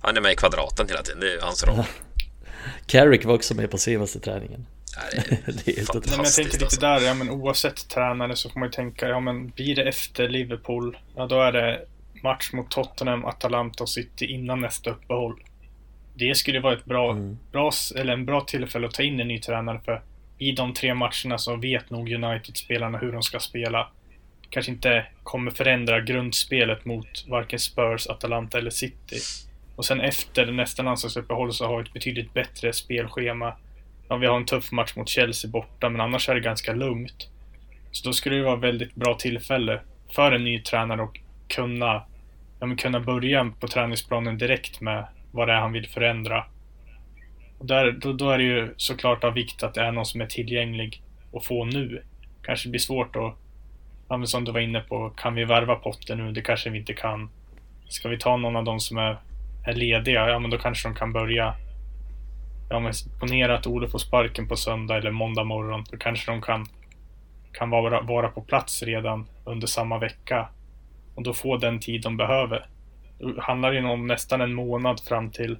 han 0.00 0.16
är 0.16 0.20
med 0.20 0.32
i 0.32 0.36
kvadraten 0.36 0.88
hela 0.88 1.02
tiden. 1.02 1.20
Det 1.20 1.32
är 1.32 1.40
hans 1.40 1.64
roll. 1.64 1.82
Carrick 2.86 3.24
var 3.24 3.34
också 3.34 3.54
med 3.54 3.70
på 3.70 3.78
senaste 3.78 4.20
träningen. 4.20 4.66
Det 5.12 5.16
är, 5.16 5.52
det 5.64 5.72
är 5.72 5.76
helt 5.76 5.92
fantastiskt. 5.92 6.16
Men 6.16 6.24
jag 6.24 6.34
tänker 6.34 6.52
lite 6.52 6.64
alltså. 6.64 6.80
där, 6.80 7.00
ja 7.00 7.14
men 7.14 7.30
oavsett 7.30 7.88
tränare 7.88 8.36
så 8.36 8.50
får 8.50 8.60
man 8.60 8.68
ju 8.68 8.72
tänka, 8.72 9.08
ja 9.08 9.20
men 9.20 9.48
blir 9.48 9.74
det 9.76 9.82
efter 9.82 10.28
Liverpool, 10.28 10.98
ja 11.16 11.26
då 11.26 11.40
är 11.40 11.52
det 11.52 11.80
match 12.22 12.52
mot 12.52 12.70
Tottenham, 12.70 13.24
Atalanta 13.24 13.84
och 13.84 13.90
City 13.90 14.26
innan 14.26 14.60
nästa 14.60 14.90
uppehåll. 14.90 15.42
Det 16.14 16.36
skulle 16.36 16.60
vara 16.60 16.74
ett 16.74 16.84
bra, 16.84 17.12
mm. 17.12 17.38
bra, 17.52 17.72
eller 17.96 18.12
en 18.12 18.26
bra 18.26 18.40
tillfälle 18.40 18.86
att 18.86 18.94
ta 18.94 19.02
in 19.02 19.20
en 19.20 19.28
ny 19.28 19.38
tränare 19.40 19.80
för 19.84 20.02
i 20.38 20.52
de 20.52 20.74
tre 20.74 20.94
matcherna 20.94 21.38
så 21.38 21.56
vet 21.56 21.90
nog 21.90 22.12
United-spelarna 22.12 22.98
hur 22.98 23.12
de 23.12 23.22
ska 23.22 23.40
spela 23.40 23.90
kanske 24.50 24.72
inte 24.72 25.06
kommer 25.22 25.50
förändra 25.50 26.00
grundspelet 26.00 26.84
mot 26.84 27.24
varken 27.28 27.58
Spurs, 27.58 28.06
Atalanta 28.06 28.58
eller 28.58 28.70
City. 28.70 29.18
Och 29.76 29.84
sen 29.84 30.00
efter 30.00 30.46
nästa 30.46 30.82
landslagsuppehåll 30.82 31.52
så 31.52 31.66
har 31.66 31.76
vi 31.76 31.82
ett 31.82 31.92
betydligt 31.92 32.34
bättre 32.34 32.72
spelschema. 32.72 33.56
Ja, 34.08 34.16
vi 34.16 34.26
har 34.26 34.36
en 34.36 34.46
tuff 34.46 34.72
match 34.72 34.96
mot 34.96 35.08
Chelsea 35.08 35.50
borta, 35.50 35.88
men 35.88 36.00
annars 36.00 36.28
är 36.28 36.34
det 36.34 36.40
ganska 36.40 36.72
lugnt. 36.72 37.28
Så 37.90 38.08
då 38.08 38.12
skulle 38.12 38.36
det 38.36 38.42
vara 38.42 38.56
väldigt 38.56 38.94
bra 38.94 39.14
tillfälle 39.14 39.80
för 40.14 40.32
en 40.32 40.44
ny 40.44 40.62
tränare 40.62 41.02
att 41.02 41.12
kunna, 41.48 42.02
ja, 42.60 42.76
kunna 42.78 43.00
börja 43.00 43.52
på 43.60 43.68
träningsplanen 43.68 44.38
direkt 44.38 44.80
med 44.80 45.06
vad 45.32 45.48
det 45.48 45.52
är 45.52 45.60
han 45.60 45.72
vill 45.72 45.88
förändra. 45.88 46.44
Och 47.58 47.66
där, 47.66 47.92
då, 47.92 48.12
då 48.12 48.30
är 48.30 48.38
det 48.38 48.44
ju 48.44 48.74
såklart 48.76 49.24
av 49.24 49.34
vikt 49.34 49.62
att 49.62 49.74
det 49.74 49.80
är 49.80 49.92
någon 49.92 50.06
som 50.06 50.20
är 50.20 50.26
tillgänglig 50.26 51.02
att 51.32 51.44
få 51.44 51.64
nu. 51.64 52.02
Kanske 52.42 52.68
blir 52.68 52.80
svårt 52.80 53.16
att, 53.16 53.34
ja, 54.08 54.16
men 54.16 54.26
som 54.26 54.44
du 54.44 54.52
var 54.52 54.60
inne 54.60 54.80
på, 54.80 55.10
kan 55.10 55.34
vi 55.34 55.44
värva 55.44 55.74
Potter 55.74 56.16
nu? 56.16 56.32
Det 56.32 56.40
kanske 56.42 56.70
vi 56.70 56.78
inte 56.78 56.94
kan. 56.94 57.30
Ska 57.88 58.08
vi 58.08 58.18
ta 58.18 58.36
någon 58.36 58.56
av 58.56 58.64
de 58.64 58.80
som 58.80 58.98
är, 58.98 59.18
är 59.66 59.74
lediga? 59.74 60.28
Ja, 60.28 60.38
men 60.38 60.50
då 60.50 60.58
kanske 60.58 60.88
de 60.88 60.94
kan 60.94 61.12
börja. 61.12 61.54
Ja, 62.68 62.80
men 62.80 62.92
ponera 63.20 63.58
att 63.58 63.66
Olof 63.66 63.90
får 63.90 63.98
sparken 63.98 64.48
på 64.48 64.56
söndag 64.56 64.96
eller 64.96 65.10
måndag 65.10 65.44
morgon. 65.44 65.84
Då 65.90 65.96
kanske 65.96 66.30
de 66.30 66.42
kan, 66.42 66.66
kan 67.52 67.70
vara, 67.70 68.00
vara 68.00 68.28
på 68.28 68.40
plats 68.40 68.82
redan 68.82 69.26
under 69.44 69.66
samma 69.66 69.98
vecka. 69.98 70.48
Och 71.14 71.22
då 71.22 71.32
få 71.32 71.56
den 71.56 71.80
tid 71.80 72.02
de 72.02 72.16
behöver. 72.16 72.66
Det 73.18 73.40
handlar 73.40 73.72
ju 73.72 73.84
om 73.84 74.06
nästan 74.06 74.40
en 74.40 74.54
månad 74.54 75.00
fram 75.00 75.30
till 75.30 75.58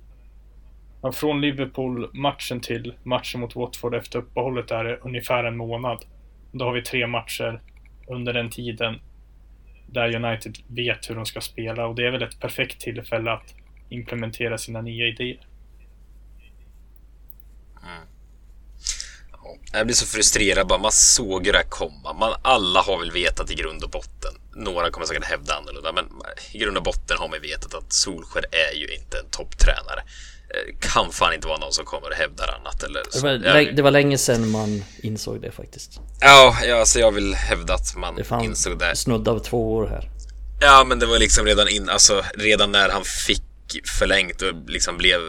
från 1.12 1.40
Liverpool-matchen 1.40 2.60
till 2.60 2.94
matchen 3.02 3.40
mot 3.40 3.56
Watford 3.56 3.94
efter 3.94 4.18
uppehållet 4.18 4.70
är 4.70 4.84
det 4.84 4.96
ungefär 4.96 5.44
en 5.44 5.56
månad. 5.56 6.04
Då 6.52 6.64
har 6.64 6.72
vi 6.72 6.82
tre 6.82 7.06
matcher 7.06 7.60
under 8.08 8.32
den 8.32 8.50
tiden 8.50 9.00
där 9.86 10.24
United 10.24 10.56
vet 10.68 11.10
hur 11.10 11.14
de 11.14 11.26
ska 11.26 11.40
spela 11.40 11.86
och 11.86 11.94
det 11.94 12.06
är 12.06 12.10
väl 12.10 12.22
ett 12.22 12.40
perfekt 12.40 12.80
tillfälle 12.80 13.32
att 13.32 13.54
implementera 13.88 14.58
sina 14.58 14.80
nya 14.80 15.06
idéer. 15.06 15.46
Mm. 17.84 18.08
Jag 19.72 19.86
blir 19.86 19.96
så 19.96 20.06
frustrerad 20.06 20.66
bara. 20.66 20.78
Man 20.78 20.92
såg 20.92 21.46
ju 21.46 21.52
det 21.52 21.58
här 21.58 21.68
komma. 21.68 22.12
Man, 22.12 22.34
alla 22.42 22.80
har 22.80 22.98
väl 22.98 23.10
vetat 23.10 23.50
i 23.50 23.54
grund 23.54 23.84
och 23.84 23.90
botten. 23.90 24.32
Några 24.54 24.90
kommer 24.90 25.06
säkert 25.06 25.24
hävda 25.24 25.54
annorlunda, 25.54 25.92
men 25.92 26.04
i 26.52 26.58
grund 26.58 26.76
och 26.76 26.82
botten 26.82 27.16
har 27.18 27.28
man 27.28 27.40
vetat 27.40 27.74
att 27.74 27.92
Solskär 27.92 28.44
är 28.50 28.76
ju 28.76 28.94
inte 28.94 29.18
en 29.18 29.30
topptränare. 29.30 30.02
Eh, 30.54 30.78
kan 30.80 31.12
fan 31.12 31.34
inte 31.34 31.48
vara 31.48 31.58
någon 31.58 31.72
som 31.72 31.84
kommer 31.84 32.08
och 32.08 32.14
hävdar 32.14 32.58
annat. 32.60 32.82
Eller 32.82 33.02
det, 33.12 33.20
var, 33.20 33.72
det 33.72 33.82
var 33.82 33.90
länge 33.90 34.18
sedan 34.18 34.50
man 34.50 34.84
insåg 35.02 35.40
det 35.40 35.50
faktiskt. 35.50 36.00
Ja, 36.20 36.56
ja 36.66 36.76
alltså 36.76 37.00
jag 37.00 37.12
vill 37.12 37.34
hävda 37.34 37.74
att 37.74 37.96
man 37.96 38.16
det 38.16 38.24
fan 38.24 38.44
insåg 38.44 38.78
det. 38.78 38.96
snudd 38.96 39.28
av 39.28 39.38
två 39.38 39.74
år 39.74 39.86
här. 39.86 40.10
Ja, 40.60 40.84
men 40.84 40.98
det 40.98 41.06
var 41.06 41.18
liksom 41.18 41.46
redan 41.46 41.68
in, 41.68 41.88
alltså 41.88 42.24
redan 42.34 42.72
när 42.72 42.88
han 42.88 43.04
fick 43.04 43.42
förlängt 43.98 44.42
och 44.42 44.52
liksom 44.66 44.96
blev, 44.98 45.20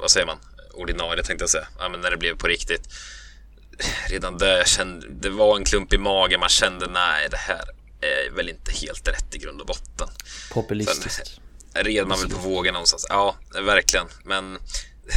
vad 0.00 0.10
säger 0.10 0.26
man, 0.26 0.38
ordinarie 0.74 1.22
tänkte 1.22 1.42
jag 1.42 1.50
säga. 1.50 1.66
Ja, 1.78 1.88
men 1.88 2.00
när 2.00 2.10
det 2.10 2.16
blev 2.16 2.36
på 2.36 2.46
riktigt. 2.46 2.88
Redan 4.08 4.38
där 4.38 4.56
jag 4.56 4.68
kände, 4.68 5.06
det 5.08 5.30
var 5.30 5.56
en 5.56 5.64
klump 5.64 5.92
i 5.92 5.98
magen. 5.98 6.40
Man 6.40 6.48
kände 6.48 6.86
nej, 6.86 7.28
det 7.30 7.36
här 7.36 7.64
är 8.00 8.36
väl 8.36 8.48
inte 8.48 8.72
helt 8.72 9.08
rätt 9.08 9.34
i 9.34 9.38
grund 9.38 9.60
och 9.60 9.66
botten. 9.66 10.08
Populistiskt 10.52 11.40
red 11.74 12.06
man 12.06 12.20
väl 12.20 12.30
på 12.30 12.38
vågen 12.38 12.74
någonstans. 12.74 13.06
Ja, 13.08 13.36
verkligen. 13.54 14.06
Men 14.24 14.58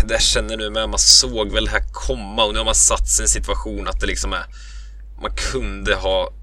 det 0.06 0.22
känner 0.22 0.58
nu 0.58 0.70
med, 0.70 0.90
man 0.90 1.00
såg 1.00 1.52
väl 1.52 1.66
det 1.66 1.72
här 1.72 1.86
komma 1.94 2.44
och 2.44 2.54
nu 2.54 2.58
har 2.58 2.66
man 2.66 2.76
satt 2.76 3.10
sig 3.10 3.24
i 3.24 3.26
en 3.26 3.30
situation 3.30 3.88
att 3.88 4.00
det 4.00 4.08
liksom 4.08 4.34
är, 4.34 4.46
man 5.22 5.36
kunde 5.52 5.96
ha 5.96 6.34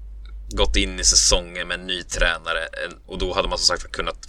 gått 0.49 0.75
in 0.75 0.99
i 0.99 1.03
säsongen 1.03 1.67
med 1.67 1.79
en 1.79 1.87
ny 1.87 2.03
tränare 2.03 2.67
och 3.05 3.17
då 3.17 3.33
hade 3.33 3.47
man 3.47 3.57
som 3.57 3.77
sagt 3.77 3.91
kunnat 3.91 4.27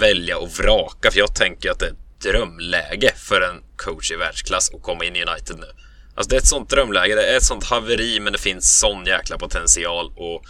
välja 0.00 0.38
och 0.38 0.50
vraka. 0.50 1.10
För 1.10 1.18
jag 1.18 1.34
tänker 1.34 1.70
att 1.70 1.78
det 1.78 1.94
drömläge 2.22 3.12
för 3.16 3.40
en 3.40 3.62
coach 3.76 4.10
i 4.10 4.16
världsklass 4.16 4.70
att 4.74 4.82
komma 4.82 5.04
in 5.04 5.16
i 5.16 5.24
United 5.24 5.56
nu. 5.58 5.66
Alltså 6.14 6.28
det 6.30 6.36
är 6.36 6.40
ett 6.40 6.46
sånt 6.46 6.70
drömläge, 6.70 7.14
det 7.14 7.32
är 7.32 7.36
ett 7.36 7.44
sånt 7.44 7.64
haveri 7.64 8.20
men 8.20 8.32
det 8.32 8.38
finns 8.38 8.78
sån 8.78 9.06
jäkla 9.06 9.38
potential 9.38 10.12
och 10.16 10.44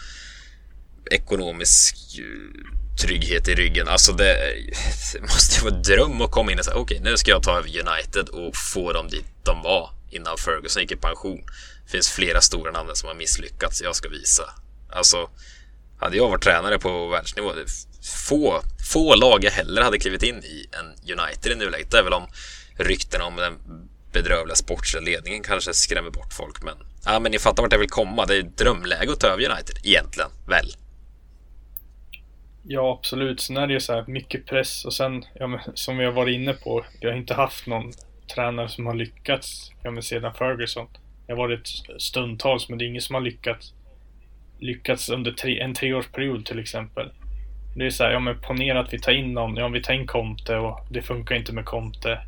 ekonomisk 1.10 1.96
eh, 2.18 2.98
trygghet 3.02 3.48
i 3.48 3.54
ryggen. 3.54 3.88
Alltså 3.88 4.12
det, 4.12 4.54
det 5.12 5.20
måste 5.20 5.64
vara 5.64 5.74
en 5.74 5.82
dröm 5.82 6.20
att 6.20 6.30
komma 6.30 6.52
in 6.52 6.58
och 6.58 6.64
säga 6.64 6.76
okej, 6.76 6.98
okay, 6.98 7.10
nu 7.10 7.16
ska 7.16 7.30
jag 7.30 7.42
ta 7.42 7.58
över 7.58 7.68
United 7.68 8.28
och 8.28 8.56
få 8.56 8.92
dem 8.92 9.08
dit 9.08 9.26
de 9.44 9.62
var 9.62 9.90
innan 10.10 10.36
Ferguson 10.38 10.82
gick 10.82 10.92
i 10.92 10.96
pension. 10.96 11.42
Det 11.84 11.90
finns 11.90 12.10
flera 12.10 12.40
stora 12.40 12.72
namn 12.72 12.90
som 12.94 13.08
har 13.08 13.14
misslyckats. 13.14 13.82
Jag 13.82 13.96
ska 13.96 14.08
visa. 14.08 14.42
Alltså, 14.90 15.30
hade 15.98 16.16
jag 16.16 16.28
varit 16.28 16.42
tränare 16.42 16.78
på 16.78 17.08
världsnivå, 17.08 17.52
få, 18.28 18.62
få 18.92 19.14
lag 19.14 19.44
jag 19.44 19.50
hellre 19.50 19.84
hade 19.84 19.98
klivit 19.98 20.22
in 20.22 20.36
i 20.36 20.66
än 20.78 21.18
United 21.18 21.52
i 21.52 21.54
nuläget. 21.54 21.90
Det 21.90 21.98
är 21.98 22.02
väl 22.02 22.12
om 22.12 22.26
ryktena 22.78 23.24
om 23.24 23.36
den 23.36 23.52
bedrövliga 24.12 24.56
sportsliga 24.56 25.04
ledningen 25.04 25.42
kanske 25.42 25.74
skrämmer 25.74 26.10
bort 26.10 26.32
folk. 26.32 26.62
Men, 26.62 26.74
ja, 27.04 27.20
men 27.20 27.32
ni 27.32 27.38
fattar 27.38 27.62
vart 27.62 27.72
jag 27.72 27.78
vill 27.78 27.90
komma. 27.90 28.26
Det 28.26 28.36
är 28.36 28.42
drömläge 28.42 29.12
att 29.12 29.20
ta 29.20 29.26
över 29.26 29.50
United, 29.50 29.76
egentligen, 29.84 30.30
väl? 30.48 30.66
Ja, 32.62 32.98
absolut. 32.98 33.40
Sen 33.40 33.56
är 33.56 33.66
det 33.66 33.72
ju 33.72 33.80
så 33.80 33.92
här 33.92 34.04
mycket 34.06 34.46
press 34.46 34.84
och 34.84 34.94
sen, 34.94 35.24
ja, 35.34 35.46
men, 35.46 35.60
som 35.74 35.98
vi 35.98 36.04
har 36.04 36.12
varit 36.12 36.34
inne 36.34 36.52
på, 36.52 36.84
vi 37.00 37.08
har 37.08 37.16
inte 37.16 37.34
haft 37.34 37.66
någon 37.66 37.92
tränare 38.34 38.68
som 38.68 38.86
har 38.86 38.94
lyckats 38.94 39.72
ja, 39.82 39.90
men, 39.90 40.02
sedan 40.02 40.34
Ferguson. 40.34 40.86
Det 41.26 41.32
har 41.32 41.38
varit 41.38 41.68
stundtals, 41.98 42.68
men 42.68 42.78
det 42.78 42.84
är 42.84 42.86
ingen 42.86 43.02
som 43.02 43.14
har 43.14 43.22
lyckats, 43.22 43.72
lyckats 44.58 45.08
under 45.08 45.32
tre, 45.32 45.60
en 45.60 45.74
treårsperiod 45.74 46.46
till 46.46 46.58
exempel. 46.58 47.10
Det 47.78 47.86
är 47.86 47.90
så 47.90 48.04
här, 48.04 48.10
ja 48.10 48.20
men 48.20 48.40
ponera 48.40 48.80
att 48.80 48.92
vi 48.92 48.98
tar 48.98 49.12
in 49.12 49.32
någon, 49.32 49.56
ja 49.56 49.68
vi 49.68 49.82
tar 49.82 49.94
in 49.94 50.06
Conte 50.06 50.56
och 50.56 50.86
det 50.90 51.02
funkar 51.02 51.36
inte 51.36 51.52
med 51.52 51.64
Conte. 51.64 52.18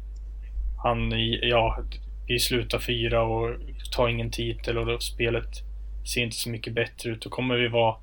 Han, 0.83 1.13
ja, 1.43 1.79
vi 2.27 2.39
slutar 2.39 2.79
fyra 2.79 3.23
och 3.23 3.57
tar 3.93 4.09
ingen 4.09 4.31
titel 4.31 4.79
och 4.79 4.87
då 4.87 4.99
spelet 4.99 5.49
ser 6.15 6.23
inte 6.23 6.37
så 6.37 6.51
mycket 6.51 6.73
bättre 6.73 7.11
ut. 7.11 7.23
Då 7.23 7.31
kommer 7.31 7.57
vi 7.57 7.69
vara 7.69 7.97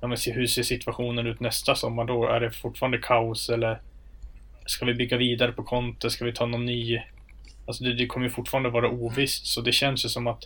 ja, 0.00 0.08
men 0.08 0.18
hur 0.26 0.46
ser 0.46 0.62
situationen 0.62 1.26
ut 1.26 1.40
nästa 1.40 1.74
sommar 1.74 2.04
då? 2.04 2.28
Är 2.28 2.40
det 2.40 2.50
fortfarande 2.50 2.98
kaos 2.98 3.48
eller 3.48 3.80
ska 4.66 4.86
vi 4.86 4.94
bygga 4.94 5.16
vidare 5.16 5.52
på 5.52 5.62
Conte? 5.62 6.10
Ska 6.10 6.24
vi 6.24 6.32
ta 6.32 6.46
någon 6.46 6.66
ny? 6.66 7.02
Alltså 7.66 7.84
det, 7.84 7.94
det 7.94 8.06
kommer 8.06 8.26
ju 8.26 8.32
fortfarande 8.32 8.70
vara 8.70 8.88
ovisst 8.88 9.46
så 9.46 9.60
det 9.60 9.72
känns 9.72 10.04
ju 10.04 10.08
som 10.08 10.26
att 10.26 10.44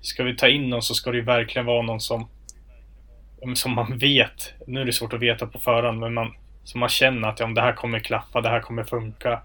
ska 0.00 0.24
vi 0.24 0.36
ta 0.36 0.48
in 0.48 0.70
någon 0.70 0.82
så 0.82 0.94
ska 0.94 1.10
det 1.10 1.16
ju 1.16 1.24
verkligen 1.24 1.66
vara 1.66 1.82
någon 1.82 2.00
som 2.00 2.28
som 3.54 3.74
man 3.74 3.98
vet. 3.98 4.54
Nu 4.66 4.80
är 4.80 4.84
det 4.84 4.92
svårt 4.92 5.12
att 5.12 5.20
veta 5.20 5.46
på 5.46 5.58
förhand 5.58 6.00
men 6.00 6.14
man, 6.14 6.34
som 6.64 6.80
man 6.80 6.88
känner 6.88 7.28
att 7.28 7.40
ja, 7.40 7.46
det 7.46 7.60
här 7.60 7.72
kommer 7.72 7.98
klaffa, 7.98 8.40
det 8.40 8.48
här 8.48 8.60
kommer 8.60 8.84
funka. 8.84 9.42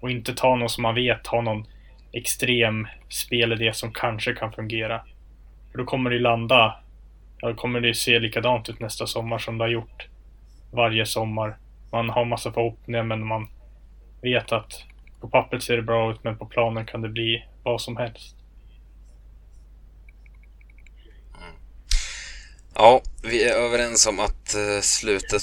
Och 0.00 0.10
inte 0.10 0.34
ta 0.34 0.56
någon 0.56 0.68
som 0.68 0.82
man 0.82 0.94
vet 0.94 1.26
har 1.26 1.42
någon 1.42 1.66
extrem 2.12 2.86
spelidé 3.08 3.72
som 3.72 3.92
kanske 3.92 4.34
kan 4.34 4.52
fungera. 4.52 5.00
För 5.70 5.78
då 5.78 5.84
kommer 5.84 6.10
det 6.10 6.18
landa 6.18 6.80
ja 7.40 7.48
då 7.48 7.54
kommer 7.54 7.80
det 7.80 7.94
se 7.94 8.18
likadant 8.18 8.68
ut 8.68 8.80
nästa 8.80 9.06
sommar 9.06 9.38
som 9.38 9.58
det 9.58 9.64
har 9.64 9.68
gjort 9.68 10.08
varje 10.72 11.06
sommar. 11.06 11.56
Man 11.92 12.10
har 12.10 12.24
massa 12.24 12.52
förhoppningar 12.52 13.02
men 13.02 13.26
man 13.26 13.48
vet 14.22 14.52
att 14.52 14.84
på 15.20 15.28
pappret 15.28 15.62
ser 15.62 15.76
det 15.76 15.82
bra 15.82 16.12
ut 16.12 16.24
men 16.24 16.38
på 16.38 16.46
planen 16.46 16.86
kan 16.86 17.02
det 17.02 17.08
bli 17.08 17.44
vad 17.62 17.80
som 17.80 17.96
helst. 17.96 18.36
Mm. 21.38 21.54
Ja, 22.82 23.02
vi 23.22 23.44
är 23.44 23.54
överens 23.54 24.06
om 24.06 24.20
att 24.20 24.54
eh, 24.54 24.80
slutet 24.82 25.42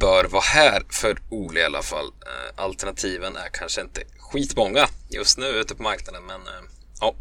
bör 0.00 0.24
vara 0.24 0.42
här 0.42 0.82
för 0.90 1.18
Ole 1.28 1.60
i 1.60 1.64
alla 1.64 1.82
fall. 1.82 2.06
Eh, 2.06 2.64
alternativen 2.64 3.36
är 3.36 3.48
kanske 3.52 3.80
inte 3.80 4.00
skitmånga 4.18 4.88
just 5.10 5.38
nu 5.38 5.46
ute 5.46 5.74
på 5.74 5.82
marknaden 5.82 6.22
men 6.26 6.40
eh, 6.40 6.62
ja, 7.00 7.14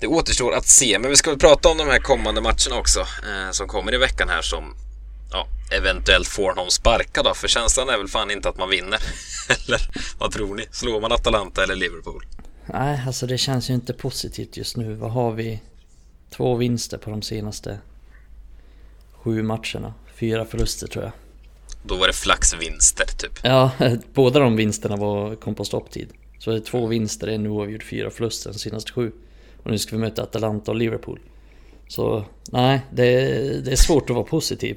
det 0.00 0.06
återstår 0.06 0.54
att 0.54 0.66
se, 0.66 0.98
men 0.98 1.10
vi 1.10 1.16
ska 1.16 1.30
väl 1.30 1.38
prata 1.38 1.68
om 1.68 1.78
de 1.78 1.88
här 1.88 1.98
kommande 1.98 2.40
matcherna 2.40 2.78
också 2.78 3.06
som 3.52 3.68
kommer 3.68 3.94
i 3.94 3.98
veckan 3.98 4.28
här 4.28 4.42
som 4.42 4.74
ja, 5.32 5.46
eventuellt 5.72 6.28
får 6.28 6.48
honom 6.48 6.70
sparkad 6.70 7.24
då, 7.24 7.34
för 7.34 7.48
känslan 7.48 7.88
är 7.88 7.98
väl 7.98 8.08
fan 8.08 8.30
inte 8.30 8.48
att 8.48 8.58
man 8.58 8.70
vinner. 8.70 8.98
eller 9.66 9.80
vad 10.18 10.32
tror 10.32 10.54
ni? 10.54 10.66
Slår 10.70 11.00
man 11.00 11.12
Atalanta 11.12 11.62
eller 11.62 11.76
Liverpool? 11.76 12.24
Nej, 12.66 13.02
alltså 13.06 13.26
det 13.26 13.38
känns 13.38 13.70
ju 13.70 13.74
inte 13.74 13.92
positivt 13.92 14.56
just 14.56 14.76
nu. 14.76 14.94
Vad 14.94 15.10
har 15.10 15.32
vi? 15.32 15.60
Två 16.36 16.54
vinster 16.54 16.98
på 16.98 17.10
de 17.10 17.22
senaste 17.22 17.78
sju 19.22 19.42
matcherna. 19.42 19.94
Fyra 20.14 20.44
förluster 20.44 20.86
tror 20.86 21.04
jag. 21.04 21.12
Då 21.82 21.96
var 21.96 22.06
det 22.06 22.12
flaxvinster 22.12 23.06
typ. 23.18 23.40
Ja, 23.42 23.70
båda 24.14 24.40
de 24.40 24.56
vinsterna 24.56 24.96
var, 24.96 25.34
kom 25.34 25.54
på 25.54 25.64
stopptid. 25.64 26.08
Så 26.38 26.50
det 26.50 26.56
är 26.56 26.60
två 26.60 26.86
vinster, 26.86 27.26
en 27.26 27.46
oavgjord, 27.46 27.82
fyra 27.82 28.10
förluster 28.10 28.52
de 28.52 28.58
senaste 28.58 28.92
sju. 28.92 29.12
Och 29.62 29.70
nu 29.70 29.78
ska 29.78 29.96
vi 29.96 30.00
möta 30.02 30.22
Atalanta 30.22 30.70
och 30.70 30.76
Liverpool. 30.76 31.20
Så 31.88 32.24
nej, 32.50 32.80
det 32.90 33.04
är, 33.04 33.60
det 33.60 33.72
är 33.72 33.76
svårt 33.76 34.10
att 34.10 34.16
vara 34.16 34.26
positiv. 34.26 34.76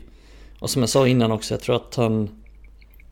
Och 0.60 0.70
som 0.70 0.82
jag 0.82 0.90
sa 0.90 1.07
innan 1.07 1.32
också, 1.32 1.53
jag 1.53 1.61
tror 1.61 1.76
att 1.76 1.95
han... 1.95 2.30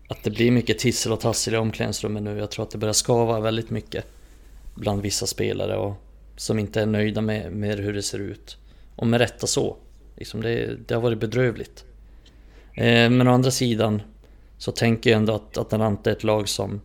Att 0.07 0.23
det 0.23 0.29
blir 0.29 0.51
mycket 0.51 0.79
tissel 0.79 1.11
och 1.11 1.19
tassel 1.19 1.53
i 1.53 1.57
omklädningsrummet 1.57 2.23
nu. 2.23 2.37
Jag 2.37 2.51
tror 2.51 2.63
att 2.63 2.71
det 2.71 2.77
börjar 2.77 2.93
skava 2.93 3.39
väldigt 3.39 3.69
mycket. 3.69 4.05
Bland 4.75 5.01
vissa 5.01 5.27
spelare 5.27 5.77
och 5.77 5.93
som 6.35 6.59
inte 6.59 6.81
är 6.81 6.85
nöjda 6.85 7.21
med, 7.21 7.51
med 7.51 7.79
hur 7.79 7.93
det 7.93 8.03
ser 8.03 8.19
ut. 8.19 8.57
Och 8.95 9.07
med 9.07 9.19
rätta 9.19 9.47
så. 9.47 9.77
Liksom 10.15 10.41
det, 10.41 10.77
det 10.87 10.93
har 10.93 11.01
varit 11.01 11.19
bedrövligt. 11.19 11.85
Eh, 12.73 13.09
men 13.09 13.27
å 13.27 13.31
andra 13.31 13.51
sidan 13.51 14.01
så 14.57 14.71
tänker 14.71 15.09
jag 15.09 15.17
ändå 15.17 15.33
att 15.33 15.57
Atalanta 15.57 16.09
är 16.09 16.15
ett 16.15 16.23
lag 16.23 16.49
som 16.49 16.81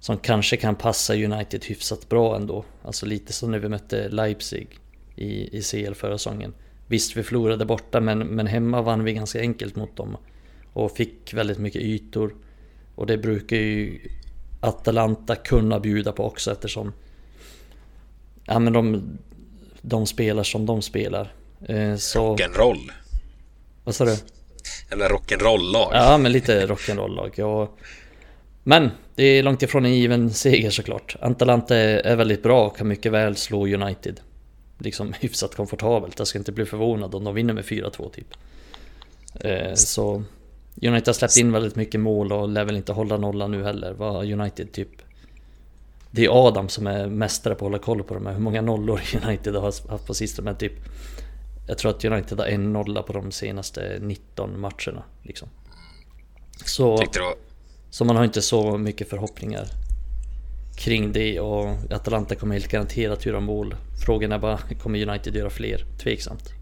som 0.00 0.18
kanske 0.18 0.56
kan 0.56 0.74
passa 0.74 1.14
United 1.14 1.64
hyfsat 1.64 2.08
bra 2.08 2.36
ändå. 2.36 2.64
Alltså 2.82 3.06
lite 3.06 3.32
som 3.32 3.50
när 3.50 3.58
vi 3.58 3.68
mötte 3.68 4.08
Leipzig 4.08 4.78
i, 5.16 5.58
i 5.58 5.62
CL 5.62 5.94
förra 5.94 6.18
säsongen. 6.18 6.54
Visst, 6.86 7.16
vi 7.16 7.22
förlorade 7.22 7.64
borta 7.64 8.00
men, 8.00 8.18
men 8.18 8.46
hemma 8.46 8.82
vann 8.82 9.04
vi 9.04 9.12
ganska 9.12 9.40
enkelt 9.40 9.76
mot 9.76 9.96
dem. 9.96 10.16
Och 10.72 10.96
fick 10.96 11.34
väldigt 11.34 11.58
mycket 11.58 11.82
ytor. 11.82 12.34
Och 12.94 13.06
det 13.06 13.18
brukar 13.18 13.56
ju 13.56 14.00
Atalanta 14.60 15.36
kunna 15.36 15.80
bjuda 15.80 16.12
på 16.12 16.24
också 16.24 16.52
eftersom 16.52 16.92
Ja 18.44 18.58
men 18.58 18.72
de, 18.72 19.02
de 19.82 20.06
spelar 20.06 20.42
som 20.42 20.66
de 20.66 20.82
spelar. 20.82 21.32
Eh, 21.68 21.96
så... 21.96 22.36
Rock'n'roll. 22.36 22.90
Vad 23.84 23.94
sa 23.94 24.04
du? 24.04 24.16
Eller 24.90 25.08
rock'n'roll-lag. 25.08 25.90
Ja 25.92 26.18
men 26.18 26.32
lite 26.32 26.66
rock'n'roll-lag. 26.66 27.30
Ja. 27.34 27.70
Men 28.62 28.90
det 29.14 29.24
är 29.24 29.42
långt 29.42 29.62
ifrån 29.62 29.84
en 29.84 29.94
given 29.94 30.32
seger 30.32 30.70
såklart. 30.70 31.16
Atalanta 31.20 31.76
är 31.76 32.16
väldigt 32.16 32.42
bra 32.42 32.66
och 32.66 32.76
kan 32.76 32.88
mycket 32.88 33.12
väl 33.12 33.36
slå 33.36 33.66
United. 33.66 34.20
Liksom 34.78 35.12
hyfsat 35.20 35.54
komfortabelt. 35.54 36.18
Jag 36.18 36.28
ska 36.28 36.38
inte 36.38 36.52
bli 36.52 36.66
förvånad 36.66 37.14
om 37.14 37.24
de 37.24 37.34
vinner 37.34 37.54
med 37.54 37.64
4-2 37.64 38.10
typ. 38.10 38.34
Eh, 39.40 39.74
så 39.74 40.22
United 40.82 41.08
har 41.08 41.12
släppt 41.12 41.36
in 41.36 41.52
väldigt 41.52 41.76
mycket 41.76 42.00
mål 42.00 42.32
och 42.32 42.48
lär 42.48 42.64
väl 42.64 42.76
inte 42.76 42.92
hålla 42.92 43.16
nollan 43.16 43.50
nu 43.50 43.64
heller. 43.64 43.92
Vad 43.92 44.32
United 44.32 44.72
typ... 44.72 44.88
Det 46.10 46.24
är 46.24 46.46
Adam 46.48 46.68
som 46.68 46.86
är 46.86 47.06
mästare 47.06 47.54
på 47.54 47.64
att 47.64 47.70
hålla 47.70 47.78
koll 47.78 48.02
på 48.02 48.14
de 48.14 48.26
här. 48.26 48.32
Hur 48.32 48.40
många 48.40 48.60
nollor 48.60 49.00
United 49.26 49.54
har 49.54 49.90
haft 49.90 50.06
på 50.06 50.14
sistone. 50.14 50.44
Men 50.44 50.56
typ... 50.56 50.72
Jag 51.66 51.78
tror 51.78 51.90
att 51.90 52.04
United 52.04 52.38
har 52.38 52.46
en 52.46 52.72
nolla 52.72 53.02
på 53.02 53.12
de 53.12 53.32
senaste 53.32 53.98
19 54.00 54.60
matcherna. 54.60 55.02
Liksom. 55.22 55.48
Så... 56.64 57.02
Så 57.90 58.04
man 58.04 58.16
har 58.16 58.24
inte 58.24 58.42
så 58.42 58.78
mycket 58.78 59.10
förhoppningar 59.10 59.68
kring 60.76 61.12
det 61.12 61.40
och 61.40 61.76
Atalanta 61.90 62.34
kommer 62.34 62.54
helt 62.54 62.68
garanterat 62.68 63.26
göra 63.26 63.40
mål. 63.40 63.76
Frågan 64.04 64.32
är 64.32 64.38
bara, 64.38 64.58
kommer 64.82 65.08
United 65.08 65.36
göra 65.36 65.50
fler? 65.50 65.84
Tveksamt. 66.02 66.52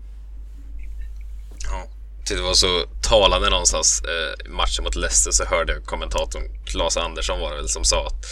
Ja, 1.71 1.87
det 2.29 2.43
var 2.43 2.55
så 2.55 2.85
talande 3.03 3.51
någonstans. 3.51 4.03
Eh, 4.05 4.51
matchen 4.51 4.85
mot 4.85 4.97
Leicester 4.97 5.31
så 5.31 5.45
hörde 5.45 5.73
jag 5.73 5.85
kommentatorn 5.85 6.43
Claes 6.65 6.97
Andersson 6.97 7.41
var 7.41 7.51
det 7.51 7.57
väl 7.57 7.69
som 7.69 7.85
sa 7.85 8.07
att 8.07 8.25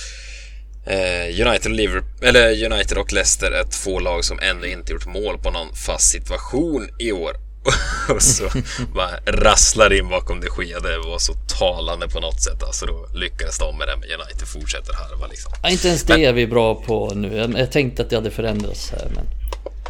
eh, 0.87 1.47
United, 1.47 1.73
och 1.73 1.77
Liverpool, 1.77 2.12
eller 2.25 2.73
United 2.73 2.99
och 2.99 3.13
Leicester 3.13 3.51
är 3.51 3.65
två 3.65 4.01
lag 4.01 4.25
som 4.25 4.39
ännu 4.39 4.67
inte 4.67 4.93
gjort 4.93 5.07
mål 5.07 5.39
på 5.39 5.51
någon 5.51 5.75
fast 5.75 6.11
situation 6.11 6.89
i 6.99 7.13
år 7.13 7.37
och 8.15 8.23
så 8.23 8.51
bara 8.95 9.11
rasslar 9.27 9.93
in 9.93 10.09
bakom 10.09 10.41
det 10.41 10.65
Gea. 10.65 10.81
Det 10.81 10.99
var 10.99 11.19
så 11.19 11.33
talande 11.59 12.09
på 12.09 12.21
något 12.21 12.43
sätt. 12.43 12.63
Alltså 12.63 12.87
då 12.87 13.07
lyckades 13.15 13.59
de 13.59 13.79
med 13.79 13.89
det, 13.89 13.97
men 13.97 14.21
United 14.21 14.49
fortsätter 14.49 14.93
harva 14.93 15.27
liksom. 15.27 15.53
Ja, 15.63 15.71
inte 15.71 15.89
ens 15.89 16.03
det 16.03 16.13
men, 16.13 16.25
är 16.25 16.33
vi 16.33 16.47
bra 16.47 16.75
på 16.75 17.13
nu. 17.15 17.37
Jag, 17.37 17.59
jag 17.59 17.73
tänkte 17.73 18.03
att 18.03 18.11
det 18.11 18.17
hade 18.17 18.31
förändrats 18.31 18.91
här, 18.91 19.09
men... 19.15 19.25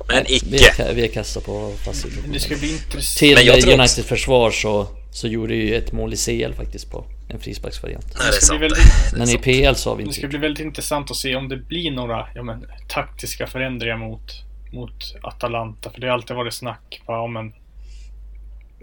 Men 0.09 0.25
icke! 0.29 0.47
Vi 0.49 0.65
är, 0.65 0.95
vi 0.95 1.05
är 1.05 1.09
kassa 1.09 1.41
på 1.41 1.73
fast 1.85 2.07
Det 2.33 2.41
ska 2.41 2.57
bli 2.57 2.73
intressant. 2.73 3.19
Till 3.19 3.39
Uniteds 3.39 3.99
också... 3.99 4.09
försvar 4.09 4.51
så, 4.51 4.87
så 5.13 5.29
gjorde 5.29 5.55
ju 5.55 5.77
ett 5.77 5.93
mål 5.93 6.15
i 6.15 6.17
CL 6.17 6.53
faktiskt 6.57 6.91
på 6.91 7.05
en 7.35 7.41
frisparksvariant. 7.41 8.15
Nej, 8.19 8.31
det 8.31 8.37
är 8.37 8.41
sant. 8.41 8.61
Väldigt... 8.63 9.13
Men 9.17 9.29
i 9.29 9.39
PL 9.39 9.75
så 9.75 9.91
har 9.91 9.97
vi 9.97 10.03
inte... 10.03 10.15
Det 10.15 10.19
ska 10.19 10.29
bli 10.29 10.39
väldigt 10.39 10.67
intressant 10.67 11.11
att 11.11 11.17
se 11.17 11.37
om 11.37 11.49
det 11.49 11.57
blir 11.57 11.91
några 11.91 12.29
ja, 12.35 12.43
men, 12.43 12.67
taktiska 12.89 13.47
förändringar 13.47 13.97
mot, 13.97 14.45
mot 14.73 15.15
Atalanta. 15.23 15.91
För 15.91 16.01
det 16.01 16.07
har 16.07 16.15
alltid 16.15 16.37
varit 16.37 16.55
snack 16.55 17.03
på, 17.07 17.13
ja, 17.13 17.27
men 17.27 17.53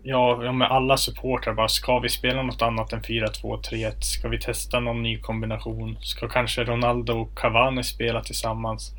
Ja, 0.04 0.44
ja, 0.44 0.52
med 0.52 0.72
alla 0.72 0.98
supportrar 0.98 1.54
bara, 1.54 1.68
ska 1.68 2.00
vi 2.00 2.10
spela 2.10 2.44
något 2.44 2.62
annat 2.62 2.94
än 2.94 3.02
4-2-3-1? 3.02 4.02
Ska 4.02 4.28
vi 4.28 4.40
testa 4.40 4.80
någon 4.80 5.04
ny 5.04 5.20
kombination? 5.20 5.98
Ska 6.02 6.28
kanske 6.28 6.64
Ronaldo 6.64 7.14
och 7.14 7.38
Cavani 7.38 7.84
spela 7.84 8.24
tillsammans? 8.24 8.94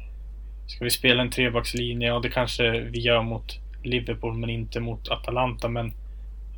Ska 0.67 0.85
vi 0.85 0.91
spela 0.91 1.23
en 1.23 1.31
trebackslinje? 1.31 2.09
Ja, 2.09 2.19
det 2.19 2.29
kanske 2.29 2.81
vi 2.81 3.01
gör 3.01 3.23
mot 3.23 3.59
Liverpool, 3.83 4.35
men 4.35 4.51
inte 4.51 4.81
mot 4.81 5.09
Atalanta. 5.09 5.69
Men, 5.69 5.93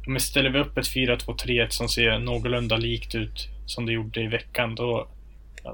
men 0.07 0.21
ställer 0.21 0.51
vi 0.51 0.59
upp 0.59 0.79
ett 0.79 0.87
4-2-3-1 0.87 1.69
som 1.69 1.89
ser 1.89 2.19
någorlunda 2.19 2.77
likt 2.77 3.15
ut 3.15 3.49
som 3.67 3.87
det 3.87 3.93
gjorde 3.93 4.21
i 4.21 4.27
veckan, 4.27 4.75
då, 4.75 5.09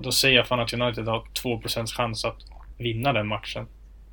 då 0.00 0.12
säger 0.12 0.36
jag 0.36 0.46
fan 0.46 0.60
att 0.60 0.72
United 0.72 1.04
har 1.04 1.24
2% 1.42 1.86
chans 1.86 2.24
att 2.24 2.38
vinna 2.78 3.12
den 3.12 3.26
matchen. 3.26 3.66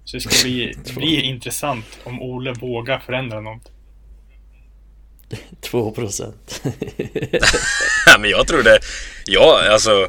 Så 0.03 0.17
det 0.17 0.21
ska 0.21 0.43
bli, 0.43 0.73
bli 0.95 1.21
intressant 1.21 1.99
om 2.03 2.21
Ole 2.21 2.53
vågar 2.53 2.99
förändra 2.99 3.41
något. 3.41 3.71
2 5.61 5.91
procent. 5.91 6.61
ja, 8.05 8.17
men 8.19 8.29
jag 8.29 8.47
tror 8.47 8.63
det. 8.63 8.79
Ja, 9.25 9.61
alltså. 9.71 10.07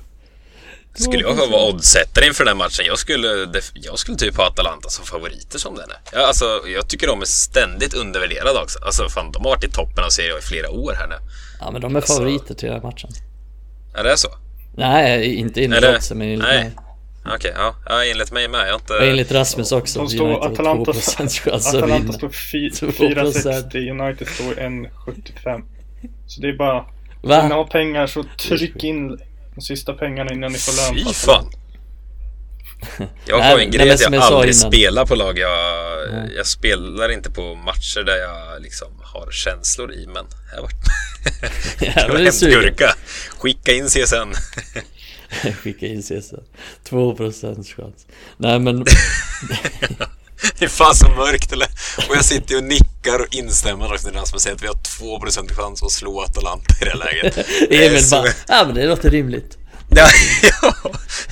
Skulle 1.02 1.22
jag 1.22 1.34
vara 1.34 1.68
oddsättare 1.68 2.26
inför 2.26 2.44
den 2.44 2.56
matchen, 2.56 2.86
jag 2.86 2.98
skulle, 2.98 3.28
jag 3.74 3.98
skulle 3.98 4.16
typ 4.16 4.36
ha 4.36 4.46
Atalanta 4.46 4.88
som 4.88 5.04
favoriter 5.04 5.58
som 5.58 5.74
den 5.74 5.90
är. 5.90 5.98
Ja, 6.12 6.26
alltså, 6.26 6.44
jag 6.66 6.88
tycker 6.88 7.06
de 7.06 7.20
är 7.22 7.26
ständigt 7.26 7.94
undervärderade 7.94 8.60
också. 8.62 8.78
Alltså, 8.84 9.08
fan, 9.08 9.32
de 9.32 9.44
har 9.44 9.50
varit 9.50 9.64
i 9.64 9.70
toppen 9.70 10.04
av 10.04 10.08
serien 10.08 10.38
i 10.38 10.42
flera 10.42 10.70
år 10.70 10.92
här 10.98 11.06
nu. 11.06 11.16
Ja, 11.60 11.70
men 11.70 11.80
de 11.80 11.96
är 11.96 12.00
alltså, 12.00 12.14
favoriter 12.14 12.54
till 12.54 12.68
den 12.68 12.80
här 12.80 12.90
matchen. 12.90 13.10
Är 13.94 14.04
det 14.04 14.16
så? 14.16 14.28
Nej, 14.76 15.34
inte 15.34 15.64
enligt 15.64 15.84
oddsen, 15.84 16.18
men 16.18 16.28
enligt 16.28 16.46
mig. 16.46 16.72
Okej, 17.26 17.36
okay, 17.36 17.52
ja. 17.56 17.74
ja. 17.88 18.04
Enligt 18.04 18.32
mig 18.32 18.48
med. 18.48 18.68
Jag 18.68 18.74
inte... 18.74 18.92
Och 18.92 19.04
enligt 19.04 19.32
Rasmus 19.32 19.72
också. 19.72 19.98
De 19.98 20.08
står, 20.08 20.46
Atalanta, 20.46 20.92
Atalanta 21.50 22.12
står 22.12 22.28
4,60, 22.28 24.00
United 24.00 24.28
står 24.28 24.54
1,75. 24.54 25.62
Så 26.26 26.40
det 26.40 26.48
är 26.48 26.56
bara... 26.56 26.84
Va? 27.22 27.40
Vill 27.40 27.48
ni 27.48 27.54
ha 27.54 27.64
pengar 27.64 28.06
så 28.06 28.24
tryck 28.38 28.84
in 28.84 29.18
de 29.56 29.62
sista 29.62 29.92
pengarna 29.92 30.32
innan 30.32 30.52
ni 30.52 30.58
får 30.58 30.72
lön. 30.72 31.06
Fy 31.06 31.14
fan! 31.14 31.50
Jag 33.26 33.40
har 33.40 33.58
en 33.58 33.70
grej 33.70 33.90
att 33.90 34.00
jag 34.00 34.14
aldrig 34.14 34.56
spelar 34.56 35.06
på 35.06 35.14
lag. 35.14 35.38
Jag, 35.38 36.08
mm. 36.08 36.30
jag, 36.36 36.46
spelar 36.46 37.12
inte 37.12 37.30
på 37.30 37.54
matcher 37.54 38.04
där 38.04 38.16
jag 38.16 38.62
liksom 38.62 38.88
har 39.02 39.30
känslor 39.30 39.92
i, 39.92 40.06
men 40.06 40.26
här 40.52 40.60
vart 40.60 40.74
det 41.78 42.08
var 42.08 42.18
en 42.18 42.50
gurka. 42.50 42.94
Skicka 43.38 43.72
in 43.72 43.88
CSN. 43.88 44.32
Skicka 45.62 45.86
in 45.86 46.02
CSN. 46.02 46.40
2% 46.88 47.76
chans. 47.76 48.06
Nej 48.36 48.58
men... 48.58 48.84
det 50.58 50.64
är 50.64 50.68
fan 50.68 50.94
så 50.94 51.08
mörkt 51.08 51.52
eller? 51.52 51.68
Och 52.08 52.16
jag 52.16 52.24
sitter 52.24 52.56
och 52.56 52.64
nickar 52.64 52.95
och 53.14 53.34
instämmer 53.34 53.92
också 53.92 54.08
när 54.10 54.20
Rasmus 54.20 54.42
säger 54.42 54.56
att 54.56 54.62
vi 54.62 54.66
har 54.66 54.74
2% 54.74 55.54
chans 55.54 55.82
att 55.82 55.90
slå 55.90 56.20
Atalanta 56.20 56.74
i 56.80 56.84
det 56.84 56.94
läget. 56.94 57.46
Emil 57.70 58.02
bara, 58.10 58.28
ja 58.48 58.64
men 58.66 58.74
det 58.74 58.86
låter 58.86 59.10
rimligt. 59.10 59.58
Ja, 59.90 60.06
ja, 60.62 60.74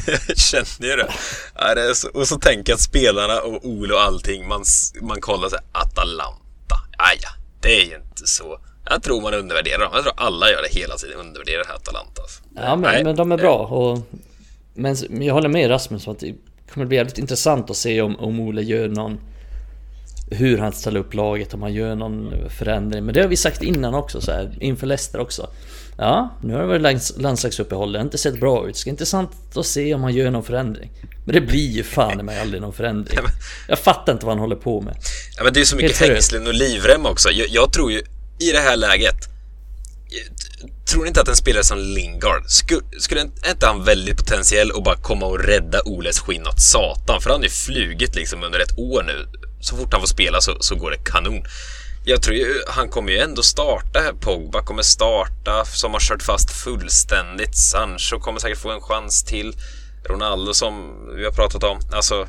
jag 0.07 0.39
känner 0.39 0.91
ju 0.91 0.97
det. 0.97 1.13
Ja, 1.55 1.75
det 1.75 1.83
är 1.83 1.95
så, 1.95 2.09
och 2.09 2.29
så 2.29 2.39
tänker 2.39 2.73
jag 2.73 2.77
att 2.77 2.83
spelarna 2.83 3.41
och 3.41 3.65
Ole 3.65 3.95
och 3.95 4.01
allting, 4.01 4.49
man, 4.49 4.65
man 5.03 5.21
kollar 5.21 5.49
så 5.49 5.57
här, 5.57 5.65
Atalanta. 5.73 6.77
Ja, 6.99 7.29
det 7.61 7.81
är 7.83 7.85
ju 7.85 7.97
inte 7.97 8.27
så. 8.27 8.59
Jag 8.91 9.03
tror 9.03 9.21
man 9.21 9.35
undervärderar 9.35 9.79
dem. 9.79 9.91
Jag 9.95 10.03
tror 10.03 10.15
alla 10.17 10.51
gör 10.51 10.63
det 10.63 10.79
hela 10.81 10.97
tiden, 10.97 11.19
undervärderar 11.19 11.61
Atalanta. 11.61 12.23
Alltså. 12.23 12.43
Ja, 12.57 12.77
men, 12.77 13.05
men 13.05 13.17
de 13.17 13.33
är 13.33 13.37
bra. 13.37 13.59
Och, 13.59 13.99
men 14.75 14.97
jag 15.23 15.35
håller 15.35 15.49
med 15.49 15.71
Rasmus 15.71 16.09
att 16.09 16.21
det 16.21 16.35
kommer 16.73 16.87
bli 16.87 16.97
jävligt 16.97 17.19
intressant 17.19 17.71
att 17.71 17.77
se 17.77 18.03
om, 18.03 18.17
om 18.17 18.41
Ole 18.41 18.63
gör 18.63 18.89
någon 18.89 19.21
hur 20.31 20.59
han 20.59 20.73
ställer 20.73 21.01
upp 21.01 21.15
laget, 21.15 21.55
om 21.55 21.63
han 21.63 21.73
gör 21.73 21.95
någon 21.95 22.33
förändring. 22.51 23.05
Men 23.05 23.15
det 23.15 23.21
har 23.21 23.29
vi 23.29 23.37
sagt 23.37 23.63
innan 23.63 23.95
också, 23.95 24.21
så 24.21 24.33
här, 24.33 24.57
inför 24.61 24.87
Leicester 24.87 25.21
också. 25.21 25.51
Ja, 25.97 26.39
nu 26.43 26.55
har 26.55 26.61
det 26.61 26.67
varit 26.67 27.19
landslagsuppehåll, 27.19 27.93
det 27.93 27.99
har 27.99 28.05
inte 28.05 28.19
sett 28.19 28.41
bra 28.41 28.69
ut. 28.69 28.75
Det 28.75 28.81
ska 28.81 28.91
intressant 28.91 29.31
att 29.55 29.67
se 29.67 29.95
om 29.95 30.03
han 30.03 30.15
gör 30.15 30.31
någon 30.31 30.45
förändring. 30.45 30.91
Men 31.25 31.35
det 31.35 31.41
blir 31.41 31.71
ju 31.71 31.83
fan 31.83 32.27
mig 32.27 32.41
aldrig 32.41 32.63
någon 32.63 32.73
förändring. 32.73 33.19
Jag 33.69 33.79
fattar 33.79 34.13
inte 34.13 34.27
vad 34.27 34.35
han 34.35 34.41
håller 34.41 34.57
på 34.57 34.81
med. 34.81 34.97
Ja, 35.37 35.45
men 35.45 35.53
det 35.53 35.61
är 35.61 35.65
så 35.65 35.77
mycket 35.77 36.01
hängslen 36.01 36.47
och 36.47 36.55
livrem 36.55 37.07
också. 37.07 37.31
Jag, 37.31 37.49
jag 37.49 37.73
tror 37.73 37.93
ju 37.93 37.99
i 38.39 38.53
det 38.53 38.59
här 38.59 38.77
läget 38.77 39.29
Tror 40.87 41.03
ni 41.03 41.09
inte 41.09 41.21
att 41.21 41.29
en 41.29 41.37
spelare 41.37 41.65
som 41.65 41.79
Lingard 41.79 42.45
skulle, 42.47 42.81
skulle 42.99 43.21
inte 43.21 43.67
han 43.67 43.85
väldigt 43.85 44.17
potentiell 44.17 44.71
att 44.71 44.85
bara 44.85 44.97
komma 44.97 45.27
och 45.27 45.45
rädda 45.45 45.83
Oles 45.85 46.19
skinn 46.19 46.47
åt 46.47 46.61
satan? 46.61 47.21
För 47.21 47.31
han 47.31 47.39
har 47.39 47.45
ju 47.45 47.51
flugit 47.51 48.15
liksom 48.15 48.45
under 48.45 48.61
ett 48.61 48.79
år 48.79 49.03
nu. 49.03 49.27
Så 49.65 49.77
fort 49.77 49.93
han 49.93 50.01
får 50.01 50.09
spela 50.09 50.41
så, 50.41 50.57
så 50.61 50.75
går 50.75 50.91
det 50.91 50.97
kanon. 51.05 51.45
Jag 52.05 52.23
tror 52.23 52.37
ju 52.37 52.47
han 52.69 52.89
kommer 52.89 53.13
ju 53.13 53.19
ändå 53.19 53.43
starta 53.43 54.01
här. 54.01 54.13
Pogba 54.13 54.63
kommer 54.63 54.83
starta 54.83 55.65
som 55.65 55.93
har 55.93 56.01
kört 56.01 56.23
fast 56.23 56.51
fullständigt. 56.51 57.57
Sancho 57.57 58.19
kommer 58.21 58.41
säkert 58.41 58.59
få 58.59 58.71
en 58.71 58.81
chans 58.81 59.25
till. 59.25 59.57
Ronaldo 60.05 60.55
som 60.55 60.95
vi 61.17 61.25
har 61.25 61.33
pratat 61.33 61.65
om. 61.65 61.79
Alltså, 61.93 62.27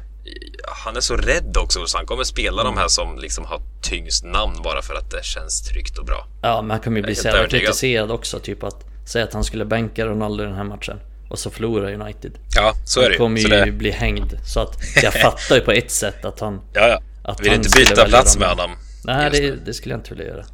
han 0.85 0.95
är 0.95 1.01
så 1.01 1.15
rädd 1.15 1.57
också 1.57 1.85
så 1.85 1.97
han 1.97 2.05
kommer 2.05 2.23
spela 2.23 2.61
mm. 2.61 2.73
de 2.73 2.79
här 2.79 2.87
som 2.87 3.19
liksom 3.19 3.45
har 3.45 3.61
tyngst 3.81 4.23
namn 4.25 4.61
bara 4.63 4.81
för 4.81 4.93
att 4.93 5.11
det 5.11 5.25
känns 5.25 5.61
tryggt 5.61 5.97
och 5.97 6.05
bra. 6.05 6.27
Ja, 6.41 6.61
men 6.61 6.71
han 6.71 6.79
kommer 6.79 6.97
ju 6.97 7.03
bli 7.03 7.15
så 7.15 7.27
jävla 7.27 7.47
kritiserad 7.47 8.11
också. 8.11 8.39
Typ 8.39 8.63
att 8.63 8.85
säga 9.05 9.25
att 9.25 9.33
han 9.33 9.43
skulle 9.43 9.65
bänka 9.65 10.05
Ronaldo 10.05 10.43
i 10.43 10.47
den 10.47 10.55
här 10.55 10.63
matchen 10.63 10.99
och 11.29 11.39
så 11.39 11.49
förlorar 11.49 11.93
United. 11.93 12.31
Ja, 12.55 12.73
så 12.85 12.99
är 12.99 13.03
det 13.03 13.09
Han 13.09 13.17
kommer 13.17 13.41
ju 13.41 13.47
det... 13.47 13.71
bli 13.71 13.91
hängd. 13.91 14.39
Så 14.45 14.59
att 14.59 14.77
jag 15.03 15.13
fattar 15.13 15.55
ju 15.55 15.61
på 15.61 15.71
ett 15.71 15.91
sätt 15.91 16.25
att 16.25 16.39
han... 16.39 16.61
Ja, 16.73 16.87
ja. 16.87 17.01
Att 17.27 17.41
Vill 17.41 17.49
han 17.49 17.57
inte 17.57 17.79
byta 17.79 18.05
plats 18.05 18.39
med 18.39 18.47
honom? 18.47 18.71
Nej, 19.03 19.29
det, 19.31 19.65
det, 19.65 19.73
skulle 19.73 19.93
jag 19.93 19.99
inte 19.99 20.09
vilja 20.09 20.25
göra. 20.25 20.45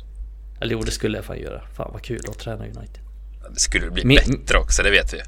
Eller 0.62 0.72
jo, 0.74 0.82
det 0.82 0.92
skulle 0.92 1.18
jag 1.18 1.26
fan 1.26 1.40
göra. 1.40 1.62
Fan 1.74 1.90
vad 1.94 2.02
kul 2.02 2.22
att 2.30 2.40
träna 2.40 2.64
United. 2.64 3.00
Det 3.54 3.60
skulle 3.60 3.92
bli 3.92 4.06
Min... 4.06 4.18
bättre 4.18 4.58
också, 4.58 4.84
det 4.84 4.92
vet 4.92 5.14
vi 5.14 5.22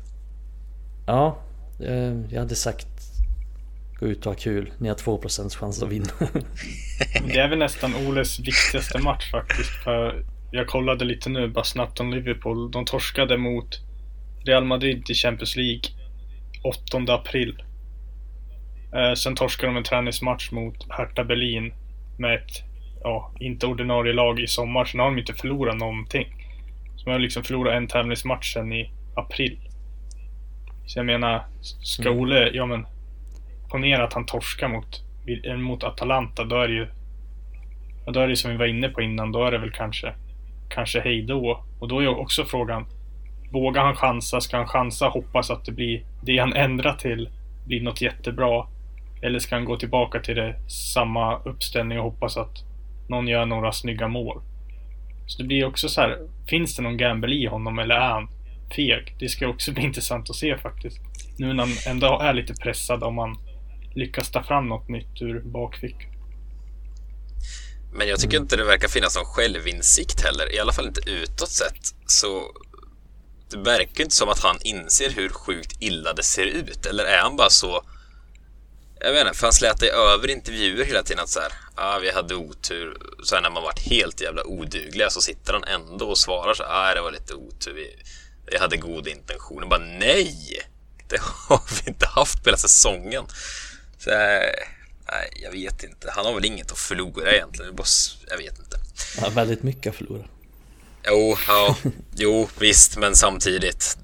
Ja, 1.05 1.39
eh, 1.79 2.13
jag 2.29 2.39
hade 2.39 2.55
sagt 2.55 2.87
gå 3.99 4.07
ut 4.07 4.25
och 4.25 4.33
ha 4.33 4.39
kul. 4.39 4.71
Ni 4.77 4.87
har 4.89 4.95
2% 4.95 5.55
chans 5.55 5.83
att 5.83 5.89
vinna. 5.89 6.09
det 7.27 7.39
är 7.39 7.49
väl 7.49 7.59
nästan 7.59 7.95
Oles 7.95 8.39
viktigaste 8.39 8.99
match 8.99 9.31
faktiskt. 9.31 9.69
För 9.83 10.25
jag 10.51 10.67
kollade 10.67 11.05
lite 11.05 11.29
nu 11.29 11.47
bara 11.47 11.63
snabbt 11.63 11.99
om 11.99 12.13
Liverpool. 12.13 12.71
De 12.71 12.85
torskade 12.85 13.37
mot 13.37 13.79
Real 14.45 14.65
Madrid 14.65 15.09
i 15.09 15.13
Champions 15.13 15.55
League 15.55 15.81
8 16.63 17.13
april. 17.13 17.63
Eh, 18.95 19.13
sen 19.13 19.35
torskade 19.35 19.73
de 19.73 19.77
en 19.77 19.83
träningsmatch 19.83 20.51
mot 20.51 20.87
Hertha 20.89 21.23
Berlin 21.23 21.73
med 22.17 22.35
ett, 22.35 22.63
ja, 23.03 23.31
inte 23.39 23.67
ordinarie 23.67 24.13
lag 24.13 24.39
i 24.39 24.47
sommar. 24.47 24.85
Sen 24.85 24.99
har 24.99 25.07
de 25.07 25.19
inte 25.19 25.33
förlorat 25.33 25.77
någonting. 25.77 26.27
Så 26.95 27.05
de 27.05 27.11
har 27.11 27.19
liksom 27.19 27.43
förlorat 27.43 27.73
en 27.73 27.87
tävlingsmatch 27.87 28.53
sen 28.53 28.73
i 28.73 28.91
april. 29.15 29.59
Så 30.85 30.99
jag 30.99 31.05
menar, 31.05 31.45
ska 31.61 32.09
Mm. 32.09 32.19
Ole, 32.19 32.49
ja 32.53 32.65
men 32.65 32.85
ponera 33.69 34.03
att 34.03 34.13
han 34.13 34.25
torskar 34.25 34.67
mot, 34.67 35.03
eh, 35.45 35.57
mot 35.57 35.83
Atalanta, 35.83 36.43
då 36.43 36.55
är 36.55 36.67
det 36.67 36.73
ju 36.73 36.87
ja, 38.05 38.11
då 38.11 38.19
är 38.19 38.27
det 38.27 38.35
som 38.35 38.51
vi 38.51 38.57
var 38.57 38.65
inne 38.65 38.89
på 38.89 39.01
innan, 39.01 39.31
då 39.31 39.45
är 39.45 39.51
det 39.51 39.57
väl 39.57 39.71
kanske 39.71 40.13
kanske 40.69 41.01
hejdå. 41.01 41.63
Och 41.79 41.87
då 41.87 41.97
är 41.97 42.01
ju 42.01 42.07
också 42.07 42.45
frågan, 42.45 42.85
vågar 43.51 43.83
han 43.83 43.95
chansa? 43.95 44.41
Ska 44.41 44.57
han 44.57 44.67
chansa 44.67 45.07
hoppas 45.07 45.51
att 45.51 45.65
det 45.65 45.71
blir 45.71 46.05
det 46.23 46.37
han 46.37 46.53
ändrar 46.53 46.93
till 46.93 47.29
blir 47.65 47.81
något 47.81 48.01
jättebra? 48.01 48.67
Eller 49.23 49.39
ska 49.39 49.55
han 49.55 49.65
gå 49.65 49.77
tillbaka 49.77 50.19
till 50.19 50.35
det 50.35 50.55
samma 50.93 51.39
uppställning 51.43 51.99
och 51.99 52.03
hoppas 52.03 52.37
att 52.37 52.63
någon 53.09 53.27
gör 53.27 53.45
några 53.45 53.71
snygga 53.71 54.07
mål? 54.07 54.41
Så 55.27 55.41
det 55.41 55.47
blir 55.47 55.65
också 55.65 55.89
så 55.89 56.01
här, 56.01 56.17
finns 56.47 56.75
det 56.75 56.81
någon 56.81 56.97
gamble 56.97 57.35
i 57.35 57.45
honom 57.45 57.79
eller 57.79 57.95
är 57.95 58.09
han 58.09 58.29
feg? 58.75 59.15
Det 59.19 59.29
ska 59.29 59.47
också 59.47 59.71
bli 59.73 59.83
intressant 59.83 60.29
att 60.29 60.35
se 60.35 60.57
faktiskt. 60.57 60.97
Nu 61.37 61.53
när 61.53 61.65
han 61.65 61.73
ändå 61.87 62.19
är 62.19 62.33
lite 62.33 62.53
pressad 62.53 63.03
om 63.03 63.17
han 63.17 63.37
lyckas 63.95 64.31
ta 64.31 64.43
fram 64.43 64.67
något 64.67 64.89
nytt 64.89 65.21
ur 65.21 65.41
bakfickan. 65.41 66.09
Men 67.93 68.07
jag 68.07 68.19
tycker 68.19 68.37
inte 68.37 68.57
det 68.57 68.63
verkar 68.63 68.87
finnas 68.87 69.15
någon 69.15 69.25
självinsikt 69.25 70.21
heller, 70.25 70.55
i 70.55 70.59
alla 70.59 70.73
fall 70.73 70.87
inte 70.87 71.09
utåt 71.09 71.49
sett. 71.49 71.95
Så 72.05 72.51
det 73.51 73.57
verkar 73.57 74.03
inte 74.03 74.15
som 74.15 74.29
att 74.29 74.39
han 74.39 74.57
inser 74.63 75.09
hur 75.09 75.29
sjukt 75.29 75.77
illa 75.79 76.13
det 76.13 76.23
ser 76.23 76.45
ut. 76.45 76.85
Eller 76.85 77.03
är 77.03 77.21
han 77.21 77.35
bara 77.35 77.49
så... 77.49 77.81
Jag 79.05 79.13
vet 79.13 79.27
inte, 79.27 79.37
för 79.37 79.47
han 79.47 79.53
slätar 79.53 79.85
ju 79.85 79.91
över 79.91 80.29
intervjuer 80.29 80.85
hela 80.85 81.03
tiden 81.03 81.23
att 81.23 81.29
så 81.29 81.39
här, 81.39 81.51
ah, 81.75 81.99
vi 81.99 82.11
hade 82.11 82.35
otur. 82.35 82.97
Så 83.23 83.35
här, 83.35 83.41
när 83.41 83.49
man 83.49 83.63
varit 83.63 83.79
helt 83.79 84.21
jävla 84.21 84.43
odugliga 84.43 85.09
så 85.09 85.21
sitter 85.21 85.53
han 85.53 85.63
ändå 85.63 86.09
och 86.09 86.17
svarar 86.17 86.53
så 86.53 86.63
här, 86.63 86.91
ah, 86.91 86.93
det 86.95 87.01
var 87.01 87.11
lite 87.11 87.33
otur. 87.33 87.73
Vi, 87.73 87.95
vi 88.51 88.57
hade 88.57 88.77
goda 88.77 89.09
intentioner. 89.09 89.67
Bara 89.67 89.79
nej! 89.79 90.59
Det 91.07 91.21
har 91.21 91.61
vi 91.83 91.89
inte 91.89 92.05
haft 92.05 92.43
på 92.43 92.49
hela 92.49 92.57
säsongen. 92.57 93.25
Så, 93.97 94.09
nej, 94.09 94.53
jag 95.43 95.51
vet 95.51 95.83
inte. 95.83 96.11
Han 96.11 96.25
har 96.25 96.33
väl 96.33 96.45
inget 96.45 96.71
att 96.71 96.77
förlora 96.77 97.31
egentligen. 97.31 97.75
Bara, 97.75 97.87
jag 98.29 98.37
vet 98.37 98.59
inte. 98.59 98.79
Han 99.15 99.23
har 99.23 99.31
väldigt 99.31 99.63
mycket 99.63 99.89
att 99.89 99.95
förlora. 99.95 100.23
Jo, 101.05 101.37
ja, 101.47 101.77
jo, 102.15 102.49
visst, 102.59 102.97
men 102.97 103.15
samtidigt. 103.15 103.97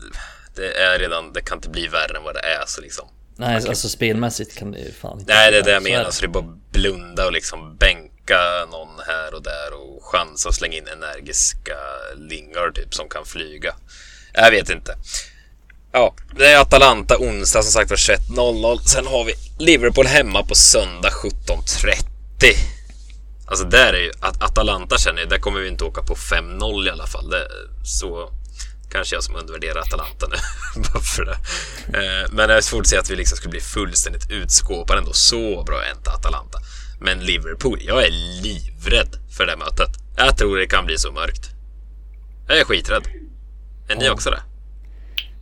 Det 0.56 0.74
är 0.74 1.00
redan, 1.00 1.34
det 1.34 1.42
kan 1.42 1.58
inte 1.58 1.70
bli 1.70 1.88
värre 1.88 2.18
än 2.18 2.24
vad 2.24 2.36
det 2.36 2.42
är 2.42 2.66
så 2.68 2.82
liksom. 2.82 3.10
Nej, 3.40 3.56
alltså 3.56 3.90
spelmässigt 3.90 4.58
kan 4.58 4.72
det 4.72 4.80
ju 4.80 4.92
fan 4.92 5.20
inte 5.20 5.34
Nej, 5.34 5.52
det 5.52 5.58
är 5.58 5.64
det 5.64 5.72
jag. 5.72 5.84
Så 5.84 5.90
menar. 5.90 6.12
Så 6.12 6.22
det 6.22 6.28
är 6.28 6.42
bara 6.42 6.58
blunda 6.72 7.26
och 7.26 7.32
liksom 7.32 7.78
bänka 7.78 8.66
någon 8.72 9.00
här 9.08 9.34
och 9.34 9.44
där 9.44 9.74
och 9.74 10.04
chansa 10.04 10.50
och 10.50 10.56
slänga 10.56 10.78
in 10.78 10.88
energiska 10.88 11.78
lingar 12.16 12.72
typ 12.72 12.94
som 12.96 13.10
kan 13.10 13.26
flyga. 13.26 13.76
Jag 14.34 14.52
vet 14.52 14.70
inte. 14.70 14.96
Ja, 15.92 16.16
det 16.38 16.46
är 16.46 16.62
Atalanta 16.62 17.18
onsdag 17.18 17.62
som 17.64 17.72
sagt 17.72 17.90
var 17.90 17.98
21.00. 17.98 18.78
Sen 18.78 19.08
har 19.08 19.24
vi 19.24 19.34
Liverpool 19.60 20.06
hemma 20.06 20.44
på 20.44 20.56
söndag 20.56 21.10
17.30. 21.10 21.96
Alltså 23.48 23.66
där 23.66 23.94
är 23.94 24.02
ju, 24.02 24.12
att 24.20 24.44
Atalanta 24.44 24.98
känner 24.98 25.20
jag, 25.20 25.30
där 25.30 25.40
kommer 25.40 25.60
vi 25.60 25.68
inte 25.68 25.84
åka 25.84 26.02
på 26.02 26.16
5-0 26.16 26.88
i 26.88 26.90
alla 26.90 27.08
fall. 27.08 27.30
Det, 27.30 27.48
så 27.84 28.32
kanske 28.90 29.16
jag 29.16 29.24
som 29.24 29.36
undervärderar 29.36 29.80
Atalanta 29.80 30.28
nu. 30.28 30.36
Bara 30.94 31.02
för 31.04 31.26
det. 31.26 31.38
Eh, 31.98 32.30
men 32.32 32.48
det 32.50 32.54
är 32.58 32.62
svårt 32.62 32.82
att 32.82 32.88
säga 32.88 33.02
att 33.02 33.10
vi 33.10 33.16
liksom 33.16 33.38
skulle 33.38 33.52
bli 33.52 33.60
fullständigt 33.62 34.32
utskåpade 34.32 35.00
ändå. 35.00 35.14
Så 35.14 35.64
bra 35.64 35.84
är 35.84 35.92
inte 35.98 36.12
Atalanta. 36.12 36.60
Men 37.02 37.20
Liverpool, 37.20 37.80
jag 37.82 38.06
är 38.06 38.12
livrädd 38.44 39.16
för 39.38 39.46
det 39.46 39.58
mötet. 39.58 39.90
Jag 40.16 40.38
tror 40.38 40.58
det 40.58 40.68
kan 40.68 40.86
bli 40.86 40.98
så 40.98 41.12
mörkt. 41.12 41.50
Jag 42.48 42.58
är 42.60 42.64
skiträdd. 42.66 43.04
Är 43.90 43.96
ni 43.96 44.06
Ja. 44.06 44.12
också 44.12 44.30
det? 44.32 44.40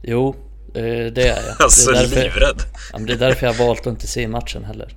Jo, 0.04 0.36
eh, 0.76 0.82
det 1.14 1.28
är 1.28 1.46
jag. 1.48 1.56
Alltså 1.62 1.92
det, 1.92 1.98
är 1.98 2.02
därför, 2.02 2.16
livrädd. 2.24 2.62
ja, 2.92 2.98
men 2.98 3.06
det 3.08 3.14
är 3.14 3.18
därför 3.18 3.46
jag 3.48 3.54
har 3.54 3.66
valt 3.68 3.80
att 3.80 3.86
inte 3.88 4.08
se 4.08 4.28
matchen 4.28 4.64
heller. 4.66 4.96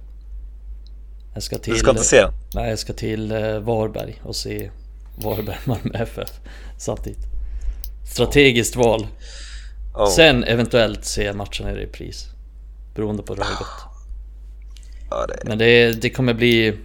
Jag 1.35 1.43
ska 1.43 1.59
till... 1.59 1.73
Du 1.73 1.79
ska 1.79 1.91
inte 1.91 2.05
se? 2.05 2.27
Nej, 2.55 2.71
jag 2.71 2.79
ska 2.79 2.93
till 2.93 3.33
eh, 3.33 3.59
Varberg 3.59 4.21
och 4.25 4.37
se 4.37 4.71
Varberg 5.17 5.59
Malmö 5.65 5.91
FF 5.99 6.31
samtidigt. 6.79 7.25
Strategiskt 8.05 8.77
val. 8.77 9.07
Oh. 9.95 10.11
Sen 10.11 10.45
eventuellt 10.45 11.05
se 11.05 11.33
matchen 11.33 11.69
i 11.69 11.73
repris. 11.75 12.27
Beroende 12.95 13.23
på 13.23 13.33
hur 13.33 13.41
det 13.41 13.47
har 13.47 13.59
gått. 13.59 13.69
Ja, 15.11 15.27
det... 15.27 15.39
Men 15.49 15.59
det, 15.59 15.93
det 15.93 16.11
kommer 16.11 16.35
bli... 16.35 16.67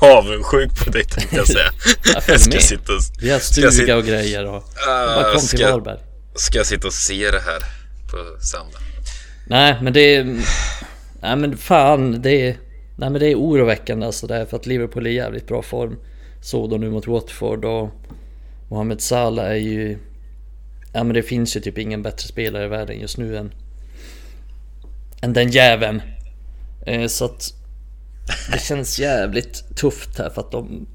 Jag 0.00 0.02
är 0.12 0.18
avundsjuk 0.18 0.84
på 0.84 0.90
dig 0.90 1.04
tänkte 1.04 1.36
jag 1.36 1.46
säga. 1.46 1.70
Jag 2.28 2.40
ska 2.40 2.52
med. 2.52 2.62
sitta 2.62 2.92
och... 2.92 3.00
Vi 3.20 3.30
har 3.30 3.38
stuga 3.38 3.70
sitta- 3.70 3.96
och 3.96 4.04
grejer 4.04 4.46
och... 4.46 4.64
Ah, 4.88 5.06
Bara 5.14 5.32
kom 5.32 5.40
till 5.40 5.58
ska- 5.58 5.70
Varberg. 5.72 5.98
Ska 6.34 6.58
jag 6.58 6.66
sitta 6.66 6.86
och 6.86 6.92
se 6.92 7.30
det 7.30 7.40
här 7.40 7.58
på 8.10 8.40
söndag? 8.42 8.78
Nej 9.46 9.76
men 9.82 9.92
det. 9.92 10.24
Nej 11.22 11.36
men 11.36 11.56
fan 11.56 12.22
det 12.22 12.30
är... 12.48 12.56
Nej 12.96 13.10
men 13.10 13.20
det 13.20 13.26
är 13.26 13.34
oroväckande 13.34 14.06
alltså 14.06 14.26
det 14.26 14.34
här 14.34 14.44
för 14.46 14.56
att 14.56 14.66
Liverpool 14.66 15.06
är 15.06 15.10
i 15.10 15.14
jävligt 15.14 15.46
bra 15.48 15.62
form. 15.62 15.96
Såg 16.42 16.70
de 16.70 16.80
nu 16.80 16.90
mot 16.90 17.06
Watford 17.06 17.64
och 17.64 17.90
Mohamed 18.70 19.00
Salah 19.00 19.46
är 19.46 19.54
ju... 19.54 19.98
Ja 20.92 21.04
men 21.04 21.14
det 21.14 21.22
finns 21.22 21.56
ju 21.56 21.60
typ 21.60 21.78
ingen 21.78 22.02
bättre 22.02 22.28
spelare 22.28 22.64
i 22.64 22.68
världen 22.68 23.00
just 23.00 23.18
nu 23.18 23.36
än... 23.36 23.52
Än 25.22 25.32
den 25.32 25.50
jäveln. 25.50 26.02
Eh, 26.86 27.06
så 27.06 27.24
att... 27.24 27.54
Det 28.52 28.60
känns 28.62 28.98
jävligt 28.98 29.76
tufft 29.76 30.18
här 30.18 30.30
för 30.30 30.40
att 30.40 30.52
de... 30.52 30.86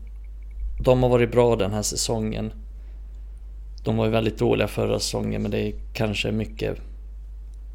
De 0.84 1.04
har 1.04 1.10
varit 1.10 1.32
bra 1.32 1.56
den 1.56 1.74
här 1.74 1.82
säsongen. 1.82 2.54
De 3.84 3.98
var 3.98 4.06
ju 4.06 4.12
väldigt 4.12 4.38
dåliga 4.38 4.68
förra 4.68 5.00
säsongen 5.00 5.42
men 5.42 5.52
det 5.52 5.60
är 5.60 5.74
kanske 5.94 6.32
mycket 6.32 6.78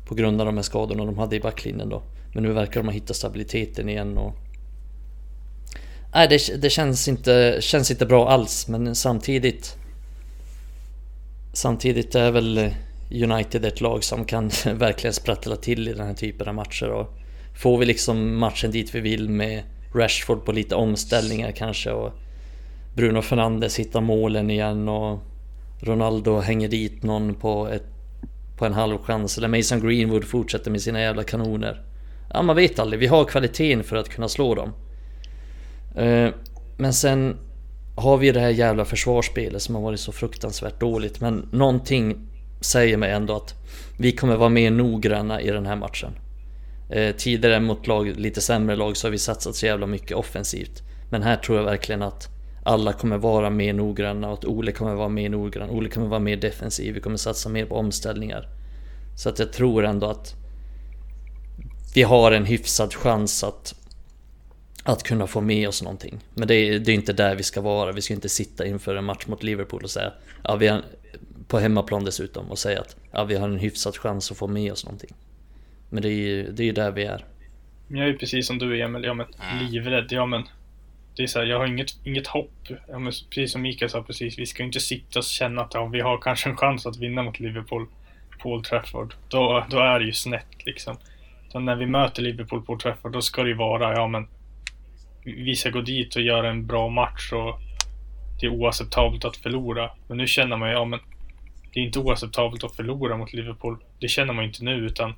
på 0.07 0.15
grund 0.15 0.41
av 0.41 0.47
de 0.47 0.57
här 0.57 0.63
skadorna 0.63 1.05
de 1.05 1.19
hade 1.19 1.37
i 1.37 1.41
backlinjen 1.41 1.89
då. 1.89 2.03
Men 2.33 2.43
nu 2.43 2.53
verkar 2.53 2.81
de 2.81 2.87
ha 2.87 2.93
hittat 2.93 3.17
stabiliteten 3.17 3.89
igen 3.89 4.19
och... 4.19 4.37
Nej, 6.15 6.29
det, 6.29 6.63
det 6.63 6.71
känns, 6.71 7.09
inte, 7.09 7.59
känns 7.61 7.91
inte 7.91 8.07
bra 8.07 8.29
alls, 8.29 8.69
men 8.69 8.95
samtidigt... 8.95 9.77
Samtidigt 11.53 12.15
är 12.15 12.31
väl 12.31 12.71
United 13.11 13.65
ett 13.65 13.81
lag 13.81 14.05
som 14.05 14.25
kan 14.25 14.49
verkligen 14.75 15.15
sprattla 15.15 15.57
till 15.57 15.89
i 15.89 15.93
den 15.93 16.07
här 16.07 16.15
typen 16.15 16.49
av 16.49 16.55
matcher 16.55 16.91
och... 16.91 17.17
Får 17.55 17.79
vi 17.79 17.87
liksom 17.87 18.39
matchen 18.39 18.71
dit 18.71 18.95
vi 18.95 19.01
vill 19.01 19.29
med 19.29 19.63
Rashford 19.95 20.45
på 20.45 20.53
lite 20.53 20.75
omställningar 20.75 21.53
kanske 21.53 21.91
och... 21.91 22.13
Bruno 22.95 23.23
Fernandes 23.23 23.79
hittar 23.79 24.01
målen 24.01 24.51
igen 24.51 24.89
och... 24.89 25.19
Ronaldo 25.81 26.41
hänger 26.41 26.69
dit 26.69 27.03
någon 27.03 27.35
på 27.35 27.69
ett 27.69 27.87
på 28.61 28.67
en 28.67 28.73
halv 28.73 28.99
chans 28.99 29.39
eller 29.39 29.49
Mason 29.49 29.81
Greenwood 29.81 30.25
fortsätter 30.25 30.71
med 30.71 30.83
sina 30.83 31.01
jävla 31.01 31.25
kanoner. 31.25 31.83
Ja, 32.33 32.43
man 32.43 32.57
vet 32.57 32.79
aldrig. 32.79 33.01
Vi 33.01 33.07
har 33.07 33.25
kvaliteten 33.25 33.85
för 33.85 33.97
att 33.97 34.09
kunna 34.09 34.29
slå 34.29 34.55
dem. 34.55 34.73
Eh, 35.97 36.31
men 36.77 36.93
sen 36.93 37.37
har 37.97 38.17
vi 38.17 38.33
det 38.33 38.41
här 38.41 38.51
jävla 38.51 38.85
försvarsspelet 38.85 39.63
som 39.63 39.75
har 39.75 39.83
varit 39.83 40.01
så 40.01 40.13
fruktansvärt 40.13 40.81
dåligt. 40.81 41.21
Men 41.21 41.49
någonting 41.53 42.29
säger 42.61 42.97
mig 42.97 43.13
ändå 43.13 43.37
att 43.37 43.55
vi 43.99 44.13
kommer 44.13 44.37
vara 44.37 44.49
mer 44.49 44.71
noggranna 44.71 45.41
i 45.41 45.51
den 45.51 45.67
här 45.67 45.77
matchen. 45.77 46.11
Eh, 46.91 47.17
Tidigare 47.17 47.61
mot 47.61 47.87
lag, 47.87 48.07
lite 48.17 48.41
sämre 48.41 48.77
lag 48.77 48.97
så 48.97 49.07
har 49.07 49.13
vi 49.13 49.19
satsat 49.19 49.55
så 49.55 49.67
jävla 49.67 49.87
mycket 49.87 50.17
offensivt. 50.17 50.83
Men 51.11 51.23
här 51.23 51.37
tror 51.37 51.59
jag 51.59 51.65
verkligen 51.65 52.03
att 52.03 52.29
alla 52.65 52.93
kommer 52.93 53.19
vara 53.19 53.51
mer 53.51 53.73
noggranna 53.73 54.29
och 54.29 54.35
att 54.35 54.45
Ole 54.45 54.73
kommer 54.73 54.95
vara 54.95 55.09
mer 55.09 55.29
noggrann. 55.29 55.71
Ole 55.71 55.89
kommer 55.89 56.07
vara 56.07 56.21
mer 56.21 56.37
defensiv. 56.37 56.95
Vi 56.95 57.01
kommer 57.01 57.17
satsa 57.17 57.49
mer 57.49 57.67
på 57.67 57.75
omställningar. 57.75 58.49
Så 59.17 59.29
att 59.29 59.39
jag 59.39 59.53
tror 59.53 59.85
ändå 59.85 60.07
att 60.07 60.35
vi 61.95 62.03
har 62.03 62.33
en 62.33 62.45
hyfsad 62.45 62.95
chans 62.95 63.45
att 63.45 63.75
att 64.85 65.03
kunna 65.03 65.27
få 65.27 65.41
med 65.41 65.69
oss 65.69 65.83
någonting. 65.83 66.19
Men 66.35 66.49
det 66.49 66.55
är, 66.55 66.79
det 66.79 66.93
är 66.93 66.95
inte 66.95 67.13
där 67.13 67.35
vi 67.35 67.43
ska 67.43 67.61
vara. 67.61 67.93
Vi 67.93 68.03
ska 68.03 68.15
inte 68.15 68.29
sitta 68.29 68.67
inför 68.67 68.95
en 68.95 69.05
match 69.05 69.27
mot 69.27 69.43
Liverpool 69.43 69.83
och 69.83 69.91
säga 69.91 70.13
ja, 70.45 70.57
vi 70.57 70.69
har, 70.69 70.83
på 71.49 71.59
hemmaplan 71.59 72.05
dessutom 72.05 72.51
och 72.51 72.59
säga 72.59 72.81
att 72.81 72.97
ja, 73.13 73.25
vi 73.25 73.37
har 73.37 73.49
en 73.49 73.59
hyfsad 73.59 73.97
chans 73.97 74.31
att 74.31 74.37
få 74.37 74.47
med 74.47 74.73
oss 74.73 74.85
någonting. 74.85 75.15
Men 75.91 76.03
det 76.03 76.09
är 76.09 76.13
ju 76.13 76.53
det 76.53 76.69
är 76.69 76.73
där 76.73 76.91
vi 76.91 77.05
är. 77.05 77.25
Men 77.89 77.99
Jag 77.99 78.09
är 78.09 78.13
ju 78.13 78.19
precis 78.19 78.47
som 78.47 78.59
du 78.59 78.83
Emil, 78.83 79.05
ja 79.05 79.15
men 79.15 79.27
livrädd. 79.61 80.07
Ja 80.11 80.27
men 80.27 80.43
det 81.17 81.23
är 81.23 81.27
så 81.27 81.39
här, 81.39 81.47
jag 81.47 81.59
har 81.59 81.67
inget, 81.67 81.91
inget 82.05 82.27
hopp. 82.27 82.69
Ja, 82.89 82.99
men 82.99 83.13
precis 83.31 83.53
som 83.53 83.63
Mikael 83.63 83.91
sa 83.91 84.03
precis, 84.03 84.39
vi 84.39 84.47
ska 84.47 84.63
inte 84.63 84.81
sitta 84.81 85.19
och 85.19 85.25
känna 85.25 85.63
att 85.63 85.75
ja, 85.75 85.87
vi 85.87 86.01
har 86.01 86.19
kanske 86.19 86.49
en 86.49 86.57
chans 86.57 86.87
att 86.87 86.97
vinna 86.97 87.23
mot 87.23 87.41
Liverpool 87.41 87.87
på 88.39 88.53
Old 88.53 88.65
Trafford. 88.65 89.15
Då, 89.29 89.67
då 89.71 89.79
är 89.79 89.99
det 89.99 90.05
ju 90.05 90.13
snett 90.13 90.67
liksom. 90.67 90.97
Så 91.49 91.61
när 91.61 91.77
vi 91.77 91.87
möter 91.87 92.23
Liverpool 92.23 92.63
på 92.63 92.73
Old 92.73 92.81
Trafford, 92.81 93.13
då 93.13 93.23
ska 93.23 93.43
det 93.43 93.49
ju 93.49 93.55
vara, 93.55 93.93
ja 93.93 94.09
men 94.09 94.27
vi 95.25 95.57
ska 95.57 95.71
gå 95.71 95.81
dit 95.81 96.17
och 96.17 96.23
göra 96.23 96.49
en 96.51 96.67
bra 96.67 96.89
match 96.89 97.33
och 97.33 97.59
det 98.41 98.47
är 98.47 98.51
oacceptabelt 98.51 99.25
att 99.25 99.37
förlora. 99.37 99.91
Men 100.09 100.17
nu 100.17 100.27
känner 100.27 100.57
man 100.57 100.69
ju, 100.69 100.75
ja 100.75 100.85
men 100.85 101.01
det 101.73 101.81
är 101.81 101.85
inte 101.85 101.99
oacceptabelt 101.99 102.65
att 102.65 102.77
förlora 102.77 103.17
mot 103.17 103.33
Liverpool. 103.33 103.77
Det 104.01 104.09
känner 104.09 104.33
man 104.33 104.45
ju 104.45 104.49
inte 104.49 104.65
nu 104.65 104.87
utan 104.87 105.15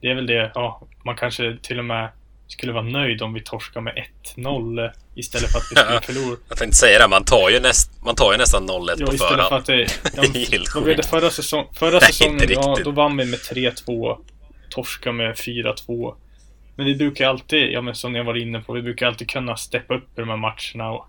det 0.00 0.08
är 0.08 0.14
väl 0.14 0.26
det, 0.26 0.52
ja, 0.54 0.82
man 1.04 1.16
kanske 1.16 1.56
till 1.62 1.78
och 1.78 1.84
med 1.84 2.08
skulle 2.48 2.72
vara 2.72 2.84
nöjd 2.84 3.22
om 3.22 3.34
vi 3.34 3.40
torskar 3.40 3.80
med 3.80 4.04
1-0 4.36 4.90
istället 5.14 5.52
för 5.52 5.58
att 5.58 5.64
vi 5.70 5.76
skulle 5.76 6.00
förlora. 6.20 6.38
Jag 6.48 6.62
inte 6.62 6.76
säga 6.76 6.98
det, 6.98 7.08
man 7.08 7.24
tar 7.24 7.50
ju, 7.50 7.60
näst, 7.60 8.04
man 8.04 8.14
tar 8.14 8.32
ju 8.32 8.38
nästan 8.38 8.68
0-1 8.70 8.94
Ja, 8.98 9.06
på 9.06 9.12
förhand. 9.12 9.48
för 9.48 9.56
att 9.56 9.66
det... 9.66 10.38
Helt 10.50 10.74
vad 10.74 10.84
blev 10.84 10.96
det 10.96 11.02
förra, 11.02 11.30
säsong, 11.30 11.66
förra 11.72 11.98
Nej, 11.98 12.00
säsongen? 12.00 12.46
Ja, 12.48 12.76
då 12.84 12.90
vann 12.90 13.16
vi 13.16 13.24
med 13.24 13.38
3-2. 13.38 14.18
Torska 14.70 15.12
med 15.12 15.34
4-2. 15.34 16.14
Men 16.76 16.86
vi 16.86 16.94
brukar 16.94 17.28
alltid, 17.28 17.72
ja 17.72 17.80
men 17.80 17.94
som 17.94 18.14
jag 18.14 18.24
var 18.24 18.36
inne 18.36 18.60
på, 18.60 18.72
vi 18.72 18.82
brukar 18.82 19.06
alltid 19.06 19.30
kunna 19.30 19.56
steppa 19.56 19.94
upp 19.94 20.18
i 20.18 20.20
de 20.20 20.28
här 20.28 20.36
matcherna. 20.36 20.90
Och 20.92 21.06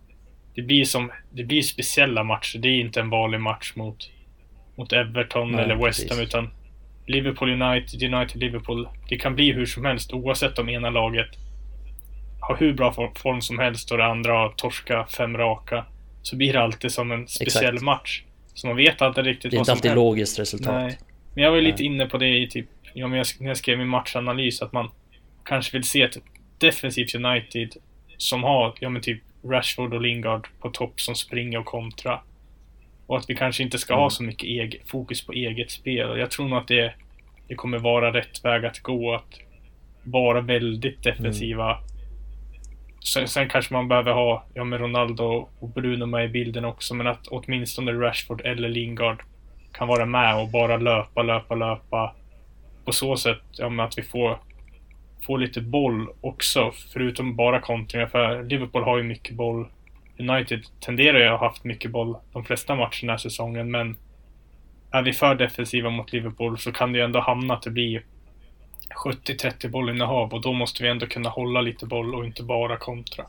det 0.56 0.62
blir 0.62 0.86
som, 0.86 1.12
det 1.32 1.44
blir 1.44 1.62
speciella 1.62 2.24
matcher. 2.24 2.58
Det 2.60 2.68
är 2.68 2.80
inte 2.80 3.00
en 3.00 3.10
vanlig 3.10 3.40
match 3.42 3.74
mot, 3.76 4.10
mot 4.78 4.94
Everton 4.94 5.52
Nej, 5.52 5.64
eller 5.64 5.76
West 5.76 6.10
Ham 6.12 6.20
utan 6.20 6.50
Liverpool 7.08 7.62
United, 7.62 8.14
United 8.14 8.42
Liverpool. 8.42 8.88
Det 9.10 9.18
kan 9.18 9.36
bli 9.36 9.52
hur 9.52 9.66
som 9.66 9.86
helst 9.86 10.14
oavsett 10.14 10.60
om 10.60 10.70
ena 10.70 10.90
laget 10.90 11.30
har 12.40 12.58
hur 12.58 12.74
bra 12.74 12.94
for- 12.94 13.12
form 13.20 13.42
som 13.42 13.60
helst 13.60 13.92
och 13.92 13.98
det 13.98 14.06
andra 14.06 14.32
har 14.34 14.50
torska 14.50 15.06
fem 15.18 15.38
raka. 15.38 15.86
Så 16.22 16.36
blir 16.36 16.54
det 16.54 16.62
alltid 16.62 16.92
som 16.92 17.12
en 17.12 17.28
speciell 17.28 17.66
Exakt. 17.74 17.84
match. 17.84 18.24
Så 18.54 18.68
man 18.68 18.76
vet 18.76 19.02
alltid 19.02 19.26
riktigt 19.26 19.52
Det 19.52 19.56
är 19.56 19.58
vad 19.58 19.62
inte 19.62 19.66
som 19.72 19.78
alltid 19.78 19.92
händer. 19.92 20.04
logiskt 20.04 20.40
resultat. 20.40 20.74
Nej. 20.76 20.98
Men 21.36 21.44
jag 21.44 21.52
var 21.52 21.58
ju 21.58 21.64
lite 21.64 21.84
inne 21.84 22.06
på 22.06 22.18
det 22.18 22.38
i 22.38 22.48
typ, 22.48 22.66
ja, 22.94 23.08
men 23.08 23.18
jag, 23.18 23.28
när 23.40 23.48
jag 23.48 23.58
skrev 23.58 23.78
min 23.78 23.88
matchanalys, 23.88 24.62
att 24.62 24.74
man 24.74 24.90
kanske 25.48 25.78
vill 25.78 25.84
se 25.84 26.02
ett 26.02 26.18
defensivt 26.58 27.16
United 27.16 27.74
som 28.18 28.44
har, 28.44 28.74
ja 28.80 28.90
men 28.90 29.02
typ 29.02 29.22
Rashford 29.44 29.94
och 29.94 30.02
Lingard 30.02 30.48
på 30.60 30.70
topp 30.70 31.02
som 31.02 31.16
springer 31.16 31.60
och 31.60 31.66
kontra. 31.66 32.20
Och 33.08 33.18
att 33.18 33.30
vi 33.30 33.36
kanske 33.36 33.64
inte 33.64 33.78
ska 33.78 33.94
Mm. 33.94 34.02
ha 34.04 34.10
så 34.10 34.24
mycket 34.24 34.44
eg- 34.50 34.82
fokus 34.86 35.26
på 35.26 35.32
eget 35.34 35.72
spel. 35.72 36.20
Jag 36.20 36.32
tror 36.32 36.48
nog 36.48 36.58
att 36.60 36.68
det, 36.68 36.94
det 37.48 37.56
kommer 37.56 37.78
vara 37.78 38.14
rätt 38.14 38.46
väg 38.46 38.66
att 38.66 38.80
gå. 38.80 39.16
Att 39.16 39.40
vara 40.04 40.42
väldigt 40.42 41.04
defensiva. 41.04 41.78
Sen, 43.04 43.28
sen 43.28 43.50
kanske 43.50 43.74
man 43.74 43.88
behöver 43.88 44.12
ha, 44.12 44.44
ja 44.54 44.64
med 44.64 44.80
Ronaldo 44.80 45.48
och 45.60 45.70
Bruno 45.70 46.06
med 46.06 46.26
i 46.26 46.28
bilden 46.28 46.66
också, 46.66 46.94
men 46.94 47.08
att 47.08 47.28
åtminstone 47.28 47.92
Rashford 47.92 48.42
eller 48.42 48.70
Lingard 48.70 49.22
kan 49.72 49.88
vara 49.88 50.06
med 50.06 50.36
och 50.42 50.48
bara 50.50 50.78
löpa, 50.78 51.24
löpa, 51.24 51.56
löpa. 51.56 52.16
På 52.86 52.92
så 52.92 53.18
sätt, 53.18 53.42
ja 53.58 53.70
men 53.70 53.86
att 53.86 53.98
vi 53.98 54.04
får, 54.04 54.38
Få 55.22 55.38
lite 55.38 55.62
boll 55.62 56.10
också, 56.22 56.72
förutom 56.94 57.36
bara 57.36 57.62
kontringar. 57.62 58.08
För 58.08 58.44
Liverpool 58.44 58.84
har 58.84 58.98
ju 58.98 59.04
mycket 59.04 59.36
boll. 59.36 59.68
United 60.20 60.64
tenderar 60.80 61.20
ju 61.20 61.26
att 61.26 61.40
ha 61.40 61.48
haft 61.48 61.64
mycket 61.64 61.92
boll 61.92 62.18
de 62.34 62.44
flesta 62.44 62.76
matcherna 62.76 62.92
den 63.02 63.10
här 63.10 63.18
säsongen, 63.18 63.72
men 63.72 63.98
är 64.92 65.02
vi 65.02 65.14
för 65.14 65.36
defensiva 65.36 65.90
mot 65.90 66.14
Liverpool 66.14 66.58
så 66.58 66.72
kan 66.72 66.92
det 66.92 67.00
ju 67.00 67.06
ändå 67.06 67.20
hamna 67.20 67.54
att 67.54 67.62
det 67.62 67.70
blir 67.70 68.04
70-30 69.04 69.70
bollinnehav 69.70 70.34
och 70.34 70.42
då 70.42 70.54
måste 70.54 70.84
vi 70.84 70.90
ändå 70.90 71.06
kunna 71.06 71.30
hålla 71.30 71.62
lite 71.62 71.86
boll 71.86 72.16
och 72.16 72.26
inte 72.26 72.44
bara 72.44 72.78
kontra. 72.78 73.26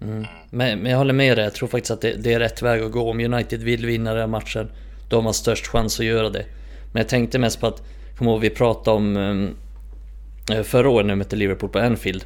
Mm. 0.00 0.26
Men, 0.50 0.78
men 0.78 0.90
jag 0.90 0.98
håller 0.98 1.14
med 1.14 1.38
dig, 1.38 1.44
jag 1.44 1.54
tror 1.54 1.68
faktiskt 1.68 1.90
att 1.90 2.00
det, 2.00 2.22
det 2.22 2.32
är 2.32 2.38
rätt 2.38 2.62
väg 2.62 2.82
att 2.82 2.92
gå. 2.92 3.10
Om 3.10 3.20
United 3.20 3.62
vill 3.62 3.86
vinna 3.86 4.10
den 4.10 4.20
här 4.20 4.26
matchen, 4.26 4.70
då 5.10 5.16
har 5.16 5.22
man 5.22 5.34
störst 5.34 5.66
chans 5.66 6.00
att 6.00 6.06
göra 6.06 6.30
det. 6.30 6.44
Men 6.92 7.00
jag 7.00 7.08
tänkte 7.08 7.38
mest 7.38 7.60
på 7.60 7.66
att, 7.66 7.82
kommer 8.18 8.30
ihåg 8.30 8.40
vi 8.40 8.50
pratade 8.50 8.96
om 8.96 9.16
um, 9.16 9.54
Eh, 10.50 10.62
förra 10.62 10.88
året 10.88 11.06
när 11.06 11.14
vi 11.14 11.18
mötte 11.18 11.36
Liverpool 11.36 11.70
på 11.70 11.78
Anfield. 11.78 12.24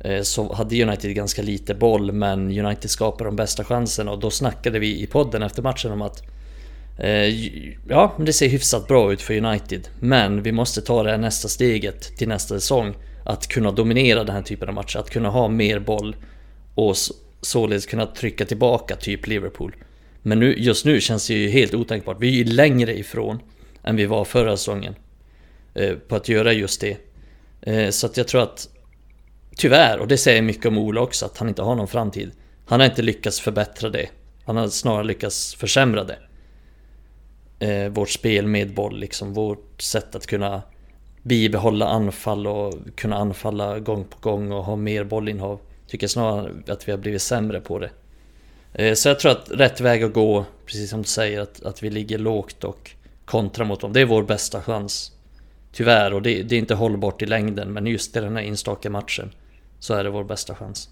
Eh, 0.00 0.22
så 0.22 0.52
hade 0.52 0.82
United 0.82 1.14
ganska 1.14 1.42
lite 1.42 1.74
boll 1.74 2.12
men 2.12 2.58
United 2.58 2.90
skapade 2.90 3.28
de 3.28 3.36
bästa 3.36 3.64
chanserna 3.64 4.10
och 4.10 4.18
då 4.18 4.30
snackade 4.30 4.78
vi 4.78 5.02
i 5.02 5.06
podden 5.06 5.42
efter 5.42 5.62
matchen 5.62 5.92
om 5.92 6.02
att 6.02 6.22
eh, 6.98 7.28
Ja, 7.88 8.14
det 8.18 8.32
ser 8.32 8.48
hyfsat 8.48 8.88
bra 8.88 9.12
ut 9.12 9.22
för 9.22 9.36
United 9.36 9.88
Men 10.00 10.42
vi 10.42 10.52
måste 10.52 10.80
ta 10.80 11.02
det 11.02 11.10
här 11.10 11.18
nästa 11.18 11.48
steget 11.48 12.16
till 12.16 12.28
nästa 12.28 12.54
säsong 12.54 12.94
Att 13.24 13.46
kunna 13.46 13.72
dominera 13.72 14.24
den 14.24 14.34
här 14.34 14.42
typen 14.42 14.68
av 14.68 14.74
matcher, 14.74 14.98
att 14.98 15.10
kunna 15.10 15.28
ha 15.28 15.48
mer 15.48 15.78
boll 15.78 16.16
och 16.74 16.96
således 17.40 17.86
kunna 17.86 18.06
trycka 18.06 18.44
tillbaka 18.44 18.96
typ 18.96 19.26
Liverpool. 19.26 19.76
Men 20.22 20.40
nu, 20.40 20.54
just 20.58 20.84
nu 20.84 21.00
känns 21.00 21.28
det 21.28 21.34
ju 21.34 21.48
helt 21.48 21.74
otänkbart. 21.74 22.16
Vi 22.20 22.28
är 22.28 22.32
ju 22.32 22.44
längre 22.44 22.98
ifrån 22.98 23.38
än 23.82 23.96
vi 23.96 24.06
var 24.06 24.24
förra 24.24 24.56
säsongen. 24.56 24.94
Eh, 25.74 25.94
på 25.94 26.16
att 26.16 26.28
göra 26.28 26.52
just 26.52 26.80
det. 26.80 27.07
Eh, 27.60 27.90
så 27.90 28.06
att 28.06 28.16
jag 28.16 28.28
tror 28.28 28.42
att 28.42 28.68
Tyvärr, 29.58 29.98
och 29.98 30.08
det 30.08 30.18
säger 30.18 30.42
mycket 30.42 30.66
om 30.66 30.78
Ola 30.78 31.00
också, 31.00 31.26
att 31.26 31.38
han 31.38 31.48
inte 31.48 31.62
har 31.62 31.74
någon 31.74 31.88
framtid. 31.88 32.30
Han 32.66 32.80
har 32.80 32.86
inte 32.86 33.02
lyckats 33.02 33.40
förbättra 33.40 33.90
det. 33.90 34.08
Han 34.44 34.56
har 34.56 34.68
snarare 34.68 35.04
lyckats 35.04 35.54
försämra 35.54 36.04
det. 36.04 36.18
Eh, 37.58 37.88
vårt 37.88 38.10
spel 38.10 38.46
med 38.46 38.74
boll, 38.74 38.98
liksom 38.98 39.34
vårt 39.34 39.82
sätt 39.82 40.14
att 40.14 40.26
kunna 40.26 40.62
bibehålla 41.22 41.88
anfall 41.88 42.46
och 42.46 42.74
kunna 42.94 43.16
anfalla 43.16 43.78
gång 43.78 44.04
på 44.04 44.18
gång 44.20 44.52
och 44.52 44.64
ha 44.64 44.76
mer 44.76 45.04
bollinnehav. 45.04 45.60
Tycker 45.86 46.06
snarare 46.06 46.52
att 46.68 46.88
vi 46.88 46.92
har 46.92 46.98
blivit 46.98 47.22
sämre 47.22 47.60
på 47.60 47.78
det. 47.78 47.90
Eh, 48.72 48.94
Så 48.94 49.08
jag 49.08 49.20
tror 49.20 49.32
att 49.32 49.50
rätt 49.50 49.80
väg 49.80 50.02
att 50.02 50.12
gå, 50.12 50.44
precis 50.66 50.90
som 50.90 51.02
du 51.02 51.08
säger, 51.08 51.40
att, 51.40 51.62
att 51.62 51.82
vi 51.82 51.90
ligger 51.90 52.18
lågt 52.18 52.64
och 52.64 52.90
kontra 53.24 53.64
mot 53.64 53.80
dem. 53.80 53.92
Det 53.92 54.00
är 54.00 54.06
vår 54.06 54.22
bästa 54.22 54.62
chans. 54.62 55.12
Tyvärr, 55.72 56.12
och 56.12 56.22
det, 56.22 56.42
det 56.42 56.54
är 56.54 56.58
inte 56.58 56.74
hållbart 56.74 57.22
i 57.22 57.26
längden, 57.26 57.72
men 57.72 57.86
just 57.86 58.16
i 58.16 58.20
den 58.20 58.36
här 58.36 58.42
enstaka 58.42 58.90
matchen 58.90 59.34
så 59.80 59.94
är 59.94 60.04
det 60.04 60.10
vår 60.10 60.24
bästa 60.24 60.54
chans. 60.54 60.88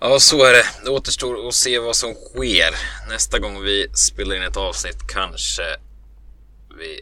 Ja, 0.00 0.20
så 0.20 0.44
är 0.44 0.52
det. 0.52 0.64
Det 0.84 0.90
återstår 0.90 1.48
att 1.48 1.54
se 1.54 1.78
vad 1.78 1.96
som 1.96 2.14
sker. 2.14 2.74
Nästa 3.08 3.38
gång 3.38 3.62
vi 3.62 3.88
spelar 3.94 4.36
in 4.36 4.42
ett 4.42 4.56
avsnitt 4.56 4.98
kanske 5.08 5.62
vi 6.78 7.00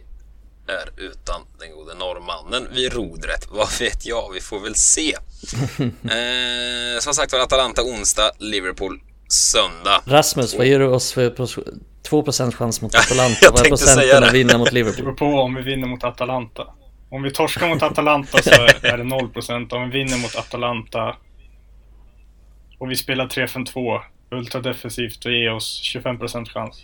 är 0.67 0.89
utan 0.97 1.41
den 1.59 1.71
gode 1.71 1.93
norrmannen 1.93 2.67
vid 2.73 2.93
rodret. 2.93 3.47
Vad 3.51 3.79
vet 3.79 4.05
jag? 4.05 4.31
Vi 4.33 4.41
får 4.41 4.59
väl 4.59 4.75
se. 4.75 5.13
eh, 5.83 6.99
som 6.99 7.13
sagt 7.13 7.33
var, 7.33 7.39
Atalanta 7.39 7.83
onsdag, 7.83 8.31
Liverpool 8.37 8.99
söndag. 9.27 10.01
Rasmus, 10.05 10.55
vad 10.55 10.67
ger 10.67 10.79
du 10.79 10.85
oss 10.85 11.13
för 11.13 11.29
2% 12.09 12.51
chans 12.51 12.81
mot 12.81 12.95
Atalanta? 13.05 13.37
jag 13.41 13.51
Vad 13.51 13.65
är 13.65 13.69
procenten 13.69 14.21
det. 14.21 14.27
att 14.27 14.33
vinna 14.33 14.57
mot 14.57 14.67
Det 14.67 14.73
Liverpool? 14.73 15.03
beror 15.05 15.15
på 15.15 15.25
om 15.25 15.55
vi 15.55 15.61
vinner 15.61 15.87
mot 15.87 16.03
Atalanta. 16.03 16.67
Om 17.11 17.21
vi 17.23 17.31
torskar 17.31 17.67
mot 17.67 17.83
Atalanta 17.83 18.37
så 18.41 18.49
är 18.81 18.97
det 18.97 19.03
0%. 19.03 19.73
Om 19.73 19.89
vi 19.89 19.97
vinner 19.99 20.17
mot 20.17 20.35
Atalanta 20.35 21.15
och 22.79 22.91
vi 22.91 22.95
spelar 22.95 23.27
3-5-2 23.27 24.01
ultradefensivt 24.31 25.25
och 25.25 25.31
ger 25.31 25.53
oss 25.53 25.81
25% 25.95 26.45
chans. 26.49 26.77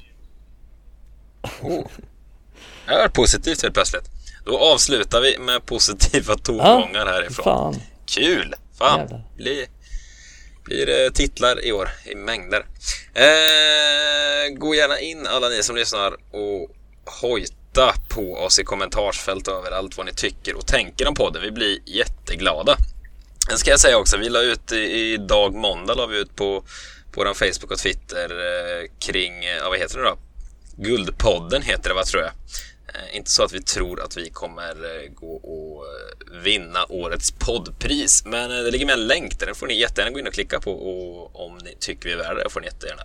Oh. 1.62 1.86
Det 2.86 2.92
har 2.94 3.00
varit 3.00 3.14
positivt 3.14 3.62
helt 3.62 3.74
plötsligt. 3.74 4.10
Då 4.46 4.58
avslutar 4.60 5.22
vi 5.22 5.38
med 5.40 5.66
positiva 5.66 6.36
tongångar 6.36 7.06
härifrån. 7.06 7.44
Fan. 7.44 7.76
Kul! 8.06 8.54
Fan, 8.78 9.00
Jävlar 9.00 9.24
blir 10.66 10.86
det 10.86 11.12
titlar 11.12 11.66
i 11.66 11.72
år 11.72 11.90
i 12.06 12.16
mängder. 12.16 12.66
Eh, 13.14 14.58
gå 14.58 14.76
gärna 14.76 15.00
in 15.00 15.28
alla 15.28 15.50
ni 15.50 15.64
som 15.64 15.76
lyssnar 15.76 16.14
och 16.32 16.70
hojta 17.22 17.94
på 18.10 18.36
oss 18.36 18.60
i 18.60 18.64
kommentarsfält 18.64 19.48
överallt 19.48 19.98
vad 19.98 20.06
ni 20.06 20.14
tycker 20.14 20.56
och 20.56 20.68
tänker 20.68 21.08
om 21.08 21.16
podden. 21.16 21.42
Vi 21.42 21.52
blir 21.52 21.80
jätteglada. 21.86 22.78
Sen 23.50 23.58
ska 23.58 23.72
jag 23.72 23.80
säga 23.80 23.98
också, 23.98 24.18
vi 24.18 24.30
la 24.30 24.42
ut 24.42 24.72
idag 24.72 25.56
måndag 25.56 25.94
la 25.94 26.06
vi 26.06 26.18
ut 26.18 26.36
på, 26.36 26.62
på 27.12 27.24
vår 27.24 27.34
Facebook 27.34 27.72
och 27.72 27.78
Twitter 27.78 28.30
eh, 28.30 28.90
kring, 29.00 29.46
eh, 29.46 29.56
ja, 29.56 29.70
vad 29.70 29.80
heter 29.80 29.98
det 29.98 30.04
då? 30.04 30.18
Guldpodden 30.78 31.62
heter 31.62 31.90
det 31.90 31.96
va 31.96 32.04
tror 32.04 32.24
jag. 32.24 32.32
Eh, 32.96 33.18
inte 33.18 33.32
så 33.32 33.44
att 33.44 33.54
vi 33.54 33.62
tror 33.62 34.02
att 34.04 34.18
vi 34.18 34.30
kommer 34.30 34.70
eh, 34.70 35.12
gå 35.14 35.36
och 35.36 35.86
eh, 35.86 36.42
vinna 36.44 36.86
årets 36.90 37.32
poddpris. 37.32 38.24
Men 38.26 38.50
det 38.50 38.72
ligger 38.72 38.86
med 38.86 38.94
en 38.94 39.08
länk 39.08 39.40
där. 39.40 39.46
Den 39.46 39.56
får 39.56 39.68
ni 39.68 39.80
jättegärna 39.80 40.12
gå 40.12 40.20
in 40.20 40.28
och 40.28 40.34
klicka 40.34 40.60
på. 40.60 40.72
Och 40.72 41.46
om 41.46 41.58
ni 41.58 41.76
tycker 41.80 42.10
vi 42.10 42.14
är 42.14 42.18
värda 42.18 42.44
det 42.44 42.50
får 42.50 42.60
ni 42.62 42.68
jättegärna 42.68 43.02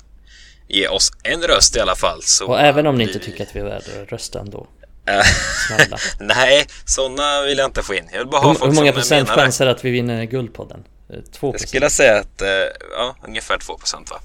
ge 0.69 0.89
oss 0.89 1.12
en 1.23 1.43
röst 1.43 1.77
i 1.77 1.81
alla 1.81 1.97
fall. 1.97 2.23
Så 2.23 2.47
Och 2.47 2.61
även 2.61 2.87
om 2.87 2.97
ni 2.99 3.05
inte 3.05 3.19
vi- 3.19 3.25
tycker 3.25 3.43
att 3.47 3.57
vi 3.57 3.61
är 3.61 3.65
värda 3.65 3.85
det, 3.95 4.05
rösta 4.05 4.41
ändå. 4.41 4.67
Snälla. 5.69 5.99
Nej, 6.21 6.67
sådana 6.85 7.43
vill 7.43 7.59
jag 7.59 7.69
inte 7.69 7.83
få 7.83 7.95
in. 7.95 8.09
Jag 8.12 8.19
vill 8.19 8.29
bara 8.29 8.41
ha 8.41 8.49
Hur, 8.49 8.55
folk 8.55 8.71
hur 8.73 8.77
många 8.77 8.93
procent 8.93 9.29
chans 9.29 9.61
är 9.61 9.65
det 9.65 9.71
att 9.71 9.85
vi 9.85 9.91
vinner 9.91 10.25
Guldpodden? 10.25 10.85
Eh, 11.12 11.19
2%? 11.41 11.53
Jag 11.53 11.69
skulle 11.69 11.91
säga 11.91 12.19
att, 12.19 12.43
eh, 12.43 12.49
ja, 12.97 13.16
ungefär 13.27 13.59
2 13.59 13.78
procent 13.78 14.11
va? 14.11 14.20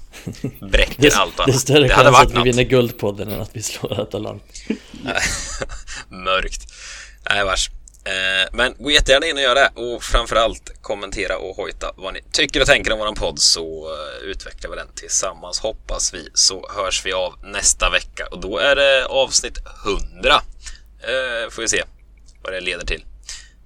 Bräcker 0.70 1.16
allt 1.16 1.36
det 1.36 1.42
är 1.42 1.44
annat. 1.48 1.60
större 1.60 1.82
Det 1.82 1.88
chans 1.88 2.18
att 2.18 2.30
vi 2.30 2.34
något. 2.34 2.46
vinner 2.46 2.62
Guldpodden 2.62 3.28
än 3.28 3.40
att 3.40 3.56
vi 3.56 3.62
slår 3.62 4.00
Atalanta. 4.00 4.44
Mörkt. 6.08 6.72
Nej, 7.30 7.44
vars. 7.44 7.70
Eh, 8.04 8.48
men 8.52 8.74
gå 8.78 8.90
jättegärna 8.90 9.26
in 9.26 9.36
och 9.36 9.42
gör 9.42 9.54
det 9.54 9.70
och 9.74 10.02
framförallt 10.02 10.82
kommentera 10.82 11.38
och 11.38 11.56
hojta 11.56 11.92
vad 11.96 12.14
ni 12.14 12.20
tycker 12.32 12.60
och 12.60 12.66
tänker 12.66 12.92
om 12.92 12.98
våran 12.98 13.14
podd 13.14 13.38
så 13.38 13.88
eh, 13.92 14.28
utvecklar 14.28 14.70
vi 14.70 14.76
den 14.76 14.88
tillsammans 14.94 15.60
hoppas 15.60 16.14
vi 16.14 16.28
så 16.34 16.68
hörs 16.76 17.06
vi 17.06 17.12
av 17.12 17.34
nästa 17.44 17.90
vecka 17.90 18.26
och 18.30 18.40
då 18.40 18.58
är 18.58 18.76
det 18.76 19.06
avsnitt 19.06 19.58
100. 20.12 20.42
Eh, 21.00 21.50
får 21.50 21.62
vi 21.62 21.68
se 21.68 21.82
vad 22.42 22.52
det 22.52 22.60
leder 22.60 22.86
till. 22.86 23.04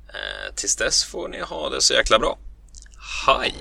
Eh, 0.09 0.55
tills 0.55 0.77
dess 0.77 1.05
får 1.05 1.29
ni 1.29 1.41
ha 1.41 1.69
det 1.69 1.81
så 1.81 1.95
jäkla 1.95 2.19
bra. 2.19 2.39
Haj! 3.21 3.53